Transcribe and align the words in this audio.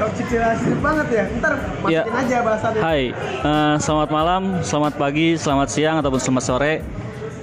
Toxic 0.00 0.26
relationship 0.32 0.80
banget 0.80 1.06
ya. 1.12 1.24
Ntar 1.36 1.52
masukin 1.84 1.92
Ya. 1.92 2.02
aja 2.08 2.36
bahasannya. 2.40 2.80
Hai, 2.80 3.02
eh, 3.44 3.74
selamat 3.76 4.08
malam, 4.08 4.42
selamat 4.64 4.94
pagi, 4.96 5.36
selamat 5.36 5.68
siang 5.68 5.96
ataupun 6.00 6.16
selamat 6.16 6.44
sore. 6.48 6.74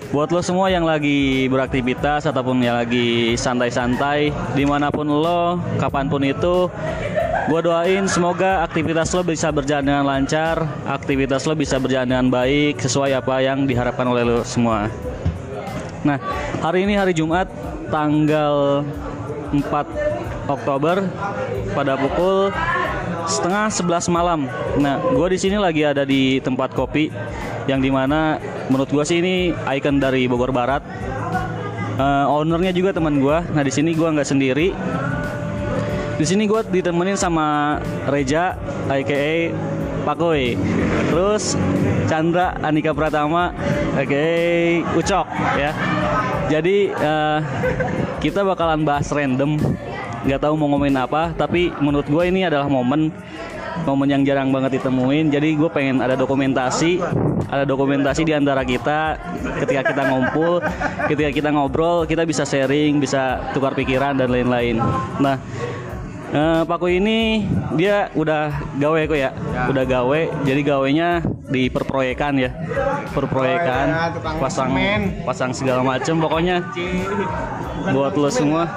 Buat 0.09 0.33
lo 0.33 0.41
semua 0.41 0.71
yang 0.71 0.87
lagi 0.87 1.45
beraktivitas 1.51 2.25
ataupun 2.25 2.63
yang 2.63 2.79
lagi 2.79 3.37
santai-santai, 3.37 4.31
di 4.57 4.63
mana 4.65 4.89
pun 4.89 5.05
lo, 5.05 5.61
kapan 5.77 6.07
pun 6.07 6.23
itu, 6.23 6.71
gue 7.51 7.59
doain 7.59 8.07
semoga 8.07 8.63
aktivitas 8.63 9.11
lo 9.13 9.21
bisa 9.21 9.51
berjalan 9.51 9.83
dengan 9.83 10.07
lancar, 10.07 10.63
aktivitas 10.87 11.43
lo 11.43 11.59
bisa 11.59 11.75
berjalan 11.77 12.07
dengan 12.07 12.27
baik 12.31 12.79
sesuai 12.79 13.19
apa 13.19 13.43
yang 13.43 13.67
diharapkan 13.67 14.07
oleh 14.07 14.23
lo 14.23 14.37
semua. 14.47 14.87
Nah, 16.07 16.17
hari 16.63 16.87
ini 16.87 16.95
hari 16.95 17.11
Jumat, 17.11 17.51
tanggal 17.91 18.87
4 19.51 20.06
Oktober 20.47 21.03
pada 21.75 21.93
pukul 21.99 22.49
setengah 23.27 23.67
11 23.69 24.07
malam. 24.07 24.39
Nah, 24.79 25.03
gue 25.03 25.27
di 25.35 25.39
sini 25.39 25.59
lagi 25.59 25.83
ada 25.83 26.07
di 26.07 26.39
tempat 26.39 26.71
kopi 26.71 27.11
yang 27.67 27.83
di 27.83 27.91
mana 27.91 28.39
menurut 28.71 28.87
gue 28.87 29.03
sih 29.03 29.19
ini 29.19 29.51
ikon 29.51 29.99
dari 29.99 30.25
Bogor 30.25 30.55
Barat. 30.55 30.81
Eh, 31.97 32.25
ownernya 32.29 32.71
juga 32.71 32.95
teman 32.95 33.19
gue. 33.19 33.37
Nah, 33.51 33.63
di 33.63 33.71
sini 33.73 33.91
gue 33.91 34.07
nggak 34.07 34.27
sendiri. 34.27 34.71
Di 36.17 36.25
sini 36.25 36.49
gue 36.49 36.65
ditemenin 36.65 37.19
sama 37.19 37.77
Reja, 38.09 38.57
aka 38.89 39.53
Pakoy. 40.07 40.55
Terus 41.11 41.59
Chandra 42.07 42.55
Anika 42.63 42.95
Pratama, 42.95 43.51
aka 43.93 44.25
Ucok 44.95 45.27
ya. 45.59 45.71
Jadi 46.47 46.89
eh, 46.95 47.39
kita 48.23 48.41
bakalan 48.47 48.87
bahas 48.87 49.11
random, 49.11 49.59
nggak 50.25 50.41
tahu 50.41 50.53
mau 50.57 50.71
ngomongin 50.71 50.97
apa. 50.97 51.35
Tapi 51.35 51.69
menurut 51.77 52.07
gue 52.07 52.23
ini 52.25 52.47
adalah 52.47 52.65
momen 52.65 53.13
momen 53.85 54.09
yang 54.09 54.23
jarang 54.25 54.49
banget 54.49 54.81
ditemuin. 54.81 55.29
Jadi 55.29 55.53
gue 55.53 55.69
pengen 55.69 56.01
ada 56.01 56.17
dokumentasi, 56.17 56.97
ada 57.51 57.67
dokumentasi 57.67 58.25
di 58.25 58.33
antara 58.33 58.65
kita 58.65 59.19
ketika 59.61 59.93
kita 59.93 60.01
ngumpul, 60.09 60.63
ketika 61.11 61.29
kita 61.29 61.49
ngobrol, 61.53 62.07
kita 62.09 62.25
bisa 62.25 62.47
sharing, 62.47 62.97
bisa 62.97 63.51
tukar 63.53 63.77
pikiran 63.77 64.17
dan 64.17 64.33
lain-lain. 64.33 64.81
Nah, 65.21 65.37
Eh, 66.27 66.61
Paku 66.67 66.91
ini 66.91 67.47
dia 67.79 68.11
udah 68.11 68.51
gawe 68.75 68.99
kok 69.07 69.15
ya, 69.15 69.31
udah 69.71 69.83
gawe. 69.87 70.21
Jadi 70.43 70.61
gawenya 70.61 71.23
di 71.47 71.71
perproyekan 71.71 72.35
ya, 72.35 72.51
perproyekan, 73.15 73.85
Oh, 74.11 74.43
pasang 74.43 74.75
semen. 74.75 75.23
pasang 75.23 75.51
segala 75.55 75.81
macem. 75.81 76.19
Pokoknya 76.19 76.67
buat 77.89 78.11
lo 78.11 78.27
semua 78.27 78.67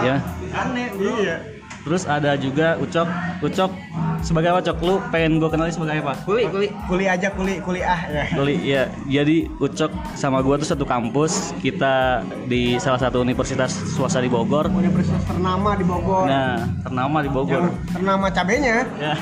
ya. 0.00 0.22
Aneh. 0.50 0.88
Iya. 0.94 1.59
Terus 1.80 2.02
ada 2.04 2.36
juga 2.36 2.76
Ucok, 2.76 3.08
Ucok 3.40 3.72
sebagai 4.20 4.52
apa 4.52 4.60
Cok? 4.60 4.76
Lu 4.84 4.94
pengen 5.08 5.40
gue 5.40 5.48
kenali 5.48 5.72
sebagai 5.72 6.04
apa? 6.04 6.12
Kuli, 6.28 6.44
kuli. 6.52 6.68
Kuli 6.86 7.04
aja 7.08 7.28
kuli, 7.32 7.56
kuliah 7.64 8.00
ya. 8.08 8.24
Doli, 8.36 8.56
ya. 8.60 8.88
Jadi 9.08 9.48
Ucok 9.56 9.88
sama 10.16 10.44
gua 10.44 10.60
tuh 10.60 10.68
satu 10.68 10.84
kampus. 10.84 11.56
Kita 11.60 12.24
di 12.44 12.76
salah 12.76 13.00
satu 13.00 13.24
universitas 13.24 13.72
swasta 13.96 14.20
di 14.20 14.28
Bogor. 14.28 14.68
Universitas 14.68 15.24
ternama 15.24 15.72
di 15.76 15.84
Bogor. 15.84 16.26
Nah, 16.28 16.68
ternama 16.84 17.18
di 17.24 17.30
Bogor. 17.32 17.62
Yang 17.64 17.76
ternama 17.96 18.26
cabenya. 18.28 18.76
Ya. 19.00 19.14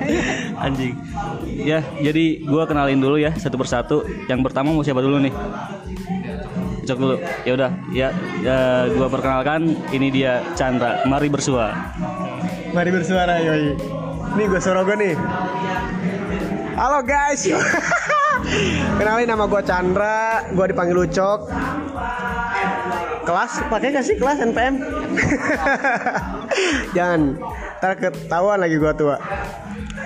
Anjing. 0.64 0.94
Ya, 1.46 1.80
jadi 1.98 2.46
gua 2.46 2.70
kenalin 2.70 3.02
dulu 3.02 3.18
ya 3.18 3.34
satu 3.34 3.58
persatu. 3.58 4.06
Yang 4.30 4.40
pertama 4.46 4.70
mau 4.70 4.86
siapa 4.86 5.02
dulu 5.02 5.18
nih? 5.18 5.34
Cok 6.86 6.98
dulu. 7.02 7.16
Ya 7.42 7.52
udah, 7.58 7.70
ya, 7.90 8.08
ya 8.40 8.58
gua 8.94 9.10
perkenalkan 9.10 9.74
ini 9.90 10.14
dia 10.14 10.40
Chandra. 10.54 11.02
Mari 11.02 11.26
bersua. 11.26 11.74
Mari 12.70 12.90
bersuara 12.94 13.42
yoi. 13.42 13.74
Nih 14.36 14.46
gue 14.52 14.60
Sorogo 14.60 14.92
nih. 14.94 15.16
Halo 16.76 17.00
guys. 17.02 17.48
Kenalin 19.00 19.26
nama 19.32 19.48
gue 19.48 19.62
Chandra, 19.64 20.44
gue 20.52 20.66
dipanggil 20.70 21.08
Ucok. 21.08 21.48
Kelas 23.26 23.52
pakai 23.72 23.96
gak 23.96 24.06
sih 24.06 24.14
kelas 24.20 24.38
NPM? 24.38 24.78
Jangan, 26.96 27.40
ntar 27.80 27.92
ketahuan 27.98 28.60
lagi 28.60 28.76
gue 28.76 28.92
tua. 28.94 29.16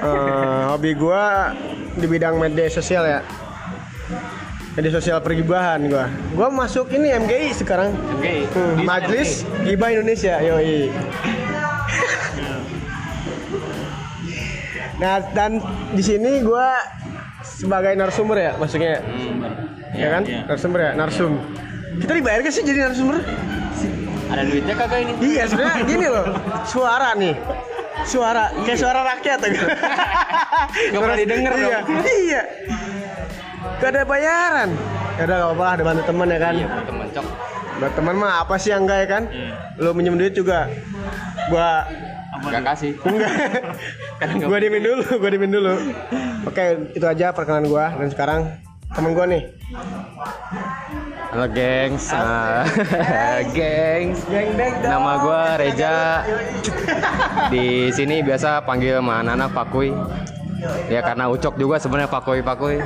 Eh, 0.00 0.62
hobi 0.72 0.96
gue 0.96 1.24
di 2.00 2.06
bidang 2.06 2.40
media 2.40 2.70
sosial 2.70 3.04
ya. 3.04 3.20
Media 4.78 4.92
sosial 4.94 5.18
pergibahan 5.18 5.82
gue. 5.82 6.06
Gue 6.38 6.48
masuk 6.54 6.94
ini 6.94 7.10
MGI 7.10 7.50
sekarang. 7.58 7.90
Oke. 8.14 8.46
Hmm, 8.54 8.86
Majelis 8.86 9.42
Gibah 9.66 9.90
Indonesia, 9.90 10.38
yoi. 10.38 10.94
Nah, 15.00 15.16
dan 15.32 15.64
di 15.96 16.02
sini 16.04 16.44
gua 16.44 16.76
sebagai 17.40 17.96
narasumber 17.96 18.36
ya, 18.36 18.52
maksudnya. 18.60 19.00
ya 19.96 20.08
kan? 20.12 20.22
Narasumber 20.44 20.80
ya, 20.84 20.90
narsum. 20.92 21.40
Kita 22.04 22.12
dibayar 22.20 22.44
gak 22.44 22.52
sih 22.52 22.62
jadi 22.62 22.84
narasumber? 22.84 23.24
Ada 24.30 24.42
duitnya 24.46 24.74
kagak 24.76 25.00
ini? 25.02 25.12
Iya, 25.24 25.42
sebenarnya 25.48 25.82
gini 25.88 26.06
loh. 26.06 26.26
Suara 26.68 27.16
nih. 27.16 27.34
Suara 28.04 28.52
kayak 28.62 28.78
suara 28.78 29.00
rakyat 29.16 29.38
tuh. 29.40 29.50
Gak 30.94 31.00
pernah 31.02 31.18
didengar 31.18 31.52
iya. 31.58 31.82
dong. 31.82 32.00
Iya. 32.06 32.42
Gak 33.60 33.90
ada 33.92 34.02
bayaran. 34.08 34.70
Ya 35.20 35.22
udah 35.28 35.36
gak 35.36 35.48
apa-apa 35.52 35.64
lah, 35.64 35.72
ada 35.76 35.84
bantu 35.84 36.02
teman 36.08 36.28
ya 36.32 36.38
kan. 36.40 36.54
Iya, 36.56 36.68
temen 36.88 37.06
cok. 37.12 37.26
Buat 37.80 37.92
teman 37.96 38.14
mah 38.16 38.32
apa 38.44 38.54
sih 38.56 38.70
yang 38.72 38.84
enggak 38.84 38.98
ya 39.04 39.08
kan? 39.08 39.22
Lu 39.76 39.90
minjem 39.92 40.16
duit 40.16 40.32
juga. 40.32 40.68
Gua 41.48 41.84
Gak 42.40 42.64
kasih. 42.64 42.96
Enggak. 43.04 43.32
Karena 44.20 44.32
nggak 44.40 44.48
gua 44.48 44.58
diemin 44.64 44.80
dulu, 44.84 45.04
gua 45.20 45.28
diemin 45.28 45.52
dulu. 45.52 45.74
Oke, 46.48 46.64
itu 46.96 47.04
aja 47.04 47.36
perkenalan 47.36 47.68
gua 47.68 47.92
dan 48.00 48.08
sekarang 48.08 48.40
temen 48.96 49.12
gua 49.12 49.28
nih. 49.28 49.42
Halo 51.30 51.46
gengs, 51.52 52.10
Ah, 52.10 52.64
gengs. 53.56 54.24
Geng 54.26 54.56
Nama 54.82 55.12
gua 55.20 55.60
Reja. 55.60 56.24
Di 57.52 57.92
sini 57.92 58.24
biasa 58.24 58.64
panggil 58.64 58.98
sama 58.98 59.20
anak-anak 59.20 59.50
Pakui. 59.52 59.92
Ya 60.86 61.00
karena 61.00 61.24
Ucok 61.26 61.54
juga 61.54 61.76
sebenarnya 61.76 62.08
Pakui 62.08 62.40
Pakui. 62.40 62.76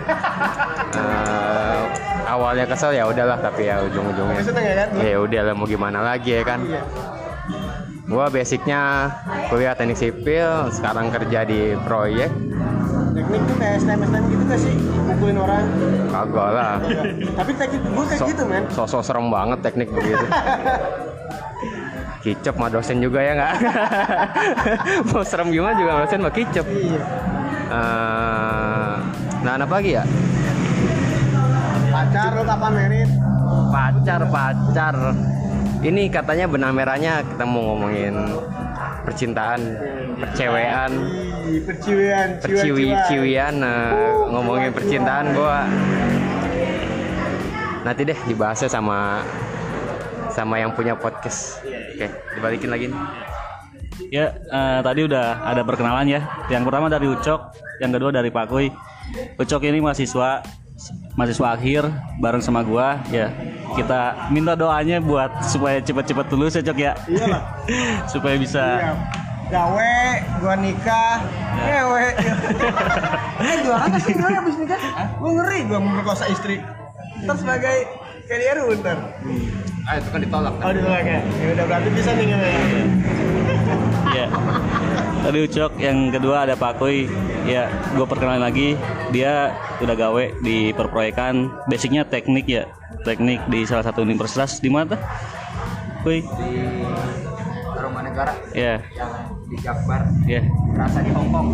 Eh, 0.95 1.81
awalnya 2.25 2.65
kesel 2.65 2.93
ya 2.93 3.05
udahlah 3.05 3.37
tapi 3.37 3.67
ya 3.67 3.83
ujung-ujungnya. 3.83 4.41
Ya 4.41 4.75
kan? 4.77 4.89
Ya 4.97 5.17
udah 5.19 5.41
lah 5.43 5.55
mau 5.55 5.67
gimana 5.67 5.99
lagi 6.01 6.35
ya 6.35 6.43
kan. 6.43 6.61
Iya. 6.63 6.83
Gua 8.05 8.29
basicnya 8.29 9.09
kuliah 9.49 9.73
teknik 9.73 9.97
sipil, 9.97 10.69
sekarang 10.71 11.09
kerja 11.09 11.41
di 11.43 11.73
proyek. 11.83 12.29
Teknik 13.15 13.41
tuh 13.47 13.57
kayak 13.57 13.75
STM 13.81 14.01
STM 14.05 14.25
gitu 14.29 14.43
gak 14.45 14.61
sih? 14.61 14.75
Mukulin 15.05 15.37
orang. 15.41 15.65
Kagak 16.11 16.49
lah. 16.53 16.75
Tapi 17.33 17.51
teknik 17.57 17.81
gua 17.91 18.05
kayak 18.05 18.21
So- 18.21 18.29
gitu, 18.29 18.43
men. 18.45 18.63
Sosok 18.71 19.01
serem 19.01 19.27
banget 19.29 19.59
teknik 19.63 19.89
begitu. 19.89 20.25
Kicep 22.25 22.57
mah 22.57 22.73
dosen 22.73 23.05
juga 23.05 23.21
ya 23.21 23.37
nggak? 23.37 23.53
Mau 25.13 25.21
serem 25.21 25.53
gimana 25.53 25.77
juga 25.77 26.01
dosen 26.01 26.25
mah 26.25 26.33
kicep. 26.33 26.65
Iya. 26.65 27.05
Eh, 27.75 28.95
nah, 29.43 29.55
apa 29.59 29.75
lagi 29.83 29.91
ya? 29.99 30.05
Pacar 31.91 32.31
lu 32.39 32.43
kapan 32.47 32.73
merit? 32.75 33.11
Pacar, 33.71 34.21
pacar. 34.31 34.97
Ini 35.85 36.03
katanya 36.09 36.49
benang 36.49 36.73
merahnya 36.73 37.21
kita 37.27 37.45
mau 37.45 37.75
ngomongin 37.75 38.15
percintaan, 39.05 39.61
percewean, 40.17 40.91
perciwian, 41.69 42.29
perciwi 42.41 42.89
ciwian, 43.05 43.55
eh, 43.61 43.93
ngomongin 44.33 44.73
percintaan 44.73 45.37
gua 45.37 45.69
nanti 47.85 48.01
deh 48.09 48.17
dibahasnya 48.25 48.73
sama 48.73 49.21
sama 50.33 50.57
yang 50.57 50.73
punya 50.73 50.97
podcast. 50.97 51.61
Oke, 51.69 52.09
dibalikin 52.33 52.73
lagi. 52.73 52.89
nih. 52.89 53.34
Ya, 54.11 54.35
eh, 54.35 54.81
tadi 54.83 55.01
udah 55.07 55.43
ada 55.47 55.63
perkenalan 55.63 56.07
ya. 56.07 56.21
Yang 56.51 56.63
pertama 56.71 56.87
dari 56.91 57.07
Ucok, 57.11 57.41
yang 57.83 57.91
kedua 57.95 58.11
dari 58.11 58.31
Pakuy. 58.31 58.71
Ucok 59.39 59.63
ini 59.67 59.79
mahasiswa 59.83 60.43
mahasiswa 61.15 61.55
akhir 61.55 61.83
bareng 62.19 62.43
sama 62.43 62.67
gua 62.67 62.99
ya. 63.11 63.31
Kita 63.75 64.31
minta 64.31 64.59
doanya 64.59 64.99
buat 64.99 65.31
supaya 65.47 65.79
cepet-cepet 65.79 66.27
lulus 66.35 66.59
ya 66.59 66.63
Cok 66.63 66.79
ya. 66.79 66.93
Iyalah. 67.07 67.43
supaya 68.13 68.37
bisa 68.39 68.65
Iya. 68.83 68.95
Gawe, 69.45 69.97
gua 70.41 70.57
nikah, 70.57 71.21
ngewe. 71.53 72.07
eh, 73.45 73.57
gua 73.61 73.77
kan 73.77 73.89
pasti 73.93 74.13
gimana 74.17 74.41
abis 74.41 74.57
nikah? 74.57 74.81
Gua 75.21 75.31
ngeri 75.37 75.59
gua 75.69 75.79
memperkosa 75.85 76.25
istri. 76.33 76.65
Ntar 77.23 77.37
sebagai 77.39 77.77
KDRU 78.25 78.73
ntar. 78.81 78.99
Ah, 79.85 80.01
itu 80.01 80.09
kan 80.09 80.21
ditolak. 80.25 80.55
Oh, 80.65 80.73
ditolak 80.73 81.05
ya? 81.05 81.21
Ya 81.21 81.47
udah 81.61 81.65
berarti 81.69 81.89
bisa 81.93 82.11
nih 82.17 82.25
ngewe. 82.33 82.53
Ya. 84.15 84.27
Tadi 85.25 85.39
Ucok, 85.41 85.73
yang 85.81 86.13
kedua 86.13 86.45
ada 86.47 86.55
Pakuy. 86.55 87.09
Ya, 87.45 87.67
gue 87.93 88.07
perkenalan 88.07 88.45
lagi. 88.45 88.77
Dia 89.11 89.53
udah 89.81 89.97
gawe 89.97 90.25
di 90.41 90.71
perproyekan. 90.73 91.49
Basicnya 91.67 92.05
teknik 92.05 92.47
ya, 92.47 92.65
teknik 93.03 93.41
di 93.49 93.65
salah 93.65 93.83
satu 93.83 94.05
universitas 94.05 94.61
di 94.61 94.69
mana 94.69 94.95
tuh? 94.95 95.01
Kuy? 96.05 96.21
Di 96.21 96.53
Rumah 97.75 98.01
Tenggara 98.05 98.33
Ya, 98.53 98.81
yang 98.93 99.13
di 99.49 99.57
Jakbar 99.59 100.05
ya. 100.25 100.41
rasa 100.77 101.01
di 101.01 101.11
Hong 101.13 101.29
Kong. 101.29 101.49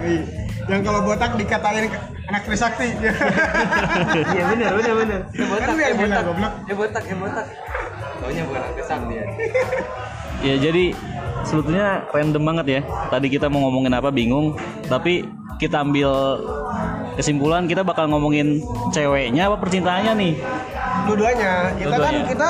Wih, 0.00 0.24
yang 0.66 0.80
kalau 0.80 1.00
botak 1.04 1.36
dikatain 1.36 1.92
anak 2.24 2.42
Trisakti. 2.44 2.88
Iya 4.32 4.42
benar 4.48 4.70
benar 4.76 4.94
benar. 4.96 5.20
Dia 5.30 5.44
botak, 5.44 5.68
Kan 5.68 5.76
dia 5.76 5.86
yang 5.88 5.98
bilang, 6.00 6.24
botak. 6.26 6.52
Dia 6.64 6.74
botak, 6.74 7.02
dia 7.04 7.16
botak. 7.16 7.46
Taunya 8.20 8.42
bukan 8.48 8.60
anak 8.60 8.74
kesam 8.80 9.00
dia. 9.08 9.24
Ya 10.44 10.60
jadi 10.60 10.92
sebetulnya 11.42 12.04
random 12.12 12.42
banget 12.44 12.66
ya. 12.68 12.80
Tadi 13.08 13.26
kita 13.26 13.48
mau 13.48 13.64
ngomongin 13.64 13.92
apa 13.92 14.12
bingung, 14.12 14.52
tapi 14.86 15.24
kita 15.56 15.80
ambil 15.80 16.10
kesimpulan 17.14 17.64
kita 17.64 17.80
bakal 17.80 18.04
ngomongin 18.06 18.60
ceweknya 18.90 19.48
apa 19.48 19.56
percintaannya 19.56 20.12
nih. 20.14 20.32
Dua-duanya. 21.04 21.72
Kita 21.74 21.96
kan 21.96 22.12
Dua-duanya. 22.12 22.28
kita 22.28 22.48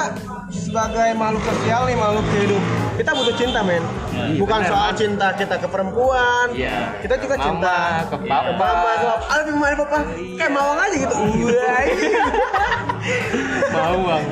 sebagai 0.50 1.08
makhluk 1.14 1.43
sosial 1.44 1.81
nih, 1.87 1.96
makhluk 1.96 2.26
hidup. 2.35 2.62
Kita 2.94 3.11
butuh 3.11 3.35
cinta, 3.35 3.58
men. 3.61 3.82
Ya, 4.14 4.38
Bukan 4.38 4.58
benar, 4.61 4.70
soal 4.70 4.88
Mas. 4.88 4.99
cinta 4.99 5.26
kita 5.35 5.55
ke 5.58 5.67
perempuan. 5.67 6.46
Iya. 6.55 6.94
Kita 7.02 7.14
juga 7.19 7.35
Mama, 7.35 7.44
cinta 7.44 7.75
ke 8.06 8.17
Iya, 8.23 8.31
papa. 8.31 8.55
mama, 8.55 8.91
ke 8.93 9.05
papa. 9.05 9.25
Ah, 9.26 9.37
lebih 9.43 9.55
mana 9.56 9.75
papa? 9.76 9.99
Kayak 10.38 10.52
mawang 10.52 10.79
aja 10.79 10.96
gitu. 10.96 11.17
Uai. 11.44 11.87
Mau 13.69 13.99
bang. 14.05 14.25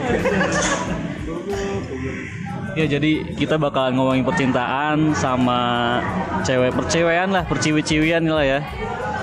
Ya 2.73 2.89
jadi 2.89 3.37
kita 3.37 3.61
bakal 3.61 3.93
ngomongin 3.93 4.25
percintaan 4.25 5.13
sama 5.13 6.01
cewek 6.41 6.73
percewean 6.73 7.29
lah, 7.29 7.45
perciwi-ciwian 7.45 8.25
lah 8.25 8.45
ya. 8.45 8.61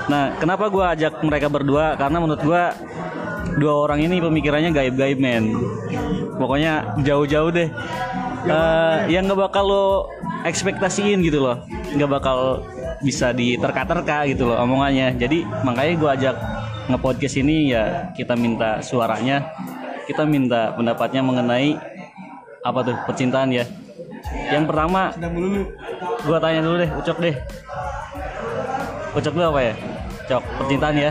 Nah, 0.06 0.38
kenapa 0.38 0.70
gua 0.70 0.94
ajak 0.94 1.18
mereka 1.26 1.50
berdua? 1.50 1.98
Karena 1.98 2.22
menurut 2.22 2.42
gua 2.46 2.74
dua 3.58 3.74
orang 3.86 4.06
ini 4.06 4.22
pemikirannya 4.22 4.70
gaib-gaib 4.70 5.18
men. 5.18 5.50
Pokoknya 6.38 6.94
jauh-jauh 7.02 7.50
deh. 7.50 7.68
Eh, 8.46 8.98
yang 9.12 9.26
nggak 9.26 9.50
bakal 9.50 9.64
lo 9.66 9.86
ekspektasiin 10.46 11.20
gitu 11.20 11.44
loh, 11.44 11.60
nggak 11.92 12.08
bakal 12.08 12.64
bisa 13.04 13.34
diterka-terka 13.34 14.30
gitu 14.30 14.48
loh 14.48 14.56
omongannya. 14.62 15.18
Jadi 15.18 15.42
makanya 15.66 15.92
gua 15.98 16.10
ajak 16.14 16.36
nge-podcast 16.86 17.36
ini 17.42 17.74
ya 17.74 18.14
kita 18.14 18.38
minta 18.38 18.78
suaranya, 18.80 19.42
kita 20.06 20.22
minta 20.22 20.72
pendapatnya 20.78 21.20
mengenai 21.20 21.76
apa 22.60 22.78
tuh 22.84 22.96
percintaan 23.08 23.48
ya 23.48 23.64
yang 24.52 24.68
pertama 24.68 25.10
gua 26.22 26.38
tanya 26.38 26.60
dulu 26.60 26.76
deh 26.76 26.90
ucok 26.92 27.16
deh 27.18 27.36
ucok 29.12 29.32
dulu 29.32 29.44
apa 29.50 29.60
ya 29.62 29.74
cok 30.26 30.42
percintaan 30.58 30.96
ya 30.96 31.10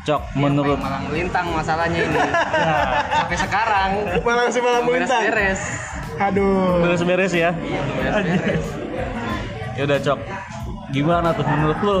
cok 0.00 0.22
menurut 0.32 0.78
malang 0.80 1.04
melintang 1.12 1.46
masalahnya 1.52 2.00
ini. 2.00 2.16
Sampai 3.20 3.36
sekarang. 3.36 3.90
Malang 4.24 4.48
sih 4.48 4.60
malang 4.64 4.88
melintang. 4.88 5.20
beres-beres. 5.28 5.60
Aduh. 6.16 6.80
beres-beres 6.80 7.32
ya 7.32 7.50
Iya, 7.52 7.80
belum 7.84 7.96
beres-beres. 8.00 8.64
ya 9.76 9.82
udah 9.84 9.98
cok 10.00 10.18
gimana 10.90 11.28
tuh 11.32 11.44
menurut 11.46 11.78
lu 11.84 11.98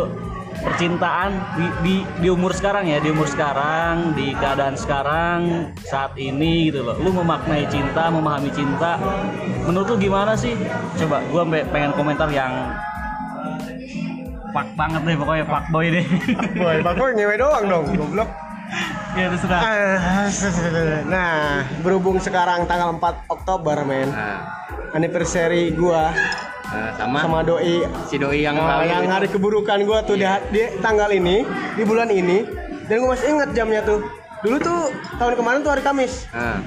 percintaan 0.60 1.30
di, 1.56 1.66
di 1.80 1.94
di 2.20 2.28
umur 2.28 2.52
sekarang 2.52 2.84
ya 2.84 3.00
di 3.00 3.08
umur 3.10 3.24
sekarang 3.24 4.12
di 4.12 4.36
keadaan 4.36 4.76
sekarang 4.76 5.72
saat 5.84 6.12
ini 6.20 6.68
gitu 6.68 6.84
loh. 6.84 6.96
Lu 7.00 7.10
memaknai 7.12 7.64
cinta 7.72 8.12
memahami 8.12 8.52
cinta 8.52 9.00
menurut 9.64 9.88
lu 9.92 9.96
gimana 9.96 10.36
sih? 10.36 10.52
Coba 11.00 11.24
gua 11.32 11.42
pengen 11.48 11.96
komentar 11.96 12.28
yang 12.28 12.52
pak 14.50 14.66
banget 14.74 15.00
deh 15.06 15.16
pokoknya 15.16 15.44
pak 15.46 15.64
boy 15.70 15.86
deh. 15.88 16.04
Boy, 16.58 16.76
Pak 16.82 16.94
Boy 16.98 17.10
ngewe 17.14 17.34
doang 17.38 17.64
dong, 17.70 17.84
goblok. 17.94 18.30
Ya 19.12 19.26
terserah 19.30 19.60
Ah, 19.60 20.26
Nah, 21.12 21.34
berhubung 21.80 22.18
sekarang 22.18 22.64
tanggal 22.64 22.94
4 22.94 23.26
Oktober, 23.28 23.82
men. 23.82 24.08
Nah, 24.08 24.46
Anniversary 24.90 25.70
gua 25.70 26.10
nah, 26.66 26.90
sama, 26.98 27.18
sama 27.22 27.40
doi 27.42 27.82
si 28.06 28.18
doi 28.18 28.42
yang 28.42 28.54
Nah, 28.54 28.82
yang 28.82 29.06
itu. 29.06 29.10
hari 29.10 29.26
keburukan 29.30 29.78
gua 29.86 30.02
tuh 30.02 30.14
di, 30.14 30.26
di 30.50 30.62
tanggal 30.78 31.10
ini, 31.10 31.46
di 31.74 31.82
bulan 31.82 32.10
ini, 32.10 32.42
dan 32.86 33.02
gua 33.02 33.14
masih 33.14 33.26
ingat 33.30 33.50
jamnya 33.54 33.82
tuh. 33.82 34.02
Dulu 34.40 34.56
tuh 34.56 34.80
tahun 35.20 35.36
kemarin 35.36 35.60
tuh 35.60 35.70
hari 35.70 35.82
Kamis. 35.82 36.26
Nah, 36.30 36.58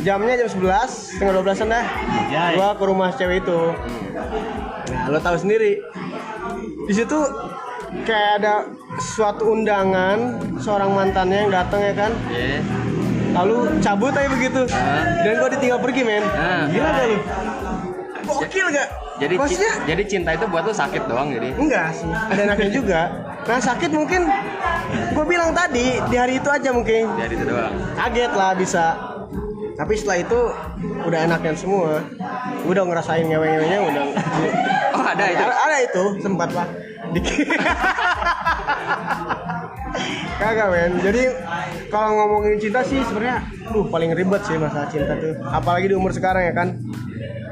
Jamnya 0.00 0.32
jam 0.32 0.48
11, 0.48 0.64
setengah 1.12 1.44
12 1.44 1.60
an 1.60 1.68
dah. 1.70 1.86
Jai. 2.32 2.56
Gua 2.56 2.72
ke 2.72 2.84
rumah 2.88 3.12
cewek 3.12 3.44
itu. 3.44 3.60
Nah, 4.88 5.04
lo 5.12 5.20
tahu 5.20 5.36
sendiri. 5.36 5.76
Di 6.88 6.94
situ 6.96 7.18
kayak 8.02 8.40
ada 8.40 8.64
suatu 9.00 9.50
undangan 9.50 10.18
seorang 10.56 10.92
mantannya 10.92 11.48
yang 11.48 11.52
datang 11.52 11.80
ya 11.80 11.94
kan. 11.96 12.12
ya. 12.28 12.60
Lalu 13.30 13.56
cabut 13.78 14.12
aja 14.12 14.28
begitu. 14.28 14.60
Ah. 14.68 15.22
Dan 15.22 15.38
gua 15.38 15.48
ditinggal 15.48 15.78
pergi, 15.78 16.02
men. 16.02 16.24
Ah. 16.28 16.66
Gila 16.66 16.88
gak 16.90 17.06
lu? 17.06 17.18
Gokil 18.20 18.66
gak? 18.70 18.88
Jadi 19.20 19.34
Maksudnya 19.36 19.72
jadi 19.84 20.02
cinta 20.08 20.30
itu 20.32 20.44
buat 20.46 20.64
lu 20.64 20.72
sakit 20.72 21.02
doang 21.04 21.28
jadi. 21.28 21.52
Enggak 21.52 21.92
sih, 21.92 22.08
ada 22.08 22.40
enaknya 22.40 22.70
juga. 22.72 23.00
Nah 23.44 23.60
sakit 23.60 23.92
mungkin 23.92 24.24
gue 25.12 25.24
bilang 25.28 25.52
tadi 25.52 26.00
di 26.00 26.16
hari 26.16 26.40
itu 26.40 26.48
aja 26.48 26.72
mungkin 26.72 27.04
Jadi 27.20 27.34
itu 27.36 27.44
doang. 27.44 27.72
kaget 27.96 28.32
lah 28.32 28.52
bisa. 28.56 28.84
Tapi 29.76 29.92
setelah 29.92 30.18
itu 30.20 30.40
udah 31.04 31.20
enaknya 31.20 31.52
semua. 31.52 32.00
Udah 32.64 32.82
ngerasain 32.82 33.24
ngewe-ngewenya 33.24 33.78
udah. 33.82 34.04
Oh, 34.90 35.04
ada 35.06 35.24
itu. 35.28 35.40
Ada, 35.40 35.56
ada 35.56 35.76
itu 35.80 36.02
sempat 36.20 36.50
lah. 36.52 36.68
Kagak 40.40 40.68
men. 40.72 40.92
Jadi 41.04 41.22
kalau 41.92 42.16
ngomongin 42.16 42.56
cinta 42.56 42.80
sih 42.86 43.04
sebenarnya, 43.04 43.44
duh 43.68 43.84
paling 43.92 44.14
ribet 44.16 44.40
sih 44.46 44.56
masalah 44.56 44.88
cinta 44.88 45.12
tuh. 45.20 45.36
Apalagi 45.44 45.92
di 45.92 45.96
umur 45.98 46.14
sekarang 46.16 46.48
ya 46.48 46.54
kan. 46.56 46.80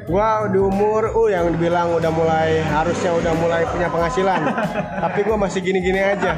Gua 0.09 0.49
di 0.49 0.57
umur, 0.57 1.13
uh 1.13 1.29
yang 1.29 1.53
dibilang 1.53 1.93
udah 1.93 2.09
mulai 2.09 2.65
harusnya 2.65 3.13
udah 3.13 3.33
mulai 3.37 3.69
punya 3.69 3.93
penghasilan. 3.93 4.41
Tapi 5.05 5.21
gua 5.21 5.37
masih 5.37 5.61
gini-gini 5.61 6.01
aja. 6.01 6.33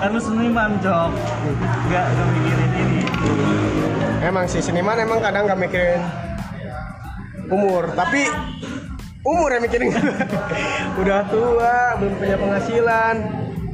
kan 0.00 0.08
lu 0.08 0.16
seniman 0.16 0.72
cok 0.80 1.12
nggak 1.92 2.04
nggak 2.16 2.28
mikirin 2.32 2.70
ini 2.80 3.04
Emang 4.24 4.48
sih 4.48 4.64
seniman 4.64 4.96
emang 4.96 5.20
kadang 5.20 5.44
nggak 5.44 5.60
mikirin 5.60 6.00
umur, 7.50 7.92
tapi 7.92 8.30
umur 9.22 9.48
yang 9.50 9.62
mikirin. 9.62 9.92
udah 11.00 11.20
tua, 11.26 11.74
belum 11.96 12.14
punya 12.16 12.36
penghasilan, 12.36 13.16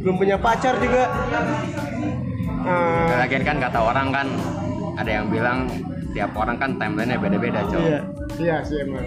belum 0.00 0.14
punya 0.16 0.36
pacar 0.36 0.74
juga. 0.76 1.04
Eh, 2.66 3.14
Lagian 3.16 3.44
kan 3.44 3.56
kata 3.60 3.78
orang 3.80 4.08
kan 4.10 4.26
ada 4.96 5.10
yang 5.12 5.26
bilang 5.26 5.70
tiap 6.10 6.32
orang 6.34 6.56
kan 6.56 6.74
timelinenya 6.74 7.14
beda-beda, 7.16 7.60
Cok. 7.62 7.78
iya, 7.78 8.00
iya 8.36 8.56
sih 8.60 8.80
emang. 8.80 9.04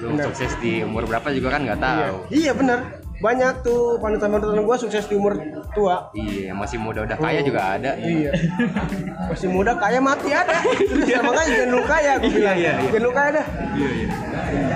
Lu 0.00 0.06
benar. 0.10 0.24
sukses 0.26 0.50
di 0.58 0.82
umur 0.82 1.04
berapa 1.04 1.30
juga 1.30 1.52
kan 1.52 1.62
nggak 1.62 1.78
Iya, 1.78 1.86
tahu. 1.86 2.16
iya 2.30 2.52
bener. 2.52 2.80
Banyak 3.22 3.62
tuh 3.62 4.02
panutan-panutan 4.02 4.58
gua 4.60 4.74
sukses 4.74 5.06
di 5.06 5.14
umur 5.14 5.38
tua. 5.70 6.10
Iya, 6.10 6.50
masih 6.52 6.82
muda 6.82 7.06
udah 7.06 7.14
kaya 7.14 7.38
juga 7.38 7.78
ada. 7.78 7.94
Iya. 7.94 8.34
Masih 9.30 9.46
muda 9.46 9.72
kaya 9.72 10.02
mati 10.02 10.28
ada. 10.28 10.58
Terus 10.90 11.06
ya, 11.06 11.22
makanya 11.22 11.50
jangan 11.54 11.70
lu 11.70 11.80
kaya 11.86 12.12
gue 12.18 12.28
bilang. 12.28 12.56
iya, 12.58 12.72
iya. 12.74 12.82
Jangan 12.82 12.98
lu 13.00 13.12
kaya 13.14 13.30
dah. 13.30 13.46
Iya, 13.72 13.90
iya. 13.94 14.71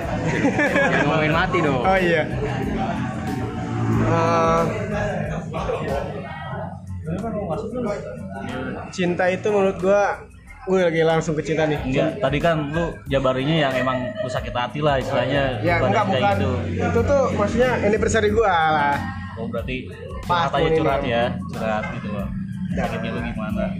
Ngomongin 1.03 1.31
mati 1.31 1.57
dong. 1.59 1.81
Oh 1.81 1.97
iya. 1.97 2.23
Eh, 4.07 4.61
cinta 8.89 9.25
itu 9.27 9.47
menurut 9.47 9.77
gua 9.79 10.19
gue 10.67 10.83
lagi 10.83 10.99
langsung 10.99 11.31
ke 11.31 11.43
cinta 11.43 11.63
nih. 11.63 11.79
Enggak, 11.79 12.19
tadi 12.19 12.37
kan 12.43 12.75
lu 12.75 12.91
jabarinya 13.07 13.55
yang 13.55 13.73
emang 13.73 14.03
lu 14.19 14.27
sakit 14.27 14.51
hati 14.51 14.83
lah 14.83 14.99
istilahnya 14.99 15.63
Ya 15.63 15.79
enggak 15.79 16.03
kayak 16.05 16.19
bukan. 16.19 16.35
gitu. 16.35 16.51
Itu 16.83 16.99
tuh 17.07 17.21
maksudnya 17.33 17.69
anniversary 17.79 18.29
gua 18.35 18.51
lah. 18.51 18.95
Oh 19.39 19.47
berarti 19.47 19.87
Pas 20.27 20.51
curhat 20.51 20.59
aja 20.59 20.67
ini. 20.67 20.77
curhat 20.77 21.01
ya, 21.05 21.23
curhat 21.47 21.83
gitu 21.95 22.07
loh. 22.11 22.27
Sakitnya 22.75 23.09
lu 23.15 23.19
gimana? 23.23 23.63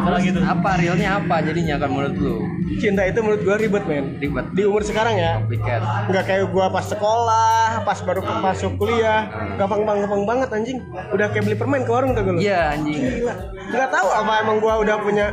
Apalagi 0.00 0.34
tuh? 0.34 0.42
Apa 0.42 0.70
realnya 0.80 1.22
apa 1.22 1.42
jadinya 1.44 1.78
kan 1.78 1.90
menurut 1.90 2.14
lu? 2.18 2.36
Cinta 2.82 3.06
itu 3.06 3.22
menurut 3.22 3.42
gua 3.46 3.56
ribet 3.60 3.84
men. 3.86 4.18
Ribet. 4.18 4.46
Di 4.52 4.62
umur 4.66 4.82
sekarang 4.82 5.14
ya. 5.16 5.38
Complicated. 5.40 5.82
Nggak 6.10 6.24
kayak 6.26 6.44
gua 6.50 6.66
pas 6.72 6.86
sekolah, 6.86 7.86
pas 7.86 7.98
baru 8.02 8.20
masuk 8.24 8.72
kuliah, 8.80 9.30
gampang 9.56 9.86
gampang 9.86 9.98
gampang 10.06 10.22
banget 10.26 10.48
anjing. 10.50 10.78
Udah 11.14 11.26
kayak 11.30 11.44
beli 11.46 11.56
permen 11.56 11.82
ke 11.86 11.92
warung 11.92 12.12
tuh 12.16 12.22
lu. 12.26 12.40
Iya 12.40 12.76
anjing. 12.76 12.98
Gila. 12.98 13.34
Nggak 13.70 13.90
tahu 13.94 14.08
apa 14.10 14.32
emang 14.42 14.56
gua 14.58 14.74
udah 14.82 14.96
punya 15.00 15.26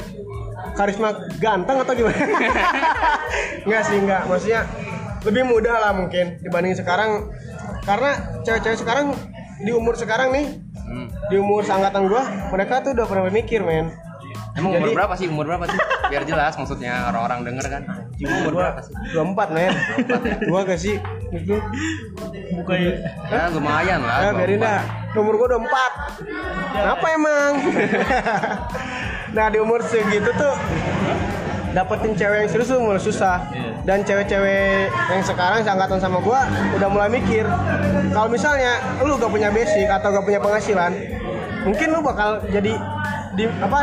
karisma 0.78 1.10
ganteng 1.42 1.82
atau 1.82 1.94
gimana? 1.98 2.18
Enggak 3.66 3.82
sih, 3.90 3.98
enggak. 4.00 4.22
Maksudnya 4.30 4.62
lebih 5.26 5.44
mudah 5.44 5.76
lah 5.82 5.92
mungkin 5.92 6.40
dibanding 6.40 6.78
sekarang. 6.78 7.34
Karena 7.84 8.12
cewek-cewek 8.44 8.80
sekarang 8.84 9.16
di 9.58 9.72
umur 9.72 9.94
sekarang 9.94 10.30
nih, 10.32 10.46
Hmm. 10.78 11.08
di 11.28 11.36
umur 11.36 11.62
seangkatan 11.62 12.08
gua, 12.08 12.24
mereka 12.50 12.80
tuh 12.80 12.94
udah 12.94 13.06
pernah 13.06 13.28
mikir, 13.28 13.62
men. 13.62 13.92
Emang 14.54 14.74
umur 14.74 14.90
Jadi- 14.90 14.98
berapa 14.98 15.14
sih? 15.14 15.28
Umur 15.28 15.46
berapa 15.46 15.66
sih? 15.68 15.78
Biar 16.10 16.24
jelas 16.26 16.58
maksudnya 16.58 17.06
orang-orang 17.06 17.46
denger 17.46 17.66
kan. 17.70 17.82
Umur 18.18 18.52
Gua 18.52 18.62
berapa 18.74 18.80
sih? 18.82 18.94
24, 19.14 19.48
men. 19.54 19.74
Gua 20.44 20.60
gak 20.66 20.80
sih? 20.80 20.96
Itu. 21.30 21.62
Buka 22.58 22.74
ya. 22.74 22.94
Ya 23.30 23.42
lumayan 23.54 24.02
lah. 24.02 24.18
Ya, 24.20 24.30
biarin 24.34 24.58
24. 24.58 24.66
dah. 24.66 24.82
Umur 25.14 25.34
gua 25.38 25.48
24. 25.52 25.92
Kenapa 26.74 27.06
emang? 27.12 27.52
nah, 29.36 29.46
di 29.48 29.58
umur 29.58 29.80
segitu 29.84 30.30
tuh 30.32 30.56
dapetin 31.76 32.14
cewek 32.16 32.38
yang 32.46 32.50
serius 32.50 32.70
tuh 32.72 32.80
mulai 32.80 33.02
susah. 33.02 33.38
Iya. 33.52 33.72
dan 33.88 34.04
cewek-cewek 34.04 34.92
yang 34.92 35.24
sekarang 35.24 35.64
seangkatan 35.64 36.00
sama 36.04 36.20
gua 36.20 36.44
udah 36.76 36.90
mulai 36.92 37.08
mikir 37.08 37.48
kalau 38.12 38.28
misalnya 38.28 38.84
lu 39.00 39.16
gak 39.16 39.32
punya 39.32 39.48
basic 39.48 39.88
atau 39.88 40.12
gak 40.12 40.28
punya 40.28 40.44
penghasilan 40.44 40.92
mungkin 41.64 41.88
lu 41.96 42.00
bakal 42.04 42.44
jadi 42.52 42.76
di 43.38 43.46
apa 43.62 43.80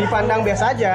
dipandang 0.00 0.40
biasa 0.40 0.72
aja. 0.72 0.92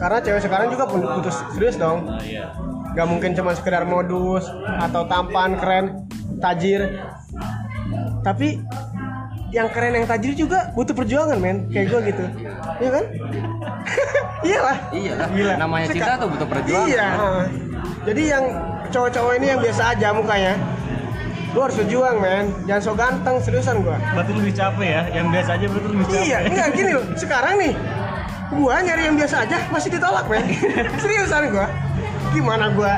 Karena 0.00 0.18
cewek 0.24 0.40
sekarang 0.40 0.72
juga 0.72 0.88
pun 0.88 1.04
butuh 1.04 1.34
serius 1.52 1.76
dong. 1.76 2.08
Nah 2.08 2.24
iya. 2.24 2.56
Gak 2.96 3.06
mungkin 3.06 3.36
cuma 3.36 3.52
sekedar 3.52 3.84
modus 3.84 4.48
atau 4.80 5.04
tampan 5.04 5.60
keren 5.60 6.08
tajir. 6.40 6.88
Tapi 8.24 8.64
yang 9.50 9.68
keren 9.68 9.92
yang 9.92 10.06
tajir 10.06 10.32
juga 10.32 10.70
butuh 10.72 10.94
perjuangan 10.94 11.36
men. 11.36 11.66
Kayak 11.68 11.86
gue 11.88 12.00
gitu. 12.08 12.24
Iya 12.78 12.90
kan? 12.90 13.04
Iyalah. 14.46 14.78
Iya. 14.90 15.12
Lah. 15.16 15.28
Gila. 15.28 15.52
Namanya 15.58 15.86
Seka- 15.86 15.94
cinta 15.96 16.12
tuh 16.16 16.28
butuh 16.30 16.48
perjuangan. 16.48 16.86
iya 16.86 17.06
jadi 18.00 18.22
yang 18.26 18.44
cowok-cowok 18.88 19.32
ini 19.36 19.46
yang 19.46 19.60
biasa 19.60 19.82
aja 19.92 20.08
mukanya 20.10 20.54
lu 21.50 21.60
harus 21.60 21.76
berjuang 21.76 22.16
men. 22.16 22.46
Jangan 22.64 22.80
so 22.80 22.92
ganteng 22.94 23.36
seriusan 23.42 23.82
gua. 23.82 23.98
Berarti 24.14 24.32
lebih 24.32 24.54
capek 24.54 24.86
ya? 24.88 25.02
Yang 25.12 25.26
biasa 25.34 25.50
aja 25.58 25.66
berarti 25.66 25.88
lebih 25.88 26.04
capek. 26.06 26.22
Iya 26.22 26.38
enggak 26.46 26.68
gini 26.72 26.90
loh. 26.94 27.04
Sekarang 27.12 27.54
nih 27.58 27.72
gua 28.50 28.74
nyari 28.80 29.02
yang 29.04 29.16
biasa 29.18 29.36
aja 29.44 29.56
masih 29.68 29.90
ditolak 29.90 30.24
men. 30.26 30.46
Seriusan 31.02 31.50
gua. 31.50 31.66
Gimana 32.30 32.70
gua 32.70 32.92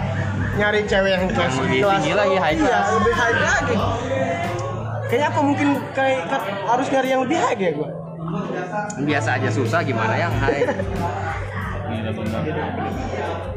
nyari 0.52 0.84
cewek 0.84 1.10
yang 1.10 1.24
kelas 1.32 1.54
Lebih 1.56 1.80
tinggi 1.80 2.12
lagi, 2.12 2.36
high 2.36 2.52
iya, 2.52 2.68
class. 2.68 2.86
lebih 2.92 3.14
high 3.16 3.38
lagi 3.40 3.76
kayaknya 5.12 5.28
apa 5.28 5.40
mungkin 5.44 5.68
kayak 5.92 6.24
ka- 6.24 6.48
harus 6.72 6.88
nyari 6.88 7.08
yang 7.12 7.20
lebih 7.20 7.36
high 7.36 7.60
ya 7.60 7.72
gua 7.76 7.90
Biasa 9.04 9.36
aja 9.36 9.52
susah 9.52 9.84
gimana 9.84 10.16
yang 10.16 10.32
high. 10.32 10.64
Benar. 12.12 12.42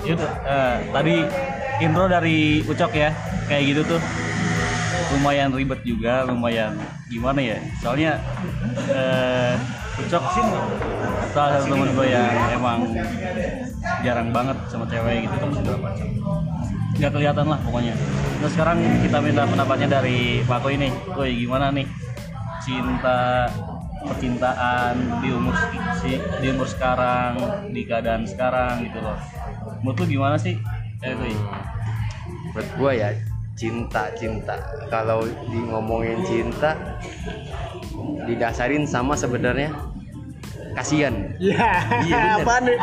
Itu 0.04 0.26
eh, 0.44 0.76
tadi 0.92 1.16
intro 1.80 2.12
dari 2.12 2.60
Ucok 2.60 2.92
ya, 2.92 3.16
kayak 3.48 3.64
gitu 3.72 3.96
tuh. 3.96 4.02
Lumayan 5.16 5.56
ribet 5.56 5.80
juga, 5.88 6.28
lumayan 6.28 6.76
gimana 7.08 7.40
ya? 7.40 7.58
Soalnya 7.80 8.20
eh, 8.92 9.56
Ucok 9.96 10.24
sih 10.36 10.44
salah 11.32 11.56
satu 11.56 11.72
temen 11.72 11.96
gue 11.96 12.08
yang 12.12 12.28
emang 12.52 12.80
jarang 14.04 14.30
banget 14.36 14.58
sama 14.68 14.84
cewek 14.92 15.24
gitu 15.24 15.36
kan 15.40 15.50
segala 15.56 15.78
macam. 15.80 16.08
Gak 16.96 17.12
kelihatan 17.12 17.46
lah 17.48 17.60
pokoknya. 17.62 17.94
Terus 18.40 18.52
sekarang 18.56 18.78
kita 19.04 19.18
minta 19.20 19.44
pendapatnya 19.44 20.00
dari 20.00 20.44
Pak 20.48 20.60
Ko 20.64 20.68
ini. 20.72 20.90
Woi 21.16 21.32
gimana 21.36 21.72
nih 21.72 21.88
cinta 22.64 23.52
percintaan 24.06 25.22
di 25.22 25.30
umur 25.34 25.54
si 25.98 26.18
di 26.18 26.48
umur 26.54 26.70
sekarang 26.70 27.38
di 27.74 27.82
keadaan 27.90 28.22
sekarang 28.22 28.86
gitu 28.86 29.02
loh 29.02 29.18
menurut 29.82 30.06
lu 30.06 30.06
gimana 30.18 30.38
sih 30.38 30.58
eh 31.02 31.14
Kui? 31.18 31.34
Buat 32.54 32.68
gua 32.78 32.92
ya 32.94 33.10
cinta 33.56 34.12
cinta. 34.20 34.60
Kalau 34.92 35.24
di 35.24 35.60
ngomongin 35.64 36.20
cinta 36.28 37.00
didasarin 38.28 38.84
sama 38.84 39.16
sebenarnya 39.16 39.72
kasihan. 40.76 41.14
iya. 41.38 41.82
Iya, 42.04 42.22
apa 42.38 42.54
nih? 42.62 42.78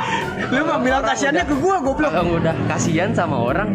Lu 0.48 0.64
mah 0.64 0.78
bilang 0.78 1.02
kasihannya 1.02 1.44
ke 1.44 1.54
gua 1.54 1.76
goblok. 1.78 2.10
Kalau 2.10 2.36
udah 2.36 2.56
kasihan 2.66 3.12
sama 3.12 3.36
orang 3.38 3.68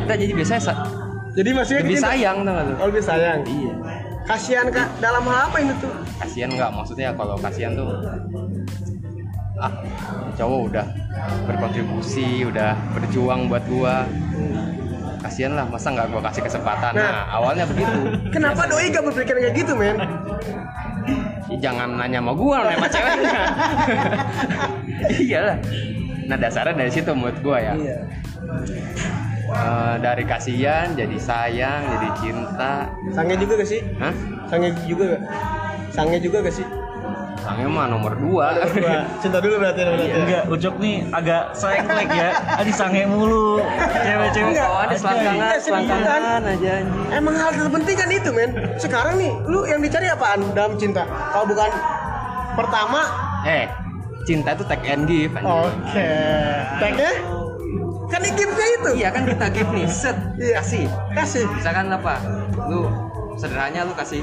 kita 0.00 0.14
jadi 0.16 0.32
biasanya 0.32 0.62
sa- 0.62 0.84
jadi 1.32 1.50
maksudnya 1.50 1.80
lebih 1.82 1.96
gitu. 1.96 2.04
sayang 2.04 2.36
lu? 2.40 2.52
oh, 2.52 2.86
lebih 2.86 3.02
sayang? 3.02 3.40
Iya. 3.42 3.72
kasihan 4.24 4.66
kak. 4.68 4.88
Dalam 4.98 5.22
hal 5.24 5.48
apa 5.48 5.56
ini 5.58 5.74
tuh? 5.76 5.92
Kasihan 6.16 6.48
nggak? 6.48 6.70
Maksudnya 6.70 7.08
kalau 7.12 7.34
kasihan 7.36 7.72
tuh 7.74 7.90
ah 9.54 9.70
cowok 10.34 10.60
udah 10.68 10.86
berkontribusi 11.44 12.42
udah 12.44 12.72
berjuang 12.92 13.46
buat 13.46 13.64
gua. 13.66 14.06
Kasihan 15.20 15.52
lah 15.52 15.64
masa 15.64 15.88
nggak 15.88 16.08
gua 16.08 16.20
kasih 16.22 16.42
kesempatan? 16.42 16.92
Nah, 16.92 17.02
Nah. 17.02 17.24
awalnya 17.32 17.64
begitu. 17.64 17.98
Kenapa 18.34 18.64
doi 18.64 18.88
gak 18.88 19.02
berpikir 19.02 19.34
kayak 19.34 19.54
gitu 19.54 19.72
men 19.72 19.96
jangan 21.58 21.98
nanya 21.98 22.20
sama 22.22 22.32
gua 22.32 22.56
nanya 22.64 22.76
sama 22.78 22.88
ceweknya. 22.90 23.42
Iyalah. 25.28 25.56
Nah 26.24 26.36
dasarnya 26.40 26.74
dari 26.78 26.90
situ 26.92 27.10
menurut 27.12 27.38
gua 27.44 27.58
ya. 27.60 27.74
Iya. 27.76 27.98
Eh, 29.44 29.96
dari 30.00 30.24
kasihan 30.24 30.96
jadi 30.96 31.16
sayang 31.20 31.82
jadi 31.86 32.08
cinta. 32.18 32.88
Sange 33.12 33.34
juga 33.38 33.60
gak 33.60 33.68
sih? 33.68 33.80
Hah? 34.00 34.14
sange 34.48 34.72
juga 34.88 35.04
gak? 35.14 35.22
Sange 35.92 36.18
juga 36.18 36.38
gak 36.42 36.54
sih 36.54 36.66
Sangnya 37.44 37.68
mah 37.68 37.86
nomor 37.86 38.16
dua. 38.16 38.56
Cinta 39.22 39.36
dulu 39.36 39.60
berarti 39.60 39.84
berarti 39.84 40.04
ya. 40.06 40.16
enggak 40.16 40.42
Ucok 40.48 40.74
nih 40.80 40.96
agak 41.12 41.52
sengklek 41.52 42.08
ya. 42.08 42.30
Adi 42.56 42.72
sange 42.72 43.04
mulu. 43.04 43.60
Cewek-cewek 44.00 44.50
Enggak, 44.50 44.66
Oh, 44.66 44.80
ada 44.80 44.96
selangkangan, 44.96 45.56
selangkangan 45.60 46.40
aja 46.42 46.70
anjing. 46.80 47.06
Emang 47.12 47.34
hal 47.36 47.50
terpenting 47.52 47.96
kan 47.96 48.08
itu 48.08 48.30
men? 48.32 48.50
Sekarang 48.74 49.14
nih 49.14 49.32
lu 49.44 49.62
yang 49.64 49.78
dicari 49.78 50.08
apaan 50.08 50.40
dalam 50.50 50.74
cinta? 50.74 51.04
Kalau 51.04 51.44
bukan 51.44 51.68
pertama? 52.54 53.00
Eh, 53.44 53.68
cinta 54.24 54.56
itu 54.56 54.64
take 54.64 54.88
and 54.88 55.04
give. 55.04 55.36
Oke. 55.36 56.08
Tagnya 56.80 57.12
Kan 58.04 58.20
ini 58.20 58.36
giftnya 58.36 58.66
itu? 58.70 58.90
Iya 58.94 59.08
kan 59.10 59.26
kita 59.26 59.46
give 59.50 59.70
nih, 59.70 59.88
set, 59.90 60.14
Iya. 60.36 60.60
kasih. 60.60 60.86
Kasih. 61.12 61.44
Misalkan 61.50 61.88
apa? 61.90 62.20
Lu 62.68 62.86
sederhananya 63.34 63.84
lu 63.84 63.92
kasih 63.92 64.22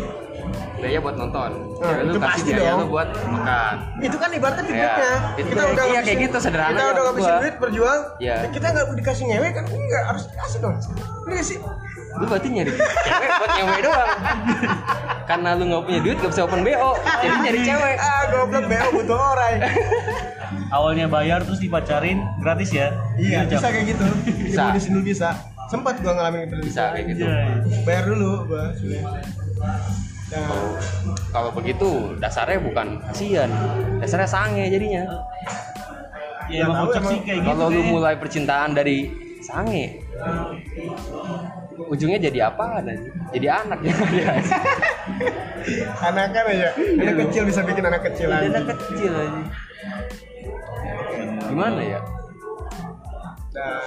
biaya 0.76 0.98
buat 0.98 1.16
nonton. 1.16 1.50
Nah, 1.52 1.88
Cewek 1.88 2.02
lu 2.02 2.12
itu 2.12 2.20
kasih 2.20 2.30
pasti 2.32 2.50
biaya 2.52 2.64
dong. 2.68 2.80
lu 2.80 2.88
buat 2.90 3.10
makan. 3.26 3.76
Itu 4.00 4.18
kan 4.18 4.30
ibaratnya 4.32 4.62
Iya, 4.62 4.70
feedbacknya 4.72 5.12
itu 5.34 5.50
Kita 5.50 5.62
udah 5.64 5.86
iya, 5.86 6.00
kayak 6.02 6.20
gitu 6.20 6.38
sederhana 6.38 6.72
Kita 6.72 6.84
udah 6.88 7.04
ngabisin 7.04 7.36
duit 7.38 7.56
berjuang 7.58 8.02
Iya. 8.18 8.36
ya 8.36 8.50
Kita 8.50 8.68
nggak 8.68 8.86
dikasih 8.94 9.24
ngewe 9.28 9.48
kan 9.52 9.66
Enggak 9.68 10.04
harus 10.06 10.24
dikasih 10.28 10.58
dong 10.62 10.76
Ini 11.26 11.42
sih 11.42 11.58
Lu 12.12 12.26
berarti 12.28 12.48
nyari 12.50 12.72
cewek 12.76 13.30
buat 13.34 13.52
nyewe 13.56 13.80
doang. 13.80 14.10
Karena 15.24 15.50
lu 15.56 15.64
nggak 15.64 15.84
punya 15.86 16.00
duit 16.02 16.18
gak 16.20 16.28
bisa 16.30 16.42
open 16.44 16.60
BO. 16.60 16.92
Jadi 17.00 17.36
nyari 17.40 17.60
cewek. 17.64 17.96
Ah 17.98 18.24
goblok 18.28 18.66
BO 18.68 18.88
butuh 18.94 19.20
orang 19.32 19.56
awalnya 20.68 21.08
bayar 21.08 21.40
terus 21.42 21.60
dipacarin 21.60 22.20
gratis 22.40 22.70
ya 22.70 22.92
Iya 23.16 23.44
Cok. 23.46 23.52
bisa 23.54 23.68
kayak 23.72 23.86
gitu 23.88 24.06
Bisa. 24.44 24.62
Dimodisin 24.68 24.92
dulu 24.92 25.06
bisa 25.06 25.30
Sempat 25.68 26.00
gua 26.00 26.14
ngalamin 26.14 26.48
itu 26.48 26.56
Bisa 26.62 26.92
kayak 26.92 27.06
gitu. 27.10 27.24
Anjay. 27.24 27.84
Bayar 27.84 28.04
dulu 28.06 28.30
gua 28.46 28.66
Nah, 30.32 30.80
Kalau 31.32 31.50
begitu 31.52 32.16
dasarnya 32.20 32.60
bukan 32.64 33.04
kasihan. 33.12 33.52
Dasarnya 34.00 34.30
sange 34.30 34.66
jadinya. 34.72 35.04
ya 36.52 36.68
gitu 36.68 37.44
Kalau 37.48 37.72
lu 37.72 37.82
mulai 37.84 38.20
percintaan 38.20 38.76
dari 38.76 39.08
sange, 39.40 40.04
ujungnya 41.88 42.20
jadi 42.20 42.52
apa? 42.52 42.84
Jadi 43.32 43.48
anak 43.48 43.80
ya. 43.88 43.96
anakan 46.02 46.44
aja 46.52 46.70
anak 46.76 47.16
kecil 47.28 47.46
bisa 47.46 47.62
bikin 47.62 47.86
anak 47.86 48.02
kecil 48.04 48.28
aja 48.34 48.50
anak 48.52 48.76
kecil 48.76 49.12
aja. 49.14 49.42
Gimana 51.48 51.82
ya? 51.84 52.00
nah, 53.52 53.80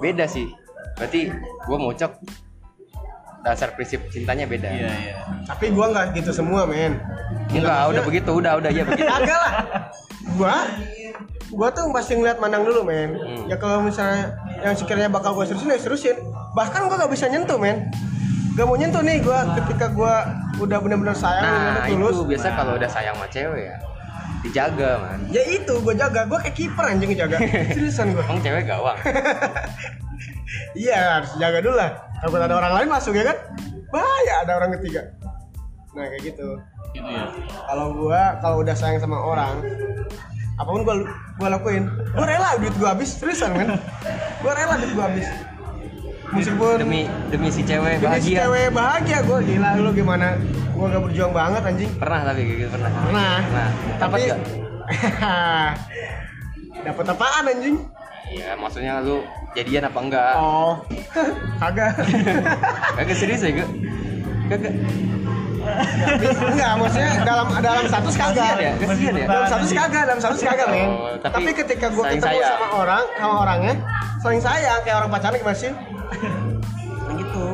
Beda 0.00 0.24
sih. 0.28 0.48
Berarti 0.96 1.28
gua 1.68 1.76
mau 1.76 1.92
cok 1.92 2.12
dasar 3.46 3.70
prinsip 3.70 4.02
cintanya 4.08 4.42
beda. 4.44 4.66
iya 4.66 4.90
iya 4.90 5.14
tapi 5.44 5.70
gua 5.70 5.86
nggak 5.88 6.06
gitu 6.14 6.34
semua 6.34 6.66
men 6.66 6.98
Enggak, 7.46 7.86
udah 7.88 8.02
begitu, 8.02 8.30
udah 8.32 8.58
udah 8.58 8.70
ya 8.70 8.82
begitu. 8.82 9.06
agak 9.06 9.38
lah 9.38 9.54
gua 10.34 10.54
gua 11.48 11.68
tuh 11.70 11.86
pasti 11.90 12.12
ngeliat 12.14 12.36
mandang 12.36 12.62
dulu 12.62 12.82
men 12.82 13.14
Hmm. 13.14 13.46
ya 13.46 13.54
kalau 13.54 13.78
misalnya 13.80 14.34
yang 14.58 14.74
sekiranya 14.74 15.06
bakal 15.08 15.30
gua 15.32 15.46
serusin 15.46 15.70
ya 15.70 15.78
serusin 15.78 16.16
bahkan 16.52 16.84
gua 16.84 16.98
gak 16.98 17.12
bisa 17.12 17.26
nyentuh 17.26 17.54
men 17.54 17.86
gak 18.52 18.64
mau 18.64 18.74
nyentuh 18.74 18.98
nih 18.98 19.22
gua 19.22 19.54
ketika 19.54 19.86
gua 19.88 20.26
udah 20.56 20.78
bener-bener 20.80 21.14
sayang 21.14 21.44
Nah, 21.44 21.54
bener-bener 21.54 21.84
tulus 21.88 22.14
itu 22.16 22.24
biasa 22.26 22.46
kalau 22.52 22.72
udah 22.74 22.90
sayang 22.90 23.14
sama 23.14 23.28
cewek 23.28 23.62
ya 23.64 23.76
dijaga 24.42 24.90
man. 24.98 25.18
ya 25.28 25.42
itu 25.44 25.74
gua 25.78 25.94
jaga 25.94 26.20
gua 26.24 26.38
kayak 26.40 26.54
kiper 26.54 26.84
anjing 26.84 27.14
jaga 27.14 27.36
seriusan 27.70 28.10
gua 28.10 28.26
Emang 28.26 28.40
cewek 28.40 28.64
gawang. 28.64 28.98
iya 30.78 31.20
harus 31.20 31.30
jaga 31.36 31.58
dulu 31.62 31.76
lah. 31.76 31.90
Takut 32.22 32.40
ada 32.40 32.54
orang 32.56 32.72
lain 32.82 32.88
masuk 32.88 33.12
ya 33.14 33.24
kan? 33.26 33.36
Bahaya 33.92 34.34
ada 34.46 34.52
orang 34.58 34.70
ketiga. 34.80 35.02
Nah 35.96 36.06
kayak 36.12 36.22
gitu. 36.32 36.48
Gitu 36.94 37.08
ya? 37.08 37.24
Kalau 37.66 37.86
gua 37.96 38.22
kalau 38.40 38.56
udah 38.62 38.74
sayang 38.76 39.00
sama 39.02 39.18
orang 39.18 39.60
apa 40.56 40.70
pun 40.72 40.82
gua 40.88 40.96
gua 41.36 41.48
lakuin 41.52 41.84
gua 42.16 42.24
rela 42.24 42.56
duit 42.56 42.72
gua 42.80 42.96
habis 42.96 43.20
seriusan 43.20 43.52
kan 43.52 43.76
gua 44.40 44.52
rela 44.56 44.74
duit 44.80 44.92
gua 44.96 45.06
habis. 45.12 45.28
Meskipun 46.26 46.82
Demi 46.82 47.06
demi 47.30 47.48
si 47.54 47.62
cewek 47.62 48.02
demi 48.02 48.18
si 48.18 48.34
bahagia. 48.34 48.38
cewek 48.44 48.66
bahagia 48.74 49.18
gua 49.22 49.38
gila 49.44 49.70
lu 49.78 49.90
gimana? 49.92 50.28
Gua 50.76 50.92
gak 50.92 51.02
berjuang 51.08 51.32
banget 51.32 51.62
anjing. 51.64 51.90
Pernah 51.96 52.20
tapi 52.28 52.40
gitu 52.44 52.68
pernah. 52.68 52.90
pernah. 52.92 53.36
Nah, 53.40 53.68
tapi 53.96 54.22
dapat 56.86 57.04
apaan 57.10 57.44
anjing? 57.48 57.76
Iya, 58.26 58.58
maksudnya 58.58 59.00
lu 59.00 59.22
jadian 59.56 59.88
apa 59.88 59.98
enggak? 59.98 60.32
oh 60.36 60.74
kagak 61.62 61.92
Kagak 63.00 63.16
serius 63.16 63.40
ya, 63.40 63.50
Kak? 63.56 63.68
Kagak. 64.52 64.72
enggak 66.46 66.72
maksudnya 66.78 67.12
dalam 67.26 67.46
dalam 67.58 67.84
status 67.90 68.14
kagak 68.14 68.54
ya? 68.60 68.72
Kasihan 68.78 69.14
ya? 69.16 69.26
dalam 69.26 69.44
status 69.48 69.70
kagak 69.72 70.02
dalam 70.06 70.20
status 70.20 70.40
kagak 70.44 70.68
men 70.70 70.88
Oh, 70.92 71.16
tapi, 71.18 71.34
tapi 71.34 71.50
ketika 71.56 71.86
gue 71.90 72.02
saling 72.04 72.20
ketemu 72.20 72.38
sayang. 72.38 72.58
sama 72.60 72.66
orang 72.76 73.04
sama 73.16 73.34
orangnya 73.42 73.74
saling 74.20 74.42
sayang 74.44 74.78
kayak 74.84 74.96
orang 75.00 75.10
pacaran 75.10 75.36
gimana 75.40 75.58
sih 75.58 75.72
gitu 77.16 77.44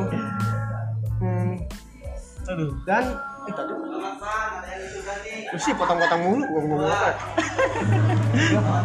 hmm. 1.23 1.51
Aduh. 2.43 2.69
dan 2.83 3.03
sih 5.55 5.73
potong-potong 5.75 6.21
mulu 6.21 6.43
gua 6.43 6.61
ngomong 6.61 6.81
apa 6.87 7.09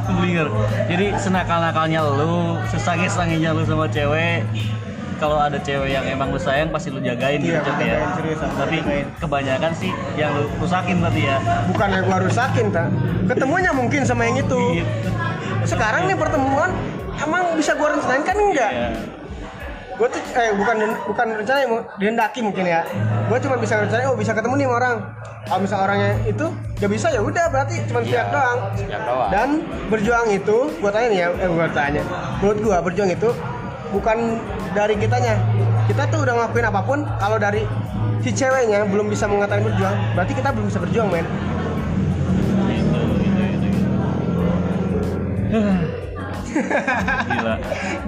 Keblinger. 0.05 0.49
Jadi 0.87 1.07
senakal-nakalnya 1.17 2.01
lu, 2.05 2.61
sesangis-sanginya 2.69 3.57
lu 3.57 3.63
sama 3.65 3.89
cewek. 3.89 4.45
Kalau 5.19 5.35
ada 5.35 5.59
cewek 5.59 5.91
yang 5.91 6.07
emang 6.07 6.31
lu 6.31 6.39
sayang 6.39 6.71
pasti 6.71 6.95
lu 6.95 7.03
jagain 7.03 7.43
Iya, 7.43 7.59
gitu 7.59 7.83
ya. 7.83 7.99
serius, 8.15 8.39
Tapi 8.39 8.77
jagain. 8.79 9.07
kebanyakan 9.19 9.73
sih 9.75 9.91
yang 10.15 10.31
lu 10.33 10.47
rusakin 10.59 11.03
berarti 11.03 11.23
ya. 11.27 11.37
bukan 11.67 11.89
yang 11.91 12.05
gua 12.07 12.19
rusakin 12.23 12.67
ta 12.71 12.85
ketemunya 13.27 13.73
mungkin 13.75 14.07
sama 14.07 14.23
yang 14.25 14.39
itu 14.39 14.59
Iya. 14.79 14.85
sekarang 15.67 16.07
nih 16.07 16.15
pertemuan 16.15 16.71
emang 17.19 17.59
bisa 17.59 17.75
gua 17.75 17.99
rencanain 17.99 18.23
kan 18.23 18.37
enggak 18.39 18.71
Iya. 18.71 18.89
Gue 19.99 20.07
tuh 20.07 20.23
eh 20.39 20.55
bukan 20.55 20.77
bukan 21.11 21.27
rencana 21.43 21.59
yang 21.67 21.73
dihendaki 21.99 22.39
mungkin 22.39 22.65
ya. 22.71 22.87
Gue 23.27 23.39
cuma 23.43 23.59
bisa 23.59 23.83
rencana 23.83 24.07
oh 24.07 24.15
bisa 24.15 24.31
ketemu 24.31 24.55
nih 24.55 24.67
sama 24.71 24.77
orang. 24.79 24.95
Kalau 25.49 25.61
misal 25.65 25.79
orangnya 25.81 26.13
itu 26.29 26.47
gak 26.79 26.91
bisa 26.93 27.09
ya 27.11 27.21
udah 27.25 27.45
berarti 27.51 27.83
cuma 27.91 28.01
pihak 28.07 28.31
doang. 28.31 28.59
Pihak 28.79 29.03
doang. 29.03 29.29
dan 29.35 29.49
berjuang 29.91 30.31
itu 30.31 30.57
gue 30.79 30.91
tanya 30.95 31.09
nih 31.11 31.19
ya 31.19 31.29
eh 31.35 31.49
gue 31.51 31.67
tanya. 31.75 32.03
Menurut 32.39 32.59
gue 32.63 32.77
berjuang 32.87 33.11
itu 33.11 33.29
bukan 33.91 34.39
dari 34.71 34.95
kitanya. 34.95 35.35
Kita 35.91 36.07
tuh 36.07 36.23
udah 36.23 36.35
ngelakuin 36.47 36.67
apa 36.71 36.81
pun 36.87 36.99
kalau 37.19 37.43
dari 37.43 37.67
si 38.23 38.31
ceweknya 38.31 38.87
belum 38.87 39.11
bisa 39.11 39.27
mengatakan 39.27 39.67
berjuang 39.67 39.95
berarti 40.15 40.33
kita 40.39 40.49
belum 40.55 40.67
bisa 40.71 40.79
berjuang 40.79 41.09
men. 41.11 41.27
Gila. 46.49 47.55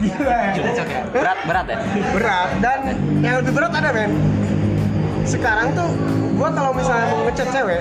gila 0.00 0.35
ya 0.35 0.50
Cocok 0.56 0.88
ya? 0.88 1.02
Berat, 1.12 1.38
berat 1.44 1.66
ya? 1.68 1.78
berat. 2.14 2.49
Dan 2.64 2.78
yang 3.20 3.35
lebih 3.44 3.52
berat 3.52 3.73
ada 3.76 3.90
men. 3.92 4.11
Sekarang 5.28 5.68
tuh 5.76 5.88
gua 6.40 6.49
kalau 6.50 6.73
misalnya 6.73 7.06
mau 7.12 7.23
ngechat 7.28 7.49
cewek 7.52 7.80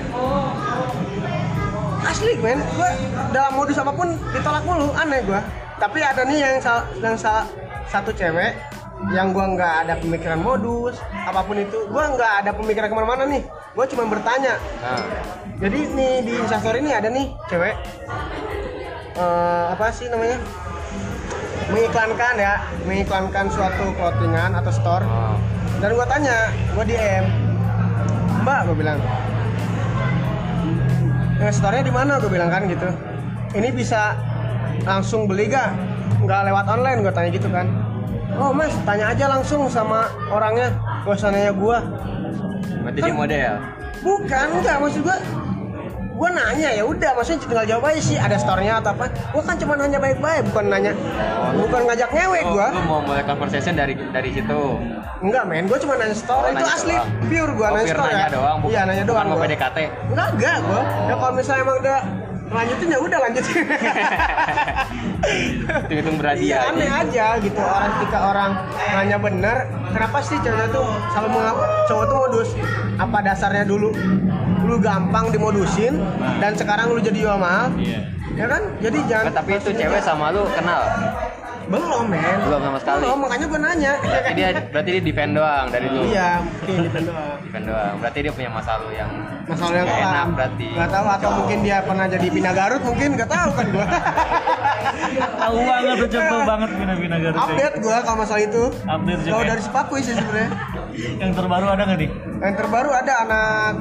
asli 2.04 2.32
men. 2.40 2.58
Gua 2.76 2.88
dalam 3.32 3.52
modus 3.56 3.76
apa 3.80 3.92
pun 3.92 4.08
ditolak 4.32 4.62
mulu 4.64 4.92
aneh 4.96 5.20
gua. 5.24 5.40
Tapi 5.80 5.98
ada 6.04 6.22
nih 6.28 6.38
yang 6.44 6.56
salah 6.60 6.84
yang 7.00 7.16
salah 7.16 7.44
satu 7.88 8.12
cewek 8.12 8.52
yang 9.16 9.32
gua 9.32 9.48
nggak 9.56 9.74
ada 9.88 9.94
pemikiran 9.96 10.44
modus 10.44 11.00
apa 11.24 11.40
pun 11.40 11.56
itu 11.56 11.88
gua 11.88 12.12
nggak 12.12 12.32
ada 12.44 12.50
pemikiran 12.52 12.88
ke 12.92 12.94
mana-mana 12.94 13.24
nih. 13.24 13.42
Gua 13.72 13.88
cuma 13.88 14.04
bertanya. 14.06 14.60
Nah, 14.84 15.08
jadi 15.60 15.78
nih 15.92 16.12
di 16.24 16.32
instastory 16.36 16.84
ini 16.84 16.92
ada 16.92 17.08
nih 17.08 17.32
cewek 17.48 17.74
eh, 19.16 19.64
apa 19.74 19.86
sih 19.90 20.06
namanya? 20.10 20.38
Mengiklankan 21.70 22.34
ya 22.34 22.54
mengiklankan 22.82 23.46
suatu 23.50 23.94
clothingan 23.94 24.58
atau 24.58 24.72
store. 24.74 25.06
Oh. 25.06 25.38
dan 25.80 25.96
gua 25.96 26.04
tanya 26.04 26.52
gua 26.76 26.84
DM 26.84 27.24
mbak 28.42 28.60
gua 28.68 28.76
bilang. 28.76 28.98
Eh, 31.40 31.48
store-nya 31.48 31.88
di 31.88 31.94
mana? 31.94 32.20
Gua 32.20 32.28
bilang 32.28 32.50
kan 32.52 32.68
gitu. 32.68 32.88
Ini 33.56 33.72
bisa 33.72 34.12
langsung 34.84 35.24
beli 35.24 35.48
gak? 35.48 35.72
Nggak 36.20 36.52
lewat 36.52 36.66
online 36.68 36.98
gua 37.00 37.12
tanya 37.14 37.30
gitu 37.32 37.48
kan. 37.48 37.66
Oh 38.36 38.52
mas 38.52 38.72
tanya 38.84 39.10
aja 39.10 39.24
langsung 39.26 39.66
sama 39.72 40.06
orangnya 40.28 40.74
gak 41.06 41.16
usah 41.16 41.32
nanya 41.32 41.52
gua. 41.56 41.80
Berarti 42.84 43.00
dia 43.00 43.14
model. 43.14 43.54
Bukan, 44.00 44.46
enggak 44.60 44.76
maksud 44.80 45.00
gua 45.04 45.16
gua 46.20 46.28
nanya 46.30 46.68
ya 46.70 46.84
udah 46.84 47.16
maksudnya 47.16 47.40
tinggal 47.40 47.64
jawab 47.64 47.84
aja 47.86 48.00
sih 48.02 48.14
ada 48.14 48.36
store-nya 48.36 48.76
atau 48.76 48.92
apa 48.92 49.08
gua 49.32 49.40
kan 49.40 49.56
cuma 49.56 49.72
nanya 49.74 49.96
baik-baik 49.96 50.44
bukan 50.46 50.64
nanya 50.68 50.92
bukan 51.56 51.80
ngajak 51.82 52.10
ngewek 52.10 52.42
Oh, 52.42 52.52
gua 52.52 52.66
lu 52.68 52.80
mau 52.84 53.00
mulai 53.00 53.24
conversation 53.24 53.72
dari 53.72 53.96
dari 53.96 54.30
situ. 54.30 54.60
enggak 55.18 55.44
men 55.44 55.64
gua 55.64 55.78
cuma 55.78 55.96
nanya 55.96 56.12
store 56.12 56.44
Oh, 56.44 56.50
itu 56.50 56.60
nanya 56.60 56.74
asli 56.74 56.92
doang. 56.92 57.08
pure 57.24 57.52
gua 57.54 57.66
Oh, 57.66 57.74
nanya 57.74 57.88
store 57.88 58.04
nanya 58.06 58.20
ya 58.20 58.28
doang, 58.30 58.56
bukan- 58.58 58.68
iya 58.70 58.80
nanya 58.82 58.92
bukan 58.98 59.10
doang 59.10 59.26
mau 59.26 59.34
gua. 59.34 59.44
PDKT. 59.46 59.78
enggak 60.06 60.28
enggak 60.30 60.56
gua 60.62 60.80
ya 61.02 61.14
kalau 61.16 61.32
misalnya 61.32 61.62
emang 61.62 61.78
udah 61.80 61.98
lanjutin 62.50 62.88
ya 62.88 62.98
udah 62.98 63.18
lanjutin 63.22 63.64
Hitung-hitung 65.80 66.16
berhadiah. 66.16 66.42
iya 66.42 66.56
aja. 66.58 66.70
aneh 66.70 66.90
aja 66.90 67.26
gitu 67.38 67.60
orang 67.60 67.90
ketika 67.94 68.18
orang 68.26 68.50
nanya 68.90 69.16
bener 69.16 69.56
kenapa 69.88 70.18
sih 70.20 70.36
cowok 70.36 70.66
tuh 70.68 70.84
selalu 71.10 71.28
mengaku 71.30 71.60
cowok 71.86 72.04
tuh 72.04 72.16
modus 72.18 72.48
apa 72.96 73.18
dasarnya 73.22 73.64
dulu 73.64 73.88
lu 74.70 74.78
gampang 74.78 75.28
dimodusin 75.28 75.98
dan 76.38 76.54
sekarang 76.54 76.94
lu 76.94 77.02
jadi 77.02 77.18
jual 77.20 77.36
mahal 77.36 77.74
Iya. 77.74 78.00
ya 78.32 78.46
kan 78.46 78.62
jadi 78.78 78.98
jangan 79.04 79.32
tapi 79.34 79.58
itu 79.58 79.70
cewek 79.74 79.98
sama 80.00 80.30
lu 80.30 80.46
kenal. 80.54 80.80
Belum 81.70 82.04
men 82.04 82.38
Belum 82.42 82.60
sama 82.60 82.78
sekali. 82.78 83.00
belum 83.00 83.18
makanya 83.20 83.46
gue 83.46 83.60
nanya 83.60 83.92
Berarti 84.00 84.32
dia 84.34 84.48
berarti 84.66 84.90
dia 84.90 85.02
defend 85.02 85.32
doang 85.32 85.66
dari 85.68 85.86
lu. 85.86 86.02
iya 86.04 86.30
mungkin 86.42 86.76
defend 86.82 87.06
doang 87.06 87.38
Defend 87.40 87.64
doang. 87.64 87.94
Berarti 87.96 88.18
dia 88.20 88.32
punya 88.32 88.50
masa 88.50 88.70
lalu 88.76 88.90
yang 88.96 89.10
masalah 89.46 89.70
yang 89.72 89.86
enak 89.86 89.98
kelam 90.00 90.28
berarti. 90.32 90.66
nggak 90.68 90.90
tahu 90.90 91.06
atau 91.08 91.30
mungkin 91.32 91.58
dia 91.60 91.76
pernah 91.80 92.06
jadi 92.06 92.26
pina 92.28 92.50
Garut 92.50 92.82
mungkin 92.82 93.08
nggak 93.14 93.30
tahu 93.30 93.50
kan 93.52 93.66
gua 93.70 93.86
Tahu 95.40 95.56
banget 95.60 95.94
tuh 95.96 96.08
Cok, 96.10 96.22
tahu 96.24 96.42
banget 96.44 96.70
bina-bina 96.72 97.16
Garut. 97.18 97.36
Cok. 97.36 97.46
update 97.48 97.76
gua 97.80 97.96
kalau 98.00 98.18
masalah 98.18 98.42
itu 98.42 98.62
Update 98.84 99.20
kalau 99.24 99.40
ya. 99.40 99.48
dari 99.48 99.62
sepakui 99.62 100.00
sih 100.00 100.12
sebenarnya 100.12 100.50
Yang 101.16 101.32
terbaru 101.34 101.66
ada 101.68 101.82
nggak 101.84 101.98
nih? 101.98 102.10
yang 102.40 102.54
terbaru 102.56 102.90
ada 102.90 103.12
anak 103.20 103.72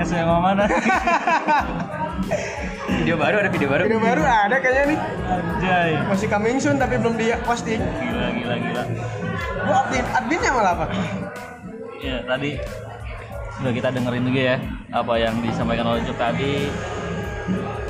SMA 0.00 0.36
mana? 0.36 0.64
video 3.08 3.24
baru 3.24 3.36
ada 3.40 3.48
video 3.48 3.68
baru. 3.72 3.82
video 3.88 4.02
baru 4.04 4.20
ada 4.20 4.56
kayaknya 4.60 4.84
nih 4.92 4.98
Anjay. 5.32 5.90
masih 6.12 6.28
coming 6.28 6.60
soon 6.60 6.76
tapi 6.76 7.00
belum 7.00 7.16
dia 7.16 7.40
posting 7.40 7.80
Gila, 7.80 8.28
gila, 8.36 8.54
gila. 8.60 8.82
gua 9.64 9.76
update 9.80 10.08
adminnya 10.12 10.50
malah 10.52 10.72
apa 10.76 10.86
Ya, 11.98 12.22
tadi 12.28 12.60
sudah 13.58 13.72
kita 13.74 13.88
dengerin 13.90 14.22
juga 14.28 14.42
ya 14.54 14.56
apa 14.92 15.12
yang 15.18 15.34
disampaikan 15.42 15.90
oleh 15.90 16.06
Cuk 16.06 16.14
tadi. 16.14 16.70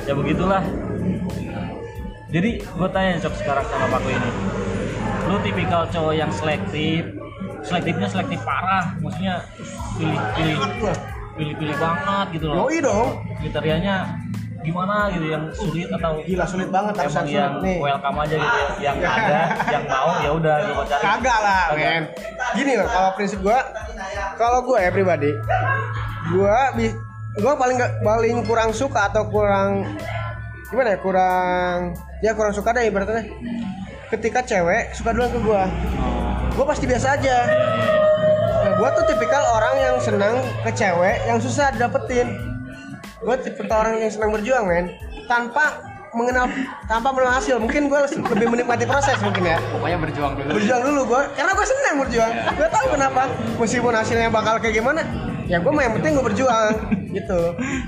Ya 0.09 0.17
begitulah. 0.17 0.65
Jadi 2.33 2.57
gue 2.57 2.89
tanya 2.89 3.21
Cok 3.21 3.35
sekarang 3.37 3.69
sama 3.69 3.85
Paku 3.93 4.09
ini. 4.09 4.31
Lu 5.29 5.37
tipikal 5.45 5.85
cowok 5.93 6.13
yang 6.17 6.33
selektif, 6.33 7.05
selektifnya 7.61 8.09
selektif 8.09 8.41
parah, 8.41 8.97
maksudnya 8.97 9.45
pilih-pilih 10.01 10.57
pilih-pilih 11.37 11.75
banget 11.77 12.27
gitu 12.33 12.45
loh. 12.49 12.65
yoi 12.65 12.81
dong 12.81 13.09
Kriterianya 13.45 14.25
gimana 14.59 15.07
gitu 15.15 15.25
yang 15.31 15.43
sulit 15.55 15.87
atau 15.87 16.19
gila 16.19 16.43
sulit 16.43 16.67
banget 16.67 16.93
emang 16.99 17.27
yang 17.31 17.53
sulit 17.55 17.63
nih. 17.63 17.77
welcome 17.79 18.17
aja 18.19 18.35
gitu 18.35 18.57
ya. 18.59 18.67
yang 18.83 18.97
ada 18.99 19.39
yang 19.71 19.83
mau 19.87 20.09
ya 20.19 20.31
udah 20.35 20.55
gue 20.59 20.85
cari 20.91 21.03
kagak 21.03 21.39
lah 21.39 21.63
Kagak. 21.71 21.79
men. 21.79 22.03
Gini 22.59 22.71
loh 22.75 22.87
kalau 22.91 23.09
prinsip 23.15 23.39
gua 23.39 23.59
kalau 24.35 24.59
gua 24.67 24.77
ya 24.83 24.91
pribadi 24.91 25.31
gua 26.35 26.75
bi 26.75 26.91
gua 27.39 27.53
paling 27.55 27.77
paling 28.03 28.35
kurang 28.43 28.71
suka 28.75 29.07
atau 29.07 29.23
kurang 29.31 29.87
gimana 30.67 30.93
ya 30.93 30.99
kurang 30.99 31.77
ya 32.19 32.31
kurang 32.35 32.51
suka 32.51 32.75
deh 32.75 32.91
ibaratnya. 32.91 33.31
Ketika 34.09 34.41
cewek 34.41 34.91
suka 34.97 35.13
duluan 35.13 35.31
ke 35.31 35.39
gua. 35.39 35.63
Gua 36.57 36.65
pasti 36.67 36.89
biasa 36.89 37.15
aja. 37.15 37.37
Nah, 38.59 38.73
gua 38.75 38.89
tuh 38.91 39.05
tipikal 39.07 39.39
orang 39.55 39.75
yang 39.79 39.95
senang 40.01 40.35
ke 40.65 40.71
cewek 40.75 41.23
yang 41.29 41.39
susah 41.39 41.71
didapetin 41.71 42.48
gua 43.19 43.35
tipikal 43.35 43.83
orang 43.83 43.99
yang 43.99 44.11
senang 44.11 44.31
berjuang 44.31 44.63
men. 44.65 44.85
Tanpa 45.25 45.83
mengenal 46.09 46.49
tanpa 46.85 47.13
mengenal 47.13 47.37
hasil. 47.37 47.55
Mungkin 47.57 47.85
gua 47.85 48.03
lebih 48.07 48.47
menikmati 48.49 48.83
proses 48.83 49.17
mungkin 49.19 49.45
ya. 49.45 49.57
Pokoknya 49.69 49.97
berjuang 49.99 50.31
dulu. 50.35 50.49
berjuang 50.55 50.81
dulu 50.83 51.01
gue 51.05 51.21
karena 51.33 51.51
gue 51.53 51.65
senang 51.67 51.95
berjuang. 52.01 52.31
Gue 52.55 52.67
tahu 52.67 52.85
kenapa. 52.93 53.21
Meskipun 53.57 53.93
hasilnya 53.93 54.29
bakal 54.29 54.57
kayak 54.57 54.75
gimana 54.75 55.01
ya 55.45 55.57
gue 55.57 55.71
mah 55.73 55.81
yang 55.81 55.93
penting 55.97 56.11
gue 56.13 56.25
berjuang. 56.25 56.73
Gitu. 57.17 57.41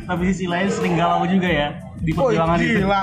Tapi 0.05 0.21
sisi 0.29 0.45
lain 0.45 0.65
sering 0.67 0.97
galau 0.97 1.25
juga 1.25 1.45
ya 1.45 1.67
di 1.97 2.09
oh 2.13 2.29
perjuangan 2.29 2.57
itu. 2.57 2.81
gila. 2.81 3.01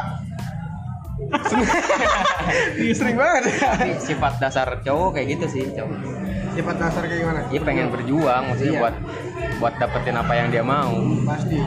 Iya, 2.79 2.93
sering 2.95 3.17
banget. 3.19 3.43
Sifat 4.01 4.41
dasar 4.41 4.81
cowok 4.81 5.19
kayak 5.19 5.37
gitu 5.37 5.47
sih, 5.51 5.63
cowok. 5.75 5.99
sifat 6.57 6.75
dasar 6.81 7.03
kayak 7.05 7.21
gimana? 7.21 7.41
Dia 7.53 7.61
pengen 7.61 7.87
berjuang 7.93 8.43
maksudnya 8.49 8.73
Iya. 8.73 8.81
buat 8.83 8.95
buat 9.61 9.75
dapetin 9.77 10.17
apa 10.17 10.33
yang 10.35 10.49
dia 10.49 10.65
mau. 10.65 10.95
pasti 11.23 11.59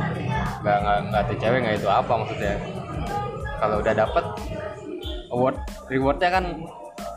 Gak 0.62 0.78
nggak 0.78 0.97
nggak 1.08 1.21
tuh 1.26 1.36
cewek 1.38 1.60
nggak 1.60 1.76
itu 1.76 1.88
apa 1.88 2.13
maksudnya. 2.15 2.54
Kalau 3.58 3.76
udah 3.78 3.93
dapet 3.95 4.26
award 5.30 5.58
rewardnya 5.88 6.30
kan 6.30 6.43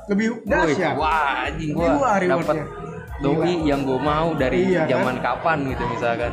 lebih 0.04 0.26
dahsyat 0.44 0.94
wah 0.94 1.48
anjing 1.48 1.72
gua 1.72 2.20
dapet 2.20 2.57
doi 3.16 3.54
yang 3.62 3.80
gue 3.83 3.96
mau 3.96 4.35
dari 4.35 4.68
Iya, 4.68 4.85
kan? 4.85 4.90
zaman 4.92 5.16
kapan 5.18 5.59
gitu 5.66 5.83
misalkan. 5.87 6.33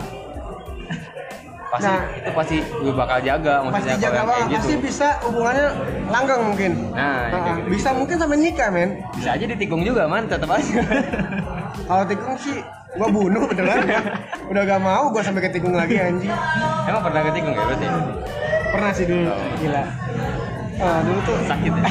Pasti 1.70 1.88
Nah. 1.88 2.04
itu 2.12 2.32
pasti 2.34 2.58
gue 2.60 2.92
bakal 2.92 3.18
jaga 3.22 3.54
pasti 3.58 3.66
maksudnya 3.66 3.96
kalau 3.96 4.04
jaga 4.04 4.22
banget 4.22 4.44
kayak 4.44 4.58
pasti 4.60 4.74
gitu. 4.74 4.84
bisa 4.84 5.08
hubungannya 5.24 5.68
langgeng 6.06 6.42
mungkin 6.44 6.72
Nah, 6.92 7.00
yang 7.24 7.32
Ah, 7.32 7.40
kayak 7.42 7.56
gitu. 7.56 7.68
bisa 7.72 7.90
mungkin 7.94 8.16
sampai 8.18 8.38
nikah 8.38 8.70
men 8.70 8.90
Bisa 9.16 9.30
aja 9.32 9.46
ditikung 9.46 9.82
juga 9.82 10.04
man, 10.04 10.24
tetap 10.26 10.50
aja. 10.52 10.74
kalau 11.86 12.04
tikung 12.04 12.36
sih 12.36 12.60
gua 12.98 13.08
bunuh 13.08 13.44
beneran. 13.48 13.84
Udah 14.52 14.62
gak 14.68 14.82
mau 14.82 15.04
gua 15.12 15.22
sampai 15.24 15.48
ketikung 15.48 15.76
lagi 15.76 15.96
anjing. 16.00 16.32
Emang 16.88 17.02
pernah 17.04 17.22
ketikung 17.30 17.54
ya 17.56 17.64
berarti? 17.68 17.88
pernah 18.72 18.92
sih 18.96 19.04
dulu 19.04 19.36
gila. 19.60 19.84
Ah, 20.80 21.00
dulu 21.04 21.20
tuh 21.28 21.36
Sakit 21.44 21.72
ya? 21.76 21.84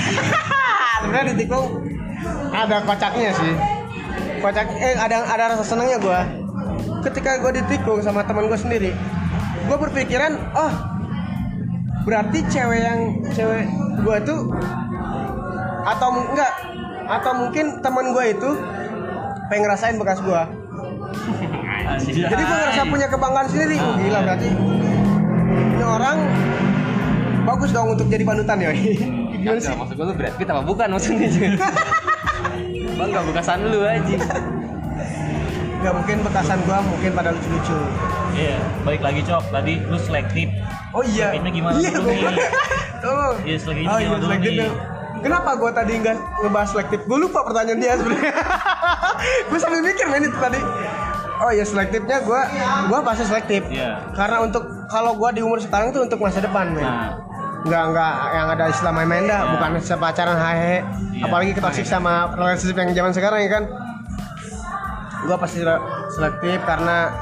sebenarnya 1.05 1.27
ditikung 1.37 1.67
ada 2.57 2.77
kocaknya 2.89 3.31
sih. 3.37 3.53
Kocak 4.41 4.67
eh 4.81 4.97
ada 4.97 5.17
ada 5.29 5.45
rasa 5.53 5.65
senangnya 5.65 6.01
gua. 6.01 6.25
Ketika 7.05 7.37
gua 7.41 7.53
ditikung 7.53 8.01
sama 8.01 8.25
teman 8.25 8.49
gua 8.49 8.57
sendiri 8.57 8.97
gua 9.71 9.79
berpikiran 9.87 10.35
oh 10.59 10.73
berarti 12.03 12.43
cewek 12.49 12.81
yang 12.81 13.01
cewek 13.31 13.71
gua 14.03 14.17
tuh 14.23 14.51
atau 15.85 16.09
enggak 16.17 16.53
atau 17.07 17.33
mungkin 17.39 17.79
teman 17.79 18.11
gua 18.11 18.25
itu 18.31 18.51
pengen 19.47 19.63
ngerasain 19.69 19.95
bekas 19.95 20.19
gua 20.27 20.51
jadi 22.01 22.43
gua 22.43 22.57
ngerasa 22.61 22.83
punya 22.87 23.07
kebanggaan 23.07 23.47
sendiri 23.47 23.77
oh, 23.77 23.95
gila 23.97 24.19
berarti 24.23 24.49
ini 25.51 25.85
orang 25.85 26.17
bagus 27.43 27.71
dong 27.71 27.89
untuk 27.91 28.07
jadi 28.07 28.23
panutan 28.23 28.59
ya 28.59 28.71
gimana 28.71 29.59
sih 29.59 29.73
Maksud 29.73 29.95
gue 29.95 30.07
lu 30.07 30.15
Brad 30.15 30.35
Pitt 30.35 30.47
apa 30.47 30.61
bukan 30.61 30.87
maksudnya 30.91 31.27
juga? 31.27 31.49
Bangga 32.93 33.21
bekasan 33.25 33.59
lu 33.65 33.81
aja. 33.81 34.19
nggak 35.81 35.95
mungkin 35.97 36.17
bekasan 36.21 36.61
gua 36.63 36.85
mungkin 36.85 37.11
pada 37.11 37.33
lucu-lucu 37.33 37.73
Iya, 38.31 38.61
balik 38.85 39.01
lagi 39.01 39.25
cok. 39.25 39.49
Tadi 39.49 39.81
lu 39.81 39.97
selektif. 39.97 40.53
oh 40.93 41.01
iya 41.01 41.33
Selektifnya 41.33 41.51
gimana 41.51 41.75
iya 41.75 41.91
dulu 41.91 42.11
nih? 42.13 42.37
tolong 43.01 43.37
Iya, 43.41 43.57
selektifnya 43.57 43.89
oh 43.89 43.97
iya 43.97 44.07
gimana 44.07 44.21
dulu 44.21 44.35
nih? 44.37 44.71
Kenapa 45.21 45.57
gua 45.57 45.71
tadi 45.73 46.01
nggak 46.01 46.17
ngebahas 46.45 46.69
selektif? 46.73 46.99
Gua 47.07 47.19
lupa 47.21 47.45
pertanyaan 47.45 47.79
dia 47.81 47.95
sebenarnya. 47.97 48.35
Gua 49.53 49.59
sambil 49.61 49.81
mikir 49.85 50.07
men 50.09 50.25
itu 50.25 50.39
tadi. 50.41 50.61
Oh 51.41 51.51
iya 51.53 51.65
selektifnya 51.65 52.21
gua 52.21 52.45
gua 52.89 53.01
pasti 53.01 53.25
selektif. 53.25 53.65
Iya. 53.73 54.13
karena 54.13 54.45
untuk 54.45 54.65
kalau 54.93 55.17
gua 55.17 55.33
di 55.33 55.41
umur 55.41 55.57
sekarang 55.57 55.93
tuh 55.93 56.05
untuk 56.05 56.21
masa 56.21 56.45
depan 56.45 56.73
men. 56.73 56.85
Nah, 56.85 57.17
nggak 57.65 57.85
nggak 57.93 58.15
yang 58.37 58.49
ada 58.53 58.65
istilah 58.69 58.93
main-main 58.93 59.25
dah. 59.25 59.41
Iya. 59.45 59.51
bukan 59.57 59.71
pacaran 60.01 60.37
hahe. 60.37 60.85
Iya. 61.17 61.25
apalagi 61.29 61.53
toxic 61.57 61.85
sama 61.89 62.33
relationship 62.37 62.77
yang 62.77 62.91
zaman 62.93 63.13
sekarang 63.13 63.41
ya 63.45 63.51
kan? 63.61 63.65
Gua 65.25 65.37
pasti 65.37 65.61
selektif 66.13 66.59
karena 66.65 67.13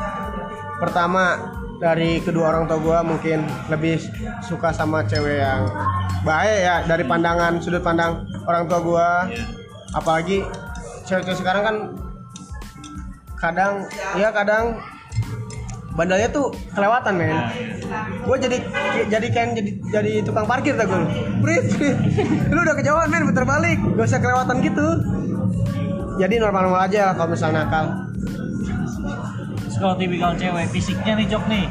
pertama 0.78 1.57
dari 1.78 2.18
kedua 2.18 2.50
orang 2.54 2.66
tua 2.66 2.78
gua 2.82 2.98
mungkin 3.06 3.46
lebih 3.70 4.02
suka 4.42 4.74
sama 4.74 5.06
cewek 5.06 5.38
yang 5.42 5.62
baik 6.26 6.58
ya 6.66 6.74
dari 6.84 7.06
pandangan 7.06 7.62
sudut 7.62 7.82
pandang 7.82 8.26
orang 8.50 8.66
tua 8.66 9.30
Iya. 9.30 9.44
apalagi 9.94 10.42
cewek-cewek 11.06 11.38
sekarang 11.38 11.62
kan 11.64 11.76
kadang 13.38 13.86
ya 14.18 14.34
kadang 14.34 14.82
bandalnya 15.94 16.30
tuh 16.30 16.54
kelewatan 16.74 17.14
men. 17.18 17.34
Gue 18.22 18.36
jadi 18.38 18.62
jadi 19.10 19.26
kan 19.34 19.50
jadi 19.58 19.70
jadi 19.90 20.12
tukang 20.22 20.46
parkir 20.46 20.78
tak 20.78 20.86
gue 20.86 21.02
prit. 21.42 21.64
lu 22.54 22.60
udah 22.62 22.74
kejauhan 22.78 23.10
men 23.10 23.26
putar 23.26 23.42
balik. 23.42 23.78
Gak 23.98 24.06
usah 24.06 24.22
kelewatan 24.22 24.62
gitu. 24.62 24.86
Jadi 26.22 26.34
normal-normal 26.38 26.86
aja 26.86 27.14
kalau 27.18 27.34
misalnya 27.34 27.66
nakal 27.66 28.07
kalau 29.78 29.94
tipikal 29.94 30.30
cewek 30.32 30.66
fisiknya 30.68 31.12
nih 31.14 31.26
cok 31.26 31.44
nih. 31.46 31.64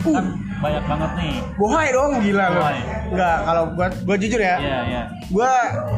Kan 0.00 0.26
banyak 0.56 0.84
banget 0.86 1.10
nih. 1.14 1.34
bohai 1.56 1.88
dong 1.88 2.20
gila 2.20 2.44
lu 2.46 2.56
Bohai. 2.58 2.80
nggak 3.10 3.36
kalau 3.42 3.62
gua 3.70 3.86
gua 4.02 4.16
jujur 4.16 4.36
ya 4.38 4.56
Iya, 4.56 4.78
iya. 4.82 5.02
gua 5.26 5.52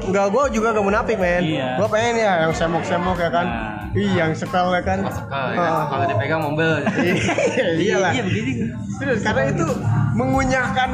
nggak 0.05 0.27
gua 0.29 0.42
juga 0.48 0.70
gak 0.70 0.83
munafik 0.85 1.18
men 1.18 1.42
Iya. 1.42 1.68
gua 1.75 1.88
pengen 1.88 2.14
ya 2.16 2.33
yang 2.40 2.53
semok-semok 2.53 3.16
ya 3.16 3.31
kan 3.33 3.46
Nah. 3.46 3.70
Ih, 3.92 4.11
yang 4.16 4.33
sekal 4.33 4.70
ya 4.70 4.81
kan 4.81 5.03
Masuk 5.03 5.27
ya. 5.27 5.66
Kalau 5.85 6.05
dipegang 6.09 6.40
mobil. 6.40 6.70
iya 7.77 7.96
lah 7.98 8.11
Iya 8.11 8.22
begini. 8.22 8.53
Terus 8.96 9.18
karena 9.20 9.42
itu 9.51 9.66
mengunyahkan 10.14 10.90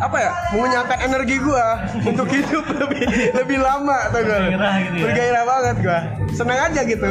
apa 0.00 0.16
ya? 0.18 0.30
Mengunyahkan 0.50 0.98
energi 1.02 1.36
gua 1.38 1.64
untuk 2.00 2.26
hidup 2.34 2.64
lebih 2.70 3.02
lebih 3.32 3.58
lama 3.58 3.96
tuh 4.08 4.20
gua. 4.20 4.38
Bergairah 4.40 4.74
gitu 4.80 4.96
ya? 4.96 5.04
Bergairah 5.04 5.44
banget 5.44 5.76
gua. 5.80 5.98
Senang 6.30 6.58
aja 6.60 6.80
gitu. 6.82 7.10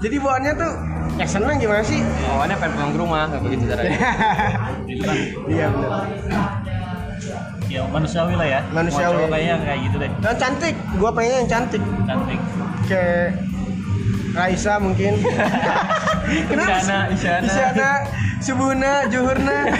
Jadi 0.00 0.16
bawaannya 0.16 0.52
tuh 0.54 0.72
ya 1.20 1.26
senang 1.28 1.60
gimana 1.60 1.84
sih? 1.84 2.00
Awalnya 2.00 2.56
pengen 2.56 2.72
pulang 2.80 2.90
ke 2.96 2.98
rumah, 2.98 3.22
nggak 3.28 3.42
begitu 3.44 3.62
caranya. 3.68 3.92
Itu 4.90 5.02
kan 5.04 5.16
iya 5.52 5.66
benar. 5.68 6.04
ya 7.70 7.80
manusiawi 7.86 8.34
lah 8.34 8.46
ya. 8.48 8.60
Manusiawi. 8.72 9.14
Cowok 9.20 9.30
kayaknya 9.30 9.54
kayak 9.62 9.80
gitu 9.84 9.96
deh. 10.00 10.10
Dan 10.24 10.34
cantik, 10.40 10.74
gua 10.96 11.10
pengennya 11.12 11.38
yang 11.44 11.50
cantik. 11.52 11.82
Cantik. 12.08 12.40
Kayak 12.88 13.26
Raisa 14.30 14.74
mungkin. 14.80 15.12
Kenapa? 16.50 16.78
Isyana, 16.80 16.98
Isyana. 17.12 17.46
Isyana, 17.46 17.90
Subuhna, 18.40 18.92
Juhurna. 19.12 19.58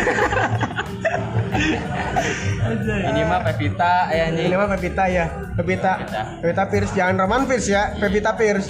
Ini 3.10 3.20
mah 3.26 3.40
Pevita 3.42 4.14
ya 4.14 4.30
Ini 4.30 4.46
nih. 4.46 4.54
mah 4.54 4.68
Pevita 4.76 5.04
ya. 5.10 5.26
Pevita. 5.58 5.92
Pevita. 5.98 6.22
Pevita 6.38 6.64
Pierce, 6.70 6.92
jangan 6.94 7.14
Roman 7.26 7.42
Pierce 7.48 7.68
ya. 7.72 7.82
Pevita 7.98 8.30
Pierce. 8.38 8.68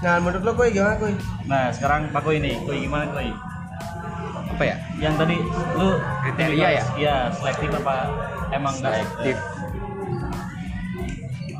Nah, 0.00 0.16
menurut 0.16 0.42
lo 0.42 0.52
koi 0.56 0.72
gimana 0.72 0.96
koi? 0.96 1.12
Nah, 1.44 1.68
sekarang 1.68 2.08
Pak 2.08 2.24
Koi 2.24 2.40
nih. 2.40 2.56
Koi 2.64 2.88
gimana 2.88 3.04
Koi? 3.12 3.28
Apa 4.56 4.62
ya? 4.64 4.76
Yang 4.96 5.14
tadi 5.20 5.36
lu 5.76 5.88
Kriteria 6.24 6.68
ya? 6.72 6.84
Iya, 6.96 7.16
selektif 7.36 7.68
apa 7.84 7.94
emang 8.50 8.74
enggak? 8.76 8.92
selektif 9.04 9.36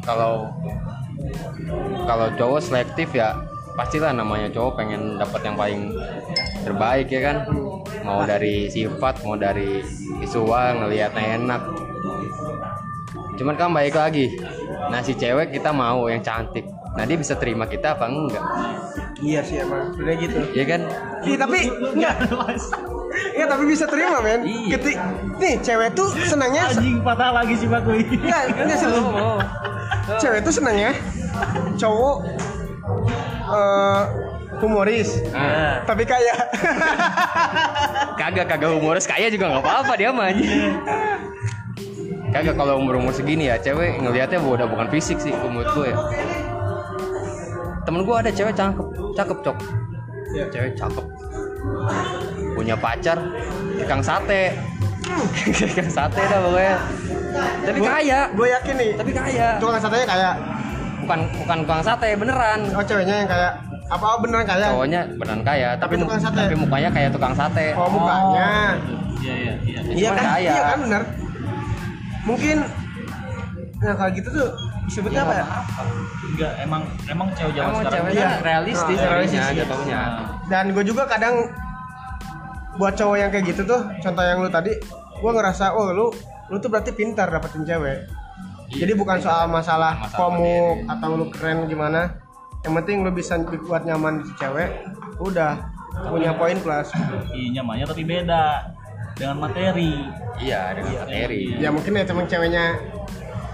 kalau 0.05 0.51
kalau 2.09 2.27
cowok 2.35 2.61
selektif 2.61 3.09
ya 3.15 3.37
pastilah 3.77 4.11
namanya 4.11 4.51
cowok 4.51 4.83
pengen 4.83 5.17
dapat 5.17 5.41
yang 5.47 5.57
paling 5.57 5.81
terbaik 6.67 7.07
ya 7.09 7.21
kan 7.23 7.37
mau 8.03 8.27
dari 8.27 8.67
sifat 8.69 9.23
mau 9.25 9.39
dari 9.39 9.81
visual 10.19 10.85
ngelihatnya 10.85 11.25
enak 11.41 11.63
cuman 13.39 13.55
kan 13.57 13.73
baik 13.73 13.97
lagi 13.97 14.37
nah 14.91 15.01
si 15.01 15.15
cewek 15.17 15.55
kita 15.55 15.71
mau 15.71 16.11
yang 16.11 16.21
cantik 16.21 16.67
nah 16.91 17.05
dia 17.05 17.15
bisa 17.15 17.35
terima 17.35 17.65
kita 17.65 17.95
apa 17.95 18.07
enggak 18.07 18.45
Iya 19.21 19.45
sih 19.45 19.61
emang, 19.61 19.93
udah 19.95 20.15
gitu. 20.17 20.41
ya 20.51 20.65
kan 20.65 20.81
Iya 21.21 21.37
tapi 21.39 21.59
enggak, 21.69 22.15
iya 23.37 23.45
tapi 23.45 23.65
bisa 23.65 23.85
terima 23.85 24.17
men. 24.19 24.41
Iya. 24.43 24.75
Keti, 24.75 24.93
nih 25.37 25.55
cewek 25.61 25.93
tuh 25.93 26.09
senangnya, 26.25 26.73
Anjing 26.73 27.05
patah 27.05 27.29
lagi 27.31 27.53
sih 27.55 27.69
Pak 27.69 27.85
Koi. 27.85 28.01
enggak, 28.01 28.43
enggak 28.57 28.79
serius. 28.81 29.05
Cewek 30.17 30.41
tuh 30.41 30.53
senangnya 30.53 30.91
cowok 31.77 32.17
eh 33.51 34.03
humoris, 34.57 35.21
Nah, 35.31 35.85
tapi 35.85 36.05
kaya. 36.05 36.33
kagak 38.17 38.47
kagak 38.47 38.73
humoris 38.73 39.05
kaya 39.05 39.29
juga 39.29 39.49
nggak 39.49 39.63
apa-apa 39.63 39.93
dia 39.97 40.11
mah 40.13 40.29
aja 40.29 40.45
kagak 42.31 42.55
kalau 42.55 42.77
umur 42.77 42.97
umur 42.97 43.11
segini 43.11 43.49
ya 43.49 43.57
cewek 43.57 43.99
ngelihatnya 43.99 44.39
udah 44.39 44.65
bukan 44.65 44.87
fisik 44.89 45.17
sih 45.19 45.33
menurut 45.35 45.67
gue 45.73 45.87
ya 45.89 45.97
temen 47.91 48.07
gue 48.07 48.17
ada 48.23 48.31
cewek 48.31 48.55
cakep 48.55 48.87
cakep 49.19 49.39
cok 49.43 49.57
cewek 50.55 50.73
cakep 50.79 51.05
punya 52.55 52.79
pacar 52.79 53.19
tukang 53.75 53.99
sate 53.99 54.55
tukang 55.59 55.91
sate 55.91 56.23
dah 56.23 56.39
pokoknya 56.39 56.77
tapi 57.67 57.79
kaya 57.83 58.21
Gue 58.31 58.47
yakin 58.47 58.75
nih, 58.79 58.91
tapi 58.95 59.11
kaya 59.11 59.59
tukang 59.59 59.83
satenya 59.83 60.07
kaya. 60.07 60.31
bukan 61.03 61.19
bukan 61.35 61.57
tukang 61.67 61.83
sate 61.83 62.09
beneran 62.15 62.61
Oh 62.71 62.83
ceweknya 62.83 63.27
yang 63.27 63.31
kaya. 63.31 63.51
Apa 63.91 64.07
oh, 64.07 64.19
beneran 64.23 64.47
kaya? 64.47 64.67
cowoknya 64.71 65.01
beneran 65.19 65.43
kaya 65.43 65.71
tapi 65.75 65.99
Tapi 65.99 66.03
tukang 66.07 66.21
sate. 66.23 66.43
tapi 66.47 66.55
mukanya 66.55 66.91
kayak 66.95 67.11
tukang 67.11 67.35
sate 67.35 67.67
Oh 67.75 67.91
mukanya. 67.91 68.51
Iya, 69.19 69.35
iya, 69.35 69.53
iya. 69.67 69.81
Iya 69.91 70.09
Cuman 70.11 70.15
kan? 70.15 70.27
kaya. 70.31 70.47
Iya 70.47 70.63
kan 70.63 70.79
benar. 70.79 71.03
Mungkin 72.23 72.57
Nah 73.81 73.93
kalau 73.97 74.11
gitu 74.13 74.29
tuh 74.31 74.49
disebutnya 74.91 75.23
apa 75.23 75.35
ya? 75.39 75.45
Enggak, 76.35 76.53
emang 76.67 76.83
emang 77.07 77.29
cewek 77.39 77.53
zaman 77.55 77.71
Emang 77.71 77.79
sekarang 77.79 77.95
ceweknya 77.95 78.27
Iya. 78.27 78.43
realistis 78.43 78.99
Nah, 78.99 79.11
realistis, 79.15 79.45
iya. 79.47 79.57
jatuhnya. 79.63 80.01
Dan 80.51 80.65
gue 80.75 80.85
juga 80.85 81.03
kadang 81.07 81.35
buat 82.75 82.95
cowok 82.99 83.17
yang 83.17 83.31
kayak 83.31 83.45
gitu 83.55 83.63
tuh, 83.63 83.81
contoh 84.03 84.25
yang 84.27 84.43
lu 84.43 84.51
tadi, 84.51 84.73
gue 85.15 85.31
ngerasa, 85.31 85.79
oh 85.79 85.95
lu 85.95 86.07
lu 86.51 86.57
tuh 86.59 86.67
berarti 86.67 86.91
pintar 86.91 87.31
dapetin 87.31 87.63
cewek. 87.63 88.11
Jadi 88.71 88.93
bukan 88.95 89.19
soal 89.19 89.47
masalah, 89.47 89.99
Masalah 89.99 90.19
komuk 90.19 90.87
atau 90.87 91.09
lu 91.15 91.27
keren 91.31 91.67
gimana. 91.67 92.19
Yang 92.67 92.75
penting 92.83 92.97
lu 93.07 93.11
bisa 93.15 93.39
buat 93.67 93.87
nyaman 93.87 94.23
di 94.23 94.31
si 94.31 94.35
cewek, 94.39 94.71
udah 95.23 95.59
punya 96.07 96.35
poin 96.35 96.59
plus. 96.59 96.91
Iya, 97.31 97.63
nyamannya 97.63 97.87
tapi 97.87 98.03
beda 98.03 98.75
dengan 99.15 99.37
materi. 99.43 100.03
Iya, 100.39 100.75
dengan 100.79 101.03
materi. 101.03 101.43
Ya 101.59 101.69
mungkin 101.71 101.93
ya 101.95 102.05
temen 102.07 102.27
ceweknya 102.27 102.79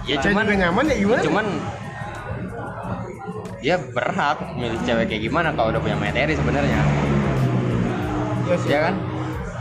Ya 0.06 0.16
cewek 0.22 0.32
cuman 0.32 0.44
juga 0.46 0.56
nyaman 0.62 0.84
ya 0.86 0.96
gimana? 1.02 1.20
cuman 1.26 1.46
dia 3.58 3.76
berhak 3.90 4.38
milih 4.54 4.78
cewek 4.86 5.04
kayak 5.10 5.22
gimana 5.26 5.48
kalau 5.50 5.74
udah 5.74 5.80
punya 5.82 5.98
materi 5.98 6.38
sebenarnya. 6.38 6.78
ya, 8.46 8.54
sih. 8.62 8.70
Ya 8.70 8.78
kan? 8.86 8.94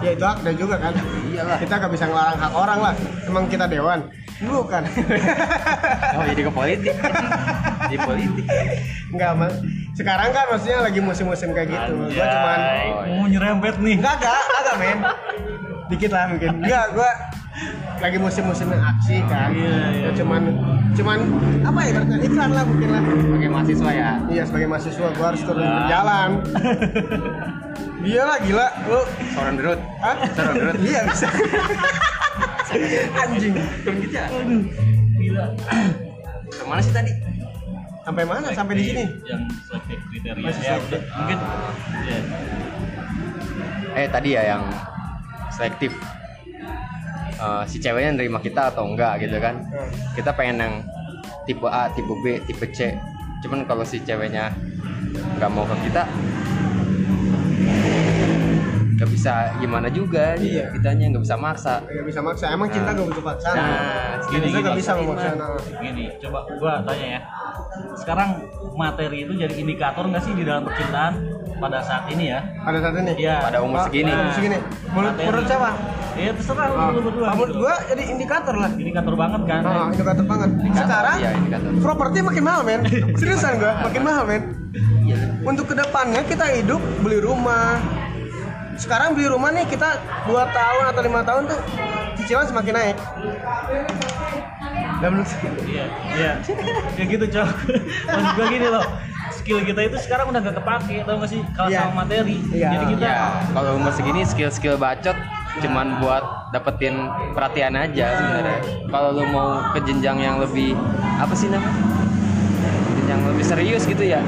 Ya 0.04 0.10
itu 0.14 0.22
hak 0.22 0.38
dan 0.46 0.54
juga 0.54 0.76
kan. 0.78 0.94
Iyalah. 1.34 1.58
Kita 1.58 1.74
gak 1.82 1.92
bisa 1.92 2.06
ngelarang 2.06 2.38
hak 2.38 2.54
orang 2.54 2.80
lah. 2.86 2.94
Emang 3.26 3.50
kita 3.50 3.66
dewan. 3.66 4.06
Bukan. 4.46 4.84
Oh, 6.20 6.24
jadi 6.28 6.42
ke 6.46 6.52
politik. 6.54 6.94
Di 7.90 7.98
politik. 7.98 8.46
Enggak, 9.10 9.32
Mas. 9.40 9.56
sekarang 9.96 10.30
kan 10.36 10.44
maksudnya 10.52 10.84
lagi 10.84 11.00
musim-musim 11.00 11.56
kayak 11.56 11.72
gitu 11.72 11.92
gue 11.96 12.20
Anjay, 12.20 12.28
cuman 12.36 12.60
mau 13.16 13.28
nyerempet 13.32 13.80
nih. 13.80 13.96
enggak 13.96 14.16
enggak 14.20 14.36
enggak 14.44 14.76
men 14.76 14.98
dikit 15.88 16.12
lah 16.12 16.24
mungkin 16.28 16.50
enggak 16.60 16.86
gue 16.92 17.10
lagi 18.06 18.18
musim-musim 18.18 18.70
aksi 18.70 19.18
kan 19.26 19.50
Iya, 19.50 19.66
iya. 19.90 20.00
Gua 20.00 20.12
cuman 20.16 20.42
cuman 20.94 21.18
apa 21.62 21.80
ya 21.82 21.92
iklan 22.22 22.50
lah 22.52 22.64
mungkin 22.64 22.90
lah 22.90 23.02
Sebagai 23.02 23.50
mahasiswa 23.50 23.90
ya. 23.92 24.12
iya 24.28 24.44
sebagai 24.46 24.68
mahasiswa 24.68 25.08
gue 25.10 25.26
harus 25.26 25.42
turun 25.42 25.60
Ya. 25.60 25.74
berjalan 25.82 26.30
iya 28.06 28.22
lah 28.24 28.38
gila 28.40 28.68
lu 28.86 29.00
Soron 29.34 29.56
derut. 29.58 29.80
Hah? 29.98 30.16
Soron 30.32 30.54
derut. 30.56 30.78
iya 30.86 31.02
bisa 31.04 31.28
anjing 33.22 33.54
Turun 33.82 33.98
gitu 34.00 34.14
ya. 34.14 34.26
Gila. 35.18 35.46
Ke 36.48 36.64
mana 36.64 36.82
sih 36.82 36.94
tadi? 36.94 37.12
sampai 38.06 38.22
mana 38.22 38.54
sampai 38.54 38.78
di 38.78 38.84
sini 38.86 39.02
Yang 39.26 39.42
selektif 39.66 39.98
kriteria 40.06 40.46
Masih 40.46 40.62
ya 40.62 40.76
udah 40.78 41.02
mungkin 41.18 41.38
ya. 42.06 42.20
Eh 43.96 44.08
tadi 44.08 44.30
ya 44.32 44.42
yang 44.46 44.64
selektif. 45.50 45.90
Eh, 47.36 47.64
si 47.68 47.78
ceweknya 47.78 48.16
nerima 48.16 48.40
kita 48.40 48.72
atau 48.72 48.88
enggak 48.88 49.20
gitu 49.20 49.36
kan? 49.38 49.60
Kita 50.16 50.32
pengen 50.32 50.58
yang 50.58 50.74
tipe 51.44 51.68
A, 51.68 51.92
tipe 51.92 52.14
B, 52.24 52.40
tipe 52.48 52.66
C. 52.72 52.96
Cuman 53.44 53.68
kalau 53.68 53.84
si 53.84 54.00
ceweknya 54.00 54.56
nggak 55.36 55.52
mau 55.52 55.68
ke 55.68 55.76
kita, 55.84 56.08
nggak 58.96 59.10
bisa 59.12 59.52
gimana 59.60 59.92
juga. 59.92 60.40
Iya. 60.40 60.72
Kitanya 60.72 61.12
nggak 61.12 61.24
bisa 61.28 61.36
maksa. 61.36 61.84
nggak 61.84 62.08
bisa 62.08 62.20
maksa 62.24 62.46
emang 62.56 62.72
cinta 62.72 62.90
Nah. 62.90 62.96
gak 62.96 63.08
butuh 63.12 63.26
paksaan 63.28 63.56
Nah, 63.56 64.16
gini 64.32 64.46
gini 64.48 64.60
nggak 64.64 64.78
bisa 64.80 64.92
memaksa 64.96 65.30
Gini, 65.84 66.06
coba 66.24 66.40
gua 66.56 66.74
tanya 66.88 67.08
ya. 67.20 67.22
Sekarang 68.00 68.30
materi 68.74 69.28
itu 69.28 69.34
jadi 69.36 69.52
indikator 69.52 70.08
nggak 70.08 70.24
sih 70.24 70.32
di 70.32 70.44
dalam 70.48 70.64
percintaan 70.64 71.14
pada 71.56 71.80
saat 71.80 72.04
ini 72.08 72.26
ya? 72.28 72.40
pada 72.60 72.78
saat 72.78 72.96
ini 72.98 73.14
Iya. 73.18 73.38
Pada 73.42 73.58
umur 73.60 73.80
segini. 73.84 74.12
umur 74.12 74.32
segini 74.32 74.58
menurut 74.90 75.14
menurut 75.18 75.46
siapa 75.46 75.72
Ya 76.16 76.32
terserah 76.32 76.66
lu 76.66 76.76
Ah, 76.78 76.90
lu 76.90 77.00
berdua. 77.02 77.28
menurut 77.30 77.50
gitu. 77.50 77.60
gua 77.60 77.76
jadi 77.86 78.04
indikator 78.08 78.56
lah 78.56 78.72
indikator 78.72 79.14
banget 79.14 79.42
kan. 79.44 79.62
Ah, 79.62 79.88
indikator 79.90 80.24
banget 80.24 80.50
sekarang 80.74 81.18
Iya, 81.18 81.32
indikator. 81.36 81.70
properti 81.78 82.18
makin 82.22 82.44
mahal 82.46 82.62
men 82.64 82.82
seriusan 83.20 83.54
gua 83.58 83.74
makin 83.82 84.02
mahal 84.02 84.24
men 84.24 84.42
Iya. 85.02 85.18
untuk 85.44 85.66
ke 85.68 85.76
depannya 85.76 86.24
kita 86.24 86.46
hidup 86.54 86.80
beli 87.00 87.20
rumah 87.20 87.80
sekarang 88.76 89.12
beli 89.12 89.28
rumah 89.28 89.52
nih 89.52 89.64
kita 89.66 90.00
dua 90.24 90.48
tahun 90.50 90.84
atau 90.90 91.02
lima 91.02 91.22
tahun 91.22 91.48
tuh 91.48 91.60
cicilan 92.18 92.44
semakin 92.46 92.74
naik 92.74 92.98
dan 94.96 95.10
menurut 95.12 95.28
Iya, 95.68 95.86
iya. 96.14 96.32
Ya 96.96 97.04
gitu, 97.06 97.26
Cok. 97.26 97.48
Maksud 98.08 98.32
gua 98.34 98.46
gini 98.48 98.68
loh. 98.70 98.86
Skill 99.46 99.62
kita 99.62 99.82
itu 99.86 99.98
sekarang 100.02 100.34
udah 100.34 100.42
gak 100.42 100.58
kepake, 100.58 101.06
tau 101.06 101.22
gak 101.22 101.30
sih? 101.30 101.38
Kalau 101.54 101.70
Iya. 101.70 101.86
sama 101.86 102.02
materi. 102.02 102.42
Iya. 102.50 102.70
Jadi 102.74 102.86
kita 102.92 103.06
Ya, 103.06 103.22
kalau 103.54 103.78
umur 103.78 103.94
segini 103.94 104.26
skill-skill 104.26 104.74
bacot 104.76 105.14
cuman 105.56 106.02
buat 106.02 106.24
dapetin 106.50 106.98
perhatian 107.32 107.78
aja 107.78 108.06
sebenarnya. 108.18 108.58
Kalau 108.90 109.14
lu 109.14 109.24
mau 109.30 109.62
ke 109.70 109.86
jenjang 109.86 110.18
yang 110.18 110.42
lebih 110.42 110.74
apa 111.16 111.30
sih 111.32 111.46
namanya? 111.48 111.78
Jenjang 112.98 113.22
lebih 113.30 113.46
serius 113.46 113.86
gitu 113.86 114.02
ya. 114.02 114.26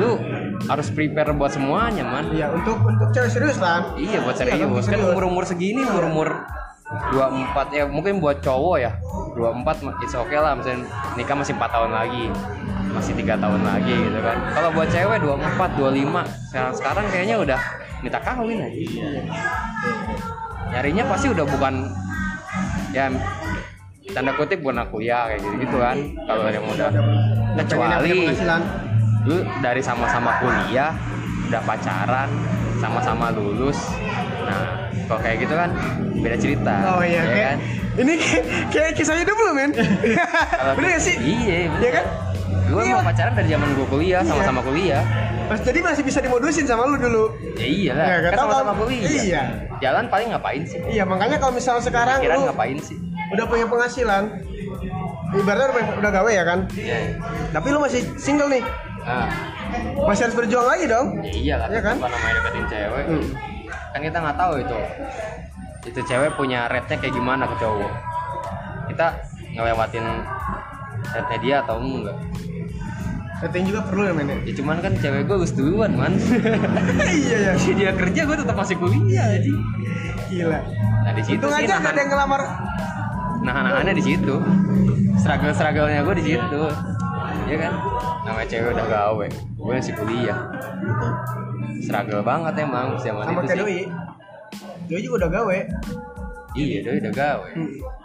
Lu 0.00 0.16
harus 0.64 0.88
prepare 0.88 1.28
buat 1.30 1.52
semuanya, 1.52 2.00
man. 2.02 2.32
iya 2.32 2.48
untuk 2.48 2.80
untuk 2.80 3.12
cewek 3.12 3.28
serius 3.28 3.60
kan 3.60 3.92
Iya, 3.92 4.24
buat 4.24 4.40
Iya, 4.40 4.56
serius. 4.56 4.56
kan 4.56 4.72
Kan 4.72 4.84
serius. 4.88 5.04
umur-umur 5.06 5.44
segini, 5.44 5.84
umur-umur 5.84 6.48
24 7.12 7.68
ya 7.70 7.84
mungkin 7.84 8.18
buat 8.18 8.40
cowok 8.40 8.76
ya 8.78 8.96
24 9.36 9.84
mah 9.84 9.94
it's 10.00 10.10
okay 10.10 10.34
lah 10.34 10.56
misalnya 10.56 10.88
nikah 11.14 11.36
masih 11.36 11.54
4 11.54 11.70
tahun 11.70 11.92
lagi 11.92 12.24
masih 12.90 13.12
tiga 13.14 13.34
tahun 13.38 13.62
lagi 13.62 13.94
gitu 13.94 14.20
kan. 14.20 14.36
Kalau 14.54 14.68
buat 14.74 14.88
cewek 14.90 15.18
24 15.22 15.78
25 15.78 16.50
sekarang 16.50 16.72
sekarang 16.74 17.04
kayaknya 17.10 17.36
udah 17.38 17.60
minta 18.02 18.18
kawin 18.20 18.58
aja. 18.60 18.80
Nyarinya 20.70 21.04
pasti 21.06 21.26
udah 21.30 21.44
bukan 21.46 21.74
ya 22.90 23.06
tanda 24.10 24.34
kutip 24.34 24.58
bukan 24.62 24.82
aku 24.82 25.02
ya 25.02 25.30
kayak 25.30 25.40
gitu 25.42 25.56
gitu 25.62 25.76
kan. 25.78 25.96
Kalau 26.26 26.44
yang 26.50 26.66
udah 26.66 26.90
kecuali 27.64 28.10
lu 29.28 29.36
dari 29.60 29.82
sama-sama 29.84 30.40
kuliah 30.40 30.96
udah 31.52 31.62
pacaran 31.62 32.28
sama-sama 32.80 33.30
lulus. 33.34 33.78
Nah 34.48 34.90
kalau 35.10 35.20
kayak 35.26 35.42
gitu 35.42 35.54
kan 35.58 35.70
beda 36.22 36.36
cerita 36.38 36.74
oh 36.94 37.02
iya 37.02 37.18
ya 37.18 37.22
kayak 37.26 37.48
kan? 37.50 37.58
ini 37.98 38.14
kayak, 38.70 38.90
kisah 38.94 39.18
hidup 39.18 39.34
lu 39.34 39.52
men 39.58 39.74
bener 40.78 40.88
gak 40.94 41.02
sih? 41.02 41.18
iya 41.18 41.66
bener. 41.66 41.82
Iya 41.82 41.90
kan? 41.98 42.06
Gue 42.70 42.82
Iya. 42.82 42.94
mau 42.94 43.04
pacaran 43.04 43.32
dari 43.34 43.48
zaman 43.48 43.68
gue 43.72 43.86
kuliah 43.86 44.20
Iya. 44.20 44.28
sama-sama 44.28 44.60
kuliah. 44.62 45.02
Mas 45.46 45.60
jadi 45.60 45.78
masih 45.82 46.02
bisa 46.02 46.18
dimodusin 46.18 46.62
sama 46.62 46.86
lu 46.86 46.96
dulu? 46.96 47.24
Ya 47.58 47.66
iyalah 47.66 48.06
Ya, 48.06 48.16
kan 48.22 48.30
sama-sama 48.38 48.72
kuliah. 48.76 49.10
Iya. 49.10 49.42
jalan 49.78 50.04
paling 50.06 50.28
ngapain 50.30 50.62
sih? 50.62 50.78
Iya 50.86 51.02
makanya 51.02 51.36
kalau 51.36 51.52
misalnya 51.52 51.82
sekarang 51.82 52.18
pikiran 52.20 52.36
lu 52.36 52.44
ngapain 52.46 52.78
sih? 52.78 52.96
udah 53.30 53.46
punya 53.46 53.62
penghasilan 53.64 54.24
ibaratnya 55.30 55.70
udah, 55.70 55.84
udah 55.98 56.10
gawe 56.12 56.30
ya 56.30 56.44
kan? 56.44 56.58
Iya. 56.72 56.96
tapi 57.50 57.66
lu 57.68 57.78
masih 57.78 58.00
single 58.16 58.48
nih. 58.48 58.62
Nah, 59.00 59.26
masih 60.04 60.22
harus 60.26 60.36
berjuang 60.36 60.66
lagi 60.66 60.84
dong. 60.84 61.06
Ya 61.20 61.32
iyalah 61.32 61.68
Iya 61.68 61.80
kan? 61.80 61.96
apa 61.96 62.08
namanya 62.08 62.34
deketin 62.36 62.64
cewek? 62.68 63.04
Hmm. 63.06 63.26
kan 63.90 64.00
kita 64.00 64.18
nggak 64.18 64.38
tahu 64.38 64.52
itu. 64.56 64.78
Itu 65.82 66.00
cewek 66.04 66.30
punya 66.34 66.68
rate-nya 66.68 66.96
kayak 67.00 67.10
gimana 67.12 67.42
ke 67.42 67.56
cowok? 67.56 67.92
Kita 68.86 69.06
ngelewatin 69.50 70.06
rate 71.10 71.36
dia 71.40 71.56
atau 71.60 71.80
enggak 71.80 72.14
Rating 73.40 73.64
juga 73.72 73.80
perlu 73.88 74.02
ya 74.04 74.12
men 74.12 74.28
ya? 74.28 74.36
cuman 74.60 74.76
kan 74.84 74.92
cewek 75.00 75.24
gue 75.24 75.36
lulus 75.40 75.52
duluan 75.56 75.96
man. 75.96 76.12
Iya 77.24 77.36
ya 77.40 77.52
dia 77.56 77.90
kerja 77.96 78.20
gue 78.28 78.36
tetap 78.36 78.56
masih 78.56 78.76
kuliah 78.76 79.26
jadi. 79.32 79.52
Gila. 80.28 80.60
Nah 81.00 81.12
di 81.16 81.22
situ 81.24 81.40
Untung 81.40 81.56
sih 81.56 81.64
aja 81.64 81.80
gak 81.80 81.80
ada 81.80 81.80
nahan 81.80 81.96
yang 81.96 82.08
ngelamar. 82.12 82.42
Nahan-nahannya 83.40 83.94
di 83.96 84.04
situ. 84.04 84.34
Struggle 85.16 85.52
struggle-nya 85.56 86.00
gue 86.04 86.14
di 86.20 86.24
situ. 86.28 86.62
Iya 87.48 87.56
kan? 87.56 87.72
Namanya 88.28 88.46
cewek 88.52 88.70
udah 88.76 88.86
gawe 88.92 89.26
gue 89.32 89.72
masih 89.72 89.94
kuliah. 89.96 90.38
Struggle 91.80 92.20
banget 92.20 92.54
emang 92.60 93.00
zaman 93.00 93.24
sama 93.24 93.40
itu 93.40 93.48
kayak 93.48 93.56
sih. 93.56 93.60
Doi. 93.64 93.80
Doi 94.84 95.00
juga 95.00 95.16
udah 95.24 95.30
gawe. 95.32 95.58
Iya 96.60 96.78
doi 96.84 96.96
udah 97.00 97.12
gawe. 97.16 97.50
Hmm. 97.56 97.99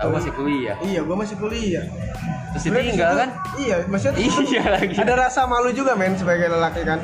Tahu 0.00 0.10
masih 0.10 0.32
kuliah? 0.32 0.76
Iya 0.80 1.00
gua 1.02 1.16
masih 1.18 1.36
kuliah. 1.36 1.84
Terus 2.50 2.64
ditinggal 2.66 3.12
kan? 3.14 3.28
Iya 3.54 3.76
maksudnya 3.84 4.18
iya 4.48 4.62
lagi. 4.70 4.94
ada 4.96 5.14
rasa 5.18 5.44
malu 5.44 5.70
juga 5.70 5.92
men 5.94 6.14
sebagai 6.14 6.48
lelaki 6.48 6.82
kan? 6.82 6.98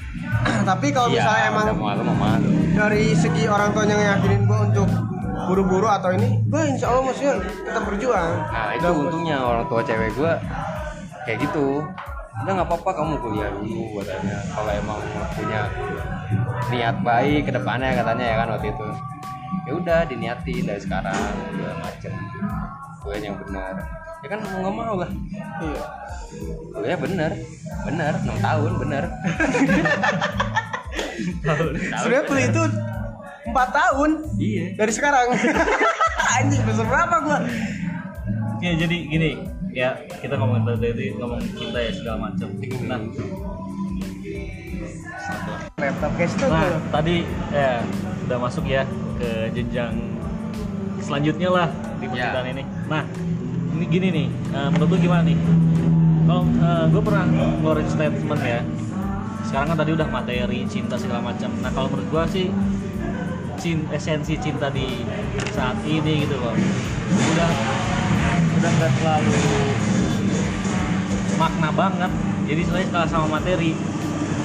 Tapi 0.70 0.86
kalau 0.90 1.08
Iya, 1.08 1.20
misalnya 1.20 1.44
emang 1.50 1.66
malu 2.16 2.48
dari 2.70 3.12
segi 3.12 3.44
orang 3.44 3.70
tuanya 3.70 3.94
ngeyakinin 3.94 4.42
gua 4.44 4.58
untuk 4.64 4.88
buru-buru 5.42 5.84
atau 5.84 6.10
ini 6.10 6.38
gua 6.46 6.62
insya 6.64 6.86
Allah 6.88 7.02
maksudnya 7.04 7.34
tetap 7.42 7.82
berjuang. 7.84 8.30
Nah 8.46 8.70
itu 8.72 8.80
Dan 8.80 8.90
gua- 8.90 9.02
untungnya 9.04 9.36
orang 9.38 9.64
tua 9.66 9.80
cewek 9.82 10.10
gue 10.12 10.32
kayak 11.24 11.38
gitu. 11.40 11.82
Udah 12.40 12.52
nggak 12.54 12.68
apa-apa 12.68 12.90
kamu 12.94 13.12
kuliah 13.18 13.50
dulu 13.52 14.00
katanya. 14.00 14.38
Kalau 14.48 14.70
emang 14.70 14.98
punya 15.34 15.60
niat 16.70 16.96
baik 17.00 17.42
ke 17.42 17.52
depannya 17.52 17.92
katanya 17.92 18.24
ya 18.24 18.36
kan 18.38 18.48
waktu 18.50 18.68
itu 18.70 18.86
ya 19.68 19.72
udah 19.76 19.98
diniatin 20.06 20.64
dari 20.66 20.80
sekarang 20.80 21.16
segala 21.54 21.74
macem. 21.82 22.12
Gue 23.00 23.14
yang 23.20 23.36
benar 23.40 24.00
ya 24.20 24.28
kan 24.28 24.40
mau 24.44 24.60
nggak 24.60 24.74
mau 24.76 24.94
lah 25.00 25.10
iya 25.64 25.84
kuliah 26.70 26.98
bener. 27.00 27.30
Bener 27.86 28.12
6 28.22 28.38
tahun 28.38 28.72
bener. 28.78 29.04
Sebenarnya 32.00 32.24
kuliah 32.28 32.48
itu 32.48 32.62
empat 33.50 33.68
tahun. 33.74 34.10
Iya. 34.38 34.64
Dari 34.78 34.92
sekarang. 34.94 35.26
Anjing 36.38 36.62
besar 36.62 36.86
berapa 36.86 37.16
gua? 37.26 37.38
Ya 38.62 38.72
jadi 38.78 38.96
gini. 39.10 39.30
Ya 39.70 39.98
kita 40.22 40.38
ngomongin 40.38 40.78
tadi 40.78 41.14
ngomong 41.14 41.42
cinta 41.54 41.78
ya 41.78 41.92
segala 41.94 42.30
macam 42.30 42.48
nah 42.86 43.00
laptop 45.76 46.10
kayak 46.16 46.30
situ 46.30 46.44
Nah, 46.46 46.62
tuh 46.62 46.74
tadi 46.92 47.16
ya 47.50 47.70
udah 48.28 48.38
masuk 48.38 48.64
ya 48.66 48.82
ke 49.16 49.30
jenjang 49.52 49.94
selanjutnya 51.00 51.48
lah 51.50 51.68
di 51.98 52.06
percintaan 52.06 52.46
ini. 52.48 52.62
Nah, 52.86 53.02
ini 53.74 53.84
gini 53.88 54.08
nih, 54.12 54.26
eh, 54.30 54.68
menurut 54.70 54.90
lu 54.94 54.98
gimana 55.00 55.22
nih? 55.24 55.38
Kalau 56.24 56.42
gue 56.88 57.02
pernah 57.02 57.24
ngeluarin 57.26 57.88
statement 57.90 58.42
ya. 58.42 58.60
Sekarang 59.42 59.74
kan 59.74 59.78
tadi 59.82 59.90
udah 59.98 60.06
materi, 60.06 60.62
cinta 60.70 60.94
segala 60.94 61.18
macam. 61.20 61.50
Nah, 61.58 61.70
kalau 61.74 61.90
menurut 61.90 62.06
gue 62.06 62.24
sih 62.30 62.46
cin- 63.58 63.88
esensi 63.90 64.38
cinta 64.38 64.70
di 64.70 65.02
saat 65.50 65.74
ini 65.82 66.22
gitu 66.22 66.38
loh. 66.38 66.54
Udah 67.34 67.50
udah 68.60 68.70
nggak 68.70 68.92
terlalu 69.00 69.34
makna 71.34 71.68
banget. 71.74 72.12
Jadi 72.46 72.60
sebenarnya 72.62 72.88
kalah 72.94 73.08
sama 73.10 73.26
materi 73.40 73.70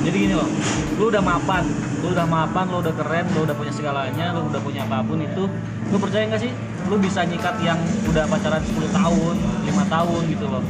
jadi 0.02 0.17
gini 0.17 0.34
loh 0.34 0.50
lu 0.95 1.10
udah 1.10 1.19
mapan 1.19 1.63
lu 2.00 2.12
udah 2.12 2.26
mapan 2.26 2.65
lu 2.67 2.78
udah 2.80 2.93
keren 2.93 3.26
lu 3.34 3.39
udah 3.43 3.56
punya 3.56 3.74
segalanya 3.74 4.26
lu 4.32 4.48
udah 4.48 4.62
punya 4.62 4.82
apa 4.84 5.02
pun 5.02 5.17
itu 5.17 5.43
lu 5.89 5.98
percaya 5.98 6.24
nggak 6.26 6.41
sih 6.41 6.52
lu 6.86 6.95
bisa 6.98 7.24
nyikat 7.24 7.56
yang 7.60 7.80
udah 8.06 8.24
pacaran 8.26 8.62
10 8.62 8.78
tahun 8.91 9.36
5 9.65 9.95
tahun 9.95 10.21
gitu 10.30 10.45
loh 10.45 10.63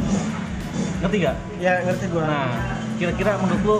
ngerti 1.02 1.18
gak? 1.22 1.36
ya 1.58 1.74
ngerti 1.84 2.06
gua 2.08 2.24
Nah, 2.26 2.50
kira-kira 2.96 3.36
menurut 3.38 3.64
lu 3.64 3.78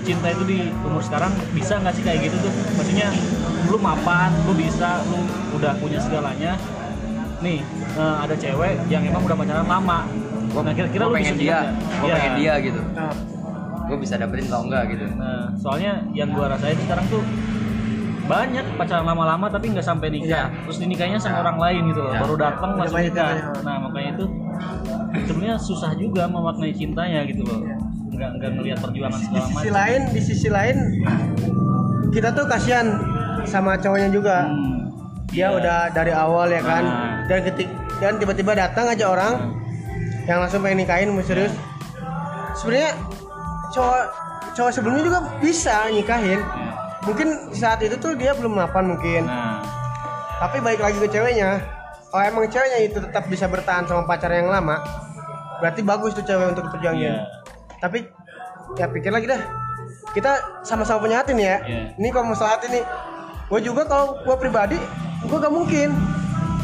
cinta 0.00 0.26
itu 0.28 0.42
di 0.44 0.58
umur 0.80 0.98
sekarang 1.00 1.30
bisa 1.52 1.76
nggak 1.76 1.92
sih 1.92 2.02
kayak 2.02 2.20
gitu 2.24 2.36
tuh? 2.40 2.52
Maksudnya 2.74 3.08
lu 3.64 3.76
mapan, 3.76 4.32
lu 4.44 4.52
bisa, 4.52 5.04
lu 5.06 5.22
udah 5.54 5.76
punya 5.76 6.00
segalanya. 6.00 6.56
Nih, 7.40 7.60
eh, 7.94 8.16
ada 8.18 8.34
cewek 8.34 8.80
yang 8.88 9.04
emang 9.04 9.22
udah 9.22 9.36
pacaran 9.36 9.64
lama. 9.64 10.04
Nah, 10.50 10.72
kira-kira 10.74 11.04
Gua 11.04 11.10
lu 11.10 11.16
pengen 11.16 11.34
bisa 11.34 11.40
dia 11.40 11.58
gue 11.70 12.08
Iya. 12.10 12.14
pengen 12.18 12.32
dia 12.34 12.52
gitu 12.58 12.80
Nah, 12.90 13.12
gue 13.90 13.98
bisa 13.98 14.14
dapetin 14.14 14.46
atau 14.46 14.62
enggak 14.62 14.82
gitu 14.88 15.04
Nah, 15.12 15.50
soalnya 15.54 15.92
yang 16.12 16.30
gua 16.30 16.46
rasain 16.48 16.78
sekarang 16.78 17.04
tuh 17.08 17.22
banyak 18.24 18.62
pacaran 18.78 19.02
lama-lama 19.04 19.50
tapi 19.50 19.74
nggak 19.74 19.82
sampai 19.82 20.06
nikah. 20.08 20.46
Iya. 20.46 20.62
Terus 20.62 20.78
dinikahnya 20.78 21.18
sama 21.18 21.42
orang 21.42 21.58
lain 21.58 21.82
gitu 21.90 21.98
loh. 21.98 22.14
Iya. 22.14 22.20
Baru 22.22 22.34
datang 22.38 22.70
langsung 22.78 22.94
banyak 22.94 23.10
nikah. 23.10 23.34
Nah, 23.60 23.76
makanya 23.82 24.10
itu 24.14 24.24
sebenarnya 25.20 25.56
susah 25.58 25.90
juga 25.98 26.22
memaknai 26.24 26.70
cintanya 26.70 27.26
gitu 27.26 27.42
loh. 27.42 27.58
Nggak 28.08 28.30
nggak 28.38 28.50
ngelihat 28.54 28.78
perjuangan 28.78 29.18
di 29.18 29.26
segala 29.26 29.42
sisi 29.42 29.54
macam. 29.58 29.74
lain 29.74 30.00
di 30.06 30.20
sisi 30.22 30.48
lain 30.48 30.76
kita 32.10 32.28
tuh 32.30 32.44
kasihan 32.44 32.86
sama 33.42 33.74
cowoknya 33.74 34.10
juga 34.10 34.36
Hmm. 34.44 34.86
dia 35.26 35.46
Iya. 35.46 35.56
udah 35.56 35.78
dari 35.90 36.12
awal 36.12 36.46
ya 36.46 36.60
kan 36.60 36.84
Nah. 36.84 37.26
dan 37.26 37.38
ketik 37.42 37.66
dan 37.98 38.14
tiba-tiba 38.14 38.52
datang 38.52 38.86
aja 38.86 39.04
orang 39.08 39.34
yang 40.24 40.38
langsung 40.38 40.60
pengen 40.60 40.84
nikahin 40.84 41.10
serius 41.20 41.54
sebenarnya 42.52 42.92
cowok 43.70 44.02
cowok 44.54 44.70
sebelumnya 44.74 45.02
juga 45.06 45.20
bisa 45.38 45.88
nikahin. 45.90 46.40
Iya. 46.42 46.68
mungkin 47.00 47.28
saat 47.56 47.80
itu 47.80 47.96
tuh 47.96 48.12
dia 48.12 48.36
belum 48.36 48.60
mapan 48.60 48.92
mungkin. 48.92 49.24
Nah, 49.24 49.64
tapi 50.36 50.60
balik 50.60 50.84
lagi 50.84 51.00
ke 51.00 51.08
ceweknya. 51.08 51.56
Kalau 52.12 52.24
emang 52.26 52.44
ceweknya 52.44 52.78
itu 52.84 52.98
tetap 53.00 53.24
bisa 53.24 53.48
bertahan 53.48 53.88
sama 53.88 54.04
pacar 54.04 54.28
yang 54.34 54.52
lama 54.52 54.82
berarti 55.60 55.80
bagus 55.84 56.16
tuh 56.16 56.24
cewek 56.24 56.56
untuk 56.56 56.64
diperjuangin. 56.72 57.12
Iya. 57.12 57.16
tapi 57.80 58.04
ya 58.76 58.88
pikir 58.88 59.12
lagi 59.12 59.28
dah. 59.28 59.40
Kita 60.12 60.60
sama-sama 60.66 61.06
punya 61.06 61.24
hati 61.24 61.32
nih 61.32 61.46
ya. 61.46 61.58
Iya. 61.64 61.80
ini 61.96 62.08
kalau 62.12 62.32
masalah 62.32 62.60
hati 62.60 62.68
nih 62.68 62.84
gue 63.48 63.60
juga 63.64 63.82
kalau 63.88 64.20
gue 64.20 64.36
pribadi 64.36 64.76
gue 65.24 65.38
gak 65.40 65.52
mungkin. 65.52 65.88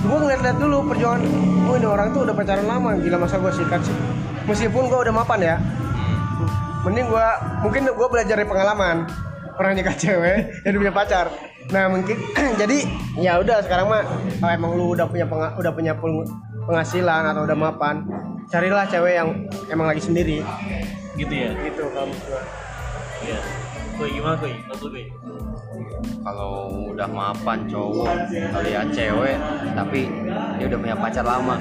Gue 0.04 0.16
ngeliat-liat 0.20 0.58
dulu 0.60 0.92
perjuangan 0.92 1.22
oh 1.66 1.74
ini 1.74 1.86
orang 1.88 2.12
tuh 2.12 2.28
udah 2.28 2.34
pacaran 2.36 2.68
lama 2.68 2.94
gila 3.00 3.16
masa 3.16 3.40
gue 3.40 3.52
sikat 3.52 3.80
sih? 3.84 3.96
Meskipun 4.44 4.92
gue 4.92 4.98
udah 5.08 5.14
mapan 5.16 5.40
ya 5.40 5.56
mending 6.86 7.10
gue 7.10 7.28
mungkin 7.60 7.82
gue 7.90 8.08
belajar 8.08 8.38
dari 8.38 8.46
pengalaman 8.46 9.10
pernah 9.58 9.72
nikah 9.74 9.96
cewek 9.98 10.62
dan 10.62 10.70
punya 10.72 10.94
pacar 10.94 11.26
nah 11.66 11.90
mungkin 11.90 12.14
jadi 12.62 12.78
ya 13.18 13.42
udah 13.42 13.58
sekarang 13.60 13.90
mah 13.90 14.06
kalau 14.38 14.52
emang 14.54 14.70
lu 14.72 14.94
udah 14.94 15.04
punya 15.04 15.26
penga- 15.26 15.58
udah 15.58 15.72
punya 15.74 15.92
peng- 15.92 16.30
penghasilan 16.62 17.22
atau 17.26 17.42
udah 17.42 17.58
mapan 17.58 18.06
carilah 18.46 18.86
cewek 18.86 19.18
yang 19.18 19.28
emang 19.66 19.90
lagi 19.90 19.98
sendiri 19.98 20.46
Gitu 21.16 21.32
ya. 21.32 21.48
gitu 21.64 21.88
kalau 21.96 22.12
gua. 22.28 22.44
Iya. 23.24 23.40
Kuy 23.96 24.12
gimana 24.12 24.36
kuy? 24.36 24.52
Kalau 26.20 26.52
udah 26.92 27.08
mapan 27.08 27.64
cowok 27.64 28.12
lihat 28.60 28.92
cewek 28.92 29.40
tapi 29.72 30.12
dia 30.60 30.64
udah 30.68 30.78
punya 30.78 30.96
pacar 31.00 31.24
lama 31.24 31.56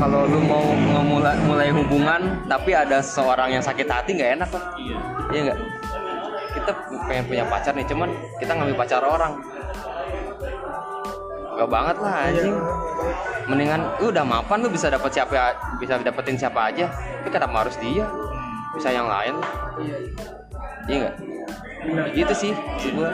kalau 0.00 0.24
lu 0.24 0.40
mau 0.48 0.64
ngemulai 0.64 1.36
mulai 1.44 1.68
hubungan 1.68 2.40
tapi 2.48 2.72
ada 2.72 3.04
seorang 3.04 3.52
yang 3.52 3.60
sakit 3.60 3.84
hati 3.84 4.16
nggak 4.16 4.40
enak 4.40 4.48
kan 4.48 4.62
Iya. 4.80 4.98
iya 5.28 5.40
nggak? 5.44 5.58
Kita 6.56 6.70
pengen 7.04 7.24
punya 7.28 7.44
pacar 7.44 7.72
nih 7.76 7.86
cuman 7.86 8.08
kita 8.40 8.52
ngambil 8.56 8.76
pacar 8.80 9.04
orang. 9.04 9.32
Gak 11.60 11.68
banget 11.68 11.96
lah 12.00 12.14
anjing. 12.26 12.56
Mendingan 13.44 13.80
lu 14.00 14.08
udah 14.08 14.24
mapan 14.24 14.64
lu 14.64 14.72
bisa 14.72 14.88
dapat 14.88 15.12
siapa 15.12 15.52
bisa 15.76 16.00
dapetin 16.00 16.40
siapa 16.40 16.72
aja. 16.72 16.88
Tapi 17.20 17.28
kenapa 17.28 17.68
harus 17.68 17.76
dia 17.76 18.08
bisa 18.72 18.88
yang 18.88 19.04
lain. 19.06 19.36
Iya 20.88 20.96
nggak? 20.96 21.14
Ya 21.86 22.02
gitu 22.16 22.32
sih 22.32 22.50
maksud 22.56 22.90
gua. 22.96 23.12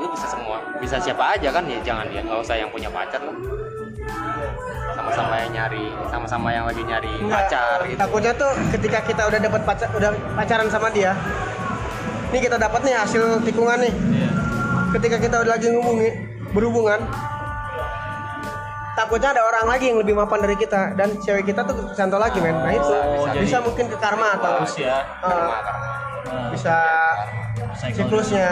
Lu 0.00 0.06
bisa 0.10 0.26
semua 0.26 0.56
bisa 0.80 0.96
siapa 0.98 1.36
aja 1.36 1.52
kan 1.52 1.62
ya 1.68 1.78
jangan 1.84 2.06
ya 2.08 2.22
nggak 2.22 2.40
usah 2.40 2.54
yang 2.54 2.70
punya 2.70 2.86
pacar 2.88 3.18
lah 3.18 3.34
sama-sama 5.08 5.34
yang 5.38 5.50
nyari 5.50 5.86
sama-sama 6.06 6.48
yang 6.50 6.64
lagi 6.64 6.82
nyari 6.82 7.12
Enggak, 7.18 7.48
pacar 7.48 7.78
gitu. 7.84 7.98
takutnya 7.98 8.32
tuh 8.34 8.50
ketika 8.76 8.98
kita 9.02 9.22
udah 9.24 9.40
dapat 9.40 9.62
pacar 9.64 9.88
udah 9.90 10.10
pacaran 10.36 10.68
sama 10.68 10.88
dia 10.88 11.12
nih 12.28 12.40
kita 12.40 12.56
dapat 12.56 12.84
nih 12.84 12.92
hasil 12.92 13.40
tikungan 13.40 13.80
nih. 13.80 13.88
Iya. 13.88 14.30
ketika 14.92 15.16
kita 15.16 15.36
udah 15.40 15.52
lagi 15.54 15.68
ngomongin 15.70 16.12
berhubungan 16.50 17.00
takutnya 18.94 19.30
ada 19.30 19.42
orang 19.42 19.64
lagi 19.64 19.84
yang 19.86 19.98
lebih 19.98 20.12
mapan 20.12 20.42
dari 20.42 20.52
kita 20.54 20.92
dan 20.92 21.16
cewek 21.16 21.46
kita 21.46 21.62
tuh 21.62 21.88
kesantol 21.88 22.18
lagi 22.18 22.36
men. 22.38 22.52
Nah 22.52 22.72
itu 22.74 22.82
Oh, 22.84 23.30
bisa, 23.30 23.56
jadi- 23.56 23.62
mungkin 23.62 23.84
ke 23.86 23.96
karma 23.96 24.34
atau 24.34 24.66
ya. 24.74 25.06
uh, 25.22 25.30
karma 25.30 25.56
karma. 25.62 25.86
bisa 26.50 26.76
psikologis. 27.72 27.94
siklusnya. 27.94 28.48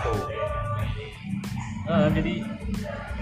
Tuh. 0.00 0.20
Eh, 1.84 2.08
jadi 2.14 2.34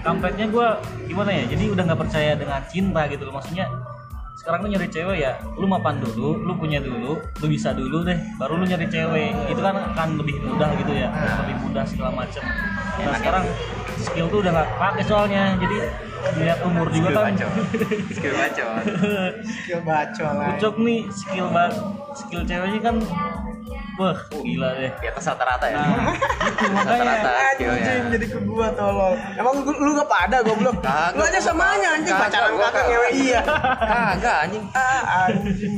kampretnya 0.03 0.45
gue 0.51 0.67
gimana 1.07 1.31
ya? 1.31 1.43
Jadi 1.47 1.63
udah 1.71 1.83
nggak 1.87 2.01
percaya 2.03 2.31
dengan 2.35 2.61
cinta 2.67 3.01
gitu 3.07 3.23
loh. 3.25 3.39
Maksudnya 3.39 3.65
sekarang 4.33 4.65
lu 4.65 4.75
nyari 4.75 4.89
cewek 4.89 5.17
ya 5.23 5.37
lu 5.55 5.69
mapan 5.69 6.01
dulu 6.01 6.41
lu 6.41 6.57
punya 6.57 6.81
dulu 6.81 7.21
lu 7.21 7.45
bisa 7.47 7.69
dulu 7.71 8.01
deh 8.03 8.17
baru 8.35 8.59
lu 8.59 8.65
nyari 8.67 8.85
cewek. 8.91 9.31
Itu 9.47 9.61
kan 9.63 9.75
akan 9.95 10.19
lebih 10.19 10.35
mudah 10.43 10.69
gitu 10.77 10.91
ya 10.91 11.09
lebih 11.47 11.55
mudah 11.63 11.83
segala 11.87 12.11
macem. 12.11 12.43
Nah 12.99 13.15
sekarang 13.17 13.43
skill 14.03 14.27
tuh 14.27 14.43
udah 14.43 14.51
nggak 14.51 14.69
pakai 14.75 15.03
soalnya. 15.07 15.43
Jadi 15.57 15.77
lihat 16.39 16.59
umur 16.63 16.87
juga 16.91 17.09
skill 17.11 17.19
kan. 17.19 17.33
bacot. 17.35 17.51
Skill 18.15 18.35
bacot. 18.35 18.83
Skill 19.43 19.81
baco 19.83 20.25
lah. 20.27 20.47
Ucok 20.55 20.75
nih 20.79 20.99
skill 21.11 21.47
banget 21.51 21.75
skill 22.13 22.43
ceweknya 22.47 22.79
kan 22.79 22.95
wah 23.99 24.17
gila 24.29 24.69
deh. 24.77 24.91
Di 24.97 25.07
atas 25.09 25.23
rata-rata 25.29 25.65
ya? 25.69 25.77
Nah 25.77 25.93
itu 26.49 26.65
makanya. 26.73 27.03
rata-rata 27.05 27.43
skillnya 27.53 27.91
anjing 27.93 28.09
jadi 28.17 28.27
ke 28.27 28.39
gua 28.43 28.67
tolol 28.73 29.13
emang 29.37 29.53
lu, 29.61 29.71
lu 29.77 29.89
gak 29.97 30.09
pada 30.09 30.37
goblok 30.41 30.77
lu 31.13 31.21
aja 31.21 31.39
samanya 31.39 31.89
anjing. 31.97 32.15
pacaran 32.15 32.51
gua 32.57 32.67
kakak 32.69 32.73
kagak. 32.73 32.89
ngewe 32.89 33.09
iya. 33.13 33.41
kagak 33.79 34.37
anjing. 34.49 34.63
Ah 34.73 35.01
anjing. 35.29 35.75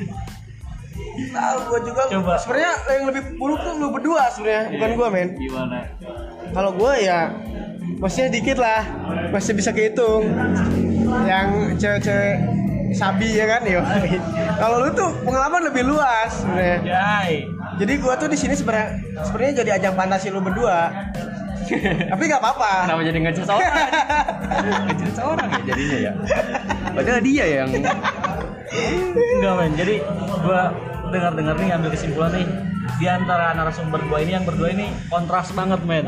Tahu 1.15 1.57
gua 1.67 1.79
juga. 1.83 2.01
Coba. 2.11 2.33
sebenarnya 2.39 2.73
yang 2.91 3.05
lebih 3.11 3.23
buruk 3.35 3.59
tuh 3.63 3.73
lu 3.75 3.87
berdua 3.91 4.23
sebenarnya 4.31 4.63
bukan 4.75 4.89
gua 4.95 5.07
men. 5.11 5.29
gimana? 5.35 5.79
Kalau 6.55 6.71
gua 6.75 6.93
ya 6.95 7.19
maksudnya 7.99 8.29
dikit 8.31 8.57
lah. 8.59 8.83
Masih 9.31 9.53
bisa 9.55 9.75
kehitung. 9.75 10.31
Yang 11.27 11.47
cewek-cewek 11.79 12.35
sabi 12.95 13.27
ya 13.35 13.45
kan? 13.47 13.61
Yo 13.67 13.83
kalau 14.55 14.87
lu 14.87 14.89
tuh 14.95 15.11
pengalaman 15.27 15.67
lebih 15.67 15.83
luas 15.83 16.31
sebenarnya 16.31 16.79
jadi 17.75 17.93
gua 17.99 18.13
tuh 18.15 18.29
di 18.31 18.37
sini 18.39 18.53
sebenarnya 18.55 19.03
sebenarnya 19.23 19.53
jadi 19.63 19.71
ajang 19.81 19.93
fantasi 19.95 20.27
lu 20.31 20.39
berdua. 20.39 20.91
Tapi 22.13 22.23
nggak 22.29 22.41
apa-apa. 22.41 22.71
Kenapa 22.85 23.01
jadi 23.01 23.19
ngejudge 23.25 23.49
orang 23.49 23.73
ngejudge 24.85 25.21
orang 25.21 25.49
ya 25.49 25.61
jadinya 25.65 25.97
ya? 25.97 26.11
Padahal 26.93 27.21
dia 27.25 27.45
yang 27.61 27.69
Enggak 29.35 29.53
men, 29.55 29.71
jadi 29.77 29.95
gua 30.43 30.73
dengar-dengar 31.09 31.55
nih 31.57 31.67
ngambil 31.73 31.89
kesimpulan 31.95 32.31
nih 32.33 32.47
di 32.95 33.05
antara 33.09 33.51
narasumber 33.51 33.99
gua 34.07 34.21
ini 34.23 34.37
yang 34.37 34.45
berdua 34.47 34.69
ini 34.71 34.87
kontras 35.09 35.51
banget 35.51 35.81
men. 35.83 36.05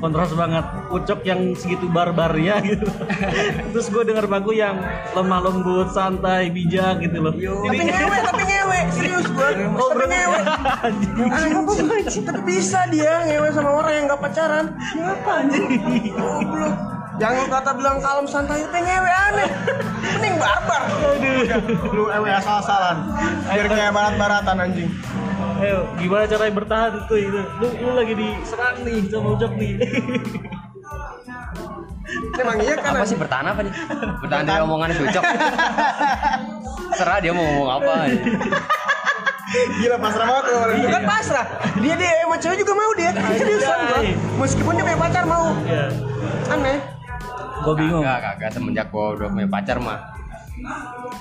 Kontras 0.00 0.32
banget. 0.32 0.64
Ucok 0.88 1.20
yang 1.26 1.52
segitu 1.58 1.86
barbar 1.90 2.32
ya 2.38 2.62
gitu. 2.64 2.86
Terus 3.74 3.86
gue 3.92 4.02
dengar 4.06 4.24
bagu 4.30 4.54
yang 4.54 4.80
lemah 5.12 5.40
lembut 5.44 5.92
santai 5.92 6.48
bijak 6.48 7.04
gitu 7.04 7.18
loh. 7.20 7.34
Tapi 7.34 7.84
ngewe 7.84 8.18
tapi 8.30 8.42
ngewe. 8.46 8.80
Serius 8.94 9.26
gua. 9.34 9.48
Oh, 9.76 9.88
tapi 9.92 10.06
ngewe. 10.08 10.40
Anjing, 10.86 12.24
tapi 12.24 12.40
bisa 12.46 12.88
dia 12.88 13.26
ngewe 13.28 13.48
sama 13.52 13.70
orang 13.76 13.92
yang 13.92 14.04
gak 14.08 14.20
pacaran. 14.24 14.66
Apa 14.96 15.30
anjing? 15.44 15.66
Goblok. 16.16 16.74
Yang 17.20 17.52
kata 17.52 17.70
bilang 17.76 18.00
kalem 18.00 18.24
santai 18.24 18.64
tapi 18.64 18.80
ngewe 18.80 19.10
aneh. 19.12 19.48
Mending 20.16 20.34
barbar. 20.40 20.82
Lu 21.92 22.08
ewe 22.08 22.30
asal-asalan. 22.32 22.96
Biar 23.44 23.66
kayak 23.68 23.92
barat-baratan 23.92 24.56
anjing 24.56 24.90
ayo 25.60 25.78
gimana 26.00 26.24
caranya 26.24 26.54
bertahan 26.56 26.90
tuh 27.04 27.18
itu 27.20 27.40
lu, 27.60 27.66
lu 27.68 27.90
lagi 27.92 28.14
diserang 28.16 28.76
nih 28.82 28.98
sama 29.12 29.28
ucok 29.36 29.52
nih 29.60 29.72
emang 32.40 32.56
iya 32.64 32.74
kan 32.80 32.92
apa 32.96 33.04
sih 33.06 33.16
bertahan 33.20 33.46
apa 33.46 33.60
nih 33.62 33.72
bertahan 34.24 34.44
dari 34.48 34.60
omongannya 34.64 34.94
si 34.96 35.02
Ucok 35.04 35.24
serah 36.98 37.18
dia 37.22 37.32
mau 37.36 37.44
ngomong 37.44 37.70
apa 37.80 37.92
Gila 39.50 39.98
pasrah 39.98 40.30
banget 40.30 40.44
tuh 40.46 40.56
orang. 40.62 40.76
Bukan 40.78 41.02
pasrah. 41.10 41.46
Dia 41.82 41.94
dia 41.98 42.22
sama 42.22 42.38
cewek 42.38 42.62
juga 42.62 42.70
mau 42.70 42.90
dia. 42.94 43.10
Seriusan 43.34 43.78
gua. 43.82 44.00
Meskipun 44.46 44.72
dia 44.78 44.84
punya 44.86 44.98
pacar 45.02 45.24
mau. 45.26 45.50
ya 45.66 45.90
Aneh. 46.54 46.78
gue 47.60 47.74
bingung 47.76 48.06
Kagak, 48.06 48.38
kagak 48.38 48.50
semenjak 48.54 48.86
gua 48.94 49.18
udah 49.18 49.26
punya 49.26 49.50
pacar 49.50 49.76
mah 49.82 50.19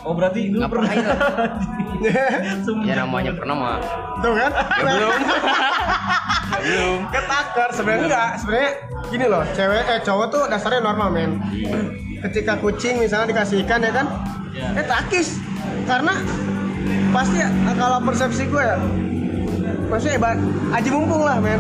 oh 0.04 0.14
berarti 0.16 0.52
lu 0.52 0.64
pernah 0.68 0.92
ya 2.88 2.94
namanya 3.04 3.32
pernah 3.36 3.56
mah. 3.56 3.78
Tuh 4.20 4.34
kan? 4.36 4.52
ya 4.52 4.94
belum. 4.98 5.14
Belum. 6.60 7.08
Ketakar. 7.08 7.70
Sebenarnya 7.72 8.04
enggak. 8.10 8.32
Sebenarnya 8.42 8.72
gini 9.08 9.26
loh, 9.32 9.44
cewek 9.56 9.80
eh 9.96 10.00
cowok 10.04 10.28
tuh 10.28 10.44
dasarnya 10.52 10.82
normal, 10.84 11.08
men. 11.08 11.40
Ketika 12.20 12.60
kucing 12.60 13.00
misalnya 13.00 13.32
dikasih 13.32 13.64
ikan 13.64 13.80
ya 13.80 13.92
kan, 13.96 14.06
Iya. 14.52 14.84
eh 14.84 14.86
takis. 14.86 15.40
Karena 15.88 16.20
pasti 17.16 17.40
kalau 17.80 17.98
persepsi 18.04 18.44
gue 18.50 18.60
ya 18.60 18.76
maksudnya 19.90 20.16
ibarat 20.22 20.40
aji 20.78 20.90
mumpung 20.94 21.26
lah 21.26 21.42
men 21.42 21.58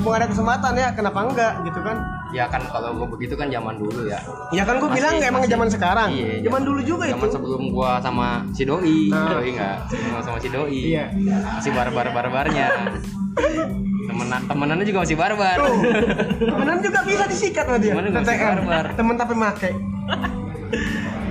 mau 0.00 0.12
ada 0.12 0.26
kesempatan 0.26 0.72
ya 0.74 0.88
kenapa 0.90 1.18
enggak 1.22 1.52
gitu 1.62 1.80
kan 1.80 1.96
Ya 2.30 2.46
kan 2.46 2.62
kalau 2.64 2.94
gue 2.94 3.08
begitu 3.10 3.34
kan 3.34 3.50
zaman 3.50 3.74
dulu 3.74 4.06
ya. 4.06 4.22
ya 4.50 4.62
kan 4.62 4.78
gue 4.78 4.86
Masih- 4.86 5.02
bilang 5.02 5.14
emang 5.18 5.42
masih- 5.42 5.50
zaman 5.50 5.68
sekarang 5.68 6.08
Iya, 6.10 6.32
zaman 6.40 6.62
dulu 6.62 6.80
juga 6.80 7.04
zaman 7.04 7.18
itu 7.20 7.34
sebelum 7.34 7.62
gua 7.68 7.90
sama 7.98 8.28
si 8.50 8.62
doi, 8.62 8.98
Nah. 9.08 9.34
doi 9.34 9.48
enggak? 9.50 9.76
Sebelum 9.88 10.22
sama 10.22 10.38
si 10.38 10.48
doi. 10.48 10.78
Iya. 10.88 11.04
Masih 11.52 11.70
barbar 11.72 12.06
barbarnya. 12.08 12.66
Temenan 14.06 14.42
temenannya 14.44 14.84
juga 14.84 14.98
masih 15.02 15.16
barbar. 15.16 15.56
Tuh, 15.56 15.74
temenan 16.40 16.78
juga 16.78 16.98
bisa 17.02 17.24
disikat 17.26 17.64
sama 17.64 17.78
dia 17.78 17.92
Temenan 17.92 18.10
masih 18.16 18.38
barbar. 18.38 18.84
temen 18.94 19.14
tapi 19.16 19.34
make 19.34 19.70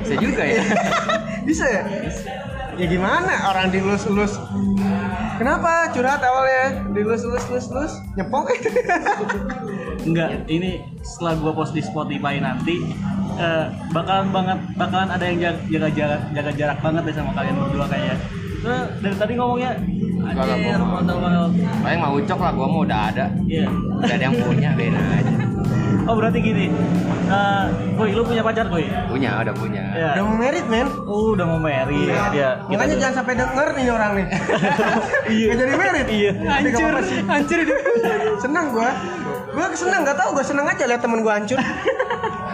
Bisa 0.02 0.16
juga 0.18 0.44
ya. 0.44 0.62
bisa 1.48 1.64
ya 1.66 1.84
ya 2.80 2.88
gimana 2.88 3.52
orang 3.52 3.68
dilus-lus 3.76 4.40
kenapa 5.36 5.92
curhat 5.92 6.24
awalnya 6.24 6.88
dilus-lus-lus-lus 6.96 8.00
nyepok 8.16 8.48
Enggak, 10.00 10.48
ini 10.48 10.80
setelah 11.04 11.36
gua 11.44 11.52
post 11.52 11.76
di 11.76 11.84
Spotify 11.84 12.40
nanti 12.40 12.80
eh, 13.36 13.66
bakalan 13.92 14.32
banget 14.32 14.60
bakalan 14.80 15.12
ada 15.12 15.24
yang 15.28 15.38
jaga, 15.44 15.60
jaga 15.68 15.90
jarak 15.92 16.22
jaga 16.32 16.52
jarak 16.56 16.78
banget 16.80 17.02
deh 17.04 17.16
sama 17.20 17.32
kalian 17.36 17.56
berdua 17.60 17.86
kayaknya. 17.92 18.18
Terus 18.60 18.88
dari 19.04 19.16
tadi 19.20 19.34
ngomongnya 19.36 19.72
anjir, 20.24 20.80
frontal 20.80 21.18
banget. 21.20 21.52
Paling 21.84 22.00
mau 22.00 22.14
ucok 22.16 22.40
lah, 22.40 22.52
gua 22.56 22.68
mau 22.72 22.82
udah 22.88 23.02
ada. 23.12 23.26
Iya. 23.44 23.68
Udah 23.72 24.16
ada 24.16 24.24
yang 24.24 24.36
punya, 24.40 24.70
beda 24.72 25.02
aja. 25.20 25.49
Oh 26.10 26.18
berarti 26.18 26.42
gini, 26.42 26.74
eh 27.30 27.66
Boy, 27.94 28.18
lu 28.18 28.26
punya 28.26 28.42
pacar 28.42 28.66
Boy? 28.66 28.82
Punya, 29.06 29.46
udah 29.46 29.54
punya. 29.54 29.84
Iya. 29.94 30.10
udah 30.18 30.24
mau 30.26 30.36
merit 30.42 30.66
men 30.66 30.90
Oh, 31.06 31.38
udah 31.38 31.46
mau 31.46 31.62
marry 31.62 32.10
Iya. 32.10 32.34
ya. 32.34 32.50
Makanya 32.66 32.96
jangan 32.98 33.16
sampai 33.22 33.34
denger 33.38 33.68
nih 33.78 33.86
orang 33.94 34.12
nih. 34.18 34.28
Iya. 35.38 35.48
Gak 35.54 35.58
jadi 35.62 35.74
merit. 35.78 36.08
Iya. 36.10 36.32
Sih. 37.06 37.20
Hancur 37.30 37.60
Senang 38.42 38.74
gua. 38.74 38.90
Gua 39.54 39.66
senang 39.78 40.02
gak 40.02 40.18
tau 40.18 40.34
gua 40.34 40.42
senang 40.42 40.66
aja 40.66 40.84
lihat 40.90 41.02
temen 41.06 41.22
gua 41.22 41.38
hancur. 41.38 41.62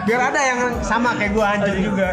Biar 0.04 0.20
ada 0.20 0.40
yang 0.44 0.60
sama 0.84 1.16
kayak 1.16 1.32
gua 1.32 1.56
hancur 1.56 1.76
juga. 1.80 2.12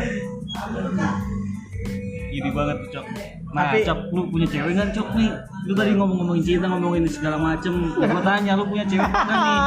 Gini 2.32 2.50
banget 2.56 2.76
tuh, 2.88 2.90
Cok. 2.96 3.06
Nah, 3.54 3.70
Tapi- 3.70 3.86
Cok, 3.86 4.00
lu 4.10 4.22
punya 4.34 4.48
cewek 4.50 4.72
nggak, 4.74 4.90
Cok 4.92 5.10
nih? 5.14 5.30
Lu 5.64 5.74
tadi 5.78 5.92
ngomong-ngomongin 5.94 6.42
cinta, 6.42 6.66
ngomongin 6.66 7.06
segala 7.06 7.38
macem. 7.38 7.94
Gua 7.94 8.22
tanya, 8.22 8.58
lu 8.58 8.66
punya 8.66 8.82
cewek 8.84 9.06
nggak 9.06 9.26
nih? 9.30 9.58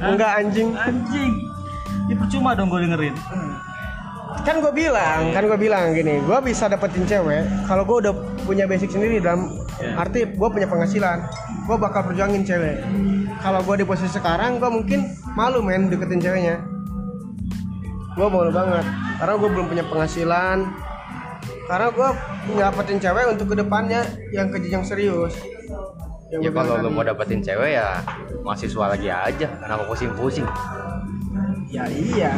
Enggak 0.08 0.30
anjing. 0.38 0.68
Anjing. 0.72 1.32
Ini 2.06 2.14
percuma 2.14 2.54
dong 2.54 2.70
gue 2.70 2.80
dengerin. 2.80 3.14
Kan 4.40 4.62
gua 4.62 4.70
bilang, 4.70 5.34
kan 5.34 5.42
gua 5.42 5.58
bilang 5.58 5.90
gini, 5.90 6.22
gua 6.22 6.38
bisa 6.38 6.64
dapetin 6.64 7.02
cewek 7.02 7.42
kalau 7.66 7.82
gua 7.82 7.98
udah 8.00 8.14
punya 8.40 8.62
basic 8.64 8.88
sendiri 8.88 9.18
dalam 9.18 9.50
Iya. 9.76 9.98
arti 9.98 10.22
gua 10.32 10.48
punya 10.48 10.64
penghasilan. 10.64 11.26
Gua 11.66 11.76
bakal 11.76 12.06
perjuangin 12.06 12.42
cewek. 12.42 12.78
Kalau 13.36 13.58
gua 13.60 13.74
di 13.74 13.82
posisi 13.82 14.06
sekarang 14.08 14.56
gua 14.56 14.70
mungkin 14.70 15.02
malu 15.34 15.60
men 15.60 15.90
deketin 15.90 16.22
ceweknya. 16.22 16.62
Gua 18.12 18.26
malu 18.28 18.50
banget 18.50 18.86
karena 19.18 19.34
gua 19.34 19.48
belum 19.50 19.66
punya 19.66 19.84
penghasilan. 19.84 20.58
Karena 21.70 21.86
gua 21.94 22.10
dapetin 22.58 22.98
cewek 22.98 23.30
untuk 23.30 23.54
ke 23.54 23.62
depannya 23.62 24.02
yang 24.34 24.50
ke 24.50 24.58
jenjang 24.58 24.82
serius. 24.82 25.38
Yang 26.34 26.40
Ya 26.42 26.50
gua 26.50 26.66
kalau 26.66 26.82
bilang 26.82 26.90
lu 26.90 26.98
mau 26.98 27.06
dapetin 27.06 27.38
cewek 27.38 27.78
ya 27.78 28.02
mahasiswa 28.42 28.90
lagi 28.90 29.06
aja. 29.06 29.46
Kenapa 29.62 29.86
pusing-pusing? 29.86 30.50
ya 31.70 31.86
iya. 31.86 32.34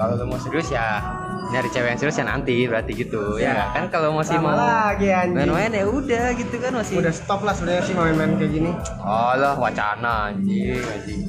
Kalau 0.00 0.16
lu 0.16 0.24
mau 0.24 0.40
serius 0.40 0.72
ya 0.72 1.04
nyari 1.46 1.68
cewek 1.68 1.88
yang 1.88 1.98
serius 1.98 2.16
ya 2.16 2.24
nanti 2.24 2.54
berarti 2.64 2.92
gitu 2.94 3.36
ya, 3.36 3.52
Ya. 3.52 3.64
kan 3.70 3.84
kalau 3.88 4.12
masih 4.12 4.36
Lama 4.36 4.46
mau 4.46 4.56
lagi 4.56 5.08
anjing. 5.08 5.36
main-main 5.36 5.70
ya 5.72 5.84
udah 5.86 6.26
gitu 6.34 6.56
kan 6.56 6.72
masih 6.72 6.94
Udah 6.96 7.12
stop 7.12 7.40
lah 7.40 7.52
sebenarnya 7.52 7.82
sih 7.82 7.94
main-main 7.94 8.30
kayak 8.34 8.52
gini. 8.52 8.70
oh 8.98 9.32
lah 9.34 9.54
wacana 9.54 10.30
anjing 10.30 10.80
anjing 10.80 11.20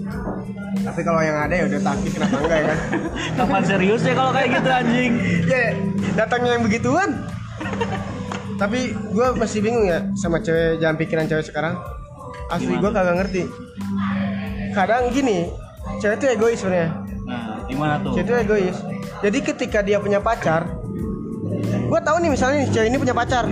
Tapi 0.77 1.01
kalau 1.01 1.17
yang 1.19 1.37
ada 1.39 1.53
ya 1.53 1.63
udah 1.65 1.81
takis 1.83 2.11
kenapa 2.11 2.37
enggak 2.37 2.57
ya 2.57 2.65
kan? 2.67 2.79
Kapan 3.39 3.63
serius 3.65 4.01
ya 4.01 4.13
kalau 4.13 4.31
kayak 4.31 4.49
gitu 4.51 4.69
anjing? 4.71 5.11
ya 5.45 5.63
datangnya 6.15 6.51
yang 6.51 6.63
begituan 6.63 7.09
tapi 8.55 8.79
gue 8.93 9.27
masih 9.35 9.59
bingung 9.59 9.83
ya 9.83 9.99
sama 10.13 10.39
cewek 10.39 10.79
jangan 10.79 10.95
pikiran 10.95 11.25
cewek 11.25 11.43
sekarang 11.43 11.75
asli 12.47 12.71
gue 12.73 12.87
kagak 12.89 13.15
ngerti 13.17 13.43
kadang 14.71 15.11
gini 15.11 15.51
cewek 15.97 16.15
itu 16.15 16.25
egois 16.29 16.57
sebenarnya 16.57 16.91
Nah, 17.25 17.57
gimana 17.65 17.97
tuh? 17.99 18.13
cewek 18.13 18.23
itu 18.23 18.33
egois 18.37 18.77
jadi 19.19 19.37
ketika 19.43 19.79
dia 19.79 19.97
punya 19.97 20.19
pacar 20.19 20.67
gue 21.85 21.99
tahu 22.01 22.17
nih 22.17 22.29
misalnya 22.29 22.57
nih 22.59 22.69
cewek 22.69 22.87
ini 22.89 22.97
punya 22.97 23.13
pacar 23.13 23.45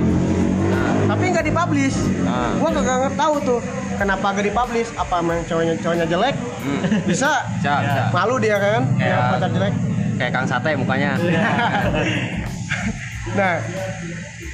tapi 1.03 1.24
nggak 1.30 1.45
dipublish 1.45 1.97
Nah. 2.24 2.55
gue 2.55 2.70
kagak 2.74 2.97
ngerti 3.03 3.18
tahu 3.20 3.36
tuh 3.43 3.59
kenapa 3.93 4.26
gak 4.32 4.41
dipublish 4.43 4.89
apa 4.95 5.14
emang 5.20 5.39
cowoknya 5.43 5.74
cowoknya 5.78 6.05
jelek 6.07 6.36
hmm. 6.36 7.05
bisa 7.05 7.30
bisa 7.53 7.74
bisa 7.84 8.01
malu 8.09 8.36
dia 8.38 8.57
kan 8.57 8.82
Kayak- 8.95 9.30
pacar 9.30 9.49
jelek 9.51 9.74
kayak 10.14 10.32
kang 10.32 10.47
sate 10.47 10.72
mukanya 10.74 11.11
Nah, 13.34 13.57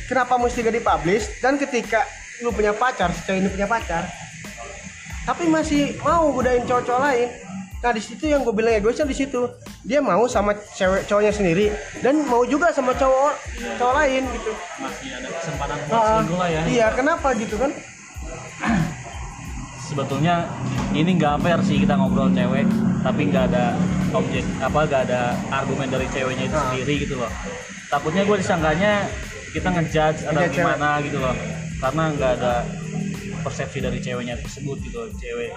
kenapa 0.08 0.40
mesti 0.40 0.62
gak 0.62 0.72
dipublish? 0.72 1.26
Dan 1.40 1.60
ketika 1.60 2.06
lu 2.40 2.54
punya 2.54 2.72
pacar, 2.72 3.12
si 3.12 3.28
cewek 3.28 3.44
ini 3.44 3.50
punya 3.52 3.68
pacar, 3.68 4.08
tapi 5.26 5.52
masih 5.52 6.00
mau 6.00 6.32
godain 6.32 6.64
cowok-cowok 6.64 7.02
lain. 7.02 7.28
Nah 7.80 7.92
di 7.92 8.02
situ 8.04 8.28
yang 8.28 8.44
gue 8.44 8.52
bilang 8.52 8.76
egoisnya 8.76 9.08
di 9.08 9.16
situ 9.16 9.48
dia 9.82 10.00
mau 10.00 10.28
sama 10.28 10.52
cewek 10.76 11.08
cowoknya 11.08 11.32
sendiri 11.32 11.72
dan 12.04 12.28
mau 12.28 12.44
juga 12.44 12.70
sama 12.70 12.92
cowok 12.92 13.34
cowok 13.80 13.94
lain 13.96 14.24
gitu. 14.30 14.52
Masih 14.78 15.10
ada 15.16 15.28
kesempatan 15.32 15.76
buat 15.82 15.96
Ah, 15.96 16.04
selingkuh 16.20 16.38
lah 16.38 16.50
ya. 16.50 16.62
Iya 16.68 16.88
kenapa 16.92 17.28
gitu 17.34 17.56
kan? 17.56 17.72
Sebetulnya 19.90 20.46
ini 20.92 21.18
nggak 21.18 21.42
fair 21.42 21.60
sih 21.64 21.82
kita 21.82 21.96
ngobrol 21.96 22.30
cewek, 22.30 22.68
tapi 23.02 23.22
nggak 23.26 23.46
ada 23.50 23.74
objek 24.12 24.46
apa 24.60 24.80
nggak 24.86 25.02
ada 25.10 25.22
argumen 25.50 25.88
dari 25.88 26.06
ceweknya 26.12 26.46
itu 26.46 26.54
Ah. 26.54 26.64
sendiri 26.70 26.94
gitu 27.00 27.16
loh. 27.18 27.32
Takutnya 27.90 28.22
gue 28.22 28.38
disangkanya 28.38 29.08
kita 29.50 29.66
ngejudge 29.72 30.30
atau 30.30 30.42
gimana 30.46 31.02
gitu 31.02 31.18
loh, 31.18 31.34
karena 31.82 32.04
nggak 32.14 32.32
ada 32.38 32.54
persepsi 33.42 33.82
dari 33.82 33.98
ceweknya 33.98 34.38
tersebut 34.38 34.78
gitu 34.84 35.10
cewek. 35.18 35.50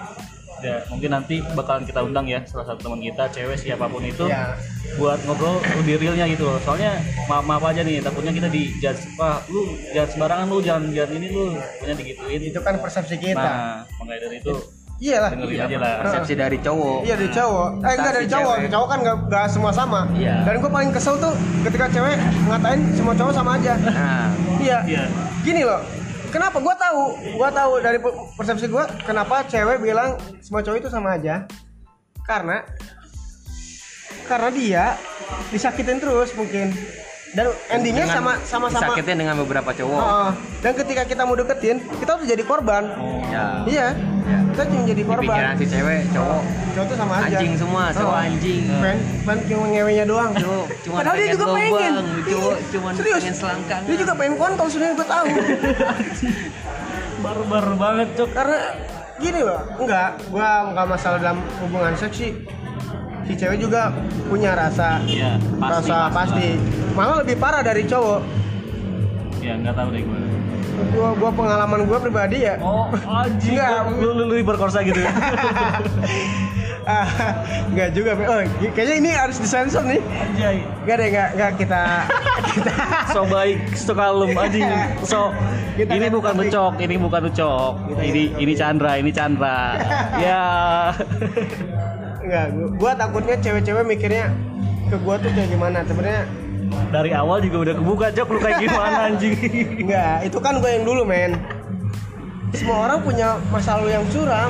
Ya, 0.63 0.79
mungkin 0.87 1.09
nanti 1.11 1.35
bakalan 1.51 1.83
kita 1.83 1.99
undang 1.99 2.23
ya 2.23 2.39
salah 2.41 2.63
satu 2.65 2.79
teman 2.81 2.99
kita 2.99 3.27
cewek 3.27 3.55
siapa 3.55 3.83
pun 3.85 3.99
itu 4.01 4.23
Iya. 4.23 4.55
buat 4.93 5.19
ngobrol 5.21 5.57
lebih 5.75 5.99
realnya 5.99 6.23
gitu 6.25 6.45
loh 6.45 6.55
soalnya 6.57 6.95
maaf 7.25 7.43
maaf 7.43 7.63
aja 7.65 7.81
nih 7.81 7.99
takutnya 7.99 8.31
kita 8.31 8.47
di 8.47 8.71
judge 8.77 9.03
wah 9.13 9.43
lu 9.47 9.63
jangan 9.89 10.09
sembarangan 10.09 10.45
lu 10.47 10.57
jangan 10.59 10.83
jangan 10.89 11.11
ini 11.13 11.27
lu 11.29 11.43
punya 11.77 11.93
digituin 11.93 12.41
Itu 12.41 12.59
kan 12.59 12.77
persepsi 12.77 13.15
kita. 13.17 13.35
nah 13.37 13.83
makanya 13.97 14.19
dari 14.23 14.37
itu 14.37 14.55
Iyalah. 14.95 15.29
dengerin 15.33 15.59
aja 15.59 15.77
lah 15.77 15.93
persepsi 15.99 16.33
dari 16.33 16.57
cowok 16.57 16.99
Iya 17.01 17.15
dari 17.17 17.29
cowok. 17.29 17.69
Eh 17.81 17.91
enggak 17.91 18.13
dari 18.13 18.27
cowok. 18.29 18.55
cewek. 18.55 18.69
Cowok 18.69 18.87
kan 18.87 18.97
enggak, 18.99 19.17
enggak 19.19 19.45
semua 19.49 19.71
sama. 19.73 20.01
Iya. 20.13 20.35
Dan 20.43 20.55
gue 20.57 20.71
paling 20.71 20.91
kesel 20.91 21.15
tuh 21.17 21.33
ketika 21.61 21.85
cewek 21.89 22.15
ngatain 22.45 22.79
semua 22.93 23.13
cowok 23.13 23.33
sama 23.33 23.49
aja. 23.57 23.73
nah 23.81 24.31
Iya. 24.57 24.77
Iya. 24.85 25.03
Gini 25.41 25.61
loh. 25.61 25.81
Kenapa 26.33 26.57
gua 26.57 26.73
tahu? 26.73 27.03
Gua 27.37 27.49
tahu 27.53 27.77
dari 27.77 28.01
pe- 28.01 28.17
persepsi 28.33 28.65
gua 28.65 28.89
kenapa 29.05 29.45
cewek 29.45 29.77
bilang 29.77 30.17
semua 30.41 30.65
cowok 30.65 30.81
itu 30.81 30.89
sama 30.89 31.13
aja. 31.13 31.45
Karena 32.25 32.65
karena 34.25 34.49
dia 34.49 34.85
disakitin 35.53 36.01
terus 36.01 36.33
mungkin. 36.33 36.73
Dan 37.33 37.45
endingnya 37.67 38.05
sama 38.05 38.37
Dengan 38.37 38.45
sama 38.45 38.65
sama. 38.69 38.93
disakitin 38.93 39.17
dengan 39.17 39.35
beberapa 39.35 39.69
cowok 39.69 39.99
Heeh. 39.99 40.31
dan 40.61 40.71
ketika 40.75 41.01
kita 41.03 41.21
mau 41.23 41.33
deketin, 41.33 41.77
kita 41.91 42.11
tuh 42.13 42.25
jadi 42.25 42.43
korban. 42.43 42.83
ya 43.25 43.65
Iya. 43.65 43.87
Ya. 44.23 44.39
Kita 44.47 44.63
cuma 44.63 44.81
jadi 44.83 44.93
di 44.93 45.03
pikiran 45.03 45.17
korban. 45.19 45.57
si 45.57 45.65
cewek 45.65 46.01
cowok 46.09 46.41
Cowok 46.73 46.85
tuh 46.85 46.95
sama 46.95 47.13
aja. 47.19 47.25
anjing 47.33 47.53
semua 47.55 47.83
cowok 47.89 48.13
Oh. 48.13 48.23
anjing 48.23 48.63
Pengen, 48.71 48.97
pengen 49.19 49.39
cuma 49.47 49.65
ngewenya 49.67 50.05
doang. 50.05 50.31
cowok 50.31 50.65
cuma 50.79 50.95
Padahal 50.95 51.15
dia 51.15 51.23
pengen 51.23 51.33
juga 51.33 51.45
pengen. 51.51 51.91
lobang 51.91 52.07
cowok 52.23 52.53
Iya. 52.53 52.69
cuma 52.71 52.87
Serius. 52.93 53.17
pengen 53.17 53.35
selangkangan 53.35 53.83
Dia 53.83 53.95
juga 53.97 54.13
pengen 54.13 54.35
kontol 54.37 54.67
sebenarnya 54.67 54.93
gue 54.93 55.07
tahu. 55.09 55.25
barbar 57.23 57.65
banget 57.73 58.07
cok 58.13 58.29
karena 58.31 58.59
gini 59.15 59.39
loh 59.41 59.61
enggak 59.77 60.09
gua 60.27 60.47
nggak 60.69 60.85
masalah 60.85 61.17
dalam 61.17 61.39
hubungan 61.57 61.93
seks 61.95 62.15
sih 62.19 62.31
si 63.23 63.33
cewek 63.33 63.57
juga 63.57 63.91
punya 64.27 64.51
rasa 64.53 64.99
Iya, 65.03 65.39
pasti, 65.57 65.89
rasa 65.89 65.97
pasti. 66.09 66.15
pasti, 66.15 66.47
malah 66.91 67.15
lebih 67.19 67.35
parah 67.37 67.61
dari 67.61 67.83
cowok. 67.83 68.21
Ya 69.39 69.53
nggak 69.55 69.75
tahu 69.75 69.89
deh 69.91 70.01
gue 70.01 70.19
gua 70.89 71.13
gua 71.13 71.29
pengalaman 71.29 71.85
gua 71.85 71.99
pribadi 71.99 72.43
ya. 72.43 72.57
Oh 72.57 72.89
anjing 73.05 73.53
Nggak. 73.53 73.93
lu 73.93 74.09
lu, 74.11 74.23
lu 74.25 74.35
berkorsa 74.41 74.81
gitu 74.81 74.99
ya? 74.99 75.11
Ah, 76.83 77.07
enggak 77.71 77.95
juga 77.95 78.11
oh 78.11 78.43
kayaknya 78.75 78.95
ini 78.99 79.09
harus 79.15 79.39
disensor 79.39 79.87
nih. 79.87 80.03
Anjay. 80.03 80.67
Enggak 80.83 80.95
deh 80.99 81.07
enggak 81.15 81.29
enggak 81.31 81.51
kita 81.55 81.83
kita. 82.51 82.73
So 83.07 83.23
baik 83.23 83.57
so 83.71 83.95
kalem 83.95 84.35
anjing. 84.35 84.67
So 85.07 85.31
Kita 85.79 85.95
ini 85.95 86.05
kan 86.05 86.13
bukan 86.13 86.33
ucok 86.43 86.73
ini 86.83 86.95
bukan 86.99 87.21
ucok. 87.31 87.73
Ini 87.97 88.35
ini 88.35 88.53
Chandra 88.53 88.99
ini 88.99 89.15
Chandra. 89.15 89.79
Ya 90.19 90.43
enggak 92.23 92.45
gua, 92.49 92.67
gua 92.73 92.91
takutnya 92.95 93.35
cewek-cewek 93.37 93.83
mikirnya 93.85 94.25
ke 94.87 94.95
gua 94.97 95.15
tuh 95.17 95.29
kayak 95.29 95.49
gimana 95.49 95.83
sebenarnya 95.83 96.23
Dari 96.89 97.13
awal 97.13 97.37
juga 97.37 97.69
udah 97.69 97.75
kebuka 97.75 98.07
Cok 98.09 98.27
lu 98.29 98.39
kayak 98.39 98.57
gimana 98.59 98.97
anjing. 99.07 99.37
enggak 99.77 100.25
itu 100.25 100.37
kan 100.39 100.57
gue 100.57 100.69
yang 100.71 100.83
dulu 100.83 101.01
men 101.03 101.37
semua 102.49 102.87
orang 102.87 103.01
punya 103.01 103.27
masa 103.49 103.77
lalu 103.77 103.93
yang 103.93 104.05
suram 104.09 104.49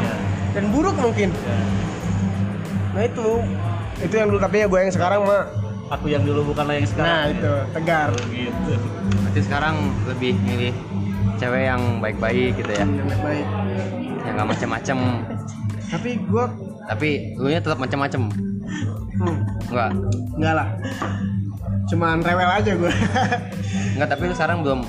dan 0.52 0.64
buruk 0.70 0.96
mungkin 0.96 1.32
nah 2.94 3.04
itu 3.04 3.28
itu 4.00 4.14
yang 4.14 4.28
dulu 4.28 4.40
tapi 4.40 4.56
ya 4.58 4.68
gue 4.68 4.80
yang 4.80 4.94
sekarang 4.94 5.24
mah 5.24 5.44
Aku 5.92 6.10
yang 6.10 6.24
dulu 6.24 6.56
bukanlah 6.56 6.74
yang 6.74 6.88
sekarang. 6.88 7.06
nah 7.06 7.24
itu 7.28 7.52
tegar 7.70 8.10
gitu. 8.26 8.74
Berarti 9.22 9.42
sekarang 9.44 9.76
lebih 10.10 10.34
milih 10.42 10.74
cewek 11.38 11.70
yang 11.70 11.82
baik-baik 12.00 12.56
gitu 12.56 12.72
ya. 12.72 12.82
yang 12.82 13.22
baik 13.22 13.46
Yang 14.24 14.34
nggak 14.34 14.48
macem-macem. 14.48 14.98
tapi 15.86 16.18
gue 16.18 16.46
Tapi 16.86 17.10
lu 17.36 17.48
nya 17.48 17.60
tetap 17.60 17.78
macem-macem. 17.78 18.28
hmm, 19.14 19.38
Enggak. 19.70 19.92
enggak 20.34 20.54
lah 20.56 20.68
cuman 21.84 22.18
rewel 22.20 22.50
aja 22.50 22.72
gue 22.74 22.92
Enggak, 23.94 24.08
tapi 24.10 24.22
lu 24.26 24.34
sekarang 24.34 24.58
belum 24.62 24.80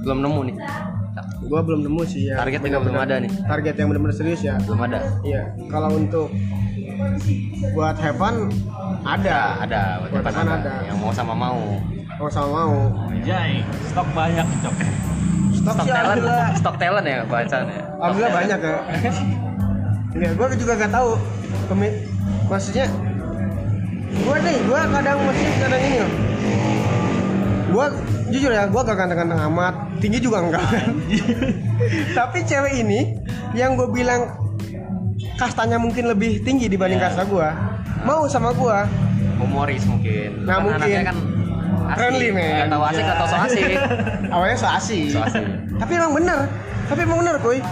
belum 0.00 0.18
nemu 0.20 0.40
nih. 0.44 0.56
gue 1.40 1.60
belum 1.60 1.80
nemu 1.82 2.00
sih 2.04 2.22
ya 2.26 2.38
Target 2.38 2.60
juga 2.62 2.78
belum 2.80 2.96
ada 2.96 3.14
nih. 3.18 3.30
target 3.42 3.74
yang 3.74 3.88
benar-benar 3.88 4.14
serius 4.14 4.40
ya 4.40 4.54
Belum 4.62 4.80
ada. 4.80 4.98
iya 5.22 5.50
kalau 5.66 5.92
untuk 5.92 6.30
buat 7.70 7.94
have 7.96 8.16
fun 8.16 8.48
ada 9.02 9.58
Ada, 9.60 9.82
buat 10.00 10.10
Buat 10.10 10.22
depan 10.24 10.34
ada. 10.40 10.54
ada. 10.58 10.74
Yang 10.84 10.96
mau 10.96 11.10
sama 11.10 11.32
mau. 11.32 11.58
mau 12.14 12.28
sama 12.28 12.48
mau 12.50 12.74
Jai, 13.20 13.60
stok 13.84 14.08
banyak 14.12 14.46
Cok. 14.60 14.74
stok, 15.54 15.74
Stok 15.74 15.86
talent, 15.86 16.22
stok 16.54 16.76
talent 16.76 17.04
ya 17.04 17.18
bacaannya. 17.24 17.80
alhamdulillah 17.98 18.32
banyak 18.32 18.58
ya 18.58 18.76
Iya, 20.18 20.30
gue 20.34 20.46
juga 20.58 20.72
gak 20.74 20.92
tahu 20.92 21.10
Pemi 21.70 21.88
maksudnya 22.48 22.86
gue 24.08 24.36
nih 24.40 24.56
gue 24.66 24.80
kadang 24.88 25.18
masih 25.22 25.46
kadang 25.60 25.82
ini 25.84 25.96
loh 26.00 26.12
gue 27.68 27.86
jujur 28.32 28.50
ya 28.50 28.64
gue 28.66 28.80
gak 28.80 28.96
ganteng-ganteng 28.96 29.40
amat 29.52 29.74
tinggi 30.00 30.18
juga 30.18 30.42
enggak 30.42 30.64
kan 30.64 30.86
tapi 32.18 32.38
cewek 32.42 32.82
ini 32.82 33.14
yang 33.52 33.76
gue 33.76 33.88
bilang 33.92 34.32
kastanya 35.36 35.78
mungkin 35.78 36.08
lebih 36.10 36.42
tinggi 36.42 36.66
dibanding 36.66 36.98
kasta 36.98 37.22
gue 37.22 37.48
mau 38.02 38.26
sama 38.26 38.50
gue 38.56 38.78
Humoris 39.38 39.86
mungkin. 39.86 40.50
Nah, 40.50 40.58
mungkin. 40.58 40.82
Kan 40.82 41.14
asik. 41.14 41.94
Friendly, 41.94 42.28
men. 42.34 42.66
Nggak 42.66 42.70
tahu 42.74 42.82
asik, 42.90 43.02
nggak 43.06 43.18
tahu 43.22 43.28
so 43.30 43.36
asik. 43.38 43.62
awalnya 44.34 44.56
so 44.58 44.66
asik 44.68 45.08
So 45.14 45.20
asik. 45.24 45.46
tapi 45.78 45.92
emang 45.94 46.10
bener 46.10 46.38
tapi 46.90 47.00
emang 47.06 47.18
bener 47.22 47.36
kuy 47.38 47.62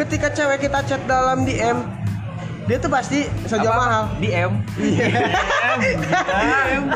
ketika 0.00 0.32
cewek 0.32 0.64
kita 0.64 0.80
chat 0.88 1.02
dalam 1.04 1.44
DM 1.44 2.00
dia 2.64 2.78
tuh 2.78 2.86
pasti 2.86 3.26
Apa? 3.50 3.66
mahal 3.74 4.04
DM. 4.22 4.52
Iya. 4.78 5.06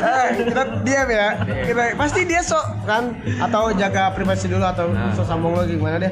Eh, 0.05 0.27
kita 0.45 0.61
diam 0.87 1.07
ya. 1.09 1.27
Kita 1.67 1.81
pasti 1.99 2.23
dia 2.23 2.39
sok 2.39 2.63
kan 2.87 3.11
atau 3.43 3.75
jaga 3.75 4.13
privasi 4.15 4.47
dulu 4.47 4.63
atau 4.63 4.87
Nah. 4.95 5.11
sok 5.11 5.27
sambung 5.27 5.51
lagi 5.51 5.75
gimana 5.75 5.99
deh. 5.99 6.11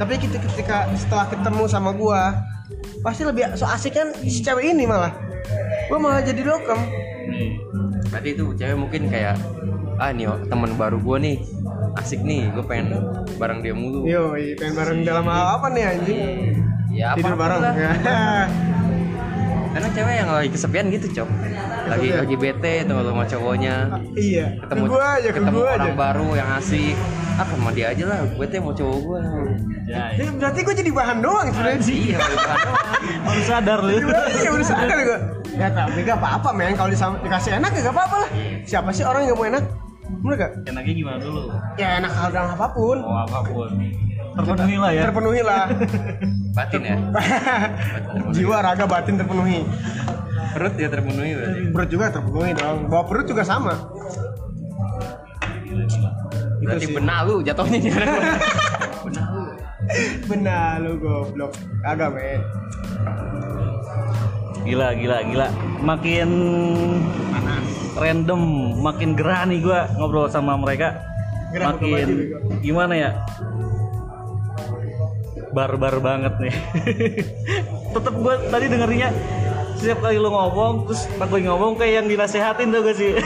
Tapi 0.00 0.16
kita 0.16 0.40
ketika 0.40 0.88
setelah 0.96 1.28
ketemu 1.28 1.68
sama 1.68 1.92
gua 1.92 2.40
pasti 3.04 3.28
lebih 3.28 3.52
so 3.52 3.68
asik 3.68 4.00
kan 4.00 4.16
si 4.24 4.40
cewek 4.40 4.72
ini 4.72 4.88
malah. 4.88 5.12
Gua 5.92 5.98
malah 6.00 6.24
jadi 6.24 6.40
dokem. 6.40 6.80
Berarti 8.08 8.28
itu 8.32 8.44
cewek 8.56 8.76
mungkin 8.80 9.12
kayak 9.12 9.36
ah 10.00 10.08
nih 10.08 10.24
teman 10.48 10.72
baru 10.74 10.96
gue 10.98 11.16
nih 11.20 11.36
asik 11.98 12.20
nih 12.24 12.48
gue 12.52 12.64
pengen 12.64 13.00
bareng 13.36 13.60
dia 13.60 13.74
mulu 13.76 14.08
Yo, 14.08 14.32
pengen 14.56 14.74
bareng 14.76 14.98
dalam 15.04 15.24
hal 15.28 15.46
apa 15.60 15.66
nih 15.72 15.84
anjing? 15.84 16.36
ya 16.92 17.16
apa 17.16 17.24
Tidur 17.24 17.36
bareng. 17.40 17.60
Ya. 17.72 17.92
karena 19.72 19.88
cewek 19.96 20.14
yang 20.20 20.28
lagi 20.28 20.48
kesepian 20.52 20.86
gitu 20.92 21.06
cok 21.16 21.28
lagi 21.32 22.12
Kesepian. 22.12 22.20
lagi 22.20 22.34
bete 22.36 22.74
tuh 22.84 22.94
kalau 23.00 23.10
sama 23.16 23.24
cowoknya 23.24 23.74
iya. 24.20 24.46
ketemu 24.60 24.84
ke 24.84 24.90
gua 24.92 25.04
aja, 25.16 25.28
ke 25.32 25.36
ketemu 25.40 25.56
gua 25.56 25.64
aja. 25.64 25.80
orang 25.80 25.96
baru 25.96 26.28
yang 26.36 26.48
asik 26.60 26.96
ah 27.32 27.46
sama 27.48 27.70
dia 27.72 27.86
aja 27.96 28.04
lah 28.04 28.18
gue 28.28 28.44
teh 28.44 28.60
mau 28.60 28.76
cowok 28.76 28.98
gue 29.00 29.20
Jai. 29.82 30.14
Ya, 30.20 30.28
berarti 30.36 30.60
gua 30.62 30.74
jadi 30.76 30.90
bahan 30.92 31.18
doang 31.24 31.46
sebenarnya 31.50 31.80
sih. 31.82 32.14
iya 32.14 32.18
bukan 32.22 32.58
doang. 32.62 32.86
Baru 33.26 33.42
sadar 33.42 33.78
lu. 33.82 33.92
Iya 34.30 34.50
udah 34.54 34.66
sadar 34.70 34.98
gua. 35.02 35.18
Ya 35.58 35.68
tapi 35.74 35.98
gak 36.06 36.18
apa-apa 36.22 36.48
men 36.54 36.76
kalau 36.78 36.90
dikasih 37.18 37.58
enak 37.58 37.70
ya 37.74 37.80
gak 37.90 37.94
apa-apa 37.98 38.16
lah. 38.22 38.30
Siapa 38.62 38.88
sih 38.94 39.02
orang 39.02 39.26
yang 39.26 39.34
gak 39.34 39.40
mau 39.42 39.46
enak? 39.50 39.64
Bener 40.20 40.36
gak? 40.36 40.50
Enaknya 40.68 40.92
gimana 40.92 41.18
dulu? 41.24 41.40
Ya 41.80 41.88
enak 42.02 42.12
hal 42.12 42.28
dalam 42.34 42.50
apa 42.58 42.66
pun. 42.76 42.98
Oh 43.00 43.16
apa 43.16 43.38
pun. 43.48 43.70
Terpenuhi 44.32 44.76
lah 44.76 44.90
ya. 44.92 45.02
Terpenuhi 45.08 45.40
lah. 45.40 45.64
batin 46.56 46.84
ya 46.84 46.96
Jiwa 48.36 48.60
raga 48.60 48.84
batin 48.84 49.16
terpenuhi. 49.16 49.64
perut 50.52 50.76
ya 50.76 50.92
terpenuhi 50.92 51.32
berarti 51.32 51.60
Perut 51.72 51.88
juga 51.88 52.04
terpenuhi 52.12 52.52
dong. 52.52 52.78
Bawa 52.92 53.04
perut 53.08 53.24
juga 53.24 53.40
sama. 53.40 53.72
berarti 56.62 56.94
benar 56.94 57.26
lu 57.26 57.42
jatuhnya 57.42 57.90
benar 59.02 59.26
lu 59.32 59.42
Benar 60.30 60.78
lu 60.84 60.92
goblok. 61.00 61.52
Agak 61.82 62.14
men. 62.14 62.40
Gila, 64.62 64.94
gila, 64.94 65.18
gila. 65.26 65.48
Makin 65.82 66.28
random, 67.96 68.40
makin 68.80 69.14
gerah 69.16 69.44
nih 69.48 69.58
gua 69.60 69.88
ngobrol 69.96 70.28
sama 70.28 70.56
mereka. 70.56 71.02
Gerah 71.52 71.76
makin 71.76 72.08
gimana 72.64 72.94
ya? 72.96 73.10
Barbar 75.52 76.00
banget 76.00 76.34
nih. 76.40 76.54
Tetep 77.94 78.14
gua 78.16 78.34
tadi 78.48 78.66
dengerinnya 78.72 79.10
setiap 79.82 79.98
kali 79.98 80.14
lu 80.14 80.30
ngomong 80.30 80.86
terus 80.86 81.10
pas 81.18 81.26
gue 81.26 81.42
ngomong 81.42 81.74
kayak 81.74 81.92
yang 81.98 82.06
dinasehatin 82.06 82.70
tuh 82.70 82.86
gak 82.86 82.94
sih? 82.94 83.18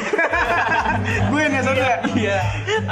Gue 1.29 1.43
nih 1.53 1.61
soalnya. 1.61 2.01
Iya. 2.17 2.39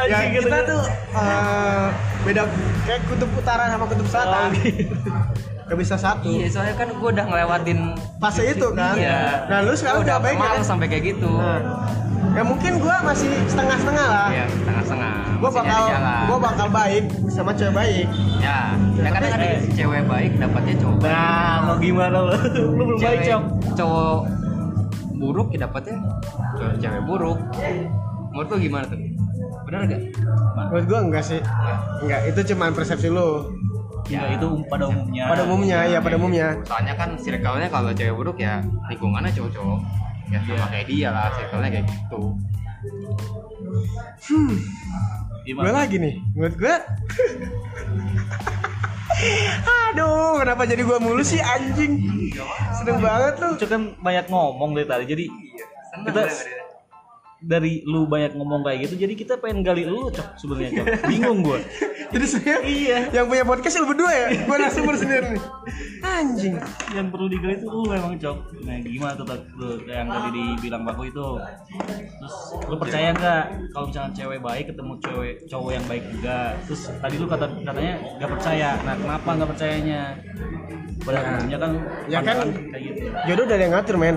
Ya, 0.05 0.19
kita 0.37 0.59
tuh 0.69 0.83
eh, 1.17 1.87
beda 2.29 2.43
kayak 2.85 3.01
kutub 3.09 3.31
utara 3.33 3.73
sama 3.73 3.89
kutub 3.89 4.05
selatan. 4.13 4.53
Oh, 4.53 4.61
gitu. 4.61 4.95
Gak 5.65 5.79
bisa 5.79 5.95
satu. 5.95 6.29
iya 6.29 6.47
soalnya 6.47 6.75
kan 6.75 6.89
gue 6.91 7.09
udah 7.11 7.25
ngelewatin 7.25 7.79
Fase 8.19 8.43
itu 8.45 8.69
kan. 8.71 8.95
iya 8.95 9.49
Nah 9.49 9.59
lu 9.61 9.73
sekarang 9.73 10.03
udah 10.03 10.17
baik 10.19 10.37
males 10.37 10.61
kan? 10.61 10.65
sampai 10.67 10.87
kayak 10.87 11.05
gitu 11.11 11.31
Nah, 11.31 11.61
ya 12.33 12.43
mungkin 12.43 12.73
gua 12.79 12.97
masih 13.01 13.31
setengah-setengah 13.47 14.07
lah. 14.07 14.27
Iya, 14.29 14.45
setengah-setengah. 14.51 15.13
Gua 15.37 15.45
Masih 15.47 15.59
bakal 15.61 15.83
gua 16.25 16.39
bakal 16.43 16.67
baik 16.69 17.05
sama 17.29 17.51
cewek 17.53 17.75
baik. 17.75 18.07
Ya, 18.41 18.59
ya 18.97 19.09
kadang 19.09 19.33
ada 19.35 19.47
Eh. 19.47 19.61
cewek 19.71 20.03
baik 20.05 20.31
dapatnya 20.37 20.75
cowok 20.79 20.97
baik. 20.99 21.13
Nah, 21.13 21.57
mau 21.63 21.77
gimana 21.77 22.17
lu? 22.19 22.33
Lu 22.75 22.83
belum 22.83 22.97
baik, 22.97 22.99
Cewek 22.99 23.19
Cok. 23.25 23.43
cowok 23.75 24.17
buruk 25.15 25.49
ya 25.49 25.59
dapatnya 25.63 25.97
cewek, 26.55 26.75
cewek 26.79 27.03
buruk. 27.05 27.39
Menurut 28.27 28.49
lu 28.49 28.57
gimana 28.59 28.85
tuh? 28.85 28.99
Benar 29.65 29.81
gak? 29.87 30.01
Menurut 30.67 30.85
gua 30.87 30.99
enggak 31.03 31.25
sih. 31.25 31.41
Enggak, 32.01 32.21
itu 32.27 32.41
cuma 32.51 32.65
persepsi 32.69 33.09
lu. 33.09 33.53
Ya, 34.05 34.21
itu 34.37 34.47
pada 34.69 34.85
umumnya. 34.85 35.25
Pada 35.33 35.43
umumnya, 35.49 35.79
ya 35.89 35.99
pada 36.01 36.17
umumnya. 36.21 36.47
Soalnya 36.69 36.95
kan 36.97 37.17
circle-nya 37.17 37.69
kalau 37.73 37.91
cewek 37.97 38.13
buruk 38.13 38.37
ya 38.37 38.61
lingkungannya 38.93 39.33
cowok-cowok. 39.33 39.81
Ya 40.33 40.39
sama 40.45 40.57
Iya. 40.57 40.67
kayak 40.73 40.87
dia 40.89 41.09
lah, 41.13 41.29
circle-nya 41.33 41.71
kayak 41.73 41.87
gitu. 41.89 42.21
Gimana? 45.45 45.65
Gue 45.65 45.73
lagi 45.73 45.97
nih, 46.01 46.15
menurut 46.37 46.57
gue 46.57 46.75
Aduh, 49.95 50.43
kenapa 50.43 50.67
jadi 50.67 50.83
gua 50.83 50.99
mulu 50.99 51.23
sih 51.23 51.39
anjing? 51.39 52.03
Seneng 52.75 52.99
banget 52.99 53.39
lu. 53.41 53.57
Cuk 53.57 53.69
kan 53.71 53.83
banyak 54.03 54.27
ngomong 54.27 54.75
dari 54.75 54.85
tadi 54.91 55.05
jadi 55.07 55.25
Seneng 55.95 56.05
kita 56.11 56.21
gue. 56.27 56.64
Dari 57.45 57.85
lu 57.85 58.05
banyak 58.05 58.33
ngomong 58.33 58.61
kayak 58.63 58.89
gitu 58.89 58.95
jadi 58.99 59.15
kita 59.15 59.35
pengen 59.37 59.61
gali 59.61 59.85
lu 59.85 60.09
cok 60.09 60.37
sebenarnya 60.37 60.71
cok 60.75 60.87
bingung 61.07 61.41
gua 61.41 61.61
Jadi 62.05 62.27
saya 62.27 62.63
iya 62.63 62.99
yang 63.11 63.27
punya 63.27 63.43
podcast 63.43 63.75
lu 63.75 63.91
berdua 63.91 64.07
ya? 64.07 64.27
Gua 64.45 64.55
narasumber 64.57 64.95
sendiri 64.95 65.35
nih. 65.35 65.43
Anjing. 66.01 66.55
yang 66.93 67.11
perlu 67.11 67.27
digali 67.27 67.57
itu 67.57 67.67
lu 67.67 67.89
emang 67.89 68.15
cok 68.15 68.37
nah 68.63 68.77
gimana 68.79 69.13
tuh 69.15 69.27
lu 69.57 69.69
yang 69.85 70.07
tadi 70.07 70.29
dibilang 70.31 70.85
baku 70.85 71.03
itu 71.07 71.27
terus 72.15 72.37
lu 72.63 72.77
percaya 72.77 73.09
nggak 73.11 73.45
kalau 73.73 73.87
misalnya 73.89 74.13
cewek 74.15 74.39
baik 74.39 74.65
ketemu 74.69 74.93
cewek 75.01 75.35
cowok 75.45 75.71
yang 75.73 75.85
baik 75.85 76.05
juga 76.07 76.37
terus 76.63 76.83
tadi 76.95 77.15
lu 77.17 77.27
kata 77.27 77.47
katanya 77.59 77.95
nggak 78.15 78.31
percaya 78.31 78.69
nah 78.81 78.95
kenapa 78.95 79.29
nggak 79.35 79.51
percayanya 79.51 80.01
pada 81.03 81.17
Ya. 81.17 81.25
umumnya 81.27 81.59
kan 81.59 81.71
Ya 82.07 82.21
kan. 82.21 82.37
kayak 82.71 82.83
gitu 82.85 83.01
Jodoh 83.25 83.45
ada 83.47 83.57
yang 83.59 83.73
ngatur, 83.73 83.97
men. 83.97 84.17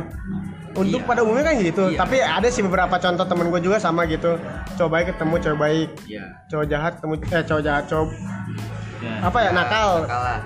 Untuk 0.78 1.02
Iya. 1.02 1.10
pada 1.10 1.26
umumnya 1.26 1.44
kan 1.44 1.58
gitu, 1.58 1.84
Iya. 1.90 1.98
tapi 1.98 2.18
ada 2.18 2.48
sih 2.48 2.62
beberapa 2.62 2.96
contoh 2.96 3.26
temen 3.26 3.50
gue 3.50 3.60
juga 3.60 3.78
sama 3.78 4.06
gitu. 4.06 4.38
Cowok 4.78 4.90
baik 4.90 5.06
ketemu 5.12 5.36
cowok 5.40 5.58
baik, 5.58 5.90
Iya. 6.06 6.24
cowok 6.48 6.66
jahat 6.68 6.92
ketemu 6.96 7.14
eh 7.28 7.44
cowok 7.44 7.62
jahat 7.62 7.84
cowok 7.86 8.08
ya. 8.98 9.14
apa 9.24 9.38
ya 9.40 9.50
nakal 9.52 9.90
Kalah. 10.04 10.40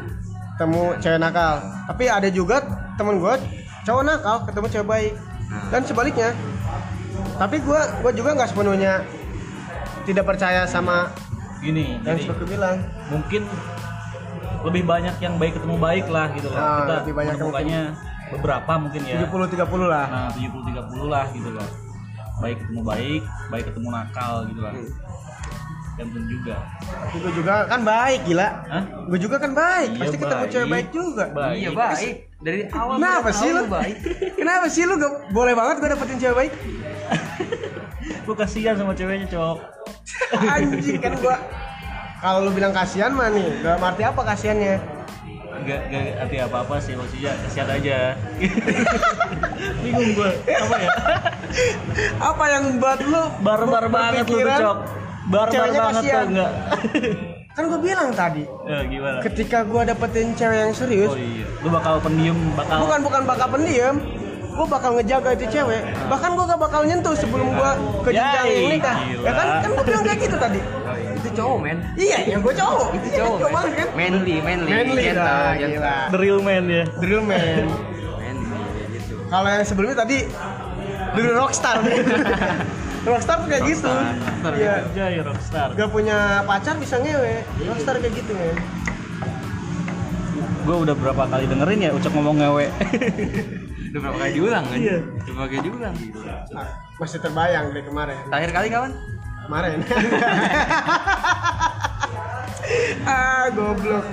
ketemu 0.53 0.81
cewek 0.97 1.19
nakal. 1.19 1.53
Tapi 1.85 2.03
ada 2.07 2.29
juga 2.29 2.55
temen 2.95 3.15
gue 3.17 3.33
cowok 3.83 4.03
nakal 4.03 4.35
ketemu 4.45 4.65
cewek 4.69 4.87
baik 4.87 5.13
Nah. 5.45 5.67
dan 5.69 5.81
sebaliknya. 5.83 6.29
Tapi 7.35 7.57
gue 7.59 7.79
gue 7.99 8.11
juga 8.13 8.29
nggak 8.33 8.49
sepenuhnya 8.49 8.93
tidak 10.01 10.23
percaya 10.25 10.63
sama 10.63 11.11
gini 11.59 11.99
yang 12.01 12.17
seperti 12.17 12.43
bilang. 12.47 12.79
mungkin 13.07 13.45
lebih 14.61 14.83
banyak 14.83 15.15
yang 15.19 15.35
baik 15.35 15.57
ketemu 15.57 15.75
baik 15.75 16.05
lah 16.07 16.31
gitu 16.31 16.47
loh. 16.47 16.55
Ah, 16.55 16.77
kita 16.79 16.93
lebih 17.01 17.13
banyak 17.13 17.27
yang 17.27 17.39
menemukannya 17.43 17.81
beberapa 18.31 18.71
mungkin 18.77 19.01
ya. 19.01 19.19
70 19.21 19.51
30 19.51 19.85
lah. 19.85 20.05
Nah, 20.07 20.29
70 20.31 20.63
30 20.65 21.05
lah 21.07 21.25
gitu 21.29 21.49
loh. 21.49 21.69
baik 22.41 22.57
ketemu 22.57 22.81
baik 22.81 23.21
baik 23.47 23.63
ketemu 23.69 23.87
nakal 23.91 24.33
gitu 24.43 24.59
lah 24.59 24.73
gantung 25.93 26.25
juga 26.25 26.55
gue 27.13 27.31
juga 27.37 27.53
kan 27.69 27.81
baik 27.83 28.19
gila 28.25 28.47
Hah? 28.65 28.83
gue 29.05 29.19
juga 29.19 29.35
kan 29.37 29.51
baik 29.53 29.89
Iya, 29.91 30.01
pasti 30.01 30.17
ketemu 30.17 30.33
baik. 30.39 30.49
cewek 30.49 30.67
baik 30.67 30.87
juga 30.89 31.23
Baik. 31.29 31.57
Iya 31.59 31.69
baik. 31.71 32.15
Dari 32.41 32.59
awal 32.73 32.95
Kenapa 32.97 33.29
sih 33.29 33.49
lu? 33.51 33.61
baik. 33.69 33.95
Kenapa 34.41 34.65
sih 34.65 34.83
lu 34.83 34.97
gak 34.97 35.13
boleh 35.29 35.53
banget 35.53 35.75
gue 35.77 35.89
dapetin 35.91 36.17
cewek 36.17 36.35
baik? 36.35 36.53
lu 38.25 38.33
kasihan 38.33 38.73
sama 38.73 38.91
ceweknya 38.91 39.27
cok 39.29 39.57
Anjing 40.55 40.97
kan 40.97 41.13
gua 41.15 41.37
kalau 42.17 42.45
lu 42.45 42.51
bilang 42.51 42.69
kasihan 42.71 43.09
mah 43.11 43.29
nih, 43.29 43.49
gak 43.59 43.77
arti 43.77 44.01
apa 44.01 44.21
kasihannya? 44.23 44.77
Enggak, 45.61 45.79
enggak 45.87 46.03
arti 46.19 46.37
apa-apa 46.37 46.75
sih 46.77 46.93
maksudnya 46.97 47.31
kasihan 47.39 47.69
aja. 47.69 47.97
Bingung 49.83 50.11
gue 50.13 50.29
apa 50.43 50.75
ya? 50.75 50.89
Apa 52.17 52.43
yang 52.49 52.63
buat 52.77 52.99
lu 52.99 53.23
barbar 53.39 53.85
banget 53.87 54.25
lu 54.25 54.37
tuh 54.39 54.49
cok. 54.49 54.77
Barbar 55.29 55.69
banget 55.69 56.03
tuh 56.03 56.23
enggak. 56.27 56.51
Kan 57.51 57.67
gue 57.67 57.79
bilang 57.83 58.15
tadi, 58.15 58.47
Eh, 58.47 58.81
gimana? 58.87 59.19
ketika 59.19 59.67
gua 59.67 59.83
dapetin 59.83 60.31
cewek 60.33 60.55
yang 60.55 60.71
serius, 60.71 61.11
oh 61.11 61.19
iya 61.19 61.43
lu 61.59 61.67
bakal 61.67 61.99
pendiam 61.99 62.39
bakal 62.55 62.79
bukan 62.79 62.99
bukan 63.03 63.21
bakal 63.27 63.47
pendiam, 63.51 63.95
gua 64.51 64.65
bakal 64.67 64.91
ngejaga 64.93 65.29
itu 65.31 65.45
cewek. 65.49 65.81
Bahkan 66.05 66.29
gua 66.33 66.45
gak 66.45 66.61
bakal 66.61 66.81
nyentuh 66.83 67.13
sebelum 67.13 67.47
gua 67.51 67.71
ke 68.01 68.09
jenjang 68.11 68.45
Yai, 68.45 68.67
nikah. 68.71 68.97
gila. 69.01 69.23
Ya 69.23 69.31
kan? 69.31 69.47
Kan 69.59 69.69
gua 69.71 69.83
bilang 69.83 70.03
kayak 70.03 70.19
gitu 70.19 70.35
tadi. 70.35 70.59
Itu 71.13 71.29
cowok 71.33 71.57
men. 71.59 71.77
Iya, 71.95 72.17
ya 72.25 72.37
gua 72.37 72.53
cowok. 72.53 72.87
Itu 72.91 73.07
Iya, 73.07 73.17
cowok. 73.19 73.37
banget 73.49 73.71
kan? 73.73 73.87
Manly, 73.93 74.35
manly. 74.39 74.69
Manly 74.69 75.01
gentle. 75.03 75.49
gila. 75.57 75.95
the 76.07 76.17
real 76.17 76.39
man 76.39 76.63
ya 76.65 76.83
Drill 76.97 77.21
man. 77.21 77.65
Manly 78.21 78.49
kayak 78.73 78.89
gitu. 78.93 79.13
Kalau 79.25 79.47
yang 79.47 79.63
sebelumnya 79.63 79.97
tadi 79.97 80.17
dulu 81.11 81.29
rockstar. 81.37 81.75
rockstar 83.07 83.35
tuh 83.39 83.47
kayak 83.47 83.63
gitu. 83.65 83.89
Rockstar. 83.89 84.51
Iya. 84.55 85.05
ya 85.09 85.21
rockstar 85.21 85.67
Gak 85.73 85.89
punya 85.89 86.17
pacar 86.43 86.75
bisa 86.75 86.95
ngewe. 86.97 87.41
Rockstar 87.63 87.95
kayak 87.97 88.13
gitu 88.13 88.33
ya. 88.33 88.53
gue 90.61 90.77
udah 90.77 90.93
berapa 90.93 91.25
kali 91.25 91.49
dengerin 91.49 91.81
ya 91.81 91.91
ucap 91.91 92.13
ngomong 92.13 92.37
ngewe 92.37 92.69
Udah 93.91 94.07
berapa 94.07 94.17
kali 94.23 94.31
diulang 94.39 94.63
kan? 94.63 94.79
Iya. 94.79 95.03
Udah 95.03 95.33
berapa 95.35 95.49
kali 95.51 95.61
diulang. 95.67 95.95
Nah, 96.55 96.67
masih 96.95 97.19
terbayang 97.19 97.75
dari 97.75 97.83
kemarin. 97.83 98.15
Terakhir 98.31 98.51
kali 98.55 98.67
kapan? 98.71 98.91
Kemarin. 99.43 99.77
ah, 103.11 103.45
goblok. 103.51 104.05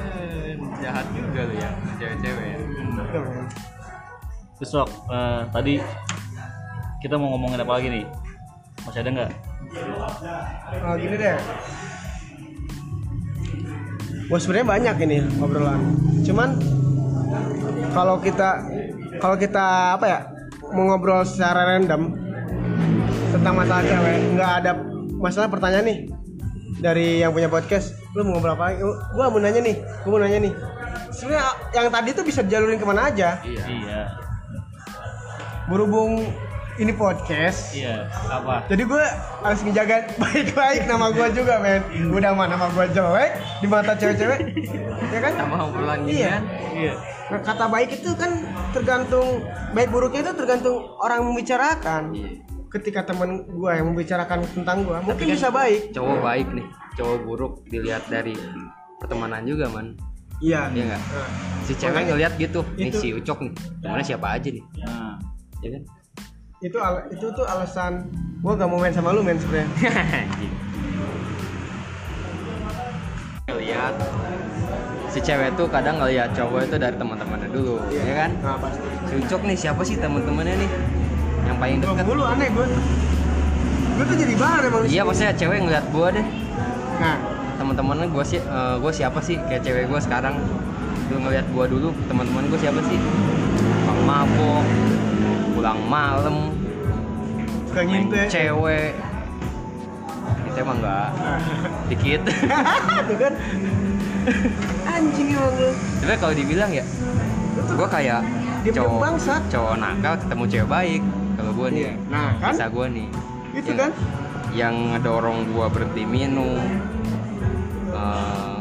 Jahat 0.83 1.07
juga 1.15 1.41
lu 1.47 1.55
ya, 1.59 1.71
cewek-cewek 1.99 2.47
ya. 2.55 2.59
besok 4.59 4.91
eh, 5.07 5.43
tadi 5.55 5.79
kita 6.99 7.15
mau 7.15 7.31
ngomongin 7.35 7.63
apa 7.63 7.79
lagi 7.79 7.89
nih 7.95 8.05
masih 8.83 9.07
ada 9.07 9.11
nggak 9.15 9.31
Oh, 10.83 10.97
gini 10.97 11.21
deh. 11.21 11.37
Wah 14.33 14.41
sebenarnya 14.41 14.65
banyak 14.65 14.97
ini 15.05 15.19
obrolan. 15.45 15.93
Cuman 16.25 16.57
kalau 17.93 18.17
kita 18.21 18.65
kalau 19.19 19.37
kita 19.37 19.95
apa 19.95 20.07
ya 20.07 20.19
mau 20.71 20.85
ngobrol 20.87 21.23
secara 21.23 21.77
random 21.77 22.15
tentang 23.29 23.55
masalah 23.55 23.83
cewek 23.85 24.17
nggak 24.35 24.51
ada 24.65 24.73
masalah 25.19 25.49
pertanyaan 25.51 25.87
nih 25.87 25.99
dari 26.79 27.21
yang 27.21 27.35
punya 27.35 27.51
podcast 27.51 27.99
lu 28.15 28.23
mau 28.23 28.39
ngobrol 28.39 28.55
apa 28.55 28.79
gua 29.13 29.27
mau 29.29 29.41
nanya 29.43 29.61
nih 29.61 29.77
gua 30.07 30.11
mau 30.17 30.23
nanya 30.23 30.41
nih. 30.49 30.55
Sebenarnya 31.09 31.51
yang 31.75 31.87
tadi 31.91 32.09
tuh 32.15 32.23
bisa 32.23 32.41
dijalurin 32.47 32.79
ke 32.79 32.87
mana 32.87 33.11
aja? 33.11 33.43
Iya. 33.43 33.65
iya. 33.67 34.03
Berhubung 35.67 36.31
ini 36.79 36.93
podcast. 36.95 37.75
Iya 37.75 38.07
apa? 38.31 38.71
Jadi 38.71 38.87
gue 38.87 39.05
harus 39.43 39.61
menjaga 39.67 40.07
baik-baik 40.23 40.87
nama 40.87 41.11
gue 41.11 41.27
juga 41.35 41.59
men. 41.59 41.83
Udah 42.15 42.31
mah 42.39 42.47
nama 42.47 42.71
gue 42.71 42.87
jelek 42.95 43.31
di 43.59 43.67
mata 43.67 43.99
cewek-cewek. 43.99 44.39
Ya 45.11 45.19
kan? 45.19 45.33
Sama 45.35 45.57
obrolan 45.67 46.07
Iya. 46.07 46.39
kan. 46.39 46.43
iya 46.73 46.95
Nah, 47.29 47.41
kata 47.41 47.69
baik 47.69 47.93
itu 47.95 48.11
kan 48.15 48.41
tergantung 48.71 49.45
baik 49.71 49.89
buruknya 49.89 50.21
itu 50.23 50.33
tergantung 50.35 50.77
orang 50.97 51.21
membicarakan 51.23 52.09
Iya. 52.11 52.41
ketika 52.71 53.05
teman 53.05 53.45
gue 53.45 53.71
yang 53.71 53.87
membicarakan 53.87 54.45
tentang 54.47 54.81
gue 54.83 54.97
mungkin 54.99 55.27
kan- 55.27 55.37
bisa 55.37 55.49
baik 55.51 55.93
Cowok 55.93 56.19
baik 56.19 56.49
nih, 56.51 56.67
cowok 56.95 57.19
buruk 57.23 57.53
dilihat 57.67 58.05
dari 58.07 58.33
pertemanan 58.97 59.45
juga 59.45 59.69
man. 59.69 59.93
iya 60.39 60.71
Iya 60.71 60.85
nggak? 60.89 61.03
Nah, 61.05 61.29
Si 61.61 61.73
cewek 61.75 61.93
Makanya 61.93 62.09
ngeliat 62.11 62.33
gitu, 62.39 62.61
nih 62.75 62.89
si 62.91 63.09
Ucok 63.13 63.39
nih, 63.43 63.53
temennya 63.79 64.07
siapa 64.07 64.27
aja 64.33 64.49
nih, 64.49 64.65
nah 64.79 65.15
ya 65.61 65.69
kan? 65.71 65.83
itu 66.59 66.75
al- 66.77 67.07
itu 67.09 67.27
tuh 67.29 67.45
alasan 67.45 68.09
gue 68.41 68.53
gak 68.53 68.67
mau 68.67 68.79
main 68.79 68.91
sama 68.91 69.13
lu 69.13 69.21
men 69.21 69.37
sebenarnya 69.37 69.69
Anjing. 70.25 70.55
Si 75.09 75.19
cewek 75.19 75.57
tuh 75.57 75.67
kadang 75.67 75.97
ngeliat 75.97 76.37
cowok 76.37 76.69
itu 76.69 76.77
dari 76.77 76.97
teman-temannya 76.97 77.49
dulu, 77.49 77.81
ya 77.89 78.15
kan? 78.15 78.31
nah 78.45 78.57
pasti. 78.61 78.85
Si 79.09 79.15
Ucok 79.17 79.41
nih 79.45 79.57
siapa 79.57 79.81
sih 79.81 79.97
teman-temannya 79.97 80.55
nih? 80.55 80.71
Yang 81.49 81.57
paling 81.57 81.77
gue 81.79 81.89
deket? 81.89 82.05
mulu 82.05 82.25
aneh 82.25 82.49
gue 82.53 82.67
gue 83.99 84.05
tuh 84.05 84.15
jadi 84.15 84.35
bahan 84.39 84.61
emang 84.69 84.83
Iya, 84.87 85.03
maksudnya 85.03 85.33
cewek 85.35 85.59
ngeliat 85.59 85.87
gua 85.91 86.09
deh. 86.13 86.27
nah. 87.01 87.17
Teman-temannya 87.59 88.07
gue 88.07 88.23
sih 88.23 88.39
gue 88.79 88.93
siapa 88.95 89.19
sih? 89.19 89.35
Kayak 89.51 89.67
cewek 89.67 89.85
gue 89.91 89.99
sekarang. 89.99 90.39
Lu 91.11 91.19
ngeliat 91.19 91.49
gue 91.51 91.65
dulu 91.67 91.89
teman-teman 92.07 92.47
gue 92.47 92.59
siapa 92.61 92.79
sih? 92.87 92.95
Bang 93.83 94.01
mabok 94.07 94.63
pulang 95.53 95.81
malam. 95.83 96.55
Suka 97.67 97.83
main 97.83 98.07
nginte 98.07 98.21
cewek. 98.31 98.95
Kita 100.47 100.59
emang 100.63 100.79
enggak 100.79 101.09
dikit. 101.91 102.23
Tuh 103.11 103.17
kan 103.19 103.33
anjing 104.87 105.29
emang 105.35 105.55
lu. 105.57 105.71
Tapi 106.05 106.17
kalau 106.21 106.35
dibilang 106.35 106.71
ya 106.73 106.85
gue 107.59 107.89
kayak 107.91 108.21
Dia 108.67 108.73
cowok 108.75 108.91
belum 108.91 109.05
bangsat. 109.07 109.43
cowok 109.51 109.75
nakal 109.79 110.15
ketemu 110.19 110.45
cewek 110.51 110.69
baik. 110.69 111.03
Kalau 111.39 111.53
gue 111.55 111.69
nih 111.71 111.85
nah 112.11 112.31
kan? 112.39 112.53
bisa 112.55 112.67
gue 112.71 112.87
nih. 112.91 113.09
Itu 113.55 113.71
yang, 113.73 113.79
kan? 113.79 113.91
Yang 114.55 114.75
ngedorong 114.95 115.39
gue 115.53 115.67
berhenti 115.71 116.03
minum 116.09 116.61
eh, 117.93 118.57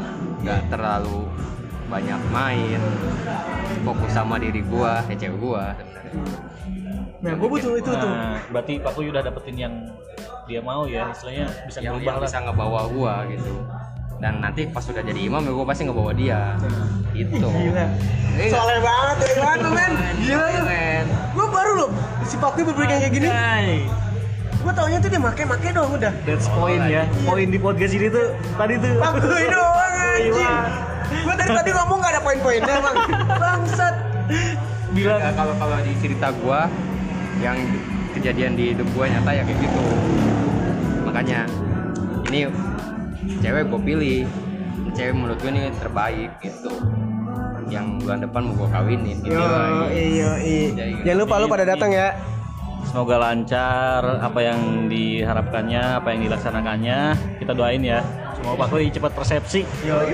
nggak 0.45 0.61
terlalu 0.71 1.27
banyak 1.87 2.19
main 2.35 2.81
fokus 3.87 4.11
sama 4.11 4.35
diri 4.35 4.59
gue 4.59 4.91
ya 5.07 5.15
cewek 5.15 5.39
gue 5.39 5.63
sebenarnya. 5.79 6.13
Nah 7.17 7.33
gue 7.33 7.47
butuh 7.49 7.73
itu 7.79 7.91
tuh. 7.91 8.11
Nah, 8.11 8.37
berarti 8.51 8.73
Pak 8.77 8.91
Kuy 8.93 9.09
udah 9.09 9.23
dapetin 9.25 9.55
yang 9.57 9.73
dia 10.47 10.63
mau 10.63 10.87
ya 10.87 11.11
istilahnya 11.11 11.47
bisa 11.67 11.79
yang, 11.83 11.99
berubah 11.99 12.07
yang 12.07 12.17
lah. 12.19 12.27
bisa 12.31 12.37
ngebawa 12.39 12.81
gua 12.87 13.13
gitu 13.27 13.53
dan 14.17 14.41
nanti 14.41 14.65
pas 14.65 14.81
sudah 14.81 15.05
jadi 15.05 15.29
imam 15.29 15.45
ya 15.45 15.51
gua 15.53 15.65
pasti 15.69 15.85
ngebawa 15.85 16.11
dia. 16.17 16.57
Gitu. 17.13 17.37
Gila. 17.65 17.85
Iya. 18.37 18.49
soleh 18.53 18.77
banget 18.81 19.17
ya 19.17 19.33
banget 19.41 19.59
lu, 19.65 19.69
men. 19.73 19.91
Gila 20.21 20.45
lu. 20.45 20.61
Men. 20.65 21.05
Gue 21.33 21.47
baru 21.49 21.71
loh 21.73 21.89
si 22.25 22.35
Pakui 22.37 22.63
berpikir 22.65 22.97
kayak 22.97 23.13
gini. 23.13 23.29
Gue 24.61 24.71
taunya 24.73 24.97
tuh 24.99 25.09
dia 25.09 25.21
make 25.21 25.43
make 25.45 25.69
dong 25.73 25.89
udah. 25.93 26.13
That's 26.25 26.49
point 26.49 26.83
ya. 26.89 27.05
Poin 27.25 27.47
di 27.49 27.59
podcast 27.61 27.93
ini 27.93 28.07
tuh 28.09 28.33
tadi 28.57 28.73
tuh. 28.81 28.93
Pakui 28.97 29.45
doang 29.53 29.93
anjing. 29.93 30.33
Gila. 30.33 30.55
gue 31.07 31.33
dari 31.39 31.51
tadi 31.55 31.71
ngomong 31.71 31.97
gak 32.03 32.11
ada 32.13 32.21
poin-poinnya 32.21 32.75
bang. 32.83 32.97
Bangsat. 33.37 33.95
Bilang 34.91 35.21
Ya, 35.23 35.31
kalau 35.37 35.53
kalau 35.55 35.77
di 35.85 35.93
cerita 36.03 36.27
gua 36.41 36.67
yang 37.39 37.57
kejadian 38.17 38.57
di 38.57 38.73
hidup 38.73 38.87
gua 38.97 39.05
nyata 39.07 39.31
ya 39.31 39.43
kayak 39.45 39.59
gitu. 39.61 39.83
Makanya 41.05 41.39
ini 42.27 42.49
cewek 43.41 43.63
gua 43.69 43.81
pilih. 43.81 44.23
Cewek 44.93 45.13
menurut 45.13 45.37
gua 45.39 45.51
ini 45.53 45.61
terbaik 45.77 46.31
gitu. 46.41 46.71
Yang 47.67 47.87
bulan 48.03 48.19
depan 48.23 48.41
mau 48.47 48.53
gua 48.55 48.69
kawinin 48.79 49.17
gitu. 49.21 49.35
Yo 49.35 49.43
lagi 49.43 49.87
iyo 49.95 50.31
Jadi, 50.73 50.91
jangan 51.03 51.19
lupa 51.23 51.33
lu 51.41 51.47
pada 51.51 51.65
datang 51.67 51.91
ya. 51.91 52.15
Semoga 52.87 53.19
lancar 53.19 54.01
apa 54.23 54.39
yang 54.39 54.87
diharapkannya 54.87 55.83
apa 55.99 56.07
yang 56.15 56.19
dilaksanakannya. 56.29 56.99
Kita 57.43 57.51
doain 57.51 57.83
ya. 57.83 57.99
Semoga 58.39 58.63
Pak 58.63 58.67
Kuy 58.71 58.87
cepat 58.93 59.11
persepsi 59.11 59.67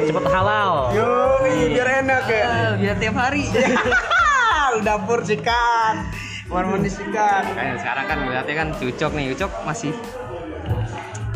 cepat 0.09 0.25
halal. 0.31 0.95
Yo 0.97 1.09
biar 1.45 1.89
enak 2.01 2.25
ya. 2.25 2.51
Biar 2.81 2.95
tiap 2.97 3.15
hari. 3.15 3.45
Dapur 4.87 5.21
sikat 5.21 6.23
kamar 6.53 6.69
mandi 6.69 6.89
sikat. 6.93 7.43
Kayak 7.57 7.81
sekarang 7.81 8.05
kan 8.05 8.17
ngeliatnya 8.21 8.55
kan 8.61 8.67
Ucok 8.77 9.11
nih, 9.17 9.25
Ucok 9.33 9.51
masih 9.65 9.89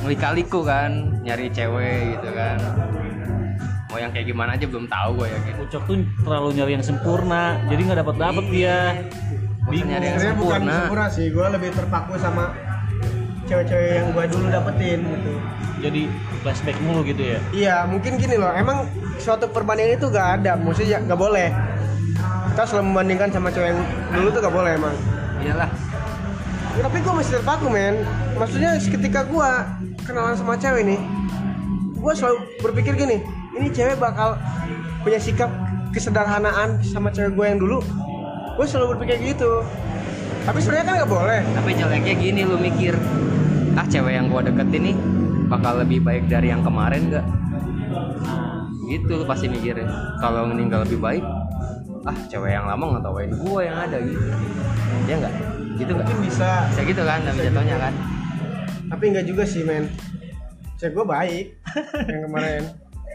ngelikaliku 0.08 0.64
kan, 0.64 1.20
nyari 1.20 1.52
cewek 1.52 2.16
gitu 2.16 2.30
kan. 2.32 2.56
Mau 3.92 4.00
yang 4.00 4.12
kayak 4.16 4.32
gimana 4.32 4.56
aja 4.56 4.64
belum 4.64 4.88
tahu 4.88 5.10
gue 5.20 5.28
ya 5.28 5.40
gitu. 5.44 5.60
Ucok 5.68 5.84
tuh 5.84 5.96
terlalu 6.24 6.50
nyari 6.56 6.72
yang 6.80 6.86
sempurna 6.88 7.60
jadi 7.68 7.82
nggak 7.84 8.00
dapat 8.08 8.16
dapat 8.16 8.46
dia 8.48 8.78
Bosan 9.68 9.84
nyari 9.84 10.06
yang 10.08 10.16
sebenarnya 10.16 10.40
bukan 10.40 10.60
sempurna. 10.64 10.76
sempurna 10.80 11.06
sih 11.12 11.26
gue 11.28 11.46
lebih 11.60 11.70
terpaku 11.76 12.14
sama 12.24 12.44
cewek-cewek 13.48 13.90
yang 14.00 14.08
gue 14.16 14.24
dulu 14.32 14.46
dapetin 14.48 15.00
gitu 15.04 15.34
jadi 15.84 16.02
flashback 16.40 16.78
mulu 16.84 17.02
gitu 17.04 17.24
ya 17.36 17.40
Iya, 17.52 17.76
mungkin 17.86 18.16
gini 18.16 18.36
loh. 18.40 18.50
Emang 18.50 18.88
suatu 19.20 19.46
perbandingan 19.52 20.00
itu 20.00 20.08
gak 20.10 20.42
ada, 20.42 20.56
maksudnya 20.58 21.04
gak 21.04 21.20
boleh. 21.20 21.52
Kita 22.56 22.64
selalu 22.66 22.86
membandingkan 22.96 23.30
sama 23.30 23.52
cewek 23.52 23.76
yang 23.76 23.82
dulu 24.10 24.28
tuh 24.32 24.42
gak 24.42 24.56
boleh 24.56 24.72
emang. 24.74 24.96
Iyalah. 25.44 25.70
tapi 26.78 27.02
gue 27.02 27.14
masih 27.14 27.42
terpaku 27.42 27.74
men 27.74 27.96
maksudnya 28.38 28.78
ketika 28.78 29.26
gue 29.26 29.50
kenalan 30.06 30.38
sama 30.38 30.56
cewek 30.56 30.86
nih 30.86 31.02
gue 31.98 32.14
selalu 32.14 32.38
berpikir 32.62 32.94
gini 32.96 33.20
ini 33.58 33.68
cewek 33.74 33.98
bakal 33.98 34.38
punya 35.02 35.18
sikap 35.18 35.50
kesederhanaan 35.90 36.78
sama 36.86 37.10
cewek 37.10 37.34
gue 37.34 37.46
yang 37.50 37.60
dulu. 37.60 37.82
Gue 38.54 38.66
selalu 38.70 38.98
berpikir 38.98 39.34
gitu. 39.34 39.66
Tapi 40.46 40.64
sebenarnya 40.64 40.86
kan 40.86 40.94
nggak 41.04 41.12
boleh. 41.12 41.42
Tapi 41.58 41.70
jeleknya 41.76 42.14
gini 42.16 42.42
lu 42.48 42.56
mikir 42.56 42.94
ah 43.78 43.86
cewek 43.86 44.16
yang 44.16 44.32
gua 44.32 44.42
deketin 44.42 44.90
nih 44.90 44.96
bakal 45.52 45.78
lebih 45.78 46.02
baik 46.02 46.26
dari 46.32 46.50
yang 46.50 46.64
kemarin 46.64 47.12
nggak? 47.12 47.26
Gitu 48.88 49.12
lu 49.12 49.26
pasti 49.28 49.52
mikirnya. 49.52 49.92
Kalau 50.24 50.48
meninggal 50.48 50.88
lebih 50.88 51.04
baik 51.04 51.26
ah 52.08 52.18
cewek 52.32 52.56
yang 52.56 52.64
lama 52.64 52.96
nggak 52.96 53.04
tawain 53.04 53.32
gua 53.44 53.60
yang 53.68 53.78
ada 53.78 53.98
gitu. 54.00 54.24
Ya 55.06 55.14
nggak? 55.20 55.34
Gitu 55.76 55.92
nggak? 55.92 56.08
Mungkin 56.08 56.20
bisa. 56.24 56.50
Bisa 56.72 56.82
gitu 56.88 57.02
kan 57.04 57.20
dalam 57.28 57.38
jatuhnya 57.44 57.78
kan 57.78 57.94
tapi 58.88 59.04
nggak 59.14 59.26
juga 59.28 59.44
sih 59.44 59.64
men. 59.64 59.92
Cewek 60.78 60.94
gue 60.94 61.06
baik 61.06 61.46
yang 62.12 62.22
kemarin. 62.30 62.64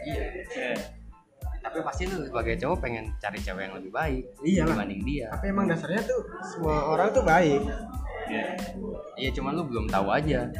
Iya 0.03 0.93
tapi 1.73 1.79
pasti 1.89 2.05
lu 2.05 2.21
sebagai 2.21 2.53
cowok 2.61 2.77
pengen 2.85 3.09
cari 3.17 3.41
cewek 3.41 3.65
yang 3.65 3.73
lebih 3.73 3.89
baik 3.89 4.23
Iyalah. 4.45 4.77
dibanding 4.77 5.01
dia. 5.09 5.27
Tapi 5.33 5.47
emang 5.49 5.65
dasarnya 5.65 6.05
tuh 6.05 6.21
semua 6.45 6.91
orang 6.93 7.09
tuh 7.09 7.25
baik. 7.25 7.65
Iya. 9.17 9.29
Cuman 9.33 9.57
lu 9.57 9.65
belum 9.65 9.89
tahu 9.89 10.13
aja. 10.13 10.53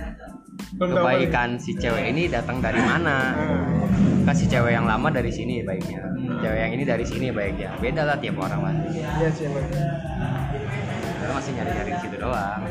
Belum 0.74 0.90
tahu 0.98 1.06
kebaikan 1.06 1.62
si 1.62 1.78
cewek 1.78 2.10
ini 2.10 2.34
datang 2.34 2.58
dari 2.66 2.82
mana? 2.82 3.36
Ah, 3.38 3.86
kasih 4.34 4.50
cewek 4.50 4.74
yang 4.74 4.90
lama 4.90 5.14
dari 5.14 5.30
sini 5.30 5.62
baiknya. 5.62 6.02
Cewek 6.42 6.60
yang 6.66 6.72
ini 6.72 6.84
dari 6.88 7.06
sini 7.06 7.30
baiknya. 7.30 7.78
Beda 7.78 8.10
lah 8.10 8.18
tiap 8.18 8.42
orang 8.42 8.62
lah. 8.66 8.74
Iya 8.90 9.30
sih 9.30 9.46
emang. 9.46 9.70
Kita 9.70 11.30
masih 11.30 11.52
nyari 11.54 11.72
nyari 11.78 11.92
situ 12.02 12.18
doang 12.18 12.62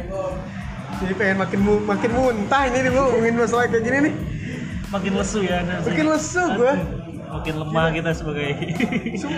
jadi 1.03 1.15
pengen 1.15 1.37
makin 1.39 1.61
mu- 1.61 1.83
makin 1.83 2.11
muntah 2.11 2.63
ini 2.65 2.79
nih 2.79 2.91
gue 2.91 3.03
ngomongin 3.03 3.35
masalah 3.37 3.65
kayak 3.67 3.83
gini 3.83 3.99
nih. 4.01 4.15
Makin 4.89 5.13
lesu 5.15 5.39
ya. 5.41 5.59
Nasi. 5.61 5.89
makin 5.89 6.07
lesu 6.09 6.43
gue 6.53 6.75
Makin 7.33 7.55
lemah 7.57 7.87
kita 7.91 8.11
sebagai. 8.13 8.49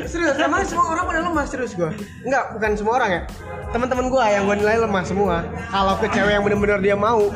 Serius 0.04 0.34
emang 0.36 0.66
semua 0.66 0.86
orang 0.88 1.04
pada 1.06 1.20
lemah 1.22 1.44
serius 1.46 1.72
gue 1.72 1.90
enggak 2.20 2.44
bukan 2.52 2.70
semua 2.74 2.92
orang 2.98 3.10
ya. 3.12 3.20
Teman-teman 3.70 4.04
gue 4.06 4.22
yang 4.24 4.42
gue 4.44 4.56
nilai 4.56 4.76
lemah 4.78 5.02
semua. 5.02 5.36
Kalau 5.70 5.94
ke 5.96 6.06
cewek 6.08 6.32
yang 6.32 6.42
bener-bener 6.42 6.78
dia 6.80 6.94
mau 6.94 7.30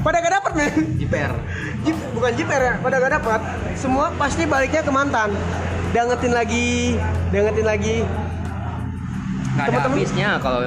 pada 0.00 0.22
gak 0.22 0.32
dapet 0.32 0.52
men 0.54 0.70
jiper. 0.94 1.30
Jip, 1.82 1.98
bukan 2.12 2.32
jiper 2.32 2.60
ya 2.60 2.74
pada 2.78 2.96
gak 2.96 3.12
dapet. 3.12 3.40
Semua 3.74 4.14
pasti 4.14 4.46
baliknya 4.46 4.80
ke 4.80 4.90
mantan. 4.90 5.34
Diangetin 5.90 6.30
lagi 6.30 6.94
diangetin 7.28 7.66
lagi. 7.66 7.96
Nggak 9.52 9.58
ada 9.58 9.66
Temen-temen- 9.66 9.98
habisnya 9.98 10.28
kalau 10.38 10.60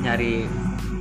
nyari 0.00 0.48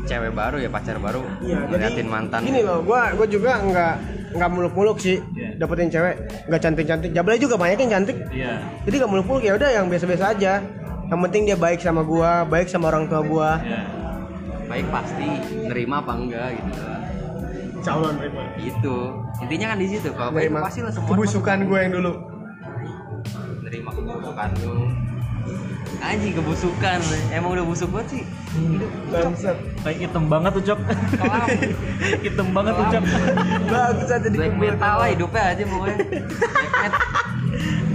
cewek 0.07 0.31
baru 0.31 0.57
ya 0.57 0.69
pacar 0.69 0.95
baru 0.97 1.21
Iya, 1.39 1.67
ngeliatin 1.67 2.07
mantan 2.07 2.39
Gini 2.41 2.63
loh, 2.63 2.79
gua 2.81 3.11
gua 3.11 3.27
juga 3.27 3.59
nggak 3.59 3.93
nggak 4.33 4.49
muluk-muluk 4.49 4.97
sih 4.97 5.19
Iya. 5.35 5.55
dapetin 5.57 5.87
cewek, 5.87 6.15
nggak 6.45 6.61
cantik-cantik. 6.61 7.09
Jablay 7.11 7.37
juga 7.37 7.55
banyak 7.55 7.77
yang 7.79 7.91
cantik. 7.93 8.17
Iya. 8.29 8.53
Jadi 8.83 8.95
nggak 8.95 9.11
muluk-muluk 9.11 9.41
ya 9.41 9.53
udah 9.53 9.69
yang 9.71 9.85
biasa-biasa 9.87 10.25
aja. 10.31 10.53
Yang 11.07 11.19
penting 11.23 11.41
dia 11.45 11.55
baik 11.55 11.79
sama 11.79 12.01
gua, 12.01 12.43
baik 12.43 12.67
sama 12.67 12.87
orang 12.87 13.07
tua 13.07 13.21
gua. 13.21 13.59
Iya. 13.59 13.81
baik 14.67 14.83
pasti 14.87 15.27
nerima 15.63 16.03
apa 16.03 16.11
enggak 16.13 16.47
gitu 16.53 16.75
Insya 17.79 17.91
Allah 17.95 18.11
nerima. 18.13 18.41
itu 18.59 18.95
intinya 19.39 19.67
kan 19.71 19.77
di 19.79 19.87
situ 19.87 20.09
kalau 20.11 20.31
baik 20.33 20.51
pasti 20.51 20.83
lah 20.83 20.91
semua 20.91 21.07
kebusukan 21.07 21.57
gue 21.63 21.79
yang 21.79 21.93
dulu. 21.95 22.11
nerima 23.63 23.89
kebusukan 23.89 24.49
lu 24.59 24.75
anjing 25.97 26.33
kebusukan 26.37 26.99
emang 27.33 27.57
udah 27.57 27.65
busuk 27.65 27.89
banget 27.89 28.07
sih 28.19 28.23
Bangsat. 29.13 29.57
Kayak 29.85 29.97
hitam 30.09 30.25
banget 30.27 30.51
tuh 30.57 30.63
cok. 30.73 30.79
Hitam 32.25 32.47
banget 32.51 32.73
tuh 32.73 32.85
cok. 32.89 33.03
Jadi 34.07 34.37
black 34.37 34.53
keburu. 34.57 34.65
metal 34.73 34.97
hidupnya 35.05 35.43
aja 35.53 35.63
pokoknya 35.67 35.97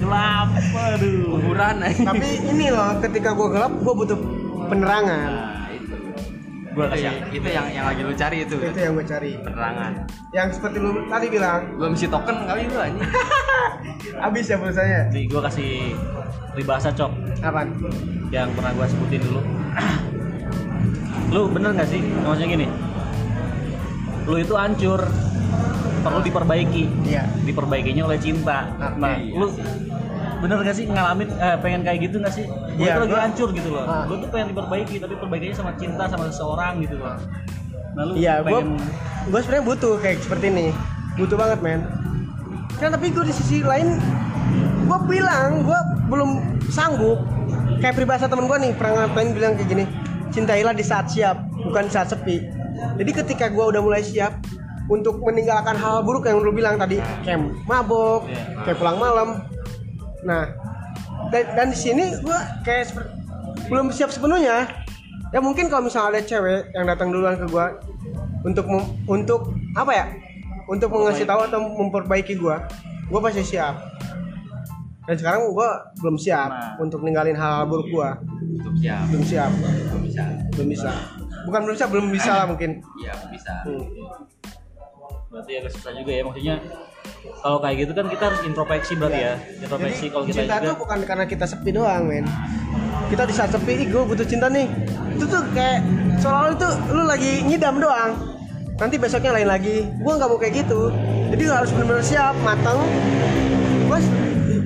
Gelap. 0.02 0.48
Aduh. 0.72 1.38
kuburan 1.38 1.76
aja 1.82 2.02
Tapi 2.14 2.28
ini 2.46 2.66
loh, 2.70 2.90
ketika 3.02 3.34
gua 3.34 3.48
gelap, 3.50 3.72
gua 3.82 3.94
butuh 3.94 4.18
penerangan. 4.70 5.30
Itu 6.72 6.80
Gua 6.80 6.86
itu 6.88 7.04
yang 7.04 7.16
itu 7.28 7.48
yang 7.52 7.66
yang 7.68 7.84
lagi 7.84 8.00
lu 8.00 8.14
cari 8.16 8.36
itu 8.48 8.56
Itu 8.56 8.78
yang 8.80 8.92
gue 8.96 9.04
cari. 9.04 9.30
penerangan 9.44 9.92
Yang 10.32 10.48
seperti 10.56 10.76
lu 10.80 10.90
tadi 11.04 11.26
bilang, 11.28 11.60
belum 11.76 11.92
isi 11.92 12.06
token 12.08 12.36
kali 12.48 12.62
lu 12.64 12.78
anjing 12.80 13.04
habis 14.24 14.44
ya 14.48 14.56
pulsanya. 14.56 15.00
Nih 15.12 15.24
gua 15.28 15.44
kasih 15.44 15.92
peribahasa 16.56 16.88
cok 16.92 17.12
Apaan? 17.44 17.68
yang 18.32 18.48
pernah 18.56 18.72
gua 18.72 18.86
sebutin 18.88 19.20
dulu. 19.20 19.40
lu 21.32 21.48
bener 21.48 21.72
gak 21.72 21.88
sih 21.88 22.00
maksudnya 22.00 22.48
gini? 22.48 22.66
Lu 24.24 24.36
itu 24.40 24.54
hancur 24.56 25.00
perlu 26.02 26.20
diperbaiki. 26.20 26.84
Iya. 27.04 27.24
Diperbaikinya 27.44 28.04
oleh 28.04 28.18
cinta. 28.20 28.68
Nah, 28.96 29.16
iya. 29.16 29.32
lu 29.38 29.48
bener 30.42 30.58
gak 30.60 30.74
sih 30.74 30.84
ngalamin 30.84 31.28
eh, 31.32 31.56
pengen 31.56 31.80
kayak 31.80 31.98
gitu 32.02 32.16
gak 32.18 32.34
sih? 32.34 32.44
Gue 32.74 32.82
Iya, 32.82 32.92
tuh 32.92 33.00
lagi 33.00 33.12
gua- 33.12 33.22
hancur 33.22 33.48
gitu 33.52 33.68
loh. 33.70 33.84
Ah. 33.84 34.04
Gue 34.04 34.16
tuh 34.18 34.28
pengen 34.28 34.46
diperbaiki 34.50 34.96
tapi 34.98 35.14
perbaikinya 35.14 35.54
sama 35.54 35.70
cinta 35.76 36.04
sama 36.04 36.24
seseorang 36.26 36.82
gitu 36.82 36.98
loh. 36.98 37.14
Nah, 37.92 38.02
lu 38.02 38.12
Iya, 38.14 38.34
gue 38.40 38.50
pengen 38.50 38.66
gue 39.24 39.38
sebenarnya 39.38 39.64
butuh 39.64 39.94
kayak 39.96 40.18
seperti 40.18 40.46
ini, 40.48 40.66
butuh 41.14 41.36
banget 41.36 41.58
men. 41.60 41.80
Kan 42.74 42.90
tapi 42.90 43.06
gue 43.08 43.22
di 43.22 43.30
sisi 43.30 43.62
lain, 43.62 44.02
gue 44.82 44.98
bilang 45.06 45.62
gue 45.62 45.78
belum 46.08 46.30
sanggup. 46.68 47.22
Kayak 47.78 47.94
peribahasa 47.96 48.26
temen 48.26 48.44
gue 48.44 48.58
nih 48.60 48.72
pernah 48.74 49.06
ngapain 49.06 49.30
bilang 49.30 49.54
kayak 49.54 49.68
gini, 49.68 49.84
cintailah 50.28 50.72
di 50.72 50.82
saat 50.82 51.06
siap, 51.06 51.38
bukan 51.62 51.86
di 51.86 51.92
saat 51.92 52.08
sepi. 52.08 52.42
Jadi 52.98 53.10
ketika 53.12 53.46
gue 53.46 53.62
udah 53.64 53.78
mulai 53.78 54.02
siap 54.02 54.42
untuk 54.88 55.22
meninggalkan 55.22 55.74
hal 55.74 56.02
buruk 56.02 56.26
yang 56.26 56.38
lu 56.38 56.50
bilang 56.50 56.74
tadi, 56.74 56.98
kayak 57.22 57.38
mabok, 57.64 58.26
Iya. 58.26 58.66
kayak 58.66 58.76
pulang 58.76 58.98
malam. 58.98 59.28
Nah, 60.22 60.54
dan, 61.28 61.44
dan 61.52 61.66
di 61.68 61.78
sini 61.78 62.14
gue 62.14 62.38
kayak 62.62 62.84
seper- 62.86 63.10
belum 63.66 63.90
siap 63.90 64.08
sepenuhnya. 64.08 64.70
Ya 65.28 65.40
mungkin 65.40 65.66
kalau 65.66 65.86
misalnya 65.86 66.08
ada 66.10 66.22
cewek 66.22 66.70
yang 66.72 66.84
datang 66.84 67.08
duluan 67.08 67.34
ke 67.34 67.46
gue 67.46 67.66
untuk 68.42 68.66
mem- 68.66 68.92
untuk 69.06 69.40
apa 69.72 69.92
ya? 69.92 70.06
Untuk 70.64 70.88
mengasih 70.88 71.24
tahu 71.24 71.44
atau 71.44 71.58
memperbaiki 71.58 72.34
gue, 72.34 72.56
gue 73.04 73.20
pasti 73.20 73.42
siap. 73.46 73.76
Dan 75.02 75.18
sekarang 75.18 75.50
gue 75.50 75.68
belum 75.98 76.14
siap 76.14 76.48
Nah. 76.48 76.70
untuk 76.78 77.02
ninggalin 77.02 77.34
hal-hal 77.34 77.66
buruk 77.66 77.90
gue, 77.90 78.08
untuk 78.54 78.74
siap 78.78 79.02
belum 79.08 79.24
siap, 79.24 79.50
belum 79.50 80.02
bisa 80.04 80.22
belum 80.52 80.68
bisa. 80.68 80.90
Bukan 81.42 81.60
belum 81.60 81.74
bisa, 81.74 81.86
belum 81.90 82.06
bisa 82.08 82.32
lah 82.32 82.46
mungkin. 82.46 82.70
iya 82.96 83.10
bisa 83.26 83.54
Hmm. 83.66 83.82
berarti 85.26 85.52
agak 85.56 85.72
susah 85.72 85.92
juga 85.92 86.12
ya 86.12 86.22
maksudnya 86.22 86.56
kalau 87.42 87.58
kayak 87.58 87.76
gitu 87.82 87.92
kan 87.98 88.06
kita 88.06 88.22
harus 88.30 88.40
introspeksi 88.46 88.92
berarti 88.94 89.18
ya. 89.18 89.34
Introspeksi 89.66 90.04
kalau 90.14 90.24
kita 90.30 90.46
cinta 90.46 90.56
juga. 90.62 90.66
tuh 90.70 90.76
bukan 90.78 90.98
karena 91.02 91.24
kita 91.26 91.44
sepi 91.50 91.70
doang 91.74 92.02
men. 92.06 92.26
Kita 93.10 93.22
di 93.26 93.34
saat 93.34 93.50
sepi 93.50 93.72
ih 93.82 93.86
gue 93.90 94.02
butuh 94.06 94.26
cinta 94.26 94.46
nih. 94.46 94.70
Itu 95.18 95.26
tuh 95.26 95.42
kayak 95.50 95.82
seolah-olah 96.22 96.54
itu 96.54 96.68
lu 96.94 97.02
lagi 97.02 97.32
ngidam 97.42 97.82
doang. 97.82 98.12
Nanti 98.78 98.94
besoknya 98.94 99.34
lain 99.34 99.50
lagi. 99.50 99.90
Gue 99.90 100.12
nggak 100.14 100.28
mau 100.30 100.38
kayak 100.38 100.54
gitu. 100.62 100.94
Jadi 101.34 101.42
lu 101.42 101.52
harus 101.52 101.70
benar-benar 101.74 102.04
siap 102.06 102.34
matang 102.46 102.78
gue 103.92 103.98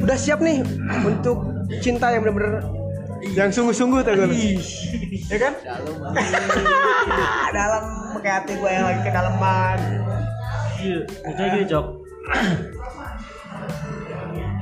udah 0.07 0.14
siap 0.14 0.39
nih 0.39 0.62
untuk 1.03 1.43
cinta 1.82 2.14
yang 2.14 2.22
benar-benar 2.22 2.62
yang 3.34 3.51
sungguh-sungguh 3.51 4.07
tuh 4.07 4.14
gue 4.14 4.61
ya 5.26 5.39
kan? 5.41 5.53
Dalam 7.51 7.84
kayak 8.22 8.37
hati 8.45 8.53
gue 8.55 8.70
yang 8.70 8.87
lagi 8.87 9.01
kedalaman. 9.03 9.78
Iya 10.76 10.99
maksudnya 11.24 11.49
gini 11.57 11.66
cok 11.66 12.06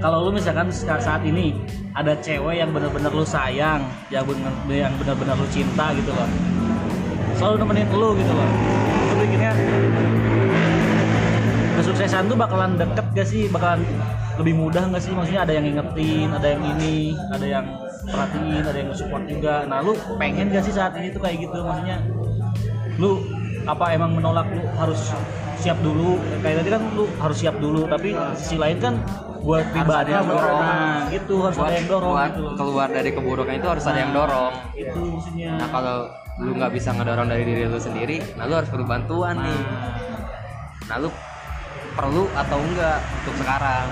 kalau 0.02 0.28
lu 0.28 0.30
misalkan 0.36 0.68
sa- 0.68 1.00
saat 1.00 1.24
ini 1.24 1.56
ada 1.96 2.12
cewek 2.20 2.60
yang 2.60 2.70
benar-benar 2.74 3.08
lu 3.14 3.24
sayang 3.24 3.80
yang 4.12 4.26
bener 4.26 4.52
yang 4.68 4.92
benar-benar 5.00 5.38
lu 5.38 5.46
cinta 5.48 5.94
gitu 5.96 6.10
loh. 6.12 6.28
Selalu 7.38 7.54
nemenin 7.64 7.88
lu 7.94 8.10
gitu 8.18 8.32
loh. 8.34 8.50
Lu 9.08 9.14
pikirnya 9.24 9.52
kesuksesan 11.80 12.30
tuh 12.30 12.36
bakalan 12.38 12.76
deket 12.76 13.06
gak 13.16 13.26
sih? 13.26 13.48
Bakalan 13.48 13.80
lebih 14.36 14.54
mudah 14.58 14.90
gak 14.92 15.02
sih? 15.02 15.14
Maksudnya 15.14 15.46
ada 15.46 15.52
yang 15.54 15.64
ngingetin 15.66 16.28
ada 16.30 16.46
yang 16.52 16.62
ini 16.76 17.16
ada 17.32 17.46
yang 17.46 17.66
perhatiin 18.04 18.64
ada 18.66 18.78
yang 18.78 18.90
support 18.92 19.24
juga. 19.24 19.64
Nah 19.64 19.80
lu 19.80 19.96
pengen 20.20 20.52
gak 20.52 20.66
sih 20.66 20.74
saat 20.74 20.92
ini 20.98 21.14
tuh 21.14 21.22
kayak 21.22 21.48
gitu? 21.48 21.58
Maksudnya 21.64 21.98
lu 23.00 23.24
apa 23.64 23.96
emang 23.96 24.12
menolak 24.12 24.46
lu 24.52 24.60
harus 24.76 25.00
siap 25.64 25.78
dulu. 25.80 26.20
Kayak 26.44 26.56
tadi 26.60 26.70
kan 26.76 26.82
lu 26.92 27.04
harus 27.16 27.36
siap 27.40 27.56
dulu 27.56 27.88
tapi 27.88 28.12
sisi 28.36 28.56
lain 28.60 28.76
kan 28.76 28.94
buat 29.44 29.64
pribadi 29.76 30.08
ada 30.12 30.24
yang 30.24 30.28
dorong. 30.28 30.60
nah 30.64 31.04
gitu 31.12 31.34
harus 31.44 31.56
buat, 31.60 31.68
ada 31.68 31.76
yang 31.76 31.88
dorong 31.92 32.12
buat 32.16 32.32
gitu 32.32 32.44
keluar 32.56 32.88
dari 32.88 33.10
keburukan 33.12 33.54
itu 33.60 33.68
harus 33.68 33.84
ada 33.84 33.98
yang 34.00 34.12
dorong. 34.16 34.52
itu 34.72 35.00
maksudnya. 35.04 35.50
Nah 35.60 35.68
kalau 35.68 35.96
lu 36.40 36.50
nggak 36.56 36.72
bisa 36.72 36.88
ngedorong 36.96 37.28
dari 37.30 37.44
diri 37.46 37.62
lu 37.70 37.78
sendiri 37.78 38.16
nah 38.34 38.44
lu 38.48 38.54
harus 38.56 38.68
perlu 38.72 38.88
bantuan 38.88 39.36
nih. 39.36 39.60
Nah, 39.60 39.92
nah 40.88 40.96
lu 40.96 41.08
perlu 41.92 42.24
atau 42.32 42.58
enggak 42.58 42.98
untuk 43.20 43.34
sekarang? 43.44 43.86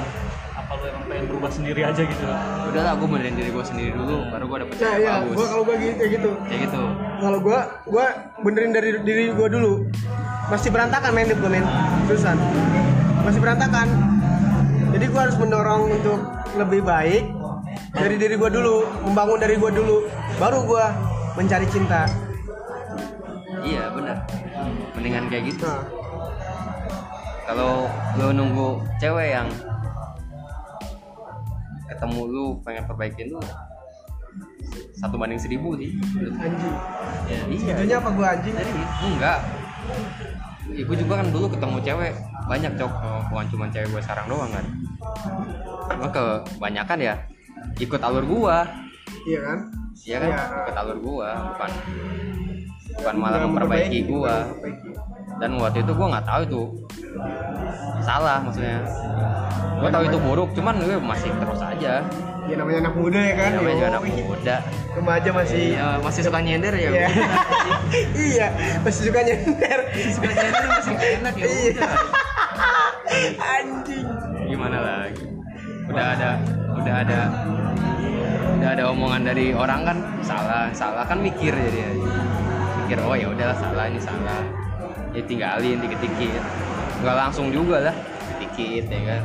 Apa 0.53 0.73
kalau 0.73 0.85
emang 0.89 1.05
pengen 1.05 1.25
berubah 1.29 1.51
sendiri 1.53 1.81
aja 1.85 2.01
gitu? 2.01 2.25
Udahlah 2.73 2.93
gue 2.97 3.09
benerin 3.13 3.37
diri 3.37 3.51
gue 3.53 3.65
sendiri 3.69 3.91
dulu 3.93 4.17
baru 4.33 4.45
gue 4.49 4.59
dapet 4.65 4.75
Nah, 4.75 4.81
cewek 4.81 5.01
iya, 5.05 5.13
bagus. 5.21 5.37
gua 5.37 5.47
kalau 5.53 5.63
gua 5.69 5.77
gitu 5.77 5.95
kayak 6.01 6.11
gitu. 6.17 6.31
kayak 6.49 6.61
gitu. 6.65 6.83
Kalau 7.21 7.39
gua 7.45 7.59
gua 7.85 8.07
benerin 8.41 8.73
dari 8.73 8.91
diri 9.05 9.25
gua 9.37 9.49
dulu. 9.53 9.73
Masih 10.53 10.69
berantakan 10.69 11.11
main 11.17 11.33
gua 11.33 11.49
men. 11.49 11.65
Terusan. 12.05 12.37
Masih 13.25 13.41
berantakan. 13.41 13.89
Jadi 14.93 15.05
gua 15.09 15.21
harus 15.25 15.37
mendorong 15.41 15.89
untuk 15.89 16.21
lebih 16.61 16.85
baik 16.85 17.25
dari 17.97 18.21
diri 18.21 18.37
gua 18.37 18.53
dulu, 18.53 18.85
membangun 19.09 19.41
dari 19.41 19.57
gua 19.57 19.73
dulu. 19.73 20.05
Baru 20.37 20.69
gua 20.69 20.93
mencari 21.33 21.65
cinta. 21.73 22.05
iya 23.63 23.95
bener 23.95 24.19
mendingan 24.99 25.31
kayak 25.31 25.55
gitu 25.55 25.71
Nah, 25.71 25.87
kalau 27.47 27.87
lu 28.19 28.35
nunggu 28.35 28.83
cewek 28.99 29.39
yang 29.39 29.47
ketemu 31.87 32.21
lu 32.27 32.47
pengen 32.67 32.83
perbaikin 32.91 33.31
lu 33.31 33.39
satu 34.99 35.15
banding 35.15 35.39
seribu 35.39 35.79
sih 35.79 35.95
anjing. 36.43 36.75
ya, 37.31 37.39
iya 37.55 37.73
Itunya 37.79 37.97
apa 38.03 38.11
gua 38.19 38.27
anjing? 38.35 38.55
enggak 39.15 39.39
Ibu 40.71 40.93
juga 40.95 41.19
kan 41.19 41.27
dulu 41.35 41.47
ketemu 41.51 41.77
cewek 41.83 42.13
banyak 42.47 42.73
cok. 42.79 42.93
Oh, 43.03 43.21
bukan 43.35 43.47
cuma 43.51 43.65
cewek 43.71 43.89
gue 43.91 44.03
sekarang 44.03 44.27
doang 44.31 44.51
kan? 44.55 44.65
Cuma 45.91 46.07
kebanyakan 46.11 46.99
ya 47.03 47.15
ikut 47.79 48.01
alur 48.03 48.25
gua. 48.27 48.67
Iya 49.27 49.41
kan? 49.43 49.59
Iya 50.03 50.17
kan? 50.19 50.31
Iya. 50.31 50.43
ikut 50.67 50.77
alur 50.77 50.99
gua 50.99 51.29
bukan 51.55 51.71
bukan 52.93 53.15
malah 53.17 53.41
memperbaiki 53.47 53.99
gua. 54.07 54.35
memperbaiki. 54.51 54.91
dan 55.41 55.51
waktu 55.59 55.79
itu 55.83 55.93
gua 55.97 56.07
nggak 56.19 56.27
tahu 56.27 56.41
itu. 56.47 56.63
Salah 58.03 58.39
maksudnya. 58.43 58.79
Gua 59.83 59.91
tahu 59.91 60.05
itu 60.07 60.19
buruk 60.23 60.49
cuman 60.55 60.75
gue 60.79 60.95
masih 61.03 61.31
terus 61.43 61.59
aja 61.59 62.07
Ya 62.53 62.61
namanya 62.61 62.79
anak 62.85 62.95
muda 63.01 63.17
ya 63.17 63.33
kan? 63.33 63.51
namanya 63.57 63.77
juga 63.81 63.89
anak 63.97 64.03
muda. 64.05 64.57
Remaja 64.93 65.29
masih 65.33 65.61
iya 65.73 65.89
masih 66.05 66.21
suka 66.21 66.39
nyender 66.45 66.75
ya 66.77 66.91
Iya. 66.93 67.09
iya, 68.29 68.47
masih 68.85 69.03
suka 69.09 69.21
nyender. 69.25 69.79
suka 70.13 70.29
nyender 70.29 70.65
masih 70.69 70.95
enak 71.17 71.35
ya 71.41 71.47
Iya. 71.49 71.87
Anjing. 73.57 74.07
gimana 74.53 74.79
lagi? 74.85 75.25
Udah 75.89 76.07
ada 76.13 76.31
udah 76.77 76.95
ada 77.01 77.21
udah 78.61 78.69
ada 78.69 78.85
omongan 78.93 79.23
dari 79.25 79.57
orang 79.57 79.81
kan? 79.89 79.97
Salah 80.21 80.69
salah. 80.77 81.09
Kan 81.09 81.25
mikir 81.25 81.57
jadi 81.57 81.89
mikir 82.85 83.01
oh 83.01 83.17
ya 83.17 83.33
udahlah 83.33 83.57
salah 83.57 83.89
ini 83.89 83.97
salah. 83.97 84.45
Ya 85.17 85.25
tinggalin 85.25 85.81
dikit 85.81 86.05
dikit 86.05 86.45
nggak 87.03 87.17
langsung 87.19 87.49
juga 87.51 87.91
lah 87.91 87.97
dikit 88.39 88.87
ya 88.87 89.01
kan 89.11 89.23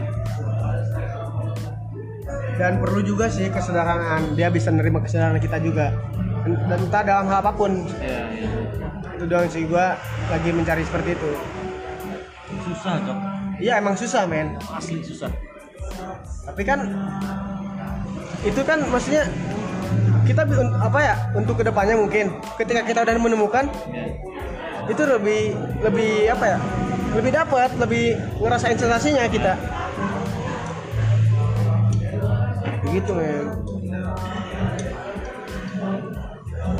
Dan 2.58 2.82
perlu 2.82 3.05
juga 3.05 3.30
sih 3.30 3.47
kesederhanaan. 3.53 4.34
Dia 4.34 4.49
bisa 4.49 4.74
nerima 4.74 4.99
kesederhanaan 4.99 5.38
kita 5.38 5.62
juga. 5.62 5.93
Dan 6.43 6.80
entah 6.89 7.03
dalam 7.05 7.26
hal 7.30 7.39
apa 7.45 7.51
pun. 7.53 7.86
iya 8.01 8.22
iya 8.34 8.49
Itu 9.18 9.26
doang 9.30 9.49
sih 9.49 9.66
gua 9.66 9.97
lagi 10.30 10.49
mencari 10.53 10.84
seperti 10.86 11.14
itu. 11.18 11.32
susah 12.68 12.99
cok 13.03 13.18
Iya 13.60 13.74
emang 13.80 13.95
susah 13.95 14.24
men. 14.28 14.55
asli 14.72 15.03
susah 15.03 15.32
Tapi 16.47 16.62
kan 16.64 16.80
itu 18.45 18.62
kan 18.64 18.80
maksudnya 18.88 19.28
kita 20.24 20.43
apa 20.80 20.99
ya 20.99 21.16
untuk 21.36 21.60
ke 21.60 21.64
depannya 21.68 21.95
mungkin 21.97 22.38
ketika 22.55 22.84
kita 22.88 22.99
udah 23.03 23.16
menemukan 23.20 23.66
itu 24.88 25.03
lebih 25.03 25.55
lebih 25.84 26.32
apa 26.32 26.45
ya 26.55 26.58
lebih 27.16 27.32
dapat 27.34 27.70
lebih 27.80 28.16
ngerasain 28.39 28.78
sensasinya 28.78 29.26
kita 29.28 29.55
begitu 32.88 33.12
men. 33.14 33.46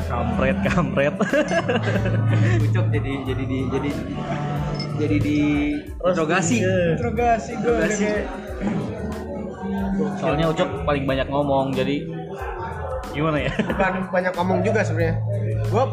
Kampret 0.08 0.56
kampret. 0.64 1.14
Ucok 2.64 2.86
jadi 2.90 3.12
jadi 3.24 3.42
di 3.44 3.58
jadi 3.68 3.90
jadi 4.98 5.16
di 5.20 5.38
interogasi 6.02 6.56
interogasi 6.58 7.52
gue 7.54 7.70
Interogasi. 7.70 8.02
kayak 8.02 8.24
soalnya 10.18 10.46
ucok 10.48 10.68
paling 10.82 11.04
banyak 11.04 11.26
ngomong 11.26 11.70
jadi 11.70 12.06
gimana 13.10 13.38
ya? 13.46 13.52
Bukan 13.68 13.94
banyak 14.10 14.32
ngomong 14.34 14.58
juga 14.62 14.80
sebenarnya. 14.82 15.16
Gue 15.68 15.84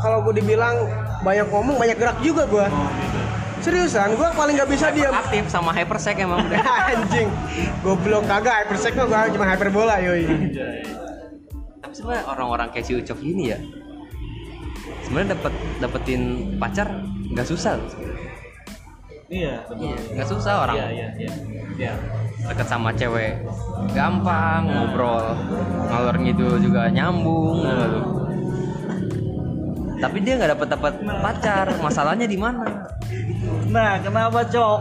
kalau 0.00 0.18
gue 0.24 0.34
dibilang 0.36 0.76
banyak 1.22 1.46
ngomong 1.48 1.76
banyak 1.76 1.96
gerak 1.96 2.18
juga 2.20 2.44
gue 2.44 2.66
seriusan 3.64 4.12
gue 4.12 4.28
paling 4.36 4.54
nggak 4.60 4.70
bisa 4.70 4.92
diam. 4.92 5.16
Aktif 5.16 5.48
sama 5.48 5.72
hypersec 5.72 6.20
emang 6.20 6.44
udah. 6.44 6.60
Anjing 6.92 7.28
goblok 7.80 8.28
kagak 8.28 8.68
hypersec 8.68 8.92
mah 8.92 9.08
gue 9.08 9.40
cuma 9.40 9.48
hyperbola 9.48 9.96
yoi. 10.04 10.24
Tapi 11.80 11.92
sebenarnya 11.96 12.24
orang-orang 12.28 12.68
kayak 12.68 12.84
si 12.84 12.92
ucok 12.92 13.18
ini 13.24 13.56
ya 13.56 13.58
sebenarnya 15.04 15.36
dapat 15.36 15.52
dapetin 15.80 16.22
pacar 16.60 16.88
nggak 17.32 17.48
susah. 17.48 17.80
Iya 19.32 19.64
Iya, 19.72 19.96
nggak 20.12 20.28
susah 20.28 20.52
orang. 20.68 20.76
Iya 20.76 20.86
iya 20.92 21.08
iya. 21.16 21.32
Iya. 21.74 21.92
Deket 22.44 22.68
sama 22.68 22.92
cewek 22.92 23.40
gampang 23.96 24.68
ngobrol 24.68 25.32
ngalor 25.88 26.16
ngidul 26.20 26.60
juga 26.60 26.92
nyambung 26.92 27.64
gitu. 27.64 28.00
tapi 30.02 30.20
dia 30.20 30.36
nggak 30.36 30.52
dapat 30.52 30.68
dapat 30.76 30.94
pacar 31.24 31.66
masalahnya 31.80 32.28
di 32.28 32.36
mana 32.36 32.84
nah 33.74 33.98
kenapa 33.98 34.40
cok? 34.46 34.78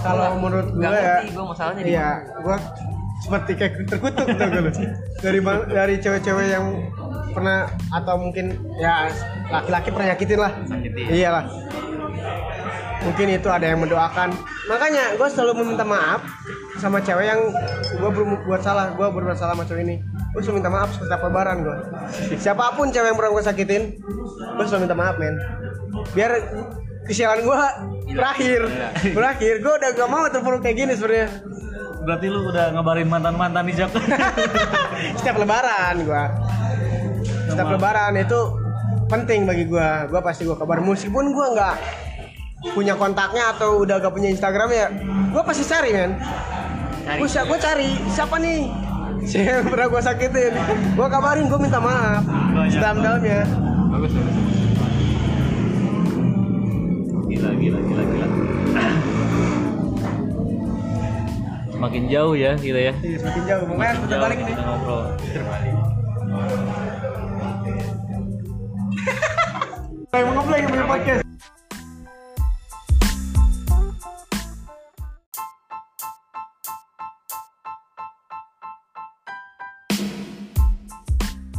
Kalau 0.00 0.28
menurut 0.40 0.68
gue 0.72 0.88
ya 0.88 1.16
gue 1.28 1.44
masalahnya 1.44 1.82
iya 1.84 2.08
gue 2.40 2.56
seperti 3.18 3.50
kayak 3.58 3.72
terkutuk 3.84 4.24
tuh 4.24 4.46
gue 4.48 4.72
dari 5.20 5.38
dari 5.68 5.94
cewek-cewek 6.00 6.46
yang 6.48 6.64
pernah 7.36 7.68
atau 7.92 8.14
mungkin 8.16 8.56
ya 8.80 9.12
laki-laki 9.52 9.88
pernah 9.92 10.06
nyakitin 10.14 10.38
lah. 10.40 10.52
Sakitin. 10.64 11.04
iyalah. 11.12 11.44
Mungkin 12.98 13.26
itu 13.30 13.48
ada 13.52 13.62
yang 13.62 13.78
mendoakan. 13.78 14.34
Makanya 14.66 15.14
gue 15.14 15.28
selalu 15.30 15.52
meminta 15.62 15.84
maaf 15.86 16.24
sama 16.80 17.02
cewek 17.04 17.26
yang 17.28 17.40
gue 17.92 18.10
buat 18.48 18.62
salah 18.64 18.94
gue 18.96 19.06
berbuat 19.06 19.36
salah 19.36 19.52
sama 19.52 19.68
cewek 19.68 19.84
ini. 19.84 19.96
Gue 20.32 20.40
selalu 20.40 20.64
minta 20.64 20.72
maaf 20.72 20.96
setiap 20.96 21.20
lebaran 21.28 21.60
gue 21.60 21.76
siapa 22.40 22.72
pun 22.72 22.88
cewek 22.88 23.12
yang 23.12 23.18
pernah 23.18 23.32
gue 23.36 23.44
sakitin 23.44 23.82
gue 24.56 24.64
selalu 24.64 24.88
minta 24.88 24.96
maaf 24.96 25.16
men. 25.20 25.36
Biar 26.16 26.32
kesialan 27.08 27.40
gue 27.40 27.58
berakhir. 28.12 28.60
Berakhir. 29.16 29.54
Gue 29.64 29.74
udah 29.80 29.90
gak 29.96 30.10
mau 30.10 30.24
terpuruk 30.28 30.60
kayak 30.60 30.76
gini 30.76 30.92
sebenarnya. 30.92 31.28
Berarti 32.04 32.26
lu 32.28 32.40
udah 32.48 32.72
ngabarin 32.72 33.08
mantan 33.08 33.34
mantan 33.36 33.68
di 33.68 33.76
Jok 33.76 33.92
setiap 35.20 35.36
lebaran 35.36 36.08
gue 36.08 36.24
setiap 37.52 37.68
lebaran 37.68 38.16
itu 38.16 38.40
penting 39.12 39.44
bagi 39.44 39.68
gue 39.68 39.88
gue 40.08 40.20
pasti 40.24 40.48
gue 40.48 40.56
kabar. 40.56 40.80
Meskipun 40.80 41.36
gue 41.36 41.46
nggak 41.52 41.76
punya 42.72 42.96
kontaknya 42.96 43.54
atau 43.54 43.84
udah 43.84 44.02
gak 44.02 44.10
punya 44.10 44.32
Instagram 44.32 44.68
ya 44.72 44.86
gue 45.32 45.42
pasti 45.44 45.68
cari 45.68 45.90
men. 45.92 46.16
Gue 47.20 47.28
gue 47.28 47.58
cari 47.60 47.90
siapa 48.08 48.36
nih? 48.40 48.60
Siapa 49.28 49.60
yang 49.60 49.66
pernah 49.66 49.86
gue 49.90 50.00
sakitin? 50.00 50.52
Gue 50.94 51.08
kabarin 51.10 51.50
gue 51.50 51.60
minta 51.60 51.82
maaf. 51.82 52.22
Dalam 52.72 53.02
dalamnya 53.02 53.44
bagus 53.90 54.12
bagus 54.14 54.47
gila 57.58 57.78
gila 57.82 58.02
gila 58.06 58.26
semakin 61.78 62.10
jauh 62.10 62.34
ya 62.34 62.58
kita 62.58 62.90
ya. 62.90 62.94
Iya, 63.06 63.22
semakin 63.22 63.42
jauh. 63.46 63.70
Makanya 63.70 64.02
jauh 64.10 64.18
balik 64.18 64.42
nih 64.42 64.50
ngobrol. 64.58 65.14
Kayak 70.10 70.24
mau 70.26 70.42
ngeplay 70.42 70.66
punya 70.66 70.90
podcast. 70.90 71.22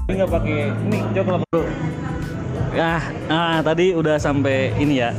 Ini 0.09 0.17
nggak 0.19 0.31
pakai 0.35 0.73
ini 0.89 0.99
Jok 1.15 1.27
lah. 1.31 1.39
Bro 1.47 1.61
ah 2.79 3.01
ah 3.27 3.57
tadi 3.65 3.91
udah 3.97 4.21
sampai 4.21 4.71
ini 4.77 5.01
ya 5.01 5.09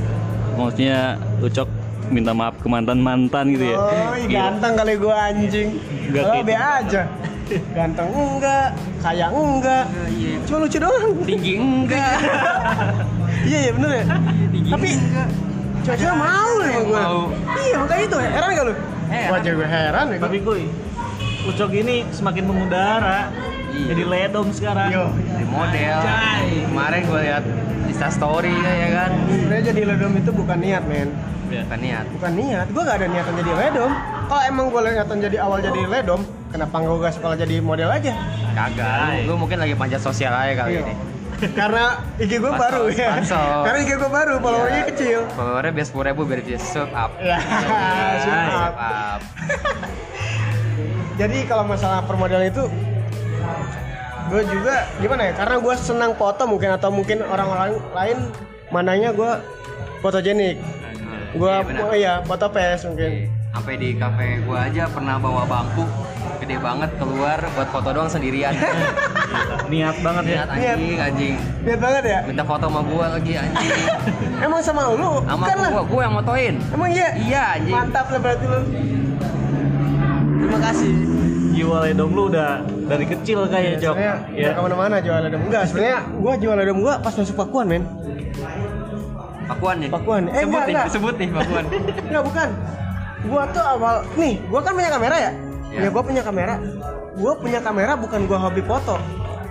maksudnya 0.68 1.16
Ucok 1.40 1.68
minta 2.10 2.34
maaf 2.34 2.58
ke 2.58 2.66
mantan 2.66 2.98
mantan 3.00 3.54
gitu 3.54 3.64
ya? 3.70 3.76
Oh 3.78 4.14
ganteng 4.26 4.72
kali 4.76 4.92
gue 4.98 5.14
anjing. 5.14 5.68
Enggak 6.10 6.22
kalau 6.26 6.36
gitu. 6.36 6.48
be 6.48 6.54
aja. 6.58 7.02
Ganteng 7.74 8.08
enggak 8.12 8.68
kaya 9.00 9.26
enggak. 9.30 9.84
Iya 10.10 10.32
cuma 10.44 10.56
lucu 10.66 10.78
doang. 10.78 11.10
Tinggi 11.24 11.52
enggak. 11.58 12.16
iya 13.48 13.58
iya 13.68 13.70
bener 13.72 13.90
ya. 13.90 14.04
Tapi 14.70 14.88
cowok 15.80 16.16
mau 16.16 16.52
emang 16.60 16.84
gue 16.86 17.00
Mau. 17.00 17.22
iya 17.64 17.76
makanya 17.80 18.04
itu 18.04 18.18
heran 18.20 18.48
gak 18.52 18.66
lu? 18.68 18.74
Heran. 19.10 19.30
wajah 19.34 19.52
gue 19.56 19.68
heran 19.68 20.06
ya 20.12 20.18
tapi 20.22 20.36
kuy 20.44 20.62
Ucok 21.48 21.70
ini 21.72 22.04
semakin 22.12 22.44
mengudara 22.46 23.32
Iya. 23.70 23.86
Jadi 23.90 24.02
ledom 24.04 24.46
sekarang. 24.50 24.88
Yo. 24.90 25.04
Di 25.14 25.44
model. 25.46 25.98
Kemarin 26.66 27.00
gue 27.02 27.20
lihat 27.22 27.44
Insta 27.86 28.08
story 28.08 28.52
ya 28.52 28.88
kan. 28.92 29.10
Sebenarnya 29.26 29.64
jadi 29.66 29.82
ledom 29.86 30.12
itu 30.14 30.30
bukan 30.30 30.58
niat 30.58 30.84
men 30.84 31.10
Ya. 31.50 31.66
Bukan 31.66 31.80
niat. 31.82 32.04
Bukan 32.14 32.32
niat, 32.38 32.66
gue 32.70 32.78
gak 32.80 32.94
ada 32.94 33.06
niatan 33.10 33.34
jadi 33.34 33.52
ledom 33.58 33.90
Kalau 34.30 34.42
emang 34.46 34.70
gue 34.70 34.80
niatan 34.86 35.18
jadi 35.18 35.36
awal 35.42 35.58
jadi 35.58 35.82
ledom 35.82 36.22
Kenapa 36.46 36.78
gak 36.78 36.94
gue 36.94 37.10
sekolah 37.10 37.36
jadi 37.36 37.54
model 37.58 37.90
aja? 37.90 38.14
Kagak. 38.54 39.26
Lu, 39.26 39.34
lu 39.34 39.46
mungkin 39.46 39.58
lagi 39.58 39.74
panjat 39.74 39.98
sosial 39.98 40.30
aja 40.30 40.54
kali 40.56 40.78
Iya. 40.78 40.82
ini. 40.84 40.94
Karena 41.50 41.84
IG 42.20 42.38
gue 42.38 42.52
baru 42.52 42.86
ya 42.86 43.16
pansos. 43.16 43.62
Karena 43.66 43.78
IG 43.80 43.90
gue 43.96 44.10
baru, 44.12 44.34
followernya 44.38 44.78
Iya. 44.78 44.90
kecil 44.94 45.18
Followernya 45.34 45.72
biar 45.72 45.86
sepuluh 45.88 46.04
ribu 46.06 46.22
biar 46.22 46.40
dia 46.40 46.58
sub 46.60 46.90
up. 46.92 47.10
Ya, 47.18 47.38
Sub 48.22 48.74
up. 48.76 49.20
Jadi 51.20 51.38
kalau 51.44 51.64
masalah 51.66 52.00
permodelan 52.04 52.46
itu 52.46 52.64
gue 54.26 54.42
juga 54.46 54.74
gimana 54.96 55.22
ya 55.26 55.32
karena 55.34 55.56
gue 55.58 55.74
senang 55.74 56.12
foto 56.14 56.42
mungkin 56.44 56.70
atau 56.70 56.88
mungkin 56.88 57.18
orang-orang 57.20 57.70
lain 57.90 58.18
mananya 58.68 59.10
gue 59.10 59.32
fotogenik 59.98 60.56
gue 61.30 61.50
Iya, 61.50 61.82
oh 61.82 61.94
iya 61.94 62.14
foto 62.22 62.46
pes 62.48 62.82
mungkin 62.84 63.26
Sampai 63.50 63.74
di 63.74 63.98
kafe 63.98 64.38
gua 64.46 64.70
aja 64.70 64.86
pernah 64.86 65.18
bawa 65.18 65.42
bangku 65.42 65.82
gede 66.38 66.54
banget 66.56 66.86
keluar 66.96 67.34
buat 67.50 67.66
foto 67.66 67.90
doang 67.90 68.06
sendirian. 68.06 68.54
Niat 69.70 69.98
banget 70.00 70.24
ya. 70.24 70.42
Lihat 70.46 70.48
anjing, 70.78 70.96
anjing. 70.96 71.34
lihat 71.66 71.80
banget 71.82 72.02
ya 72.06 72.18
Minta 72.30 72.46
foto 72.46 72.70
sama 72.70 72.80
gua 72.80 73.10
lagi 73.10 73.34
anjing. 73.34 73.74
emang 74.46 74.62
sama 74.62 74.94
lu 74.94 75.26
Sama 75.26 75.42
bukan 75.42 75.56
lah 75.58 75.70
gua, 75.74 75.82
gua 75.82 76.00
yang 76.00 76.14
motoin. 76.14 76.54
emang 76.70 76.90
iya 76.94 77.08
Iya 77.18 77.42
anjing. 77.58 77.74
mantap 77.74 78.06
lah 78.06 78.20
berarti 78.22 78.44
lu 78.46 78.60
terima 80.38 80.58
kasih 80.62 80.92
Jiwa 81.60 81.76
ledom 81.84 82.10
lu 82.10 82.22
udah 82.26 82.64
dari 82.88 83.04
kecil 83.04 83.44
kayak 83.46 83.76
Jok. 83.76 83.92
sebenarnya 83.92 84.16
Ya. 84.32 84.48
ya. 84.48 84.50
ke 84.56 84.60
mana-mana 84.64 84.96
jual 84.98 85.18
ledom 85.20 85.40
enggak 85.44 85.62
sebenarnya 85.68 85.98
gue 86.08 86.32
jual 86.40 86.54
ledom 86.56 86.78
gue 86.80 86.94
pas 86.96 87.12
masuk 87.12 87.36
pakuan 87.36 87.66
men 87.68 87.84
Pakuan 89.50 89.76
nih. 89.76 89.90
Pakuan. 89.90 90.22
Eh, 90.24 90.40
sebut 90.40 90.46
enggak, 90.46 90.62
nih, 90.62 90.72
enggak. 90.72 90.86
sebut 90.94 91.14
nih 91.18 91.28
Pakuan. 91.34 91.64
Enggak 92.06 92.22
bukan. 92.22 92.48
Gua 93.20 93.42
tuh 93.50 93.64
awal 93.66 93.94
nih, 94.14 94.34
gua 94.46 94.60
kan 94.62 94.72
punya 94.72 94.88
kamera 94.88 95.16
ya. 95.18 95.32
Ya. 95.68 95.80
Ya, 95.82 95.88
gua 95.90 96.02
punya 96.06 96.22
kamera. 96.22 96.54
Gua 97.18 97.32
punya 97.34 97.58
kamera 97.58 97.92
bukan 97.98 98.20
gua 98.24 98.38
hobi 98.40 98.62
foto. 98.62 98.94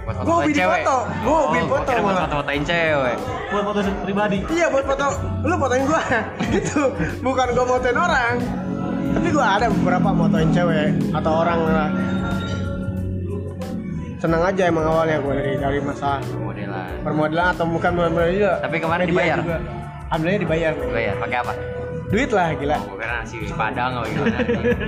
Buat 0.07 0.15
Gua 0.23 0.35
hobi 0.39 0.53
foto. 0.55 0.95
Gua 1.21 1.37
hobi 1.43 1.59
Oh, 1.59 1.67
foto 1.67 1.89
buat 1.99 2.15
foto-fotoin 2.17 2.63
cewek. 2.63 3.17
Buat 3.51 3.63
foto 3.67 3.79
pribadi. 4.01 4.37
Iya 4.47 4.65
buat 4.71 4.85
foto. 4.87 5.05
Lu 5.43 5.55
fotoin 5.59 5.83
gua. 5.83 6.01
gitu. 6.55 6.81
Bukan 7.19 7.47
gua 7.51 7.65
motoin 7.67 7.97
orang. 7.99 8.33
Tapi 9.09 9.27
gua 9.33 9.47
ada 9.57 9.67
beberapa 9.69 10.09
motoin 10.11 10.49
cewek 10.51 10.89
atau 11.13 11.31
orang 11.41 11.59
lah. 11.65 11.89
Senang 14.19 14.43
aja 14.43 14.63
emang 14.67 14.83
awalnya 14.83 15.17
gua 15.23 15.33
dari 15.39 15.55
dari 15.55 15.79
masa 15.79 16.19
Modelan. 16.35 16.91
permodelan 17.01 17.47
atau 17.55 17.65
bukan 17.71 17.91
permodelan 17.95 18.31
juga. 18.35 18.53
Tapi 18.59 18.75
kemarin 18.77 19.05
Media 19.07 19.13
dibayar? 19.15 19.37
juga. 19.39 19.57
Alhamdulillah 20.09 20.41
dibayar. 20.41 20.71
Gue 20.73 21.01
ya, 21.05 21.13
pakai 21.15 21.37
apa? 21.39 21.53
Duit 22.09 22.29
lah 22.33 22.47
gila. 22.57 22.77
Oh, 22.81 22.97
kira 22.97 23.13
nasi 23.21 23.35
padang 23.53 23.91
atau 24.01 24.09
gimana. 24.09 24.37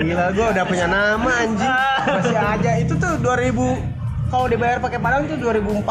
Gila 0.02 0.26
gua 0.34 0.46
udah 0.52 0.66
punya 0.66 0.88
nama 0.90 1.32
anjing. 1.38 1.74
Masih 2.18 2.38
aja 2.38 2.72
itu 2.82 2.94
tuh 2.98 3.14
2000 3.22 4.01
kalau 4.32 4.48
dibayar 4.48 4.80
pakai 4.80 4.98
Padang 4.98 5.28
tuh 5.28 5.36
2014 5.36 5.84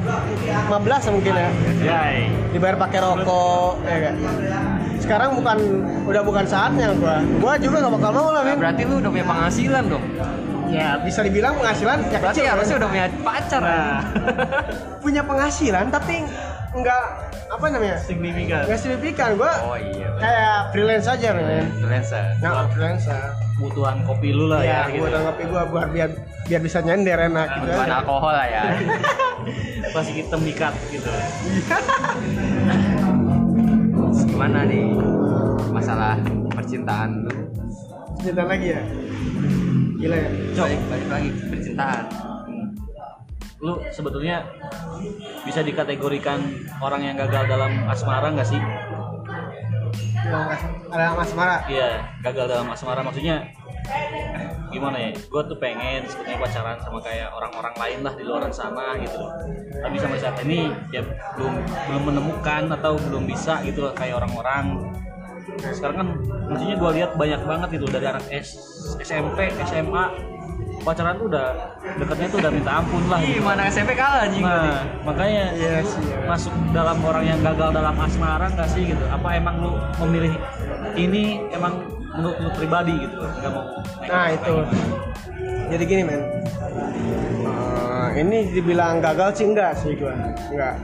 15 0.00 1.12
mungkin 1.12 1.32
ya. 1.34 1.48
Dibayar 2.48 2.76
pakai 2.78 2.98
rokok 2.98 3.72
ya 3.84 3.98
kan. 4.08 4.14
Sekarang 4.98 5.30
bukan 5.36 5.58
udah 6.04 6.22
bukan 6.24 6.44
saatnya 6.44 6.96
gua. 6.96 7.20
Gua 7.38 7.54
juga 7.56 7.84
gak 7.84 7.92
bakal 7.94 8.10
mau 8.12 8.28
lah, 8.32 8.42
Min. 8.42 8.56
berarti 8.56 8.82
lu 8.82 8.98
udah 8.98 9.10
punya 9.12 9.26
penghasilan 9.26 9.84
dong. 9.86 10.04
Ya, 10.68 11.00
bisa 11.00 11.24
dibilang 11.24 11.56
penghasilan 11.56 12.12
ya 12.12 12.20
Berarti 12.20 12.44
kecil. 12.44 12.52
harusnya 12.52 12.74
kan. 12.76 12.80
udah 12.80 12.90
punya 12.92 13.06
pacar. 13.24 13.60
Nah, 13.64 14.00
punya 15.04 15.22
penghasilan 15.24 15.84
tapi 15.88 16.14
enggak 16.76 17.02
apa 17.48 17.64
namanya? 17.72 17.96
signifikan. 18.04 18.68
Enggak 18.68 18.80
signifikan 18.80 19.30
gua. 19.40 19.52
Oh 19.64 19.76
iya. 19.80 20.08
Kayak 20.20 20.56
freelance 20.72 21.08
aja, 21.08 21.28
men. 21.32 21.64
Influencer. 21.72 22.24
Nah, 22.44 22.68
freelancer. 22.68 23.22
Kebutuhan 23.58 24.06
kopi 24.06 24.30
lu 24.30 24.46
lah 24.46 24.62
Ya, 24.62 24.86
ya. 24.86 24.94
gitu. 24.94 25.02
udah 25.04 25.20
ngopi 25.20 25.42
gua 25.50 25.62
buat 25.66 25.90
biar 25.90 26.10
biar 26.46 26.60
bisa 26.62 26.78
nyender 26.78 27.18
enak 27.20 27.48
gitu. 27.50 27.66
Kebutuhan 27.66 27.84
aja. 27.84 27.96
alkohol 27.98 28.30
lah 28.30 28.46
ya. 28.46 28.62
Pasti 29.94 30.12
hitam 30.14 30.40
dikat 30.40 30.74
gitu. 30.88 31.10
Gimana 34.28 34.62
nih 34.62 34.94
masalah 35.68 36.14
percintaan 36.48 37.26
lu? 37.26 37.34
Cerita 38.16 38.46
lagi 38.46 38.66
ya. 38.70 38.82
Gila 39.98 40.16
ya. 40.16 40.30
Balik, 40.54 40.80
balik 40.86 41.08
lagi 41.08 41.30
percintaan. 41.50 42.04
Lu 43.58 43.82
sebetulnya 43.90 44.46
bisa 45.42 45.60
dikategorikan 45.60 46.38
orang 46.78 47.02
yang 47.02 47.18
gagal 47.18 47.50
dalam 47.50 47.90
asmara 47.90 48.30
nggak 48.30 48.46
sih? 48.46 48.62
Ada 50.28 51.06
Mas 51.16 51.32
Mara. 51.32 51.56
Iya, 51.68 52.04
gagal 52.20 52.44
dalam 52.48 52.68
asmara 52.68 53.00
maksudnya 53.00 53.48
gimana 54.68 55.00
ya? 55.00 55.10
Gue 55.16 55.42
tuh 55.48 55.56
pengen 55.56 56.04
sebetulnya 56.04 56.38
pacaran 56.44 56.76
sama 56.84 57.00
kayak 57.00 57.32
orang-orang 57.32 57.74
lain 57.76 57.98
lah 58.04 58.12
di 58.12 58.22
luar 58.24 58.44
sana 58.52 59.00
gitu. 59.00 59.22
Tapi 59.80 59.96
sampai 59.96 60.18
saat 60.20 60.36
ini 60.44 60.68
ya 60.92 61.00
belum 61.36 61.54
belum 61.64 62.02
menemukan 62.12 62.62
atau 62.76 63.00
belum 63.00 63.24
bisa 63.24 63.64
gitu 63.64 63.88
kayak 63.96 64.20
orang-orang. 64.20 64.92
Sekarang 65.72 65.96
kan 66.04 66.08
maksudnya 66.52 66.76
gue 66.76 66.90
lihat 67.00 67.10
banyak 67.16 67.40
banget 67.48 67.68
gitu 67.80 67.86
dari 67.88 68.06
anak 68.06 68.24
S, 68.28 68.48
SMP, 69.00 69.48
SMA 69.64 70.04
pacaran 70.82 71.14
tuh 71.18 71.26
udah 71.30 71.46
deketnya 71.98 72.26
tuh 72.30 72.38
udah 72.42 72.52
minta 72.52 72.70
ampun 72.78 73.02
lah. 73.10 73.20
Gitu. 73.20 73.40
mana 73.42 73.62
SMP 73.68 73.92
kalah 73.98 74.24
anjing. 74.26 74.44
Nah, 74.44 74.82
makanya 75.02 75.44
Iya 75.54 75.82
lu 75.82 75.88
sih, 75.90 76.02
iya. 76.06 76.18
masuk 76.26 76.52
dalam 76.70 76.98
orang 77.04 77.24
yang 77.26 77.40
gagal 77.42 77.70
dalam 77.74 77.94
asmara 77.98 78.46
nggak 78.52 78.68
sih 78.70 78.82
gitu? 78.94 79.04
Apa 79.10 79.28
emang 79.36 79.54
lu 79.62 79.72
memilih 80.06 80.32
ini 80.94 81.42
emang 81.52 81.82
menurut 82.14 82.36
lu 82.40 82.50
pribadi 82.56 82.94
gitu? 82.96 83.16
Nggak 83.18 83.52
mau? 83.52 83.66
Nah, 84.06 84.26
itu. 84.32 84.54
Jadi 85.68 85.82
gini, 85.84 86.02
men. 86.06 86.22
Eh, 87.44 88.08
ini 88.24 88.38
dibilang 88.52 89.04
gagal 89.04 89.36
sih 89.36 89.46
enggak 89.52 89.76
sih 89.76 89.92
gua. 89.98 90.16
Enggak. 90.48 90.74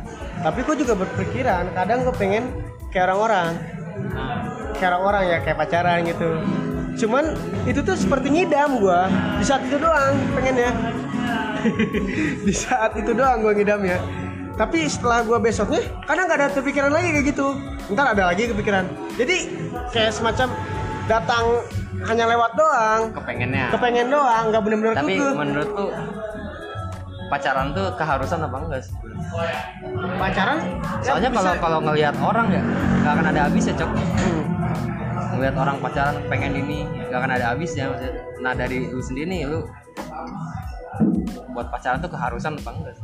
Tapi 0.45 0.59
gua 0.61 0.77
juga 0.77 0.95
berpikiran, 0.99 1.73
kadang 1.73 2.05
gua 2.05 2.15
pengen 2.15 2.45
kayak 2.93 3.09
orang-orang. 3.11 3.57
Nah, 4.13 4.33
Kayak 4.75 4.91
orang-orang 4.99 5.23
ya, 5.31 5.39
kayak 5.39 5.59
pacaran 5.63 5.99
gitu. 6.03 6.29
Cuman 6.95 7.25
itu 7.65 7.81
tuh 7.81 7.95
seperti 7.95 8.31
ngidam 8.31 8.79
gua. 8.79 9.11
Di 9.39 9.45
saat 9.45 9.63
itu 9.67 9.77
doang 9.77 10.15
pengennya. 10.33 10.71
Di 12.47 12.55
saat 12.55 12.95
itu 12.95 13.11
doang 13.11 13.43
gua 13.43 13.53
ngidamnya. 13.53 13.99
Tapi 14.55 14.87
setelah 14.87 15.27
gua 15.27 15.43
besoknya, 15.43 15.83
kadang 16.07 16.31
nggak 16.31 16.39
ada 16.39 16.49
terpikiran 16.53 16.91
lagi 16.95 17.09
kayak 17.11 17.27
gitu. 17.35 17.59
Ntar 17.91 18.15
ada 18.15 18.31
lagi 18.31 18.47
kepikiran. 18.47 18.87
Jadi 19.19 19.37
kayak 19.91 20.15
semacam 20.15 20.49
datang 21.05 21.45
hanya 22.07 22.25
lewat 22.27 22.51
doang. 22.55 23.01
Kepengennya. 23.13 23.67
kepengen 23.71 24.09
doang 24.09 24.45
nggak 24.51 24.63
bener-bener 24.63 24.95
Tapi 24.95 25.15
menurut 25.19 25.69
lu 25.69 25.87
pacaran 27.27 27.73
tuh 27.73 27.91
keharusan 27.99 28.41
apa 28.41 28.57
enggak 28.61 28.81
sih? 28.85 28.95
pacaran 30.15 30.59
Soalnya 31.03 31.31
ya 31.31 31.35
kalau 31.35 31.51
bisa- 31.51 31.63
kalau 31.63 31.79
ngelihat 31.83 32.15
orang 32.23 32.47
ya 32.53 32.63
nggak 33.03 33.13
akan 33.19 33.27
ada 33.35 33.41
habisnya 33.51 33.75
cok. 33.75 33.91
Hmm. 33.91 34.43
Ngelihat 35.35 35.57
orang 35.59 35.77
pacaran 35.83 36.17
pengen 36.31 36.53
ini 36.57 36.87
nggak 36.87 37.19
akan 37.19 37.31
ada 37.35 37.47
habisnya. 37.53 37.91
maksudnya. 37.91 38.15
Nah 38.41 38.53
dari 38.55 38.77
lu 38.87 39.03
sendiri 39.03 39.27
nih 39.29 39.41
lu 39.51 39.61
buat 41.51 41.71
pacaran 41.71 41.99
tuh 42.03 42.11
keharusan 42.11 42.59
apa 42.59 42.71
enggak? 42.71 42.97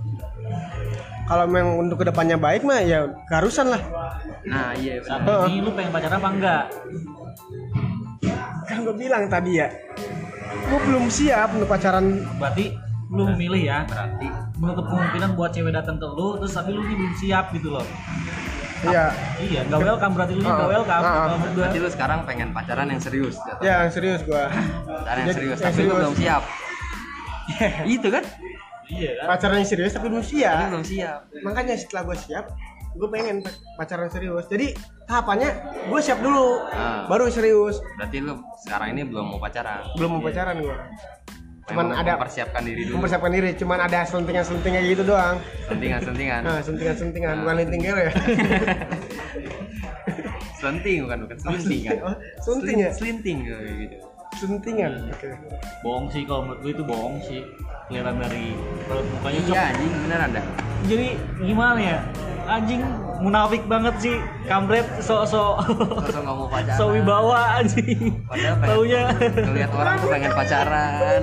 kalau 1.31 1.47
memang 1.47 1.87
untuk 1.87 2.03
ke 2.03 2.11
depannya 2.11 2.35
baik 2.35 2.67
mah 2.67 2.83
ya 2.83 3.07
keharusan 3.31 3.71
lah 3.71 3.79
Nah 4.43 4.75
iya 4.75 4.99
saat 4.99 5.23
benar. 5.23 5.47
ini 5.47 5.63
lu 5.63 5.71
pengen 5.71 5.95
pacaran 5.95 6.19
apa 6.19 6.29
enggak? 6.35 6.65
kan 8.67 8.77
gue 8.83 8.95
bilang 8.99 9.31
tadi 9.31 9.63
ya 9.63 9.71
gue 10.43 10.79
belum 10.87 11.07
siap 11.07 11.55
untuk 11.55 11.71
pacaran 11.71 12.27
Berarti 12.39 12.75
lu 13.11 13.27
memilih 13.35 13.63
ya. 13.67 13.79
Berarti 13.91 14.27
Menutup 14.61 14.87
kemungkinan 14.87 15.31
buat 15.35 15.51
cewek 15.51 15.73
datang 15.73 15.97
ke 15.99 16.07
lu, 16.07 16.37
terus 16.39 16.53
tapi 16.55 16.71
lu 16.71 16.85
ini 16.85 16.95
belum 16.95 17.15
siap 17.17 17.51
gitu 17.57 17.73
loh. 17.75 17.83
Iya 18.83 19.05
Iya, 19.37 19.61
nggak 19.67 19.81
welcome 19.83 20.13
berarti 20.15 20.33
lu 20.35 20.43
nggak 20.43 20.71
welcome. 20.71 21.03
gua. 21.03 21.37
berarti 21.55 21.79
lu 21.79 21.89
sekarang 21.89 22.19
pengen 22.25 22.49
pacaran 22.51 22.87
yang 22.87 22.99
serius. 22.99 23.37
ya 23.61 23.85
yang 23.85 23.91
serius 23.91 24.21
gue 24.23 24.45
Pacaran 24.87 25.21
yang 25.23 25.33
serius. 25.33 25.59
Tapi 25.59 25.81
lu 25.83 25.95
belum 25.95 26.15
siap. 26.15 26.43
Itu 27.85 28.09
kan? 28.09 28.25
Iya 28.87 29.11
kan? 29.17 29.27
pacaran 29.29 29.57
yang 29.57 29.69
serius 29.69 29.93
tapi 29.93 30.07
belum 30.07 30.19
Lu 30.19 30.27
siap 30.27 30.57
belum 30.67 30.83
siap. 30.83 31.19
makanya 31.41 31.75
setelah 31.75 32.03
gue 32.05 32.17
siap 32.19 32.45
gue 32.91 33.09
pengen 33.09 33.39
pacaran 33.77 34.09
serius 34.09 34.45
jadi 34.45 34.75
tahapannya 35.05 35.51
gue 35.87 36.01
siap 36.01 36.19
dulu 36.19 36.67
Ah. 36.69 37.07
baru 37.07 37.29
serius 37.29 37.79
Berarti 37.95 38.19
lu 38.19 38.35
sekarang 38.61 38.93
ini 38.93 39.03
belum 39.05 39.27
mau 39.29 39.39
pacaran. 39.39 39.87
belum 39.95 40.11
mau 40.11 40.21
pacaran 40.21 40.59
gue 40.59 40.75
cuman 41.71 41.85
Memang 41.87 41.99
ada 41.99 42.13
mempersiapkan 42.17 42.63
diri 42.63 42.81
dulu. 42.83 42.95
mempersiapkan 42.97 43.31
diri 43.31 43.51
cuman 43.55 43.79
ada 43.81 43.99
selentingan-selentingan 44.03 44.83
gitu 44.87 45.03
doang 45.05 45.37
Sentingan-sentingan. 45.65 46.41
nah 46.43 46.59
sentingan-sentingan 46.59 47.33
Ah. 47.33 47.41
bukan 47.41 47.55
linting 47.57 47.81
ya 47.81 47.95
Selenting 50.53 50.99
bukan 51.03 51.19
bukan 51.25 51.37
selenting 51.41 51.81
kan. 51.87 51.97
Oh, 52.03 52.15
selenting 52.39 52.77
ya? 52.79 52.91
Gitu. 52.93 53.97
sentingan 54.33 54.93
oke 55.09 55.27
Bohong 55.83 56.07
sih 56.07 56.23
kalau 56.23 56.47
menurut 56.47 56.61
gue 56.61 56.73
itu 56.73 56.85
bohong 56.85 57.17
sih. 57.21 57.41
kelihatan 57.87 58.15
dari 58.17 58.55
raut 58.87 59.03
mukanya 59.11 59.41
Cok. 59.41 59.51
Iya 59.51 59.63
anjing 59.67 59.91
beneran 60.01 60.29
dah. 60.31 60.45
jadi 60.83 61.09
gimana 61.41 61.81
ya 61.81 61.99
anjing 62.47 62.81
munafik 63.19 63.63
banget 63.67 63.95
sih 63.99 64.17
kampret 64.47 64.87
sok-sok 64.99 65.55
Langsung 65.67 66.23
nggak 66.23 66.37
mau 66.37 66.47
pacaran. 66.53 66.77
sok 66.77 66.89
wibawa 66.93 67.41
anjing 67.57 67.99
Padahal 68.23 68.55
pengen- 68.55 68.71
taunya 68.71 69.03
Ngeliat 69.43 69.71
orang 69.73 69.95
tuh 69.97 70.09
pengen 70.09 70.31
pacaran. 70.33 71.23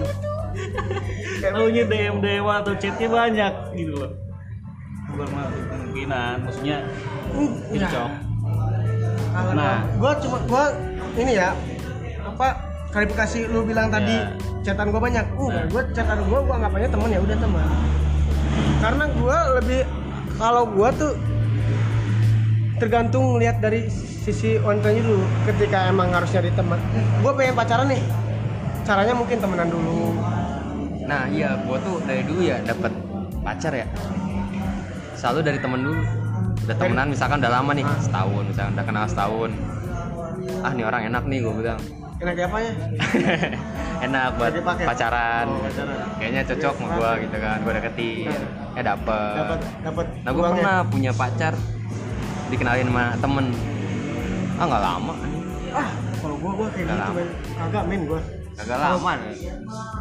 Taunya 1.39 1.83
DM 1.85 2.15
DM 2.19 2.45
atau 2.45 2.73
chatnya 2.75 3.07
banyak 3.07 3.53
gitu 3.73 3.93
loh 3.95 4.11
bukan 5.07 5.27
kemungkinan 5.69 6.35
maksudnya 6.43 6.77
Iya. 7.69 7.87
cok 7.89 8.11
Kalau 9.27 9.51
Nah. 9.53 9.85
gua 10.01 10.11
cuma 10.17 10.37
gua 10.49 10.63
ini 11.13 11.37
ya 11.37 11.53
apa 12.25 12.57
klarifikasi 12.89 13.45
lu 13.49 13.61
bilang 13.61 13.87
tadi 13.87 14.17
Ya. 14.17 14.33
catatan 14.65 14.89
gua 14.89 15.01
banyak. 15.03 15.25
Enggak, 15.29 15.53
Nah. 15.53 15.65
gua 15.69 15.81
catatan 15.93 16.19
gua 16.25 16.39
gua 16.41 16.53
anggapannya 16.57 16.89
teman 16.89 17.09
ya 17.13 17.19
udah 17.21 17.37
teman. 17.37 17.65
Karena 18.81 19.03
gua 19.13 19.37
lebih 19.61 19.81
kalau 20.35 20.63
gua 20.65 20.89
tuh 20.91 21.13
tergantung 22.77 23.37
lihat 23.37 23.57
dari 23.57 23.89
sisi 23.89 24.57
wanitanya 24.57 25.01
dulu 25.01 25.21
ketika 25.45 25.85
emang 25.85 26.09
harus 26.09 26.29
nyari 26.33 26.49
teman. 26.53 26.79
Gua 27.21 27.31
pengen 27.33 27.53
pacaran 27.53 27.87
nih. 27.87 28.01
Caranya 28.83 29.13
mungkin 29.13 29.37
temenan 29.37 29.69
dulu. 29.69 30.17
Nah 31.07 31.23
iya, 31.31 31.55
gua 31.63 31.79
tuh 31.79 32.03
dari 32.03 32.21
dulu 32.27 32.43
ya 32.43 32.59
dapat 32.61 32.91
pacar 33.41 33.71
ya. 33.71 33.87
Selalu 35.15 35.39
dari 35.41 35.59
temen 35.63 35.79
dulu. 35.81 36.03
Udah 36.67 36.75
temenan 36.75 37.07
misalkan 37.07 37.39
udah 37.39 37.51
lama 37.51 37.71
nih, 37.71 37.85
setahun 38.03 38.43
misalkan 38.43 38.71
udah 38.75 38.85
kenal 38.85 39.05
setahun. 39.07 39.51
Ah 40.67 40.71
nih 40.75 40.83
orang 40.83 41.07
enak 41.07 41.23
nih 41.31 41.39
gue 41.39 41.53
bilang. 41.63 41.79
Enaknya 42.17 42.45
apanya? 42.49 42.71
enak 44.09 44.25
buat 44.35 44.51
Jadi 44.51 44.61
pakai. 44.65 44.85
pacaran. 44.89 45.45
Oh, 45.47 45.61
pacaran. 45.63 45.97
Kayaknya 46.17 46.41
cocok 46.49 46.73
sama 46.75 46.87
gua 46.97 47.09
gitu 47.21 47.37
kan. 47.37 47.57
Gua 47.61 47.73
deketin. 47.77 48.39
Ya 48.75 48.81
dapet. 48.83 49.35
Dapat 49.37 49.59
dapat 49.85 50.05
Nah 50.25 50.31
gue 50.33 50.43
pernah 50.43 50.77
punya 50.85 51.11
pacar 51.13 51.53
dikenalin 52.51 52.89
sama 52.89 53.05
temen. 53.21 53.45
Ah 54.57 54.63
nggak 54.65 54.83
lama. 54.83 55.13
Ah, 55.71 55.89
kalau 56.19 56.35
gua 56.41 56.51
gua 56.57 56.67
kayak 56.73 56.85
gitu 56.89 56.99
lama. 56.99 57.21
Kagak 57.55 57.83
men 57.87 58.01
gua. 58.09 58.21
Kagak 58.57 58.77
lama. 58.81 59.13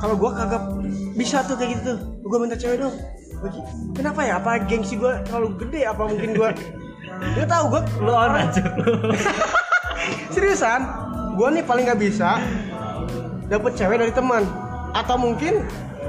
kalau 0.01 0.15
gua 0.17 0.31
kagak 0.33 0.65
bisa 1.13 1.45
tuh 1.45 1.61
kayak 1.61 1.81
gitu 1.81 1.93
gua 2.25 2.39
minta 2.41 2.57
cewek 2.57 2.81
dong. 2.81 2.95
Kenapa 3.93 4.25
ya? 4.25 4.41
Apa 4.41 4.65
gengsi 4.65 4.97
gua 4.97 5.21
kalau 5.29 5.53
gede? 5.61 5.85
Apa 5.85 6.09
mungkin 6.09 6.33
gua 6.33 6.51
nggak 7.37 7.49
tahu 7.49 7.65
gua 7.69 7.83
lu 8.01 8.13
lu. 8.81 9.13
Seriusan? 10.35 10.81
Gua 11.37 11.53
nih 11.53 11.65
paling 11.69 11.85
nggak 11.85 12.01
bisa 12.01 12.41
dapet 13.53 13.73
cewek 13.77 14.01
dari 14.01 14.13
teman. 14.17 14.49
Atau 14.97 15.21
mungkin 15.21 15.61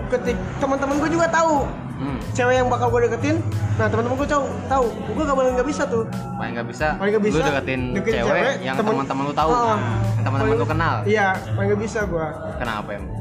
ketik 0.07 0.39
teman-teman 0.63 1.03
gua 1.03 1.09
juga 1.11 1.27
tahu 1.27 1.67
Hmm. 1.97 2.17
cewek 2.29 2.55
yang 2.55 2.69
bakal 2.69 2.87
gua 2.87 3.01
deketin 3.03 3.41
nah 3.73 3.85
teman-teman 3.85 4.15
gua 4.15 4.29
tahu 4.29 4.43
tahu 4.65 4.85
gua 5.11 5.23
gak 5.25 5.33
boleh 5.35 5.49
nggak 5.51 5.67
bisa 5.67 5.83
tuh 5.83 6.05
Paling 6.37 6.53
nggak 6.53 6.67
bisa. 6.69 6.87
paling 6.93 7.11
nggak 7.11 7.25
bisa 7.25 7.35
Lu 7.35 7.43
deketin, 7.43 7.81
deketin 7.91 8.21
cewek, 8.21 8.53
yang 8.61 8.75
temen- 8.75 8.93
teman-teman 8.95 9.23
lu 9.23 9.33
tahu. 9.33 9.49
Ah. 9.49 9.77
yang 10.13 10.23
teman-teman 10.23 10.53
lu 10.53 10.67
kenal. 10.67 10.95
iya 11.03 11.27
paling 11.51 11.67
nggak 11.67 11.81
bisa 11.81 11.99
gua 12.05 12.27
Kenapa 12.55 12.89
emang? 12.91 13.11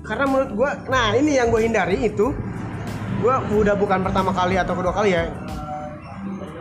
karena 0.00 0.24
menurut 0.24 0.50
gua 0.54 0.70
nah 0.86 1.06
ini 1.12 1.30
yang 1.34 1.48
gue 1.48 1.60
hindari 1.62 1.96
itu 2.02 2.26
gua 3.18 3.40
udah 3.46 3.74
bukan 3.74 4.00
pertama 4.00 4.30
kali 4.30 4.54
atau 4.54 4.72
kedua 4.72 4.92
kali 4.92 5.10
ya 5.10 5.24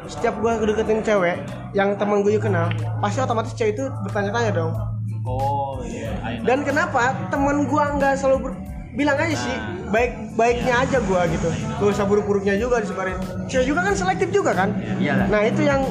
setiap 0.06 0.36
gua 0.38 0.56
deketin 0.58 1.00
cewek 1.02 1.44
yang 1.72 1.96
temen 1.96 2.24
gue 2.24 2.32
juga 2.32 2.48
kenal 2.48 2.68
pasti 2.98 3.20
otomatis 3.20 3.52
cewek 3.52 3.76
itu 3.76 3.84
bertanya-tanya 4.02 4.52
dong 4.54 4.72
oh 5.24 5.80
iya 5.82 6.16
know. 6.16 6.44
dan 6.44 6.64
kenapa 6.64 7.12
temen 7.28 7.68
gua 7.68 7.92
nggak 7.94 8.16
selalu 8.16 8.38
ber- 8.42 8.60
bilang 8.98 9.14
aja 9.16 9.38
sih 9.38 9.56
baik 9.88 10.12
baiknya 10.34 10.74
aja 10.80 10.98
gua 11.02 11.24
gitu. 11.28 11.48
Gak 11.48 11.88
usah 11.88 12.04
buruk-buruknya 12.04 12.58
juga 12.58 12.82
disebarin. 12.82 13.16
Cewek 13.46 13.66
juga 13.68 13.80
kan 13.84 13.94
selektif 13.94 14.28
juga 14.30 14.52
kan? 14.52 14.74
Iyalah. 14.98 15.30
nah 15.30 15.42
itu 15.42 15.62
yang 15.62 15.82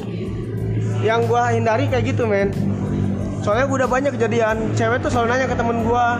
yang 1.01 1.21
gua 1.25 1.49
hindari 1.49 1.87
kayak 1.87 2.05
gitu 2.09 2.27
men. 2.27 2.51
Soalnya 3.41 3.65
gua 3.65 3.77
udah 3.81 3.91
banyak 3.91 4.11
kejadian. 4.13 4.75
Cewek 4.75 4.99
tuh 4.99 5.09
selalu 5.09 5.27
nanya 5.31 5.47
ke 5.47 5.55
temen 5.55 5.81
gua. 5.81 6.19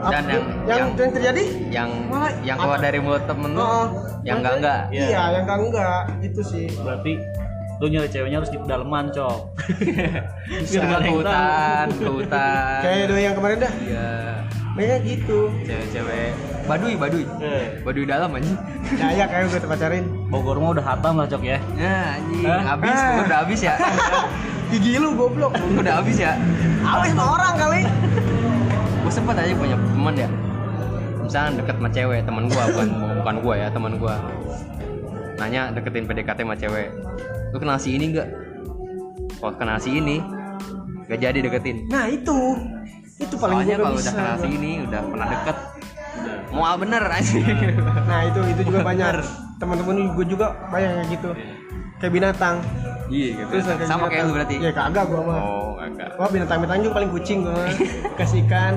Dan 0.00 0.22
yang- 0.22 0.30
yang, 0.30 0.46
yang- 0.70 0.90
yang 0.94 1.10
terjadi? 1.10 1.42
Yang 1.68 1.90
Malah- 2.06 2.36
yang 2.40 2.56
keluar 2.56 2.78
dari 2.78 2.98
mulut 2.98 3.24
temen 3.24 3.50
lu, 3.50 3.58
Oh, 3.58 3.86
yang 4.22 4.38
enggak 4.38 4.54
enggak. 4.56 4.80
Iya. 4.88 5.00
iya. 5.02 5.22
yang 5.32 5.42
enggak 5.42 5.58
enggak 5.60 6.00
itu 6.22 6.40
sih. 6.40 6.66
Berarti 6.76 7.12
lu 7.78 7.86
nyari 7.88 8.06
ceweknya 8.06 8.36
harus 8.38 8.48
di 8.48 8.58
pedalaman 8.58 9.04
cok. 9.10 9.38
Biar 10.70 10.84
ke 11.02 11.10
hutan, 11.10 11.86
ke 11.94 12.06
hutan. 12.06 12.78
kayak 12.80 13.04
doi 13.06 13.22
yang 13.22 13.34
kemarin 13.34 13.58
dah. 13.58 13.72
Iya. 13.80 14.10
Kayaknya 14.78 14.98
gitu 15.04 15.38
Cewek-cewek 15.66 16.28
baduy, 16.68 16.94
baduy. 16.94 17.24
Eh, 17.40 17.80
Baduy 17.80 18.04
dalam 18.04 18.28
anjing. 18.30 18.52
ya 18.94 19.08
ya 19.10 19.24
kayak 19.24 19.48
gue 19.48 19.60
pacarin 19.64 20.04
Bogor 20.28 20.60
mah 20.60 20.76
udah 20.76 20.84
hatam 20.86 21.16
lah 21.16 21.26
cok 21.26 21.42
ya 21.42 21.58
Nah, 21.74 22.14
anjing. 22.14 22.44
Hah? 22.44 22.60
Habis, 22.62 22.92
gua 22.94 23.22
udah 23.24 23.38
habis 23.42 23.60
ya. 23.60 23.74
gigi 24.70 25.00
lu 25.00 25.16
goblok 25.16 25.56
udah 25.74 25.94
habis 25.98 26.20
ya. 26.20 26.36
Awas 26.80 27.10
sama 27.10 27.24
orang 27.34 27.54
kali 27.56 27.80
Gue 29.00 29.12
sempet 29.12 29.34
aja 29.34 29.52
punya 29.52 29.74
teman 29.74 30.14
ya. 30.14 30.28
Misalnya 31.18 31.50
deket 31.60 31.76
sama 31.76 31.88
cewek, 31.90 32.20
teman 32.24 32.44
gua 32.46 32.62
bukan 32.68 32.88
bukan 33.20 33.36
gua 33.40 33.54
ya, 33.56 33.68
teman 33.68 33.92
gua. 33.96 34.14
Nanya 35.36 35.72
deketin 35.72 36.04
PDKT 36.04 36.38
sama 36.40 36.54
cewek. 36.54 36.88
Lu 37.48 37.56
kenal 37.56 37.76
si 37.76 37.96
ini 37.96 38.12
enggak? 38.12 38.28
Kalau 39.36 39.54
kenal 39.54 39.78
si 39.78 39.92
ini, 39.94 40.20
gak 41.04 41.16
jadi 41.18 41.38
deketin. 41.40 41.88
nah 41.88 42.04
itu 42.04 42.56
itu 43.18 43.34
paling 43.34 43.56
Soalnya 43.58 43.74
gue 43.74 43.84
kalau 43.84 43.96
udah 43.96 44.12
kenal 44.12 44.36
si 44.36 44.48
ini, 44.48 44.72
udah 44.80 45.00
pernah 45.04 45.26
deket, 45.28 45.56
mau 46.48 46.74
bener 46.74 47.02
anjing. 47.04 47.44
nah 48.06 48.20
itu 48.22 48.40
itu 48.48 48.60
juga 48.64 48.80
banyak 48.88 49.10
teman-teman 49.56 49.96
gue 50.12 50.26
juga 50.28 50.46
banyak 50.68 50.90
yang 50.96 51.08
gitu 51.10 51.30
kayak 51.98 52.12
binatang 52.12 52.56
Iya, 53.08 53.40
gitu. 53.40 53.50
Terus 53.50 53.64
kayak 53.66 53.88
sama 53.88 54.04
kayak 54.06 54.12
binatang. 54.12 54.22
lu 54.22 54.32
berarti. 54.36 54.54
ya 54.60 54.70
kagak 54.70 55.04
gua 55.08 55.20
mah 55.24 55.38
Oh, 55.40 55.72
agak. 55.78 56.08
Wah 56.14 56.28
binatang-binatang 56.28 56.84
juga 56.84 56.94
paling 56.94 57.10
kucing 57.10 57.38
gua 57.40 57.56
mah. 57.58 57.72
kasih 58.14 58.44
ikan 58.44 58.74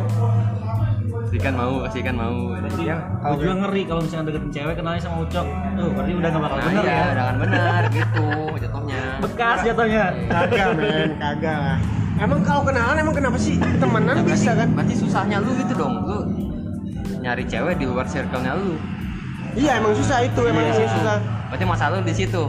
Ikan 1.31 1.53
mau, 1.53 1.83
kasih 1.83 1.99
ikan 2.01 2.15
mau. 2.15 2.35
ya 2.77 2.95
Gue 3.21 3.39
juga 3.41 3.53
ngeri 3.61 3.83
kalau 3.85 4.01
misalnya 4.01 4.25
deketin 4.27 4.51
cewek 4.51 4.73
kenalnya 4.73 4.99
sama 4.99 5.17
ucok 5.21 5.47
Tuh 5.47 5.87
berarti 5.91 6.11
udah 6.13 6.29
gak 6.29 6.41
bakal 6.41 6.57
Nah, 6.57 6.65
bener 6.65 6.83
iya, 6.83 6.91
ya 6.91 7.03
udah 7.05 7.23
kan 7.23 7.35
bener 7.37 7.81
gitu 7.89 8.27
jatuhnya. 8.57 9.01
Bekas 9.19 9.57
jatuhnya 9.61 10.03
kagak 10.27 10.67
men 10.73 11.09
kagak 11.17 11.57
lah 11.57 11.77
emang 12.21 12.39
kalau 12.41 12.61
kenalan 12.61 12.95
emang 12.95 13.15
kenapa 13.15 13.35
sih 13.35 13.57
temenan 13.57 14.13
Nah, 14.13 14.23
bisa 14.23 14.33
berarti- 14.47 14.55
kan 14.55 14.67
Berarti 14.71 14.93
susahnya 14.95 15.37
lu 15.37 15.51
gitu 15.57 15.73
dong. 15.75 15.93
Lu 15.99 16.17
nyari 17.19 17.43
cewek 17.43 17.75
di 17.75 17.85
luar 17.85 18.05
circle-nya 18.05 18.53
lu. 18.55 18.77
iya 19.51 19.77
emang 19.77 19.91
susah 19.91 20.23
itu 20.23 20.41
emang 20.41 20.63
Iya. 20.63 20.73
sih 20.73 20.87
susah 20.87 21.17
Berarti 21.49 21.65
masalah 21.67 21.91
lu 21.93 22.03
di 22.03 22.15
situ. 22.15 22.43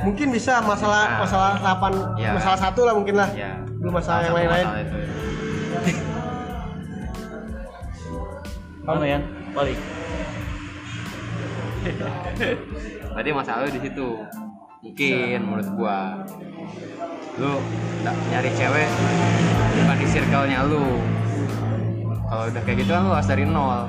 mungkin 0.00 0.28
bisa 0.30 0.62
masalah 0.62 1.04
Nah. 1.04 1.18
masalah 1.20 1.50
delapan 1.58 1.92
Iya. 2.16 2.30
masalah 2.32 2.58
satu 2.58 2.80
lah 2.82 2.94
mungkin 2.94 3.14
lah 3.14 3.28
Ya. 3.30 3.52
belum 3.76 3.92
masalah 3.92 4.20
yang 4.20 4.30
satu 4.30 4.38
lain-lain 4.40 4.66
masalah. 4.66 4.94
Mana 8.86 9.04
ya? 9.04 9.18
Balik 9.52 9.78
Berarti 13.08 13.30
masalah 13.32 13.60
lu 13.62 13.70
di 13.72 13.80
situ. 13.80 14.08
Mungkin 14.80 15.38
menurut 15.40 15.68
gua. 15.72 15.98
Lu 17.36 17.52
nggak 18.00 18.14
nyari 18.30 18.50
cewek 18.50 18.88
bukan 19.76 19.96
di 19.96 20.06
circle-nya 20.06 20.58
lu. 20.64 20.84
Kalau 22.26 22.44
udah 22.48 22.62
kayak 22.64 22.76
gitu 22.80 22.90
kan 22.90 23.02
lu 23.02 23.12
harus 23.12 23.28
dari 23.28 23.44
nol. 23.44 23.80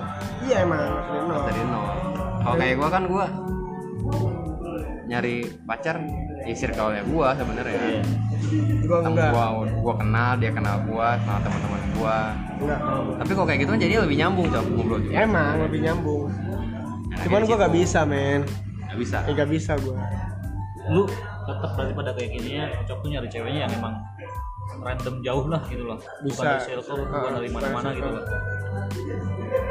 iya 0.43 0.57
emang 0.61 0.79
maksudnya 0.79 1.21
no. 1.21 1.31
Harus 1.31 1.45
dari 1.45 1.63
nol. 1.63 1.87
Kalau 2.37 2.55
kayak 2.55 2.75
gua 2.75 2.89
kan 2.89 3.03
gua 3.05 3.25
nyari 5.07 5.35
pacar 5.63 5.95
di 6.43 6.53
circle-nya 6.53 7.03
gua 7.05 7.27
sebenarnya. 7.33 7.79
Iya 7.79 8.01
gua 8.83 8.97
enggak 9.03 9.31
gua, 9.31 9.45
gua 9.81 9.93
kenal, 9.97 10.31
dia 10.37 10.51
kenal 10.51 10.75
gua, 10.83 11.15
kenal 11.17 11.39
teman-teman 11.41 11.81
gua. 11.93 12.17
enggak 12.57 12.79
Tapi 13.17 13.31
kalau 13.31 13.47
kayak 13.47 13.59
gitu 13.59 13.71
kan 13.71 13.79
jadi 13.79 13.93
lebih 13.99 14.17
nyambung 14.17 14.47
cok 14.47 14.63
ngobrol 14.67 14.99
juga. 14.99 15.13
emang 15.17 15.53
lebih 15.61 15.79
nyambung 15.81 16.23
Enaknya 17.07 17.23
cuman 17.23 17.41
gua 17.43 17.57
gak 17.57 17.73
bisa 17.73 17.99
men 18.03 18.41
Nggak 18.83 18.97
bisa. 18.99 19.17
eh, 19.23 19.33
gak 19.33 19.49
bisa 19.49 19.71
gua 19.79 19.97
Lu 20.87 21.03
tetap 21.47 21.71
berarti 21.79 21.93
pada 21.95 22.11
kayak 22.11 22.29
gini 22.35 22.49
ya 22.59 22.65
Cok 22.83 22.97
tuh 22.99 23.09
nyari 23.09 23.27
ceweknya 23.31 23.59
yang 23.65 23.73
emang 23.79 23.95
random 24.83 25.15
jauh 25.23 25.45
lah 25.47 25.61
gitu 25.71 25.83
loh. 25.87 25.97
Bukan 26.21 26.43
Bisa. 26.43 26.43
dari 26.43 26.61
circle, 26.67 27.07
bukan 27.07 27.31
Ah, 27.31 27.35
dari 27.39 27.49
mana-mana 27.49 27.89
gitu 27.95 28.09
loh. 28.11 28.23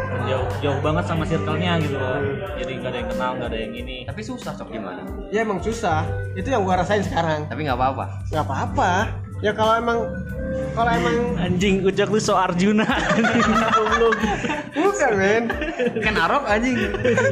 Dan 0.06 0.20
jauh, 0.26 0.48
jauh 0.64 0.80
banget 0.80 1.04
sama 1.04 1.24
circle-nya 1.28 1.72
gitu 1.84 1.96
loh. 2.00 2.18
Jadi 2.56 2.72
gak 2.80 2.90
ada 2.90 2.98
yang 2.98 3.08
kenal, 3.12 3.30
gak 3.36 3.48
ada 3.52 3.58
yang 3.60 3.74
ini. 3.76 3.96
Tapi 4.08 4.20
susah 4.24 4.52
cok 4.56 4.68
gimana? 4.72 5.02
ya 5.28 5.42
emang 5.44 5.60
susah. 5.60 6.06
Itu 6.32 6.48
yang 6.48 6.62
gua 6.64 6.80
rasain 6.80 7.02
sekarang. 7.04 7.44
Tapi 7.50 7.66
nggak 7.66 7.76
apa-apa. 7.76 8.04
nggak 8.32 8.44
apa-apa 8.46 8.92
ya 9.40 9.52
kalau 9.52 9.76
emang 9.76 9.98
kalau 10.72 10.92
emang 10.92 11.16
Anjing, 11.40 11.80
Ucok 11.82 12.08
tuh 12.12 12.22
so 12.22 12.36
Arjuna 12.36 12.84
Goblok. 13.76 14.16
bukan 14.76 15.12
men 15.16 15.44
Ikan 16.00 16.16
arok 16.16 16.44
anjing. 16.44 16.76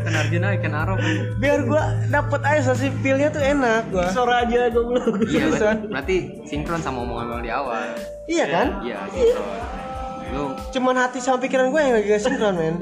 Ikan 0.01 0.15
Arjuna, 0.17 0.49
ikan 0.57 0.73
arok. 0.73 0.99
biar 1.37 1.61
gua 1.65 1.93
dapet 2.09 2.41
aja 2.41 2.73
sensasi 2.73 2.89
feelnya 3.01 3.29
tuh 3.29 3.41
enak 3.41 3.89
gua 3.89 4.09
So 4.11 4.25
Raja 4.25 4.69
goblok 4.69 5.29
Iya 5.29 5.53
berarti, 5.53 5.85
berarti 5.89 6.17
sinkron 6.45 6.81
sama 6.81 7.05
omongan 7.05 7.37
bang 7.37 7.43
di 7.45 7.51
awal. 7.53 7.85
iya 8.27 8.45
kan 8.49 8.67
Iya 8.81 8.99
sinkron. 9.09 9.49
Lu 10.33 10.45
cuman 10.73 10.97
hati 10.99 11.19
sama 11.21 11.39
pikiran 11.39 11.69
gue 11.69 11.81
yang 11.81 11.95
lagi 11.95 12.09
gak 12.11 12.23
sinkron 12.23 12.55
men 12.57 12.75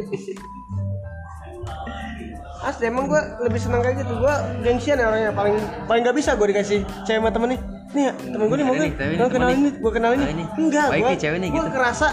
asli 2.63 2.87
emang 2.87 3.11
gue 3.11 3.19
lebih 3.43 3.59
seneng 3.59 3.83
kayak 3.83 4.07
gitu 4.07 4.15
gue 4.17 4.35
gengsian 4.63 4.95
ya 4.95 5.11
orangnya 5.11 5.35
paling 5.35 5.59
paling 5.85 6.07
gak 6.07 6.15
bisa 6.15 6.39
gue 6.39 6.47
dikasih 6.47 6.79
cewek 7.03 7.19
sama 7.19 7.35
temen 7.35 7.49
nih 7.53 7.61
nih 7.93 8.05
temen 8.25 8.45
gue 8.45 8.57
nih 8.57 8.65
mau 8.65 8.75
nih, 8.75 8.91
kenalin 8.93 9.19
temen 9.29 9.49
nih 9.61 9.73
gue 9.75 9.93
kenalin 9.93 10.19
nih 10.19 10.29
ini. 10.31 10.45
enggak 10.57 10.87
gue 10.91 11.07
nih 11.07 11.19
cewek 11.19 11.39
nih, 11.39 11.49
gue 11.51 11.63
kerasa 11.69 12.09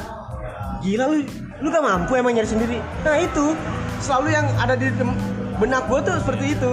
gila 0.80 1.06
lu 1.08 1.18
lu 1.60 1.68
gak 1.68 1.84
mampu 1.84 2.12
emang 2.14 2.32
nyari 2.32 2.48
sendiri 2.48 2.78
nah 3.02 3.16
itu 3.16 3.46
selalu 4.00 4.28
yang 4.32 4.48
ada 4.56 4.74
di 4.74 4.88
benak 5.58 5.84
gue 5.86 6.00
tuh 6.02 6.16
seperti 6.18 6.46
itu 6.54 6.72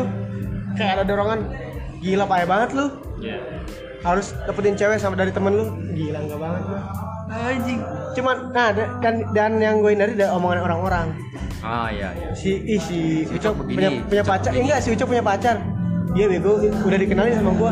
kayak 0.74 0.92
ada 0.96 1.04
dorongan 1.04 1.40
gila 1.98 2.24
payah 2.24 2.46
banget 2.46 2.70
lu 2.72 2.86
Iya. 3.16 3.40
harus 4.02 4.36
dapetin 4.44 4.74
cewek 4.74 5.00
sama 5.00 5.14
dari 5.14 5.30
temen 5.30 5.50
lu 5.50 5.64
gila 5.90 6.18
enggak 6.20 6.38
banget 6.38 6.62
gue 6.64 6.80
Anjing. 7.28 7.80
cuman 8.12 8.36
nah 8.50 8.68
da- 8.70 8.92
dan 9.00 9.14
dan 9.32 9.50
yang 9.56 9.80
gue 9.80 9.90
hindari 9.90 10.14
dari 10.14 10.28
omongan 10.28 10.62
orang-orang 10.62 11.06
Ah 11.58 11.90
iya 11.90 12.12
iya. 12.12 12.30
si 12.30 12.62
ih, 12.62 12.78
si 12.78 13.24
Si 13.24 13.32
Ucok 13.32 13.58
Ucok 13.58 13.66
punya, 13.66 13.90
begini, 13.90 14.06
punya 14.06 14.22
Ucok 14.22 14.30
pacar 14.30 14.50
begini. 14.52 14.62
enggak 14.62 14.78
si 14.78 14.88
Ucok 14.92 15.06
punya 15.08 15.24
pacar 15.24 15.56
dia 16.16 16.26
bego 16.26 16.52
udah 16.58 16.98
dikenalin 16.98 17.34
sama 17.34 17.52
gua 17.52 17.70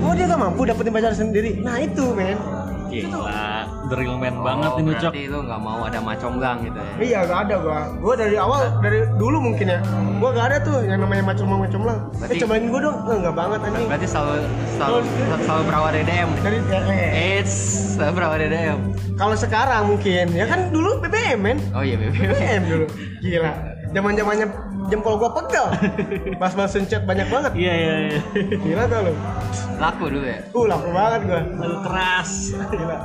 oh 0.00 0.12
dia 0.12 0.26
gak 0.26 0.40
mampu 0.40 0.60
dapetin 0.64 0.90
pacar 0.90 1.14
sendiri 1.14 1.62
nah 1.62 1.78
itu 1.78 2.04
men 2.12 2.36
Gila, 2.84 3.66
the 3.90 3.96
real 3.96 4.14
man 4.14 4.38
banget 4.38 4.70
Oh, 4.70 4.78
ini 4.78 4.94
Ucok. 4.94 5.10
berarti 5.10 5.26
lu 5.26 5.38
nggak 5.42 5.58
mau 5.58 5.82
ada 5.82 5.98
maconggang 5.98 6.62
gitu 6.62 6.78
ya. 6.78 6.86
iya 7.00 7.18
gak 7.24 7.38
ada 7.44 7.54
gua 7.58 7.78
gua 7.98 8.14
dari 8.14 8.36
awal 8.36 8.60
dari 8.78 9.02
dulu 9.16 9.42
mungkin 9.42 9.66
ya 9.66 9.78
gua 10.16 10.30
gak 10.30 10.46
ada 10.46 10.56
tuh 10.62 10.78
yang 10.80 11.02
namanya 11.02 11.26
lah 11.26 11.98
eh 11.98 12.16
Berarti- 12.20 12.38
cobain 12.38 12.64
gua 12.68 12.80
dong 12.80 12.96
Eh, 13.04 13.16
enggak 13.18 13.34
banget 13.34 13.58
anjing 13.62 13.86
Berarti 13.88 14.06
selalu 14.06 14.34
selalu 14.72 14.96
selalu 15.40 15.62
berawal 15.64 15.90
dari 15.90 16.04
DM. 16.04 16.30
dari 16.38 16.58
eh, 16.60 16.82
eh. 16.86 17.10
Eits, 17.34 17.54
selalu 17.94 18.12
berawal 18.14 18.36
dari 18.36 18.50
DM. 18.52 18.78
kalau 19.14 19.34
sekarang 19.34 19.82
mungkin 19.88 20.26
ya 20.30 20.44
kan 20.44 20.60
dulu 20.70 20.90
BBM 21.00 21.38
men 21.40 21.58
Oh 21.70 21.82
iya, 21.82 21.94
bebe. 21.96 22.14
BBM 22.14 22.62
dulu 22.64 22.86
gila 23.20 23.52
zaman 23.90 24.12
zamannya 24.14 24.46
jempol 24.86 25.16
gua 25.16 25.30
pegel 25.32 25.66
pas 26.40 26.52
balas 26.52 26.76
chat 26.84 27.02
banyak 27.02 27.26
banget 27.26 27.52
Iya 27.54 27.72
iya 27.74 27.94
iya. 28.06 28.20
gila 28.58 28.84
tau 28.84 29.00
lu 29.02 29.14
Laku 29.74 30.04
dulu 30.06 30.22
ya. 30.22 30.38
uh 30.48 30.64
laku 30.64 30.88
banget 30.90 31.20
gua 31.24 31.40
Aduh 31.42 31.80
keras. 31.82 32.30
Gila. 32.68 32.96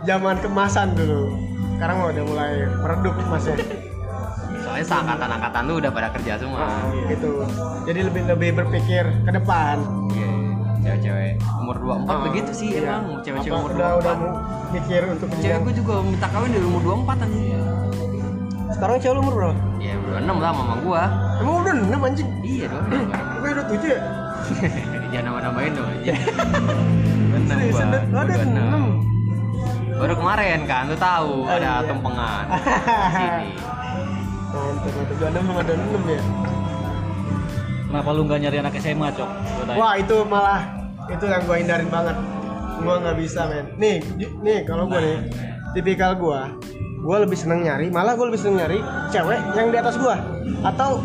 Zaman 0.00 0.36
kemasan 0.38 0.88
dulu. 0.92 1.36
Sekarang 1.74 1.96
udah 2.02 2.24
mulai 2.24 2.52
meredup 2.64 3.14
masnya. 3.28 3.60
Soalnya 4.58 4.84
seangkatan-angkatan 4.84 5.62
lu 5.64 5.74
udah 5.76 5.90
pada 5.90 6.08
kerja 6.10 6.32
semua. 6.36 6.64
gitu. 7.06 7.44
Jadi 7.84 8.00
lebih 8.02 8.22
lebih 8.26 8.50
berpikir 8.56 9.04
ke 9.04 9.30
depan. 9.30 9.76
Iya, 10.08 10.30
cewek-cewek 10.80 11.32
umur 11.58 11.76
24 11.76 12.08
Ah, 12.08 12.18
begitu 12.24 12.50
sih 12.52 12.68
iya. 12.72 12.80
emang 12.96 13.20
cewek-cewek 13.20 13.52
umur 13.54 13.70
udah 13.70 13.88
24. 13.94 14.00
udah 14.00 14.14
mau 14.16 14.30
mikir 14.70 15.00
untuk 15.06 15.26
Cewek 15.36 15.58
gue 15.62 15.74
juga 15.76 15.92
minta 16.00 16.26
kawin 16.26 16.50
dari 16.50 16.64
umur 16.64 16.82
24 17.04 17.20
anjing. 17.20 17.62
Sekarang 18.68 18.96
cewek 18.98 19.14
lu 19.14 19.20
umur 19.22 19.34
berapa? 19.34 19.54
Ya 19.78 19.94
26 19.96 20.44
lah 20.44 20.52
mama 20.52 20.74
gua. 20.80 21.02
Emang 21.40 21.54
udah 21.62 21.74
6 21.74 21.88
anjing? 22.04 22.28
Iya 22.42 22.64
dong. 22.68 22.84
dong. 22.86 23.06
Gue 23.40 23.50
udah 23.50 23.64
7 23.64 23.80
ya? 23.86 24.00
Jangan 25.10 25.24
nambah-nambahin 25.24 25.72
dong. 25.72 25.88
aja. 25.88 26.14
Serius, 27.48 27.74
gua. 27.74 27.84
ada 27.86 27.98
Gua 28.04 28.20
ada 28.20 28.34
26. 28.36 29.08
6. 29.88 29.98
Baru 29.98 30.14
kemarin 30.14 30.60
kan, 30.62 30.82
lu 30.86 30.94
tahu 30.94 31.32
Oh, 31.42 31.50
ada 31.50 31.72
iya. 31.74 31.88
tumpengan. 31.88 32.44
Sini. 33.18 33.50
Mantap, 34.48 34.92
mantap. 34.94 35.16
26 35.16 35.42
sama 35.42 35.60
ada 35.60 35.72
6 35.74 35.86
ya? 36.06 36.22
Kenapa 37.88 38.08
lu 38.12 38.20
nggak 38.22 38.38
nyari 38.38 38.56
anak 38.60 38.74
SMA, 38.76 39.08
Cok? 39.10 39.30
Gua. 39.64 39.74
Wah 39.74 39.92
itu 39.96 40.16
malah 40.22 40.60
itu 41.08 41.24
yang 41.24 41.42
gue 41.42 41.56
hindarin 41.56 41.88
banget. 41.88 42.16
Gue 42.78 42.94
nggak 42.94 43.16
bisa 43.16 43.40
men. 43.48 43.64
Nih, 43.74 43.96
nih 44.38 44.58
kalau 44.62 44.84
gue 44.86 45.00
nih, 45.00 45.18
tipikal 45.72 46.12
gue, 46.14 46.40
gue 46.98 47.16
lebih 47.18 47.38
seneng 47.38 47.62
nyari, 47.62 47.86
malah 47.88 48.14
gue 48.14 48.26
lebih 48.26 48.40
seneng 48.40 48.56
nyari 48.60 48.78
cewek 49.08 49.40
yang 49.54 49.70
di 49.70 49.78
atas 49.78 49.94
gue 49.94 50.14
atau 50.60 51.00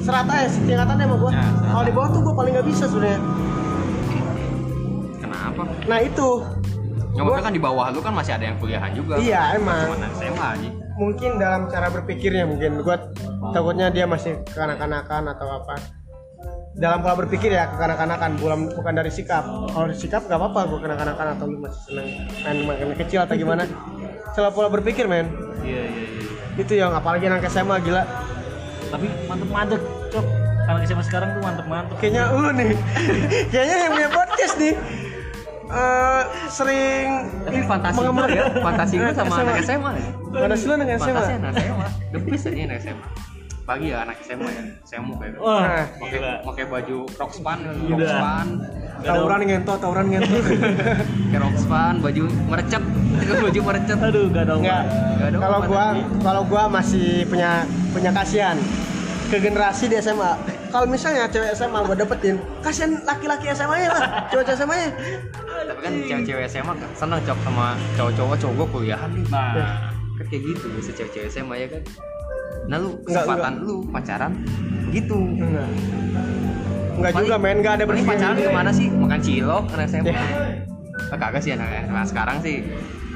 serata 0.00 0.32
ya 0.38 0.48
setingkatannya 0.48 1.04
sama 1.04 1.16
gue. 1.18 1.30
Ya, 1.30 1.44
kalau 1.66 1.84
di 1.84 1.92
bawah 1.92 2.08
tuh 2.08 2.20
gue 2.22 2.34
paling 2.34 2.52
nggak 2.54 2.66
bisa 2.66 2.84
sebenarnya. 2.86 3.20
Kenapa? 5.18 5.62
Nah 5.86 5.98
itu 6.00 6.28
Ya 7.16 7.24
Gua- 7.24 7.40
kan 7.40 7.48
di 7.48 7.56
bawah 7.56 7.88
lu 7.96 8.04
kan 8.04 8.12
masih 8.12 8.36
ada 8.36 8.44
yang 8.44 8.60
kuliahan 8.60 8.92
juga. 8.92 9.16
Iya, 9.16 9.56
emang. 9.56 9.88
Cuma 9.88 10.08
SMA 10.20 10.46
aja. 10.52 10.70
mungkin 10.96 11.36
dalam 11.36 11.68
cara 11.68 11.92
berpikirnya 11.92 12.48
mungkin 12.48 12.80
gue 12.80 12.96
takutnya 13.52 13.92
dia 13.92 14.08
masih 14.08 14.40
kekanak-kanakan 14.48 15.28
atau 15.28 15.60
apa. 15.60 15.76
Dalam 16.72 17.00
pola 17.00 17.16
berpikir 17.16 17.52
ya 17.52 17.68
kekanak-kanakan 17.72 18.36
bukan 18.36 18.58
bukan 18.72 18.92
dari 18.96 19.08
sikap. 19.08 19.44
Kalau 19.44 19.88
dari 19.88 19.96
sikap 19.96 20.24
gak 20.24 20.36
apa-apa 20.36 20.72
gue 20.72 20.78
kekanak-kanakan 20.80 21.26
atau 21.36 21.44
lu 21.48 21.60
masih 21.60 21.80
seneng 21.88 22.08
main 22.44 22.56
main 22.64 22.96
kecil 22.96 23.24
atau 23.24 23.32
gimana. 23.32 23.64
Salah 24.32 24.50
pola 24.50 24.68
berpikir 24.68 25.04
men. 25.04 25.30
Iya 25.60 25.82
iya 25.84 26.04
iya. 26.08 26.24
Itu 26.56 26.72
yang 26.72 26.90
apalagi 26.90 27.26
anak 27.26 27.46
SMA 27.46 27.78
gila. 27.80 28.02
Tapi 28.86 29.06
mantep-mantep, 29.26 29.80
Cok. 30.10 30.26
Anak 30.66 30.82
SMA 30.84 31.04
sekarang 31.04 31.28
tuh 31.32 31.42
mantep-mantep. 31.42 31.96
Kayaknya 31.98 32.22
lu 32.32 32.48
nih. 32.50 32.70
Kayaknya 33.52 33.74
yang 33.78 33.92
punya 33.92 34.10
podcast 34.10 34.54
nih. 34.56 34.74
eh 35.66 36.22
sering 36.48 37.26
Tapi 37.42 37.58
fantasi 37.60 37.98
mengemar- 37.98 38.30
gua 38.30 38.38
ya, 38.38 38.44
fantasi 38.62 38.94
gue 38.96 39.10
sama 39.10 39.34
anak 39.42 39.56
SMA 39.60 39.90
ya. 39.92 40.10
Fantasi 40.32 40.62
lu 40.62 40.72
anak 40.78 40.88
SMA. 40.88 41.02
Fantasi 41.10 41.32
anak 41.34 41.52
SMA. 41.58 41.86
The 42.06 42.18
best 42.22 42.44
aja 42.46 42.60
anak 42.62 42.78
SMA. 42.80 43.06
Pagi 43.66 43.90
ya 43.90 44.06
anak 44.06 44.22
SMA 44.22 44.46
ya. 44.46 44.62
SMA 44.86 45.14
kayak 45.18 45.42
Wah, 45.42 45.82
pakai 45.98 46.18
pakai 46.46 46.64
baju 46.70 46.98
rockspan, 47.18 47.58
rockspan, 47.66 48.46
Tawuran 49.02 49.38
ngentot, 49.42 49.78
tawuran 49.82 50.06
ngentot. 50.06 50.38
pakai 51.26 51.38
rockspan, 51.42 51.92
baju 51.98 52.22
merecet, 52.46 52.82
baju 53.44 53.60
merecet. 53.66 53.98
Aduh, 53.98 54.30
gak 54.30 54.42
ada. 54.46 54.54
Nggak 54.54 54.80
ada 55.26 55.36
Kalau 55.42 55.58
gua 55.66 55.84
kalau 56.22 56.42
gua 56.46 56.62
masih 56.70 57.26
punya 57.26 57.66
punya 57.90 58.14
kasihan 58.14 58.54
ke 59.26 59.42
generasi 59.42 59.90
di 59.90 59.98
SMA. 59.98 60.38
Kalau 60.70 60.86
misalnya 60.86 61.26
cewek 61.26 61.50
SMA 61.58 61.78
gua 61.82 61.98
dapetin, 61.98 62.38
kasihan 62.62 63.02
laki-laki 63.02 63.50
SMA-nya 63.50 63.90
lah, 63.90 64.30
cowok 64.30 64.54
SMA-nya. 64.54 64.94
Tapi 65.66 65.80
kan 65.82 65.92
cewek-cewek 66.06 66.46
SMA 66.46 66.70
kan 66.70 66.90
seneng 66.94 67.18
cok 67.18 67.38
sama 67.42 67.74
cowok-cowok, 67.98 68.34
cowok 68.38 68.54
gue 68.54 68.66
kuliahan 68.70 69.10
nih. 69.10 69.26
Nah, 69.26 69.90
Kan 70.16 70.24
kayak 70.30 70.42
gitu 70.48 70.64
biasa 70.70 70.90
cewek-cewek 70.94 71.28
SMA 71.34 71.54
ya 71.58 71.68
kan. 71.74 71.82
Nah 72.66 72.76
lu 72.76 72.90
Enggak, 72.98 73.24
kesempatan 73.24 73.52
lu 73.60 73.76
pacaran 73.88 74.32
gitu. 74.90 75.18
Enggak. 75.18 75.68
Enggak 76.96 77.12
Paling- 77.12 77.28
juga 77.28 77.36
men, 77.36 77.56
enggak 77.60 77.74
ada 77.76 77.84
bersedia. 77.84 78.10
pacaran 78.10 78.36
ke 78.36 78.50
mana 78.50 78.70
sih? 78.70 78.86
Makan 78.88 79.20
cilok 79.20 79.64
anak 79.70 79.86
SMA. 79.86 80.08
Ya. 80.08 80.22
Oh, 81.06 81.16
kagak 81.16 81.40
sih 81.40 81.52
anak 81.52 81.68
SMA 81.84 82.02
sekarang 82.04 82.36
sih. 82.40 82.56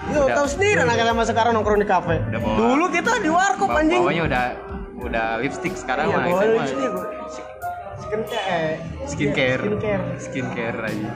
Lu 0.07 0.21
Udah- 0.23 0.37
tahu 0.37 0.47
sendiri 0.49 0.79
anak 0.81 0.97
SMA 0.99 1.25
sekarang 1.25 1.53
nongkrong 1.53 1.81
di 1.81 1.89
kafe. 1.89 2.17
Bawa- 2.31 2.57
Dulu 2.57 2.85
kita 2.89 3.13
di 3.19 3.31
warkop 3.31 3.69
Bawa- 3.69 3.81
anjing. 3.81 4.01
Bawanya 4.01 4.23
udah 4.25 4.45
udah 5.01 5.27
lipstick 5.41 5.75
sekarang 5.75 6.07
Iya, 6.07 6.15
mah 6.15 6.25
bawa 6.27 6.43
lipstick. 6.47 6.93
Skincare. 8.01 8.73
Skincare. 9.07 9.63
Skincare. 9.63 10.05
Skincare 10.19 10.79
aja. 10.85 11.11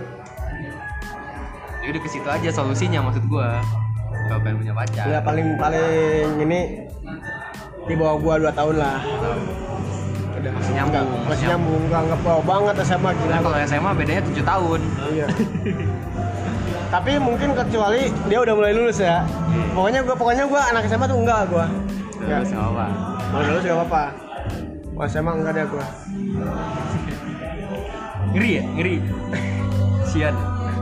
Ya 1.78 1.90
udah 1.90 2.00
ke 2.00 2.08
situ 2.08 2.24
aja 2.26 2.48
solusinya 2.50 3.00
maksud 3.02 3.24
gua. 3.26 3.60
Kalau 4.24 4.40
pengen 4.40 4.56
punya 4.58 4.72
pacar. 4.72 5.04
Ya 5.04 5.20
paling 5.20 5.58
paling 5.58 5.84
ini 6.40 6.60
di 7.84 7.94
bawah 7.96 8.16
gua 8.16 8.34
2 8.40 8.58
tahun 8.58 8.74
lah. 8.80 8.98
Udah 10.34 10.52
masih 10.56 10.72
nyambung. 10.76 11.04
Enggak, 11.04 11.28
masih 11.28 11.44
nyambung, 11.52 11.82
enggak 11.88 12.00
enggak 12.08 12.20
bawah 12.24 12.42
banget 12.44 12.74
SMA 12.84 13.10
gila. 13.12 13.30
Nah, 13.30 13.40
kalau 13.44 13.56
SMA 13.64 13.90
bedanya 13.96 14.22
7 14.24 14.44
tahun. 14.44 14.80
Iya. 15.12 15.26
Tapi 16.94 17.12
mungkin 17.18 17.48
kecuali 17.58 18.02
dia 18.30 18.38
udah 18.38 18.54
mulai 18.54 18.72
lulus 18.72 18.98
ya. 19.02 19.26
Pokoknya 19.74 20.00
gua 20.06 20.16
pokoknya 20.16 20.44
gua 20.46 20.62
anak 20.70 20.86
SMA 20.88 21.06
tuh 21.10 21.18
enggak 21.20 21.40
gua. 21.50 21.66
Enggak. 22.22 22.40
Nggak 22.48 22.64
apa. 22.72 22.86
Mau 23.32 23.40
lulus 23.42 23.62
enggak 23.66 23.78
apa-apa. 23.82 24.04
Kalau 24.94 25.08
SMA 25.10 25.32
enggak 25.34 25.52
ada 25.58 25.64
gua. 25.68 25.86
Ngeri 28.34 28.50
ya? 28.50 28.62
Ngeri. 28.74 28.96
Sian. 30.10 30.34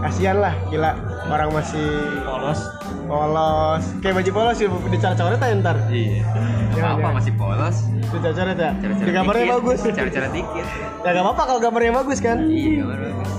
Kasihan 0.03 0.37
lah, 0.43 0.55
gila. 0.67 0.93
Orang 1.31 1.55
masih 1.55 1.87
polos. 2.27 2.82
Polos. 3.13 3.85
Kayak 4.01 4.15
baju 4.17 4.31
polos 4.33 4.55
sih 4.57 4.67
dicoret-coret 4.67 5.37
aja 5.39 5.55
ntar. 5.55 5.77
Iya. 5.87 6.23
Gak 6.23 6.73
Jangan, 6.73 6.89
apa-apa 6.89 7.01
jangan. 7.03 7.17
masih 7.21 7.33
polos. 7.37 7.77
Dicoret-coret 8.09 8.57
ya. 8.57 8.71
Cara-cara 8.75 9.05
Di 9.05 9.13
gambarnya 9.13 9.45
dikit. 9.45 9.55
bagus. 9.55 9.79
Cara-cara 9.85 10.29
dikit. 10.31 10.67
Ya 10.97 11.09
enggak 11.11 11.23
apa-apa 11.23 11.43
kalau 11.45 11.61
gambarnya 11.61 11.93
bagus 11.95 12.19
kan. 12.19 12.37
Iya, 12.43 12.73
gambar 12.81 12.99
bagus. 13.03 13.31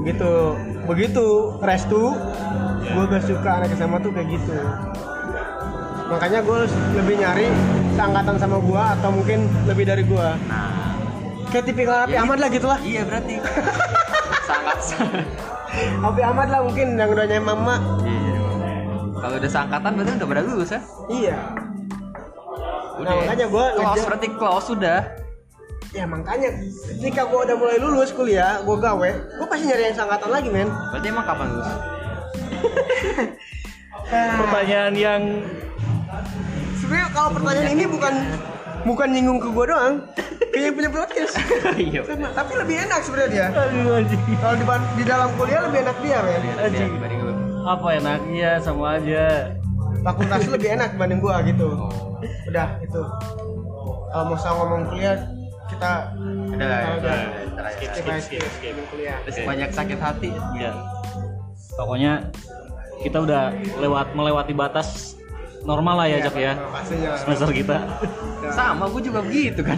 Gitu. 0.00 0.34
Begitu 0.82 1.26
Restu, 1.60 2.02
gua 2.88 3.04
gak 3.06 3.22
suka 3.22 3.50
anak 3.52 3.70
SMA 3.72 3.98
tuh 4.00 4.10
kayak 4.10 4.28
gitu. 4.30 4.56
Makanya 6.08 6.42
gue 6.42 6.58
lebih 6.96 7.14
nyari 7.16 7.46
seangkatan 7.92 8.34
sama 8.34 8.58
gua 8.58 8.96
atau 8.96 9.12
mungkin 9.12 9.38
lebih 9.64 9.84
dari 9.84 10.02
gua. 10.02 10.34
Nah, 10.44 10.98
Kayak 11.46 11.64
tipikal 11.66 11.96
Api 12.00 12.14
Ya, 12.14 12.22
Ahmad 12.22 12.38
lah 12.38 12.48
gitu 12.48 12.64
lah. 12.64 12.78
iya 12.80 13.02
berarti. 13.02 13.38
Sangat. 14.48 14.78
Api 16.00 16.20
Ahmad 16.20 16.48
lah 16.50 16.60
mungkin 16.66 16.98
yang 16.98 17.10
udah 17.10 17.24
nyai 17.26 17.42
mama. 17.42 17.74
Iya. 18.02 18.40
Kalau 19.20 19.34
udah 19.36 19.50
seangkatan 19.50 19.90
berarti 19.94 20.12
udah 20.18 20.28
pada 20.28 20.42
lulus 20.42 20.70
ya? 20.72 20.80
Iya. 21.06 21.38
Udah. 22.98 23.10
Nah, 23.10 23.20
makanya 23.24 23.46
gua 23.48 23.64
close 23.72 23.84
ngejar- 23.86 24.06
berarti 24.10 24.28
close 24.34 24.66
sudah. 24.66 24.98
Ya 25.90 26.04
makanya 26.06 26.48
ketika 26.98 27.22
gua 27.26 27.40
udah 27.46 27.56
mulai 27.58 27.78
lulus 27.78 28.10
kuliah, 28.10 28.62
gua 28.62 28.76
gawe, 28.78 29.10
gua 29.38 29.46
pasti 29.46 29.64
nyari 29.66 29.82
yang 29.90 29.96
seangkatan 29.96 30.30
lagi, 30.30 30.48
men. 30.50 30.68
Berarti 30.68 31.06
emang 31.06 31.26
kapan 31.26 31.46
lulus? 31.54 31.70
Pertanyaan 34.10 34.94
yang 34.98 35.22
Sebenarnya 36.74 37.08
kalau 37.14 37.30
pertanyaan 37.30 37.70
ini 37.70 37.84
bukan 37.86 38.14
bukan 38.86 39.08
nyinggung 39.12 39.38
ke 39.40 39.48
gua 39.52 39.64
doang 39.68 39.94
kayak 40.50 40.64
yang 40.70 40.74
punya 40.74 40.90
podcast 40.90 41.34
Iya. 41.90 42.00
Sama, 42.04 42.28
tapi 42.34 42.52
lebih 42.58 42.76
enak 42.88 43.00
sebenarnya 43.06 43.30
dia 43.30 43.46
kalau 43.52 44.56
di, 44.56 44.66
di 44.96 45.04
dalam 45.06 45.28
kuliah 45.36 45.60
lebih 45.68 45.78
enak 45.84 45.96
dia 46.02 46.18
men 46.24 46.56
Anjing. 46.58 46.92
Lu. 47.20 47.32
Apa 47.60 47.86
enaknya 48.00 48.50
sama 48.60 48.98
aja. 48.98 49.54
fakultas 50.00 50.48
lebih 50.48 50.80
enak 50.80 50.96
dibanding 50.96 51.20
gua 51.20 51.44
gitu 51.44 51.76
udah 52.48 52.68
itu 52.80 53.02
kalau 54.10 54.24
mau 54.32 54.38
sama 54.40 54.64
ngomong 54.64 54.88
kuliah 54.90 55.16
kita 55.70 55.92
Udah 56.50 56.66
lah, 56.66 56.82
udah. 56.98 57.18
Skip, 57.78 57.90
skip 57.94 58.16
skip 58.20 58.42
skip 58.58 58.74
kuliah 58.90 59.16
Terus 59.24 59.46
banyak 59.46 59.70
sakit 59.70 59.98
hati. 60.02 60.30
Iya. 60.58 60.72
Pokoknya 61.78 62.26
kita 63.00 63.22
udah 63.24 63.54
lewat 63.80 64.12
melewati 64.12 64.52
batas 64.52 65.19
normal 65.62 65.94
lah 65.94 66.06
ya 66.06 66.18
Cok 66.20 66.36
ya 66.36 66.52
pastinya 66.70 67.10
semester 67.14 67.48
kita. 67.50 67.76
Sama, 68.50 68.88
gue 68.88 69.02
juga 69.02 69.20
begitu 69.20 69.60
kan. 69.60 69.76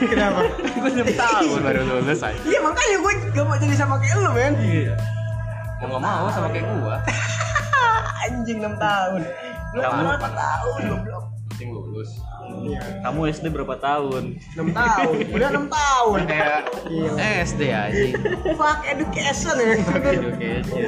kenapa 0.00 0.40
gue 0.80 0.90
6 0.96 1.14
tahun 1.14 1.58
baru 1.60 1.80
lulus 1.84 2.20
aja. 2.20 2.40
iya 2.40 2.58
makanya 2.58 2.96
gue 2.98 3.12
gak 3.30 3.44
mau 3.44 3.56
jadi 3.56 3.74
sama 3.74 3.94
kayak 3.96 4.16
lu 4.16 4.30
men 4.32 4.52
Iya. 4.56 4.94
Mau 5.80 5.86
nggak 5.90 6.02
mau 6.02 6.28
sama 6.28 6.48
kayak 6.48 6.66
gua. 6.74 6.96
anjing 8.24 8.58
6 8.58 8.76
tahun 8.76 9.20
lu 9.70 9.80
Kamu- 9.80 10.08
berapa 10.08 10.28
tahun 10.30 10.80
goblok 10.88 11.24
Penting 11.48 11.68
lulus. 11.70 12.10
Iya 12.64 12.80
Kamu 13.02 13.20
SD 13.28 13.46
berapa 13.50 13.74
tahun? 13.78 14.24
6 14.56 14.70
tahun 14.72 15.14
udah 15.32 15.48
6 15.48 15.68
tahun 15.70 16.18
Kayak 16.26 16.60
Gila. 16.86 17.16
SD 17.46 17.60
anjing. 17.70 18.12
fuck 18.58 18.80
education 18.84 19.54
ya 19.56 19.72
Education. 20.10 20.80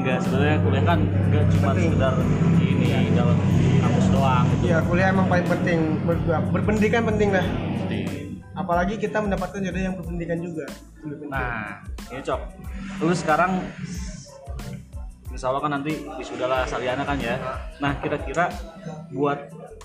Enggak, 0.00 0.18
sebenarnya 0.24 0.56
kuliah 0.64 0.84
kan 0.88 0.98
enggak 1.04 1.44
cuma 1.52 1.70
sekedar 1.76 2.14
ini 2.64 3.12
dalam 3.12 3.36
kampus 3.80 4.06
doang. 4.08 4.46
Iya, 4.64 4.76
kuliah 4.84 5.08
emang 5.12 5.26
paling 5.28 5.46
penting 5.48 5.78
gua. 6.04 6.38
Berpendidikan 6.48 7.04
penting 7.04 7.28
lah. 7.36 7.44
Apalagi 8.56 9.00
kita 9.00 9.20
mendapatkan 9.20 9.60
jodoh 9.60 9.80
yang 9.80 9.94
berpendidikan 9.96 10.40
juga. 10.40 10.66
Penting. 11.00 11.28
Nah, 11.28 11.80
ini 12.12 12.20
Cok. 12.20 12.40
Lu 13.00 13.14
sekarang 13.16 13.60
Insya 15.30 15.46
Allah 15.54 15.62
kan 15.62 15.70
nanti 15.78 15.94
lah 16.42 16.66
Saliana 16.66 17.06
kan 17.06 17.18
ya. 17.22 17.38
Nah 17.78 17.94
kira-kira 18.02 18.50
buat 19.14 19.38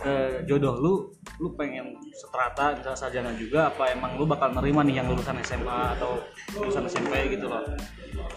eh, 0.03 0.41
jodoh 0.43 0.75
lu, 0.81 0.93
lu 1.39 1.53
pengen 1.55 1.95
seterata 2.11 2.75
misalnya 2.75 2.97
sarjana 2.97 3.31
juga 3.37 3.71
apa 3.71 3.93
emang 3.93 4.17
lu 4.19 4.27
bakal 4.27 4.51
nerima 4.51 4.83
nih 4.83 4.99
yang 4.99 5.07
lulusan 5.07 5.37
SMA 5.45 5.95
atau 5.95 6.19
lulusan 6.57 6.83
SMP 6.89 7.37
gitu 7.37 7.47
loh? 7.47 7.63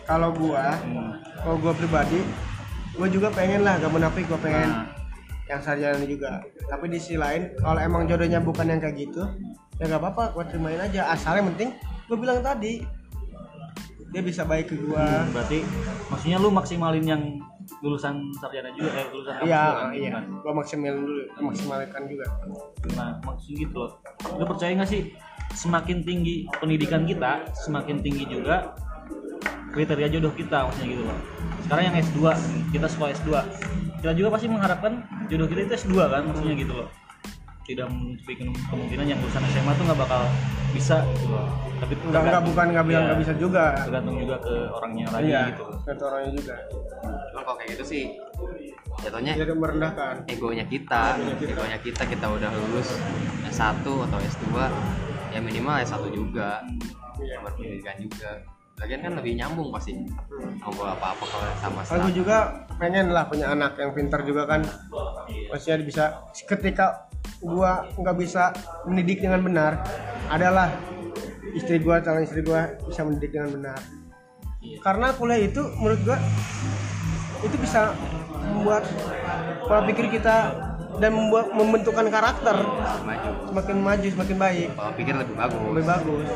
kalau 0.08 0.32
gua, 0.34 0.74
Hmm. 0.82 1.12
kalau 1.44 1.56
gua 1.60 1.72
pribadi, 1.76 2.20
gua 2.96 3.08
juga 3.12 3.28
pengen 3.30 3.62
lah, 3.62 3.76
gak 3.78 3.92
munafik 3.92 4.24
gua 4.26 4.40
pengen 4.40 4.68
Nah, 4.68 4.86
yang 5.46 5.60
sarjana 5.60 6.00
juga. 6.04 6.40
Tapi 6.68 6.84
di 6.88 6.98
sisi 6.98 7.16
lain, 7.20 7.52
kalau 7.60 7.78
emang 7.78 8.08
jodohnya 8.08 8.40
bukan 8.40 8.68
yang 8.68 8.80
kayak 8.80 8.96
gitu, 8.96 9.22
ya 9.78 9.84
gak 9.86 10.00
apa-apa, 10.00 10.32
gua 10.34 10.44
terimain 10.48 10.80
aja. 10.80 11.12
Asal 11.12 11.38
yang 11.38 11.52
penting, 11.54 11.76
gua 12.08 12.16
bilang 12.18 12.40
tadi, 12.40 12.82
dia 14.08 14.22
bisa 14.24 14.42
baik 14.44 14.72
ke 14.72 14.76
gua. 14.80 15.24
berarti 15.32 15.60
maksudnya 16.08 16.38
lu 16.40 16.48
maksimalin 16.48 17.04
yang 17.04 17.22
lulusan 17.84 18.32
sarjana 18.40 18.72
juga 18.72 18.90
eh 18.96 19.06
lulusan 19.12 19.32
Iya, 19.44 19.92
iya. 19.92 20.10
kan? 20.16 20.24
Gua 20.40 20.52
maksimalin 20.56 21.04
dulu, 21.04 21.22
maksimalkan 21.52 22.02
juga. 22.08 22.26
Nah, 22.96 23.20
maksudnya 23.20 23.56
gitu 23.68 23.76
loh. 23.76 23.92
Lu 24.40 24.44
percaya 24.48 24.72
nggak 24.72 24.88
sih 24.88 25.12
semakin 25.52 26.04
tinggi 26.04 26.48
pendidikan 26.60 27.04
kita, 27.04 27.44
semakin 27.52 28.00
tinggi 28.00 28.24
juga 28.28 28.72
kriteria 29.72 30.08
jodoh 30.08 30.32
kita 30.32 30.64
maksudnya 30.64 30.88
gitu 30.96 31.04
loh. 31.04 31.18
Sekarang 31.68 31.84
yang 31.92 31.96
S2, 32.00 32.18
kita 32.72 32.86
sekolah 32.88 33.10
S2. 33.12 33.30
Kita 34.00 34.12
juga 34.14 34.28
pasti 34.38 34.46
mengharapkan 34.48 35.04
jodoh 35.28 35.46
kita 35.50 35.68
itu 35.68 35.72
S2 35.84 35.94
kan 36.08 36.22
maksudnya 36.24 36.54
gitu 36.56 36.72
loh. 36.72 36.88
Tidak 37.68 37.84
menutupi 37.84 38.32
kemung- 38.34 38.56
kemungkinan 38.66 39.04
yang 39.06 39.18
lulusan 39.20 39.44
SMA 39.46 39.72
tuh 39.76 39.84
nggak 39.84 40.00
bakal 40.00 40.22
bisa 40.70 41.04
gitu 41.06 41.26
loh. 41.28 41.44
Tapi 41.78 41.92
Enggak, 41.92 42.00
enggak, 42.00 42.22
tergantung- 42.24 42.46
bukan 42.48 42.66
nggak 42.66 42.86
bilang 42.86 42.96
iya, 42.98 43.06
nggak 43.06 43.20
bisa 43.20 43.32
juga. 43.36 43.64
Tergantung 43.78 44.16
juga 44.16 44.36
ke 44.38 44.54
orangnya 44.70 45.06
lagi 45.10 45.28
Iya, 45.28 45.40
gitu. 45.46 45.64
satu 45.78 46.02
orangnya 46.08 46.30
juga. 46.32 46.54
Cuman 47.28 47.42
kalau 47.44 47.56
kayak 47.56 47.70
gitu 47.70 47.84
sih 47.84 48.02
jatuhnya 48.98 49.32
Tidak 49.36 49.54
merendahkan. 49.54 50.14
egonya 50.26 50.64
kita, 50.64 51.02
egonya 51.38 51.78
kita 51.78 52.02
kita 52.04 52.26
udah 52.26 52.50
lulus 52.50 52.88
S1 53.46 53.84
atau 53.84 54.18
S2 54.18 54.44
ya 55.28 55.38
minimal 55.38 55.76
S1 55.78 56.08
juga 56.08 56.64
Iya. 57.16 57.36
yang 57.36 57.42
berpendidikan 57.44 57.96
juga 58.00 58.30
lagian 58.76 59.02
kan 59.02 59.12
lebih 59.12 59.34
nyambung 59.34 59.68
pasti 59.68 59.90
ngobrol 60.56 60.86
apa-apa 60.88 61.18
kalau 61.20 61.50
sama 61.56 61.80
Aku 61.80 61.86
setelah 61.98 62.10
juga 62.12 62.36
pengen 62.78 63.10
lah 63.10 63.26
punya 63.26 63.50
anak 63.50 63.74
yang 63.76 63.90
pintar 63.90 64.22
juga 64.22 64.46
kan. 64.46 64.62
Maksudnya 65.50 65.82
bisa 65.82 66.04
ketika 66.46 67.07
gua 67.42 67.86
nggak 67.94 68.16
bisa 68.18 68.50
mendidik 68.86 69.22
dengan 69.22 69.40
benar, 69.42 69.72
adalah 70.30 70.74
istri 71.54 71.78
gua 71.82 72.02
calon 72.02 72.24
istri 72.26 72.42
gua 72.42 72.74
bisa 72.86 73.02
mendidik 73.06 73.34
dengan 73.34 73.50
benar. 73.54 73.78
Karena 74.82 75.14
kuliah 75.14 75.40
itu 75.46 75.62
menurut 75.78 76.00
gua 76.02 76.18
itu 77.46 77.56
bisa 77.62 77.94
membuat 78.54 78.82
pola 79.64 79.86
pikir 79.86 80.10
kita 80.10 80.66
dan 80.98 81.14
membuat 81.14 81.54
membentukkan 81.54 82.10
karakter 82.10 82.58
maju. 83.06 83.30
semakin 83.54 83.76
maju 83.78 84.06
semakin 84.10 84.36
baik. 84.36 84.68
Kalau 84.74 84.92
pikir 84.98 85.14
lebih 85.14 85.34
bagus. 85.38 85.62
Lebih 85.70 85.86
bagus. 85.86 86.26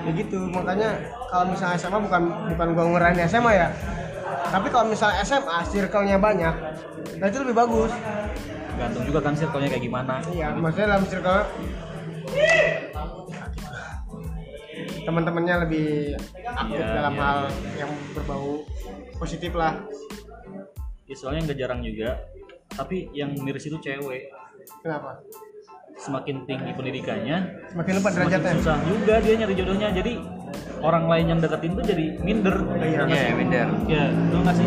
Ya 0.00 0.10
gitu 0.16 0.38
makanya 0.52 0.90
kalau 1.32 1.44
misalnya 1.48 1.76
SMA 1.80 1.98
bukan 2.04 2.22
bukan 2.52 2.66
gua 2.76 2.84
ngerahin 2.92 3.24
SMA 3.24 3.52
ya. 3.56 3.68
Tapi 4.50 4.66
kalau 4.68 4.90
misalnya 4.90 5.22
SMA 5.24 5.58
circle-nya 5.70 6.18
banyak 6.18 6.54
nah 7.20 7.26
itu 7.28 7.38
lebih 7.44 7.56
bagus 7.56 7.92
Gantung 8.80 9.04
juga 9.04 9.20
kan 9.20 9.36
circle-nya 9.36 9.68
kayak 9.68 9.84
gimana. 9.84 10.14
iya 10.26 10.48
maksudnya 10.50 10.88
dalam 10.90 11.04
circle 11.04 11.40
teman-temannya 15.00 15.54
lebih 15.64 15.88
aktif 16.46 16.78
Iya, 16.78 16.88
dalam 16.94 17.14
iya, 17.14 17.22
hal 17.22 17.38
yang 17.76 17.90
berbau 18.12 18.64
positif 19.16 19.52
lah 19.52 19.76
Ya 21.04 21.12
soalnya 21.12 21.42
nggak 21.44 21.58
jarang 21.58 21.82
juga. 21.82 22.22
Tapi 22.70 23.10
yang 23.10 23.34
miris 23.36 23.66
itu 23.66 23.74
cewek. 23.76 24.30
kenapa 24.78 25.18
semakin 25.98 26.46
tinggi 26.46 26.70
pendidikannya 26.70 27.36
semakin 27.68 27.92
lupa 27.98 28.08
semakin 28.08 28.28
derajatnya 28.30 28.52
susah 28.56 28.76
juga 28.86 29.14
dia 29.18 29.34
nyari 29.34 29.52
jodohnya 29.52 29.88
jadi 29.90 30.12
orang 30.80 31.04
lain 31.04 31.26
yang 31.28 31.40
deketin 31.42 31.72
tuh 31.74 31.82
jadi 31.82 32.06
minder 32.22 32.56
Iya. 32.78 33.00
Iya, 33.04 33.34
minder. 33.34 33.68
ya 33.84 34.04
betul 34.08 34.38
nggak 34.40 34.54
sih 34.54 34.66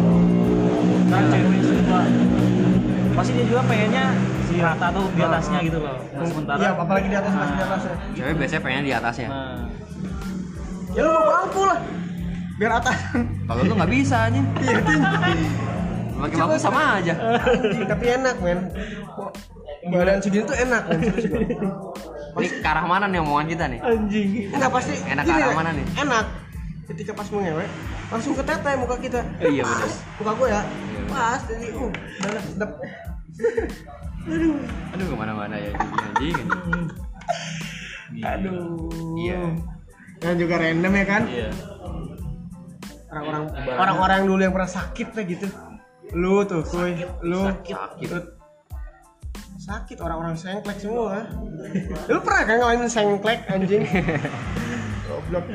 kan 1.08 1.24
cewek 1.26 1.60
semua 1.64 2.02
pasti 3.14 3.32
dia 3.34 3.46
juga 3.46 3.62
pengennya 3.66 4.06
si 4.44 4.56
rata 4.58 4.88
tuh 4.90 5.06
di 5.14 5.22
atasnya 5.22 5.60
gitu 5.62 5.78
loh 5.80 5.96
nah, 5.98 6.26
sementara 6.26 6.60
iya 6.60 6.70
apalagi 6.74 7.08
di 7.10 7.18
atas 7.18 7.32
masih 7.34 7.54
di 7.56 7.64
atasnya 7.64 7.96
Cewek 8.14 8.34
biasanya 8.38 8.62
pengen 8.62 8.84
di 8.84 8.94
atasnya. 8.94 9.28
nah 9.30 9.58
ya 10.94 11.02
lu 11.02 11.10
mau 11.10 11.26
bangku 11.26 11.62
lah 11.66 11.80
biar 12.54 12.72
atas 12.78 12.98
Kalau 13.44 13.62
lu 13.66 13.74
nggak 13.74 13.92
bisa 13.92 14.18
nih. 14.30 14.44
iya 14.64 14.80
Makin 16.14 16.38
bagus 16.38 16.62
sama 16.62 17.02
aja. 17.02 17.14
Tapi 17.90 18.06
enak 18.08 18.38
men 18.40 18.60
badan 19.90 20.22
segini 20.22 20.46
tuh 20.46 20.56
enak 20.56 20.82
men. 20.88 21.02
Ini 22.34 22.48
ke 22.62 22.70
arah 22.70 22.86
mana 22.86 23.06
nih 23.10 23.20
omongan 23.20 23.46
kita 23.50 23.66
nih? 23.68 23.80
anjing 23.82 24.48
enggak 24.54 24.72
pasti 24.72 24.94
Enak 25.06 25.24
ke 25.26 25.34
arah 25.34 25.54
mana 25.58 25.70
nih? 25.74 25.86
enak 25.98 26.26
ketika 26.84 27.12
pas 27.16 27.28
mau 27.32 27.40
ngewe 27.40 27.66
langsung 28.12 28.34
ke 28.36 28.44
tete 28.44 28.72
muka 28.76 28.96
kita. 29.00 29.20
Oh, 29.40 29.50
iya 29.50 29.64
benar. 29.64 29.90
muka 30.20 30.32
gua 30.36 30.48
ya. 30.48 30.62
Iya. 30.64 31.02
pas 31.08 31.42
jadi 31.48 31.68
uh 31.74 31.90
udah 31.92 32.44
sedap 32.52 32.72
Aduh. 34.24 34.56
Ke 34.94 35.16
mana-mana 35.20 35.56
ya 35.60 35.72
jadi 35.76 35.98
anjing. 36.00 36.36
aduh. 38.24 38.88
Iya. 39.20 39.42
dan 40.24 40.34
juga 40.40 40.56
random 40.56 40.94
ya 40.96 41.06
kan? 41.06 41.22
Iya. 41.28 41.50
Orang-orang 43.14 43.44
orang-orang 43.78 44.16
yang 44.24 44.28
dulu 44.32 44.42
yang 44.42 44.54
pernah 44.56 44.72
sakit 44.72 45.08
lah 45.14 45.24
gitu. 45.28 45.48
Lu 46.14 46.46
tuh 46.46 46.62
kuy. 46.66 47.04
Lu. 47.26 47.42
Sakit. 47.46 47.76
Lu- 48.10 48.33
sakit 49.64 49.98
orang-orang 50.04 50.36
sengklek 50.36 50.76
semua. 50.76 51.24
Lu 52.12 52.20
pernah 52.20 52.44
kan 52.44 52.56
ngalamin 52.60 52.90
sengklek 52.92 53.48
anjing? 53.48 53.88
Goblok 55.08 55.46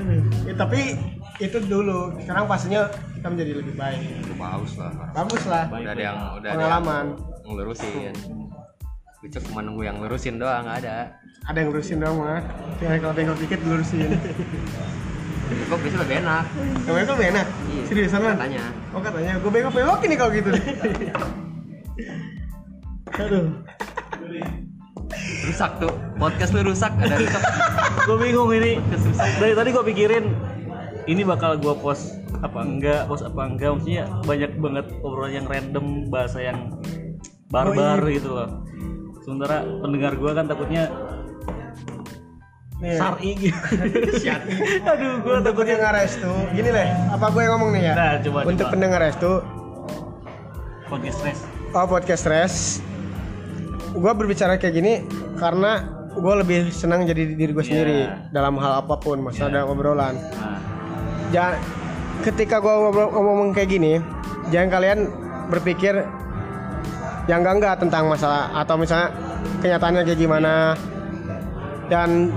ya, 0.49 0.55
tapi 0.57 0.97
itu 1.41 1.59
dulu. 1.69 2.17
Sekarang 2.25 2.49
pastinya 2.49 2.89
kita 3.17 3.29
menjadi 3.29 3.53
lebih 3.61 3.75
baik. 3.77 4.01
Bagus 4.41 4.81
lah. 4.81 4.93
bagus 5.13 5.45
lah. 5.45 5.65
Udah 5.69 5.93
ada 5.93 6.03
yang 6.03 6.19
udah 6.41 6.49
ada 6.49 6.57
pengalaman. 6.57 7.05
yang 7.45 7.49
ngelurusin. 7.53 8.13
Bicok 9.19 9.43
cuma 9.51 9.61
nunggu 9.67 9.83
yang 9.85 9.97
ngelurusin 10.01 10.41
doang 10.41 10.65
nggak 10.65 10.79
ada. 10.89 11.13
ada 11.49 11.57
yang 11.61 11.69
ngurusin 11.73 11.99
dong 12.01 12.17
mah. 12.21 12.41
Tinggal 12.81 13.01
kalau 13.01 13.15
bengkok 13.17 13.39
dikit 13.41 13.61
lurusin 13.65 14.09
Kok 15.69 15.81
bisa 15.81 15.97
lebih 16.05 16.21
enak. 16.21 16.45
yang 16.85 16.95
bengkok 16.97 17.15
lebih 17.17 17.29
enak? 17.37 17.47
Iya. 17.49 17.83
seriusan 17.89 18.21
man 18.21 18.37
Katanya. 18.37 18.65
oh 18.93 19.01
katanya. 19.01 19.33
Gue 19.41 19.51
bengkok 19.53 19.73
bengkok 19.77 20.01
ini 20.05 20.15
kalau 20.17 20.33
gitu. 20.33 20.51
Aduh 23.19 23.68
Rusak 25.49 25.71
tuh. 25.81 25.93
Podcast 26.17 26.51
lu 26.53 26.61
rusak. 26.63 26.93
Ada 26.95 27.17
rusak. 27.17 27.43
gue 28.09 28.17
bingung 28.17 28.49
ini 28.53 28.81
dari 29.37 29.53
tadi 29.53 29.69
gue 29.69 29.85
pikirin 29.85 30.25
ini 31.05 31.21
bakal 31.25 31.61
gue 31.61 31.77
post 31.77 32.17
apa 32.41 32.65
enggak 32.65 33.05
post 33.05 33.21
apa 33.21 33.45
enggak 33.45 33.77
maksudnya 33.77 34.09
banyak 34.25 34.57
banget 34.57 34.87
obrolan 35.05 35.33
yang 35.35 35.45
random 35.45 36.09
bahasa 36.09 36.41
yang 36.41 36.73
barbar 37.53 38.01
Oh, 38.01 38.09
iya. 38.09 38.17
gitu 38.17 38.31
loh 38.33 38.49
sementara 39.21 39.61
pendengar 39.61 40.17
gua 40.17 40.33
kan 40.33 40.49
takutnya 40.49 40.89
Nih. 42.79 42.97
sari 42.97 43.31
gitu 43.37 43.61
aduh 44.89 45.13
gua 45.21 45.33
Untuk 45.37 45.53
takutnya 45.53 45.75
pendengar 45.77 45.95
restu, 45.99 46.33
gini 46.55 46.71
leh, 46.71 46.89
apa 47.11 47.27
gue 47.29 47.41
yang 47.43 47.53
ngomong 47.59 47.71
nih 47.75 47.83
ya? 47.83 47.95
Nah, 47.99 48.13
coba, 48.25 48.39
Untuk 48.47 48.65
coba. 48.65 48.73
pendengar 48.73 49.01
restu, 49.03 49.33
podcast 50.87 51.17
stress 51.19 51.39
oh 51.75 51.85
podcast 51.85 52.21
stress, 52.23 52.55
gue 53.89 54.13
berbicara 54.13 54.57
kayak 54.57 54.75
gini 54.75 54.95
karena 55.37 55.85
gue 56.13 56.35
lebih 56.43 56.61
senang 56.69 57.07
jadi 57.07 57.39
diri 57.39 57.53
gue 57.55 57.63
sendiri 57.63 57.99
Iya. 58.05 58.35
dalam 58.35 58.59
hal 58.59 58.83
apa 58.83 58.99
pun, 58.99 59.23
masalah 59.23 59.55
dalam 59.55 59.71
obrolan. 59.71 60.19
nah 60.19 60.59
Jangan, 61.29 61.55
ketika 62.25 62.59
gue 62.59 62.73
ngobrol 62.73 63.13
ngomong 63.13 63.53
kayak 63.53 63.71
gini, 63.71 63.93
jangan 64.49 64.69
kalian 64.73 64.99
berpikir 65.47 66.03
yang 67.29 67.45
enggak 67.45 67.55
enggak 67.61 67.75
tentang 67.79 68.09
masalah 68.09 68.49
atau 68.57 68.81
misalnya 68.81 69.13
kenyataannya 69.61 70.03
kayak 70.03 70.19
gimana. 70.19 70.55
Dan 71.89 72.33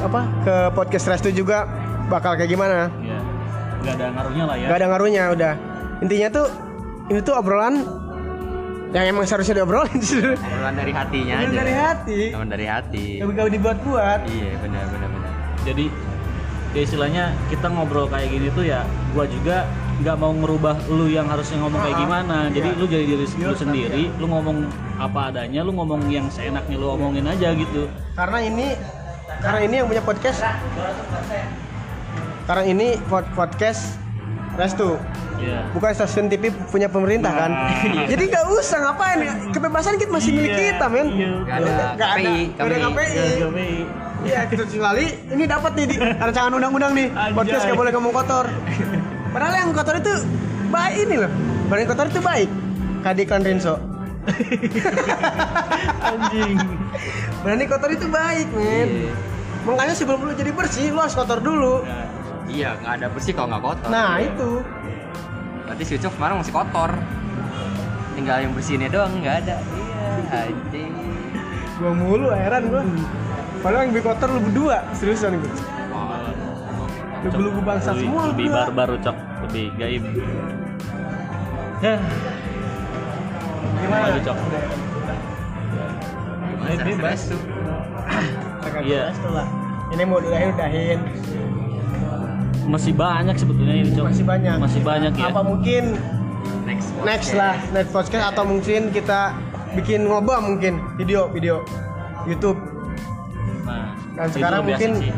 apa 0.00 0.20
ke 0.42 0.54
podcast 0.72 1.04
stress 1.04 1.22
itu 1.28 1.44
juga 1.44 1.68
bakal 2.08 2.34
kayak 2.34 2.50
gimana. 2.50 2.88
Ya 3.00 3.20
nggak 3.84 3.94
ada 3.94 4.06
ngaruhnya 4.16 4.44
lah 4.48 4.56
ya. 4.56 4.66
Nggak 4.66 4.78
ada 4.80 4.86
ngaruhnya 4.88 5.22
udah. 5.30 5.54
Intinya 6.00 6.28
tuh 6.32 6.46
ini 7.12 7.20
tuh 7.20 7.34
obrolan 7.36 7.74
yang 8.94 9.10
emang 9.10 9.26
seharusnya 9.26 9.58
diobrolin 9.58 9.98
Obrolan 9.98 10.74
dari 10.74 10.92
hatinya 10.92 11.34
Obrolan 11.36 11.50
aja. 11.50 11.58
dari 11.58 11.74
hati 11.74 12.20
Obrolan 12.30 12.48
dari 12.48 12.66
hati. 12.66 13.04
gak 13.18 13.26
gak 13.28 13.50
dibuat-buat 13.50 14.20
Iya 14.24 14.52
benar 14.56 14.84
benar 14.88 15.08
benar. 15.10 15.32
jadi 15.62 15.84
ya 16.70 16.80
istilahnya 16.80 17.24
kita 17.48 17.66
ngobrol 17.68 18.06
kayak 18.06 18.28
gini 18.28 18.50
tuh 18.50 18.64
ya 18.64 18.82
gua 19.10 19.26
juga 19.26 19.66
nggak 19.94 20.16
mau 20.16 20.30
merubah 20.32 20.74
lu 20.88 21.06
yang 21.06 21.26
harusnya 21.26 21.54
ngomong 21.56 21.78
kayak 21.80 21.94
Ah, 21.94 22.00
gimana 22.00 22.36
jadi 22.50 22.68
iya. 22.68 22.78
lu 22.78 22.84
jadi 22.84 23.04
diri 23.04 23.26
lu 23.26 23.30
Iya, 23.44 23.54
sendiri 23.54 24.02
lu 24.12 24.26
ngomong 24.26 24.56
apa 24.96 25.20
adanya 25.30 25.62
lu 25.62 25.70
ngomong 25.72 26.02
yang 26.08 26.26
seenaknya 26.26 26.74
lu 26.74 26.90
omongin 26.90 27.22
aja 27.24 27.50
gitu 27.50 27.86
karena 28.12 28.38
ini 28.42 28.74
karena 29.38 29.58
ini 29.60 29.74
yang 29.76 29.86
punya 29.86 30.02
podcast 30.02 30.42
karena 32.44 32.62
ini 32.64 32.86
pod- 33.04 33.30
podcast 33.32 34.02
restu 34.54 34.96
ya 35.42 35.66
bukan 35.74 35.90
stasiun 35.92 36.30
TV 36.30 36.54
punya 36.70 36.86
pemerintah 36.86 37.32
kan 37.34 37.50
Nah. 37.54 38.06
jadi 38.10 38.22
nggak 38.30 38.44
usah 38.54 38.78
ngapain 38.80 39.18
kebebasan 39.50 39.98
kita 39.98 40.10
masih 40.10 40.30
milik 40.32 40.52
kita 40.54 40.86
men 40.88 41.08
iya. 41.12 41.30
Nggak 41.42 41.56
ada 41.58 41.72
Nggak 41.94 42.08
ada 42.08 42.18
KPI, 42.18 42.40
nggak 42.54 42.66
ada 42.66 42.76
KPI. 42.78 43.28
Iya, 44.24 44.48
kecuali 44.48 45.04
ini 45.36 45.44
dapat 45.44 45.72
nih 45.76 45.84
di 45.84 45.96
rancangan 46.24 46.52
undang-undang 46.56 46.96
nih. 46.96 47.12
Anjay. 47.12 47.36
Podcast 47.36 47.62
gak 47.68 47.76
boleh 47.76 47.92
ngomong 47.92 48.12
kotor. 48.16 48.48
Padahal 49.36 49.52
yang 49.52 49.70
kotor 49.76 50.00
itu 50.00 50.12
baik 50.72 50.94
ini 51.04 51.16
loh. 51.20 51.30
Berani 51.68 51.84
kotor 51.84 52.06
itu 52.08 52.20
baik. 52.24 52.48
Kadiklan 53.04 53.44
Rinso. 53.44 53.76
anjing 56.00 56.56
Berani 57.44 57.64
kotor 57.68 57.90
itu 57.92 58.06
baik, 58.08 58.48
men. 58.56 58.88
Iya. 58.88 59.12
Makanya 59.68 59.94
sebelum 59.96 60.24
lu 60.24 60.32
jadi 60.32 60.52
bersih, 60.56 60.88
lu 60.92 61.00
harus 61.04 61.12
kotor 61.12 61.44
dulu. 61.44 61.84
Ya, 61.84 62.08
Iya 62.48 62.68
nggak 62.80 62.92
ada 63.00 63.06
bersih 63.10 63.32
kalau 63.32 63.48
nggak 63.52 63.62
kotor. 63.64 63.88
Nah, 63.90 64.20
itu. 64.20 64.50
Berarti 65.64 65.82
si 65.88 65.92
Ucok 65.96 66.12
kemarin 66.16 66.34
masih 66.44 66.54
kotor. 66.54 66.90
Tinggal 68.14 68.36
yang 68.46 68.52
bersihnya 68.52 68.88
doang 68.92 69.12
nggak 69.18 69.36
ada. 69.46 69.56
Iya 69.58 70.38
anjing. 70.52 70.92
Gua 71.80 71.92
mulu 71.92 72.28
heran 72.30 72.62
gua. 72.70 72.82
Padahal 73.64 73.88
yang 73.88 73.92
lebih 73.96 74.04
kotor 74.04 74.28
lu 74.28 74.40
berdua, 74.44 74.76
seriusan 74.92 75.40
gua. 75.40 75.54
Lugu-lugu 77.24 77.60
bangsa 77.64 77.96
lebih, 77.96 78.12
semua 78.12 78.22
lu 78.28 78.30
lebih 78.36 78.46
barbar 78.52 78.88
cok 79.00 79.16
lebih 79.48 79.66
gaib 79.80 80.04
ya 81.80 81.96
Gimana? 83.80 84.06
Lu, 84.16 84.20
Cok? 84.24 84.36
Gimana 86.44 86.72
cara 86.72 86.84
bebas. 86.88 87.20
tuh? 87.28 87.40
Iya. 88.80 89.12
Ini 89.92 90.02
mau 90.08 90.16
udahin 90.20 90.48
udahin. 90.56 91.00
Masih 92.66 92.92
banyak 92.92 93.34
sebetulnya 93.34 93.74
ini 93.76 93.90
cok 93.90 94.04
Masih 94.06 94.24
banyak. 94.24 94.56
masih 94.56 94.80
banyak 94.80 95.12
ya 95.12 95.26
Apa 95.28 95.42
mungkin 95.42 95.84
Next. 96.64 96.88
next 97.02 97.30
lah 97.32 97.54
next 97.70 97.90
podcast 97.90 98.24
atau 98.30 98.42
mungkin 98.42 98.88
kita 98.88 99.36
bikin 99.74 100.04
ngobrol 100.04 100.40
mungkin 100.40 100.80
video 100.94 101.28
video 101.28 101.60
YouTube 102.24 102.56
nah 103.62 103.92
Dan 104.16 104.28
sekarang 104.30 104.60
mungkin 104.62 104.90
sih. 104.98 105.12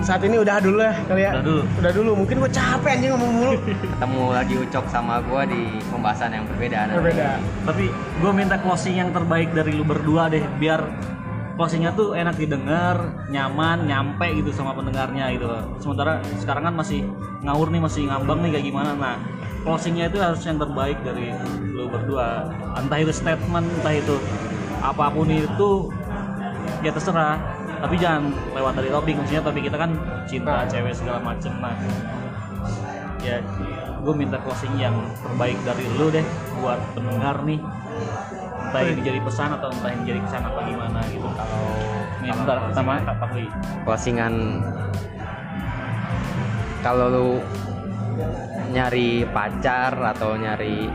saat 0.00 0.20
ini 0.20 0.36
udah 0.36 0.58
dulu 0.58 0.78
lah 0.78 0.94
kali 1.04 1.22
ya 1.22 1.32
Udah 1.32 1.44
dulu. 1.44 1.62
udah 1.78 1.92
dulu 1.92 2.10
mungkin 2.16 2.36
gue 2.36 2.50
capek 2.52 2.90
anjing 2.92 3.10
ngomong 3.10 3.30
mulu 3.32 3.52
Ketemu 3.94 4.22
lagi 4.28 4.54
Ucok 4.58 4.84
sama 4.86 5.14
gua 5.22 5.42
di 5.44 5.60
pembahasan 5.86 6.30
yang 6.30 6.44
berbeda. 6.46 6.78
berbeda 6.90 7.28
tapi 7.62 7.84
gue 7.92 8.30
minta 8.32 8.56
closing 8.58 8.96
yang 8.96 9.10
terbaik 9.10 9.48
dari 9.50 9.70
lu 9.70 9.82
berdua 9.82 10.26
deh 10.28 10.42
biar 10.56 10.82
closingnya 11.54 11.94
tuh 11.94 12.18
enak 12.18 12.34
didengar 12.34 13.14
nyaman 13.30 13.86
nyampe 13.86 14.26
gitu 14.34 14.50
sama 14.50 14.74
pendengarnya 14.74 15.30
gitu 15.38 15.46
sementara 15.78 16.18
sekarang 16.42 16.66
kan 16.66 16.74
masih 16.74 17.06
ngawur 17.46 17.70
nih 17.70 17.82
masih 17.82 18.02
ngambang 18.10 18.42
nih 18.42 18.50
kayak 18.58 18.66
gimana. 18.66 18.92
Nah 18.98 19.16
closingnya 19.62 20.10
itu 20.10 20.18
harus 20.18 20.42
yang 20.42 20.58
terbaik 20.58 20.98
dari 21.06 21.30
lu 21.70 21.86
berdua. 21.86 22.50
Entah 22.74 22.98
itu 22.98 23.12
statement 23.14 23.66
entah 23.80 23.94
itu 23.94 24.16
apa 24.82 25.06
pun 25.14 25.30
itu 25.30 25.70
ya 26.82 26.90
terserah. 26.90 27.38
Tapi 27.84 28.00
jangan 28.00 28.32
lewat 28.56 28.80
dari 28.80 28.88
topik. 28.88 29.14
Maksudnya 29.14 29.44
topik 29.44 29.62
kita 29.68 29.76
kan 29.78 29.90
cinta 30.26 30.64
cewek 30.66 30.96
segala 30.96 31.20
macem. 31.22 31.52
Nah 31.60 31.76
ya 33.22 33.40
gue 34.04 34.14
minta 34.16 34.36
closing 34.44 34.76
yang 34.76 34.92
terbaik 35.24 35.56
dari 35.64 35.84
lu 35.96 36.12
deh 36.12 36.24
buat 36.60 36.76
pendengar 36.92 37.40
nih 37.48 37.56
entah 38.74 38.90
ini 38.90 39.06
jadi 39.06 39.20
pesan 39.22 39.54
atau 39.54 39.70
entah 39.70 39.90
ini 39.94 40.02
jadi 40.02 40.20
kesan 40.26 40.42
apa 40.50 40.60
gimana 40.66 40.98
gitu. 41.06 41.28
Kalau 41.30 41.62
bentar 42.26 42.58
pertama 42.66 42.98
Pak 43.06 43.26
Kui 43.30 43.46
closingan 43.86 44.34
kalau 46.82 47.06
lu 47.06 47.30
nyari 48.74 49.22
pacar 49.30 49.94
atau 49.94 50.34
nyari 50.34 50.90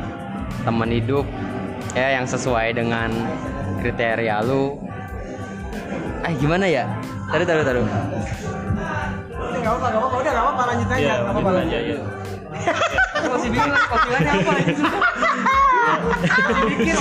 teman 0.67 0.91
hidup 0.91 1.23
ya 1.95 2.19
yang 2.19 2.27
sesuai 2.27 2.75
dengan 2.75 3.15
kriteria 3.79 4.43
lu. 4.43 4.75
Eh 6.27 6.35
gimana 6.35 6.67
ya? 6.67 6.83
Taruh 7.31 7.47
taruh 7.47 7.63
taruh. 7.63 7.87
Ini 7.87 9.57
nggak 9.63 9.71
apa 9.71 9.85
nggak 9.87 10.03
apa 10.03 10.17
udah 10.19 10.31
nggak 10.35 10.47
apa 10.51 10.61
lanjut 10.67 10.89
aja 10.91 10.99
ya 10.99 11.15
nggak 11.23 11.31
apa 11.31 11.49
lanjut 11.55 11.79
aja 11.79 11.87
ya 11.95 11.99
Aku 13.15 13.27
masih 13.39 13.49
bingung 13.55 13.71
closingannya 13.71 14.31
apa 14.35 15.59
mikir 16.69 16.95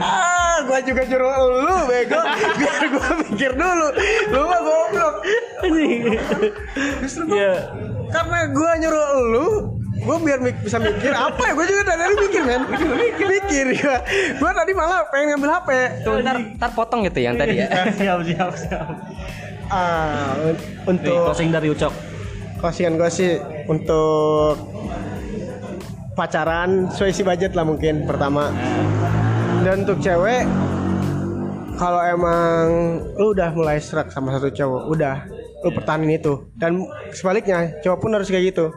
ah 0.00 0.56
gue 0.60 0.78
juga 0.84 1.02
nyuruh 1.04 1.32
lu 1.60 1.76
bego. 1.84 2.20
Biar 2.56 2.82
gue 2.86 3.08
mikir 3.22 3.50
dulu. 3.52 3.88
Lu 4.28 4.40
mah 4.44 4.60
goblok. 4.60 5.14
Justru 7.00 7.22
Iya. 7.30 7.54
karena 8.08 8.38
gue 8.48 8.70
nyuruh 8.80 9.06
lu 9.26 9.46
gue 9.94 10.16
biar 10.20 10.38
mik- 10.38 10.60
bisa 10.60 10.76
mikir 10.76 11.10
apa 11.10 11.40
ya? 11.40 11.52
Gue 11.52 11.64
juga 11.66 11.82
dari 11.84 12.00
tadi 12.00 12.14
mikir 12.18 12.42
men. 12.42 12.62
Mikir. 12.68 13.26
Mikir 13.26 13.66
ya 13.74 13.94
gue 14.34 14.50
tadi 14.52 14.72
malah 14.72 15.06
pengen 15.08 15.26
ngambil 15.32 15.50
hp 15.54 15.68
Tuh, 16.02 16.14
ntar, 16.20 16.36
ntar 16.54 16.70
potong 16.72 17.00
gitu 17.02 17.18
yang 17.18 17.34
tadi 17.34 17.58
ya. 17.58 17.66
Siap 17.98 18.18
siap 18.22 18.50
siap. 18.54 18.86
Ah 19.66 20.36
nih 20.38 20.56
untuk 20.84 21.16
closing 21.26 21.48
dari 21.48 21.68
Ucok. 21.68 21.92
Kosian 22.56 22.96
gue 22.96 23.08
sih 23.08 23.36
untuk 23.66 24.56
pacaran 26.14 26.88
sesuai 26.90 27.10
isi 27.10 27.22
budget 27.26 27.52
lah 27.52 27.66
mungkin 27.66 28.08
pertama. 28.08 28.50
Dan 29.66 29.86
untuk 29.86 29.98
cewek 30.00 30.46
kalau 31.74 32.00
emang 32.06 32.64
lu 33.18 33.34
udah 33.34 33.50
mulai 33.52 33.82
serak 33.82 34.14
sama 34.14 34.30
satu 34.34 34.48
cowok 34.54 34.82
udah 34.94 35.26
lu 35.66 35.70
pertahanin 35.74 36.16
itu. 36.16 36.46
Dan 36.54 36.86
sebaliknya 37.10 37.74
cowok 37.82 37.98
pun 37.98 38.10
harus 38.14 38.30
kayak 38.30 38.54
gitu. 38.54 38.70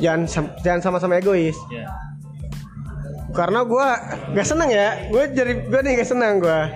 Jangan 0.00 0.24
jangan 0.64 0.80
sama-sama 0.80 1.20
egois. 1.20 1.58
Ya 1.68 1.90
karena 3.30 3.62
gua 3.62 3.98
gak 4.34 4.46
seneng 4.46 4.70
ya. 4.70 4.98
Gue 5.08 5.30
jadi 5.30 5.52
gue 5.66 5.80
nih 5.86 6.02
gak 6.02 6.08
seneng 6.08 6.42
gua. 6.42 6.70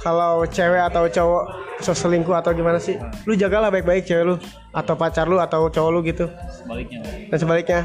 Kalau 0.00 0.46
cewek 0.46 0.82
atau 0.88 1.04
cowok 1.10 1.44
so 1.78 1.94
selingkuh 1.94 2.34
atau 2.34 2.50
gimana 2.50 2.82
sih 2.82 2.98
lu 3.22 3.38
jagalah 3.38 3.70
baik-baik 3.70 4.02
cewek 4.02 4.24
lu 4.26 4.34
atau 4.74 4.98
pacar 4.98 5.30
lu 5.30 5.38
atau 5.38 5.70
cowok 5.70 5.90
lu 5.94 6.00
gitu. 6.06 6.26
Sebaliknya 6.50 7.00
dan 7.30 7.38
sebaliknya 7.38 7.80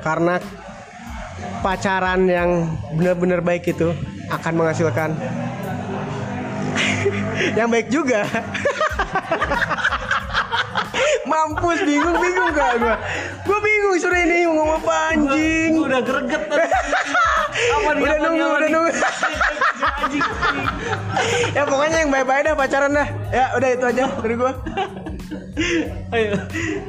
karena 0.00 0.38
pacaran 1.60 2.28
yang 2.28 2.50
benar-benar 2.94 3.40
baik 3.40 3.72
itu 3.72 3.90
akan 4.30 4.52
menghasilkan 4.54 5.10
yang 7.58 7.68
baik 7.68 7.88
juga 7.90 8.24
mampus 11.24 11.78
bingung 11.82 12.16
bingung 12.18 12.50
gak 12.52 12.72
gua? 12.80 12.96
Gua 13.46 13.58
bingung 13.60 13.96
sore 14.00 14.18
ini 14.26 14.48
mau 14.48 14.62
ngomong 14.62 14.78
apa 14.82 14.94
anjing? 15.14 15.70
Gua 15.74 15.86
udah 15.88 16.02
greget 16.02 16.42
tadi. 16.48 16.68
Apa 17.54 17.90
nih 17.94 18.02
udah 18.02 18.18
nunggu 18.18 18.46
udah 18.50 18.68
nunggu. 18.70 18.92
Ya 21.54 21.62
pokoknya 21.64 22.02
yang 22.02 22.10
baik-baik 22.10 22.42
dah 22.50 22.54
pacaran 22.58 22.90
dah. 22.90 23.08
Ya 23.30 23.44
udah 23.54 23.68
itu 23.70 23.84
aja 23.86 24.04
dari 24.10 24.34
gua. 24.34 24.52
Ayo 26.14 26.34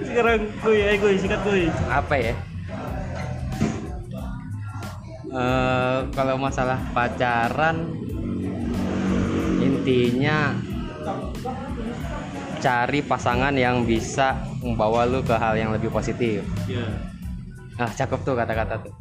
sekarang 0.01 0.49
kuy 0.65 0.81
ayo 0.81 0.97
kuy 0.97 1.15
sikat 1.21 1.39
kuy 1.45 1.69
apa 1.85 2.15
ya? 2.17 2.33
Eh, 5.35 5.97
kalau 6.15 6.35
masalah 6.39 6.79
pacaran 6.95 7.85
intinya 9.61 10.55
cari 12.65 13.05
pasangan 13.05 13.53
yang 13.53 13.85
bisa 13.85 14.41
membawa 14.65 15.05
lu 15.05 15.21
ke 15.21 15.37
hal 15.37 15.53
yang 15.53 15.69
lebih 15.69 15.93
positif. 15.93 16.41
Iya. 16.65 16.89
ah 17.77 17.91
cakep 17.93 18.25
tuh 18.25 18.33
kata-kata 18.33 18.81
tuh. 18.81 18.93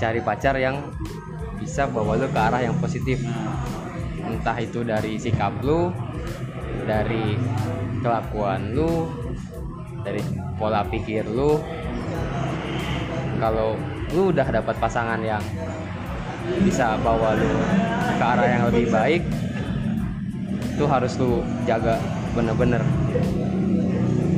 Cari 0.00 0.24
pacar 0.24 0.56
yang 0.56 0.80
bisa 1.60 1.84
bawa 1.84 2.16
lu 2.16 2.32
ke 2.32 2.40
arah 2.40 2.64
yang 2.64 2.72
positif. 2.80 3.20
Entah 4.24 4.56
itu 4.56 4.80
dari 4.80 5.20
sikap 5.20 5.60
lu 5.60 5.92
dari 6.88 7.36
kelakuan 8.00 8.72
lu 8.72 9.12
dari 10.00 10.24
pola 10.56 10.88
pikir 10.88 11.28
lu. 11.28 11.60
Kalau 13.36 13.76
lu 14.16 14.32
udah 14.32 14.48
dapat 14.48 14.80
pasangan 14.80 15.20
yang 15.20 15.44
bisa 16.64 16.96
bawa 17.04 17.36
lu 17.36 17.52
ke 18.16 18.24
arah 18.24 18.48
yang 18.48 18.62
lebih 18.72 18.88
baik 18.88 19.51
itu 20.82 20.90
harus 20.90 21.14
lu 21.14 21.46
jaga 21.62 21.94
bener-bener 22.34 22.82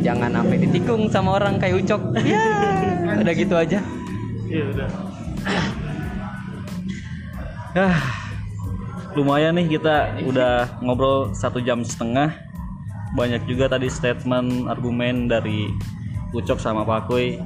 jangan 0.04 0.28
sampai 0.28 0.60
ditikung 0.60 1.08
sama 1.08 1.40
orang 1.40 1.56
kayak 1.56 1.80
ucok 1.80 2.12
ya 2.20 3.16
udah 3.16 3.32
gitu 3.32 3.56
aja 3.56 3.80
Iya 4.44 4.64
udah. 4.70 4.88
Ah, 7.74 7.98
lumayan 9.18 9.58
nih 9.58 9.80
kita 9.80 10.20
udah 10.28 10.78
ngobrol 10.78 11.34
satu 11.34 11.58
jam 11.58 11.82
setengah. 11.82 12.38
Banyak 13.18 13.50
juga 13.50 13.66
tadi 13.66 13.90
statement 13.90 14.70
argumen 14.70 15.26
dari 15.26 15.72
Ucok 16.30 16.62
sama 16.62 16.86
Pak 16.86 17.10
Kuy. 17.10 17.40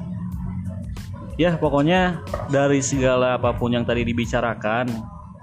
Ya 1.39 1.57
pokoknya 1.57 2.21
dari 2.51 2.83
segala 2.83 3.41
apa 3.41 3.57
pun 3.57 3.73
yang 3.73 3.87
tadi 3.87 4.05
dibicarakan, 4.05 4.91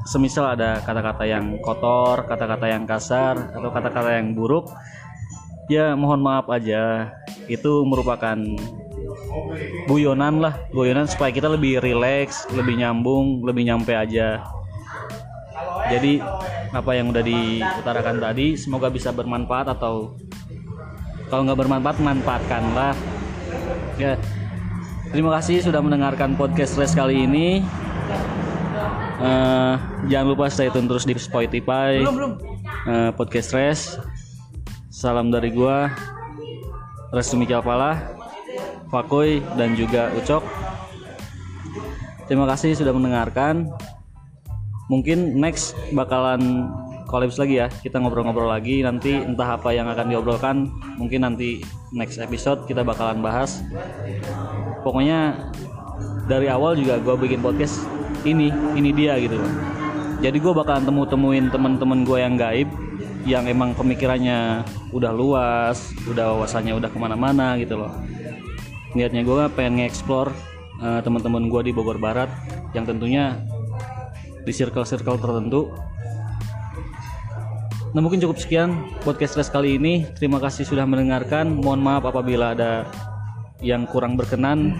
semisal 0.06 0.54
ada 0.54 0.80
kata-kata 0.86 1.26
yang 1.26 1.58
kotor, 1.60 2.24
kata-kata 2.24 2.66
yang 2.70 2.86
kasar, 2.86 3.52
atau 3.52 3.68
kata-kata 3.74 4.22
yang 4.22 4.32
buruk, 4.32 4.70
ya 5.66 5.98
mohon 5.98 6.22
maaf 6.22 6.46
aja. 6.48 7.10
Itu 7.50 7.82
merupakan 7.86 8.38
guyonan 9.86 10.42
lah 10.42 10.54
guyonan 10.74 11.06
supaya 11.06 11.30
kita 11.30 11.46
lebih 11.46 11.78
rileks 11.78 12.46
lebih 12.52 12.78
nyambung 12.80 13.46
lebih 13.46 13.66
nyampe 13.70 13.94
aja. 13.94 14.42
Jadi 15.86 16.18
apa 16.74 16.90
yang 16.98 17.14
udah 17.14 17.22
diutarakan 17.22 18.18
tadi 18.18 18.58
semoga 18.58 18.90
bisa 18.90 19.14
bermanfaat 19.14 19.78
atau 19.78 20.18
kalau 21.30 21.46
nggak 21.46 21.58
bermanfaat 21.58 21.98
manfaatkanlah. 22.02 22.94
Ya 23.96 24.18
terima 25.14 25.38
kasih 25.38 25.62
sudah 25.62 25.80
mendengarkan 25.80 26.34
podcast 26.34 26.76
Res 26.76 26.92
kali 26.92 27.24
ini 27.24 27.62
Eh, 29.16 29.74
jangan 30.12 30.26
lupa 30.28 30.52
stay 30.52 30.68
tune 30.68 30.84
terus 30.84 31.08
di 31.08 31.16
Spotify 31.16 32.04
Eh, 32.84 33.10
podcast 33.16 33.56
Res 33.56 33.80
salam 34.92 35.32
dari 35.32 35.48
gua 35.56 35.88
Restu 37.16 37.40
Mikal 37.40 37.64
Pala 37.64 37.96
Fakoy 38.92 39.40
dan 39.56 39.72
juga 39.72 40.12
Ucok. 40.20 40.44
Terima 42.28 42.44
kasih 42.44 42.76
sudah 42.76 42.92
mendengarkan. 42.92 43.72
Mungkin 44.92 45.40
next 45.40 45.72
bakalan 45.96 46.68
kolaps 47.08 47.40
lagi 47.40 47.58
ya. 47.64 47.72
Kita 47.72 47.98
ngobrol-ngobrol 47.98 48.52
lagi 48.52 48.84
nanti 48.84 49.16
entah 49.16 49.56
apa 49.56 49.72
yang 49.72 49.88
akan 49.90 50.12
diobrolkan. 50.12 50.68
Mungkin 51.00 51.24
nanti 51.24 51.64
next 51.90 52.20
episode 52.20 52.68
kita 52.68 52.84
bakalan 52.84 53.24
bahas. 53.24 53.64
Pokoknya 54.84 55.50
dari 56.28 56.46
awal 56.52 56.78
juga 56.78 57.00
gue 57.00 57.16
bikin 57.26 57.40
podcast 57.42 57.95
ini, 58.26 58.50
ini 58.74 58.90
dia 58.90 59.14
gitu 59.22 59.38
loh. 59.38 59.52
Jadi 60.18 60.36
gue 60.42 60.52
bakalan 60.52 60.82
temu-temuin 60.82 61.46
temen-temen 61.54 62.02
gue 62.02 62.18
yang 62.18 62.34
gaib 62.34 62.68
yang 63.26 63.46
emang 63.46 63.74
pemikirannya 63.74 64.66
udah 64.90 65.12
luas, 65.14 65.94
udah 66.10 66.34
wawasannya 66.34 66.74
udah 66.74 66.90
ke 66.90 66.98
mana-mana 66.98 67.54
gitu 67.58 67.78
loh 67.78 67.90
niatnya 68.96 69.22
gue 69.28 69.44
pengen 69.52 69.84
nge-explore 69.84 70.32
eh, 70.80 71.00
teman-teman 71.04 71.52
gue 71.52 71.68
di 71.68 71.72
Bogor 71.76 72.00
Barat 72.00 72.32
yang 72.72 72.88
tentunya 72.88 73.36
di 74.48 74.52
circle-circle 74.56 75.20
tertentu. 75.20 75.68
Nah 77.92 78.00
mungkin 78.04 78.20
cukup 78.20 78.40
sekian 78.40 78.88
podcast 79.04 79.36
Res 79.36 79.52
kali 79.52 79.76
ini. 79.76 80.08
Terima 80.16 80.40
kasih 80.40 80.64
sudah 80.64 80.84
mendengarkan. 80.88 81.48
Mohon 81.60 81.80
maaf 81.80 82.04
apabila 82.08 82.52
ada 82.56 82.88
yang 83.60 83.88
kurang 83.88 84.16
berkenan. 84.20 84.76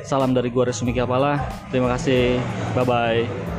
Salam 0.00 0.32
dari 0.32 0.48
gue 0.48 0.64
Resmi 0.64 0.96
Kapala. 0.96 1.36
Terima 1.68 1.92
kasih. 1.92 2.40
Bye 2.72 2.84
bye. 2.88 3.51